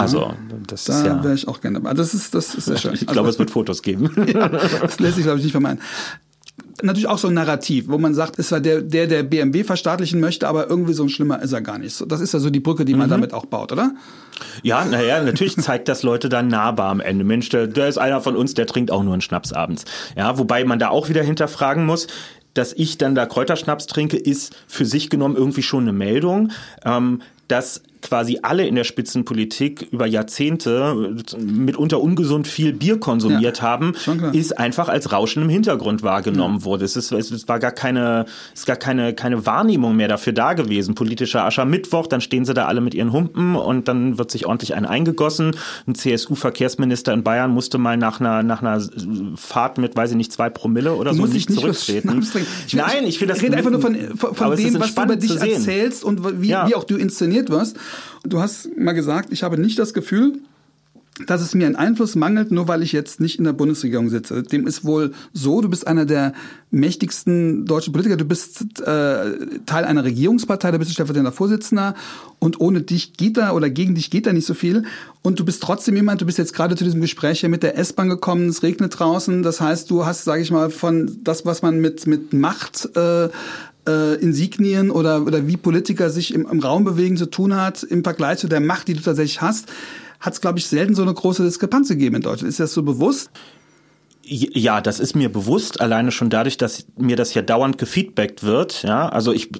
Also, 0.00 0.34
das 0.66 0.84
da 0.84 0.98
ist 0.98 1.06
ja. 1.06 1.22
wäre 1.22 1.34
ich 1.34 1.48
auch 1.48 1.60
gerne 1.60 1.80
dabei. 1.80 1.94
Das 1.94 2.14
ist, 2.14 2.34
das 2.34 2.54
ist 2.54 2.66
sehr 2.66 2.78
schön. 2.78 2.92
Ich 3.02 3.06
glaube, 3.06 3.20
also, 3.20 3.30
es 3.30 3.38
wird 3.38 3.50
Fotos 3.50 3.82
geben. 3.82 4.10
ja, 4.32 4.48
das 4.48 4.98
lässt 5.00 5.16
sich, 5.16 5.24
glaube 5.24 5.38
ich, 5.38 5.44
nicht 5.44 5.52
vermeiden. 5.52 5.80
Natürlich 6.82 7.08
auch 7.08 7.18
so 7.18 7.28
ein 7.28 7.34
Narrativ, 7.34 7.86
wo 7.88 7.98
man 7.98 8.14
sagt, 8.14 8.38
es 8.38 8.50
war 8.50 8.60
der, 8.60 8.82
der, 8.82 9.06
der 9.06 9.22
BMW 9.22 9.62
verstaatlichen 9.62 10.20
möchte, 10.20 10.48
aber 10.48 10.68
irgendwie 10.68 10.94
so 10.94 11.04
ein 11.04 11.08
schlimmer 11.08 11.40
ist 11.40 11.52
er 11.52 11.60
gar 11.60 11.78
nicht. 11.78 12.02
Das 12.10 12.20
ist 12.20 12.32
ja 12.32 12.40
so 12.40 12.50
die 12.50 12.60
Brücke, 12.60 12.84
die 12.84 12.94
man 12.94 13.06
mhm. 13.06 13.10
damit 13.10 13.34
auch 13.34 13.46
baut, 13.46 13.72
oder? 13.72 13.94
Ja, 14.62 14.84
naja, 14.84 15.22
natürlich 15.22 15.56
zeigt 15.56 15.88
das 15.88 16.02
Leute 16.02 16.28
dann 16.28 16.48
nahbar 16.48 16.90
am 16.90 17.00
Ende. 17.00 17.24
Mensch, 17.24 17.48
der, 17.50 17.66
der 17.66 17.88
ist 17.88 17.98
einer 17.98 18.20
von 18.20 18.36
uns, 18.36 18.54
der 18.54 18.66
trinkt 18.66 18.90
auch 18.90 19.02
nur 19.02 19.12
einen 19.12 19.22
Schnaps 19.22 19.52
abends. 19.52 19.84
Ja, 20.16 20.38
wobei 20.38 20.64
man 20.64 20.78
da 20.78 20.88
auch 20.88 21.08
wieder 21.08 21.22
hinterfragen 21.22 21.86
muss, 21.86 22.08
dass 22.54 22.72
ich 22.72 22.98
dann 22.98 23.14
da 23.14 23.26
Kräuterschnaps 23.26 23.86
trinke, 23.86 24.16
ist 24.16 24.54
für 24.66 24.84
sich 24.84 25.08
genommen 25.08 25.36
irgendwie 25.36 25.62
schon 25.62 25.82
eine 25.84 25.92
Meldung. 25.92 26.50
Ähm, 26.84 27.20
dass 27.48 27.82
quasi 28.02 28.40
alle 28.42 28.66
in 28.66 28.74
der 28.74 28.84
Spitzenpolitik 28.84 29.88
über 29.90 30.06
Jahrzehnte 30.06 31.14
mitunter 31.38 32.00
ungesund 32.00 32.46
viel 32.46 32.72
Bier 32.72 32.98
konsumiert 33.00 33.58
ja, 33.58 33.62
haben, 33.62 33.94
ist 34.32 34.58
einfach 34.58 34.88
als 34.88 35.12
Rauschen 35.12 35.42
im 35.42 35.48
Hintergrund 35.48 36.02
wahrgenommen 36.02 36.58
ja. 36.58 36.64
wurde. 36.64 36.84
Es, 36.84 36.96
ist, 36.96 37.12
es 37.12 37.48
war 37.48 37.58
gar 37.58 37.70
keine, 37.70 38.26
es 38.52 38.60
ist 38.60 38.66
gar 38.66 38.76
keine, 38.76 39.14
keine 39.14 39.46
Wahrnehmung 39.46 39.96
mehr 39.96 40.08
dafür 40.08 40.32
da 40.32 40.52
gewesen. 40.52 40.94
Politischer 40.94 41.44
Aschermittwoch, 41.44 42.06
dann 42.06 42.20
stehen 42.20 42.44
sie 42.44 42.54
da 42.54 42.66
alle 42.66 42.80
mit 42.80 42.94
ihren 42.94 43.12
Humpen 43.12 43.54
und 43.56 43.88
dann 43.88 44.18
wird 44.18 44.30
sich 44.30 44.46
ordentlich 44.46 44.74
ein 44.74 44.84
eingegossen. 44.84 45.56
Ein 45.86 45.94
CSU-Verkehrsminister 45.94 47.12
in 47.12 47.22
Bayern 47.22 47.52
musste 47.52 47.78
mal 47.78 47.96
nach 47.96 48.20
einer, 48.20 48.42
nach 48.42 48.62
einer 48.62 48.82
Fahrt 49.36 49.78
mit, 49.78 49.96
weiß 49.96 50.10
ich 50.10 50.16
nicht, 50.16 50.32
zwei 50.32 50.50
Promille 50.50 50.94
oder 50.94 51.14
so 51.14 51.24
nicht, 51.26 51.52
zurücktreten. 51.52 52.26
Ich, 52.66 52.74
Nein, 52.74 53.04
ich 53.04 53.18
finde 53.18 53.34
das. 53.34 53.38
Ich 53.38 53.44
rede 53.44 53.56
einfach 53.56 53.70
nur 53.70 53.80
von, 53.80 53.94
von, 54.16 54.34
von 54.34 54.56
dem, 54.56 54.80
was 54.80 54.94
du 54.94 55.02
über 55.02 55.16
dich 55.16 55.36
erzählst 55.36 56.04
und 56.04 56.42
wie, 56.42 56.48
ja. 56.48 56.68
wie 56.68 56.74
auch 56.74 56.84
du 56.84 56.96
inszeniert 56.96 57.48
wirst. 57.50 57.76
Du 58.24 58.40
hast 58.40 58.76
mal 58.76 58.92
gesagt, 58.92 59.32
ich 59.32 59.42
habe 59.42 59.58
nicht 59.58 59.78
das 59.78 59.94
Gefühl, 59.94 60.40
dass 61.26 61.42
es 61.42 61.54
mir 61.54 61.66
an 61.66 61.76
Einfluss 61.76 62.14
mangelt, 62.16 62.50
nur 62.50 62.68
weil 62.68 62.82
ich 62.82 62.92
jetzt 62.92 63.20
nicht 63.20 63.38
in 63.38 63.44
der 63.44 63.52
Bundesregierung 63.52 64.08
sitze. 64.08 64.42
Dem 64.42 64.66
ist 64.66 64.84
wohl 64.84 65.12
so, 65.34 65.60
du 65.60 65.68
bist 65.68 65.86
einer 65.86 66.06
der 66.06 66.32
mächtigsten 66.70 67.66
deutschen 67.66 67.92
Politiker, 67.92 68.16
du 68.16 68.24
bist 68.24 68.80
äh, 68.80 69.36
Teil 69.66 69.84
einer 69.84 70.04
Regierungspartei, 70.04 70.70
da 70.70 70.78
bist 70.78 70.90
du 70.90 70.94
stellvertretender 70.94 71.32
Vorsitzender. 71.32 71.94
Und 72.38 72.60
ohne 72.60 72.80
dich 72.80 73.12
geht 73.12 73.36
da 73.36 73.52
oder 73.52 73.68
gegen 73.68 73.94
dich 73.94 74.10
geht 74.10 74.26
da 74.26 74.32
nicht 74.32 74.46
so 74.46 74.54
viel. 74.54 74.84
Und 75.20 75.38
du 75.38 75.44
bist 75.44 75.62
trotzdem 75.62 75.96
jemand, 75.96 76.22
du 76.22 76.26
bist 76.26 76.38
jetzt 76.38 76.54
gerade 76.54 76.76
zu 76.76 76.84
diesem 76.84 77.02
Gespräch 77.02 77.40
hier 77.40 77.50
mit 77.50 77.62
der 77.62 77.76
S-Bahn 77.76 78.08
gekommen, 78.08 78.48
es 78.48 78.62
regnet 78.62 78.98
draußen, 78.98 79.42
das 79.42 79.60
heißt, 79.60 79.90
du 79.90 80.06
hast, 80.06 80.24
sage 80.24 80.42
ich 80.42 80.50
mal, 80.50 80.70
von 80.70 81.18
das, 81.22 81.44
was 81.44 81.60
man 81.60 81.80
mit, 81.80 82.06
mit 82.06 82.32
Macht 82.32 82.88
äh, 82.96 83.28
äh, 83.86 84.14
Insignien 84.16 84.90
oder, 84.90 85.22
oder 85.22 85.46
wie 85.46 85.56
Politiker 85.56 86.10
sich 86.10 86.34
im, 86.34 86.46
im 86.46 86.60
Raum 86.60 86.84
bewegen 86.84 87.16
zu 87.16 87.26
tun 87.26 87.56
hat, 87.56 87.82
im 87.82 88.04
Vergleich 88.04 88.38
zu 88.38 88.48
der 88.48 88.60
Macht, 88.60 88.88
die 88.88 88.94
du 88.94 89.00
tatsächlich 89.00 89.40
hast, 89.40 89.70
hat 90.20 90.34
es, 90.34 90.40
glaube 90.40 90.58
ich, 90.58 90.66
selten 90.66 90.94
so 90.94 91.02
eine 91.02 91.14
große 91.14 91.42
Diskrepanz 91.42 91.88
gegeben 91.88 92.16
in 92.16 92.22
Deutschland. 92.22 92.48
Ist 92.48 92.60
das 92.60 92.72
so 92.72 92.82
bewusst? 92.82 93.30
Ja, 94.24 94.80
das 94.80 95.00
ist 95.00 95.16
mir 95.16 95.32
bewusst, 95.32 95.80
alleine 95.80 96.12
schon 96.12 96.30
dadurch, 96.30 96.56
dass 96.56 96.86
mir 96.96 97.16
das 97.16 97.34
ja 97.34 97.42
dauernd 97.42 97.76
gefeedbackt 97.76 98.44
wird. 98.44 98.84
Ja, 98.84 99.08
also 99.08 99.32
ich 99.32 99.50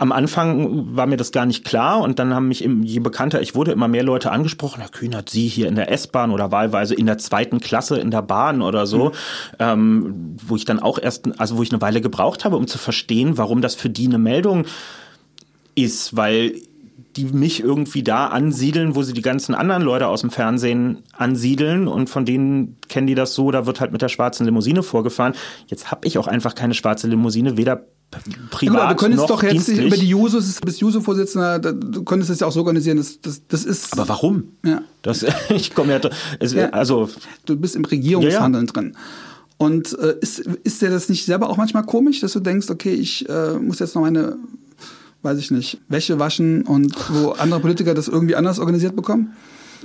am 0.00 0.12
Anfang 0.12 0.96
war 0.96 1.06
mir 1.06 1.18
das 1.18 1.30
gar 1.30 1.44
nicht 1.44 1.62
klar 1.62 2.00
und 2.00 2.18
dann 2.18 2.34
haben 2.34 2.48
mich, 2.48 2.60
je 2.60 3.00
bekannter 3.00 3.42
ich 3.42 3.54
wurde, 3.54 3.72
immer 3.72 3.86
mehr 3.86 4.02
Leute 4.02 4.32
angesprochen. 4.32 4.80
Herr 4.80 4.88
Kühnert, 4.88 5.28
Sie 5.28 5.46
hier 5.46 5.68
in 5.68 5.74
der 5.74 5.92
S-Bahn 5.92 6.30
oder 6.30 6.50
wahlweise 6.50 6.94
in 6.94 7.04
der 7.04 7.18
zweiten 7.18 7.60
Klasse 7.60 7.98
in 7.98 8.10
der 8.10 8.22
Bahn 8.22 8.62
oder 8.62 8.86
so, 8.86 9.10
mhm. 9.10 9.12
ähm, 9.58 10.36
wo 10.42 10.56
ich 10.56 10.64
dann 10.64 10.78
auch 10.78 10.98
erst, 10.98 11.38
also 11.38 11.58
wo 11.58 11.62
ich 11.62 11.70
eine 11.70 11.82
Weile 11.82 12.00
gebraucht 12.00 12.46
habe, 12.46 12.56
um 12.56 12.66
zu 12.66 12.78
verstehen, 12.78 13.36
warum 13.36 13.60
das 13.60 13.74
für 13.74 13.90
die 13.90 14.06
eine 14.06 14.16
Meldung 14.16 14.64
ist, 15.74 16.16
weil 16.16 16.54
die 17.16 17.24
mich 17.24 17.62
irgendwie 17.62 18.02
da 18.02 18.28
ansiedeln, 18.28 18.94
wo 18.94 19.02
sie 19.02 19.12
die 19.12 19.20
ganzen 19.20 19.54
anderen 19.54 19.82
Leute 19.82 20.06
aus 20.06 20.22
dem 20.22 20.30
Fernsehen 20.30 21.02
ansiedeln 21.12 21.88
und 21.88 22.08
von 22.08 22.24
denen 22.24 22.78
kennen 22.88 23.06
die 23.06 23.14
das 23.14 23.34
so, 23.34 23.50
da 23.50 23.66
wird 23.66 23.80
halt 23.80 23.92
mit 23.92 24.00
der 24.00 24.08
schwarzen 24.08 24.46
Limousine 24.46 24.82
vorgefahren. 24.82 25.34
Jetzt 25.66 25.90
habe 25.90 26.06
ich 26.06 26.16
auch 26.16 26.26
einfach 26.26 26.54
keine 26.54 26.72
schwarze 26.72 27.06
Limousine, 27.06 27.58
weder 27.58 27.84
privat 28.50 28.76
ja, 28.76 28.88
du 28.88 28.96
könntest 28.96 29.20
noch 29.22 29.28
doch 29.28 29.42
jetzt 29.42 29.68
dienstlich. 29.68 29.86
über 29.86 29.96
die 29.96 30.08
Jusos, 30.08 30.56
du 30.56 30.66
bist 30.66 30.80
Juso-Vorsitzender, 30.80 31.58
du 31.58 32.02
könntest 32.02 32.30
das 32.30 32.40
ja 32.40 32.46
auch 32.46 32.52
so 32.52 32.60
organisieren, 32.60 32.96
das, 32.96 33.20
das, 33.20 33.42
das 33.46 33.64
ist... 33.64 33.92
Aber 33.92 34.08
warum? 34.08 34.48
Ja. 34.64 34.82
Das, 35.02 35.24
ich 35.48 35.74
komme 35.74 35.92
ja, 35.92 36.10
es, 36.40 36.52
ja, 36.52 36.70
also... 36.70 37.08
Du 37.46 37.56
bist 37.56 37.76
im 37.76 37.84
Regierungshandeln 37.84 38.66
ja, 38.66 38.68
ja. 38.68 38.72
drin. 38.72 38.96
Und 39.58 39.96
äh, 39.98 40.16
ist, 40.20 40.40
ist 40.40 40.82
dir 40.82 40.90
das 40.90 41.08
nicht 41.08 41.24
selber 41.24 41.50
auch 41.50 41.56
manchmal 41.56 41.84
komisch, 41.84 42.20
dass 42.20 42.32
du 42.32 42.40
denkst, 42.40 42.70
okay, 42.70 42.94
ich 42.94 43.28
äh, 43.28 43.54
muss 43.58 43.78
jetzt 43.78 43.94
noch 43.94 44.02
meine 44.02 44.38
weiß 45.22 45.38
ich 45.38 45.50
nicht, 45.50 45.78
Wäsche 45.88 46.18
waschen 46.18 46.62
und 46.62 46.94
wo 47.10 47.30
andere 47.32 47.60
Politiker 47.60 47.94
das 47.94 48.08
irgendwie 48.08 48.36
anders 48.36 48.58
organisiert 48.58 48.96
bekommen? 48.96 49.34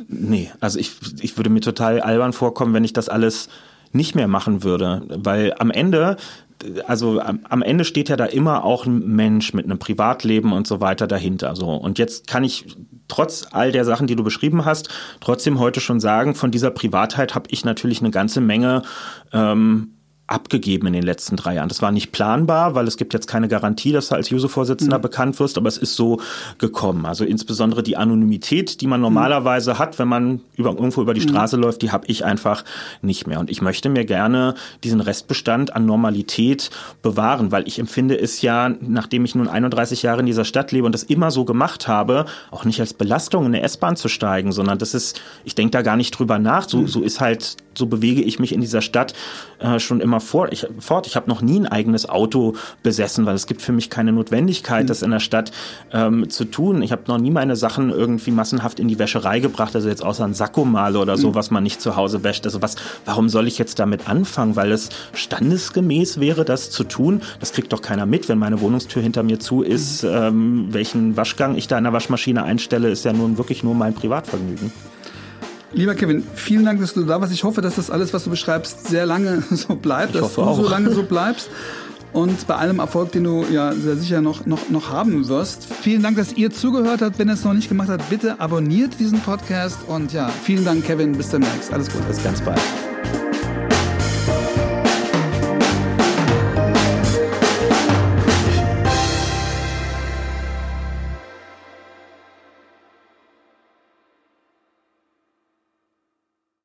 Nee, 0.08 0.52
also 0.60 0.80
ich, 0.80 0.92
ich 1.22 1.38
würde 1.38 1.50
mir 1.50 1.62
total 1.62 2.02
albern 2.02 2.34
vorkommen, 2.34 2.74
wenn 2.74 2.84
ich 2.84 2.94
das 2.94 3.10
alles 3.10 3.50
nicht 3.92 4.16
mehr 4.16 4.28
machen 4.28 4.64
würde, 4.64 5.04
weil 5.10 5.54
am 5.58 5.72
Ende 5.72 6.18
also 6.88 7.20
am 7.22 7.62
Ende 7.62 7.86
steht 7.86 8.10
ja 8.10 8.16
da 8.16 8.26
immer 8.26 8.64
auch 8.64 8.86
ein 8.86 9.16
Mensch 9.16 9.54
mit 9.54 9.66
einem 9.66 9.80
Privatleben 9.80 10.54
und 10.54 10.68
so 10.68 10.80
weiter 10.80 11.08
dahinter. 11.08 11.56
So 11.56 11.70
und 11.72 12.00
jetzt 12.00 12.28
kann 12.28 12.44
ich 12.44 12.78
trotz 13.08 13.48
all 13.52 13.72
der 13.72 13.86
Sachen, 13.86 14.08
die 14.08 14.16
du 14.16 14.24
beschrieben 14.24 14.66
hast, 14.66 14.90
trotzdem 15.20 15.60
heute 15.60 15.80
schon 15.80 16.00
sagen, 16.00 16.36
von 16.36 16.52
dieser 16.52 16.72
Privatheit 16.72 17.36
habe 17.36 17.48
ich 17.52 17.66
natürlich 17.66 18.00
eine 18.02 18.12
ganze 18.12 18.42
Menge 18.42 18.84
ähm, 19.34 19.95
abgegeben 20.28 20.88
in 20.88 20.94
den 20.94 21.04
letzten 21.04 21.36
drei 21.36 21.56
Jahren. 21.56 21.70
Das 21.70 21.84
war 21.84 21.92
nicht 21.92 22.12
planbar, 22.12 22.74
weil 22.74 22.88
es 22.88 22.98
gibt 22.98 23.14
jetzt 23.14 23.28
keine 23.28 23.48
Garantie, 23.48 23.92
dass 23.92 24.08
du 24.08 24.16
als 24.16 24.32
Juso-Vorsitzender 24.32 24.98
mhm. 24.98 25.04
bekannt 25.04 25.40
wirst, 25.40 25.58
aber 25.58 25.68
es 25.68 25.78
ist 25.78 25.96
so 25.96 26.20
gekommen. 26.58 27.06
Also 27.06 27.26
insbesondere 27.26 27.84
die 27.84 27.96
Anonymität, 27.96 28.82
die 28.82 28.88
man 28.88 29.02
normalerweise 29.02 29.76
mhm. 29.76 29.80
hat, 29.80 30.00
wenn 30.00 30.08
man 30.08 30.42
über, 30.56 30.72
irgendwo 30.72 31.04
über 31.04 31.14
die 31.14 31.22
mhm. 31.22 31.30
Straße 31.30 31.58
mhm. 31.58 31.64
läuft, 31.64 31.84
die 31.84 31.92
habe 31.92 32.08
ich 32.08 32.26
einfach 32.26 32.64
nicht 33.04 33.28
mehr. 33.28 33.40
Und 33.40 33.52
ich 33.52 33.62
möchte 33.62 33.88
mir 33.90 34.04
gerne 34.04 34.56
diesen 34.84 35.00
Restbestand 35.00 35.76
an 35.76 35.86
Normalität 35.86 36.72
bewahren, 37.04 37.52
weil 37.52 37.68
ich 37.68 37.78
empfinde 37.78 38.20
es 38.20 38.42
ja, 38.42 38.70
nachdem 38.82 39.26
ich 39.26 39.36
nun 39.36 39.48
31 39.48 40.02
Jahre 40.02 40.22
in 40.22 40.26
dieser 40.26 40.46
Stadt 40.46 40.72
lebe 40.72 40.88
und 40.88 40.92
das 40.92 41.04
immer 41.04 41.30
so 41.30 41.46
gemacht 41.46 41.88
habe, 41.88 42.26
auch 42.50 42.66
nicht 42.66 42.80
als 42.80 42.96
Belastung 42.96 43.46
in 43.46 43.54
eine 43.54 43.62
S-Bahn 43.62 43.96
zu 43.96 44.08
steigen, 44.08 44.52
sondern 44.52 44.80
das 44.80 44.96
ist, 44.96 45.22
ich 45.44 45.54
denke 45.54 45.72
da 45.72 45.84
gar 45.84 45.98
nicht 45.98 46.18
drüber 46.18 46.40
nach. 46.40 46.68
So, 46.68 46.80
mhm. 46.80 46.88
so 46.88 47.02
ist 47.04 47.22
halt, 47.22 47.58
so 47.78 47.86
bewege 47.88 48.22
ich 48.22 48.40
mich 48.40 48.54
in 48.54 48.62
dieser 48.62 48.82
Stadt 48.82 49.14
äh, 49.60 49.80
schon 49.80 50.02
immer 50.02 50.20
vor, 50.20 50.52
ich, 50.52 50.68
fort. 50.80 51.08
Ich 51.08 51.16
habe 51.16 51.30
noch 51.30 51.42
nie 51.42 51.60
ein 51.60 51.66
eigenes 51.66 52.08
Auto 52.08 52.54
besessen, 52.84 53.26
weil 53.26 53.36
es 53.36 53.48
gibt 53.48 53.62
für 53.62 53.72
mich 53.72 53.90
keine 53.90 54.12
Notwendigkeit, 54.12 54.84
mhm. 54.84 54.88
das 54.88 55.02
in 55.02 55.12
der 55.12 55.20
Stadt 55.20 55.52
ähm, 55.92 56.30
zu 56.30 56.46
tun. 56.46 56.82
Ich 56.82 56.92
habe 56.92 57.04
noch 57.08 57.18
nie 57.18 57.32
meine 57.32 57.56
Sachen 57.56 57.90
irgendwie 57.90 58.32
massenhaft 58.32 58.80
in 58.80 58.88
die 58.88 59.00
Wäscherei 59.00 59.40
gebracht, 59.40 59.76
also 59.76 59.90
jetzt 59.90 60.04
außer 60.04 60.26
ein 60.26 60.34
Sakkomale 60.34 61.00
oder 61.00 61.18
so, 61.18 61.30
mhm. 61.30 61.36
was 61.36 61.52
man 61.52 61.64
nicht 61.64 61.82
zu 61.82 61.96
Hause 61.96 62.24
wäscht. 62.24 62.46
Also 62.46 62.62
was, 62.62 62.76
warum 63.06 63.30
soll 63.30 63.48
ich 63.48 63.58
jetzt 63.58 63.80
damit 63.80 64.08
anfangen? 64.10 64.56
Weil 64.56 64.72
es 64.72 64.90
standesgemäß 65.14 66.20
wäre, 66.20 66.46
das 66.46 66.72
zu 66.72 66.84
tun. 66.84 67.22
Das 67.40 67.54
kriegt 67.54 67.74
doch 67.74 67.82
keiner 67.82 68.06
mit, 68.06 68.30
wenn 68.30 68.38
meine 68.38 68.62
Wohnungstür 68.62 69.02
hinter 69.02 69.24
mir 69.24 69.40
zu 69.40 69.62
ist. 69.62 70.04
Mhm. 70.04 70.10
Ähm, 70.12 70.68
welchen 70.72 71.18
Waschgang 71.18 71.56
ich 71.56 71.68
da 71.68 71.78
in 71.78 71.84
der 71.84 71.94
Waschmaschine 71.94 72.44
einstelle, 72.44 72.90
ist 72.90 73.06
ja 73.06 73.14
nun 73.14 73.38
wirklich 73.38 73.64
nur 73.64 73.76
mein 73.76 73.94
Privatvergnügen. 73.94 74.72
Lieber 75.76 75.94
Kevin, 75.94 76.24
vielen 76.36 76.64
Dank, 76.64 76.80
dass 76.80 76.94
du 76.94 77.04
da 77.04 77.20
warst. 77.20 77.34
Ich 77.34 77.44
hoffe, 77.44 77.62
dass 77.62 77.76
das 77.76 77.92
alles, 77.92 78.14
was 78.14 78.24
du 78.24 78.30
beschreibst, 78.30 78.88
sehr 78.88 79.06
lange 79.06 79.44
so 79.52 79.76
bleibt, 79.76 80.16
ich 80.16 80.22
dass 80.22 80.36
du 80.36 80.42
auch. 80.42 80.56
so 80.56 80.68
lange 80.70 80.92
so 80.92 81.04
bleibst. 81.04 81.50
Und 82.14 82.48
bei 82.48 82.56
allem 82.56 82.80
Erfolg, 82.80 83.12
den 83.12 83.26
du 83.26 83.44
ja 83.52 83.74
sehr 83.74 83.98
sicher 83.98 84.22
noch, 84.22 84.46
noch, 84.46 84.70
noch 84.70 84.90
haben 84.90 85.28
wirst. 85.28 85.66
Vielen 85.82 86.02
Dank, 86.02 86.16
dass 86.16 86.32
ihr 86.32 86.50
zugehört 86.50 87.02
habt. 87.02 87.20
Wenn 87.20 87.28
ihr 87.28 87.34
es 87.34 87.44
noch 87.44 87.54
nicht 87.54 87.68
gemacht 87.68 87.90
habt, 87.90 88.10
bitte 88.10 88.40
abonniert 88.40 88.98
diesen 89.02 89.20
Podcast. 89.20 89.80
Und 89.88 90.14
ja, 90.14 90.30
vielen 90.30 90.64
Dank, 90.64 90.86
Kevin. 90.86 91.12
Bis 91.12 91.30
demnächst. 91.32 91.74
Alles 91.74 91.92
Gute. 91.92 92.06
Bis 92.06 92.24
ganz 92.24 92.40
bald. 92.40 92.62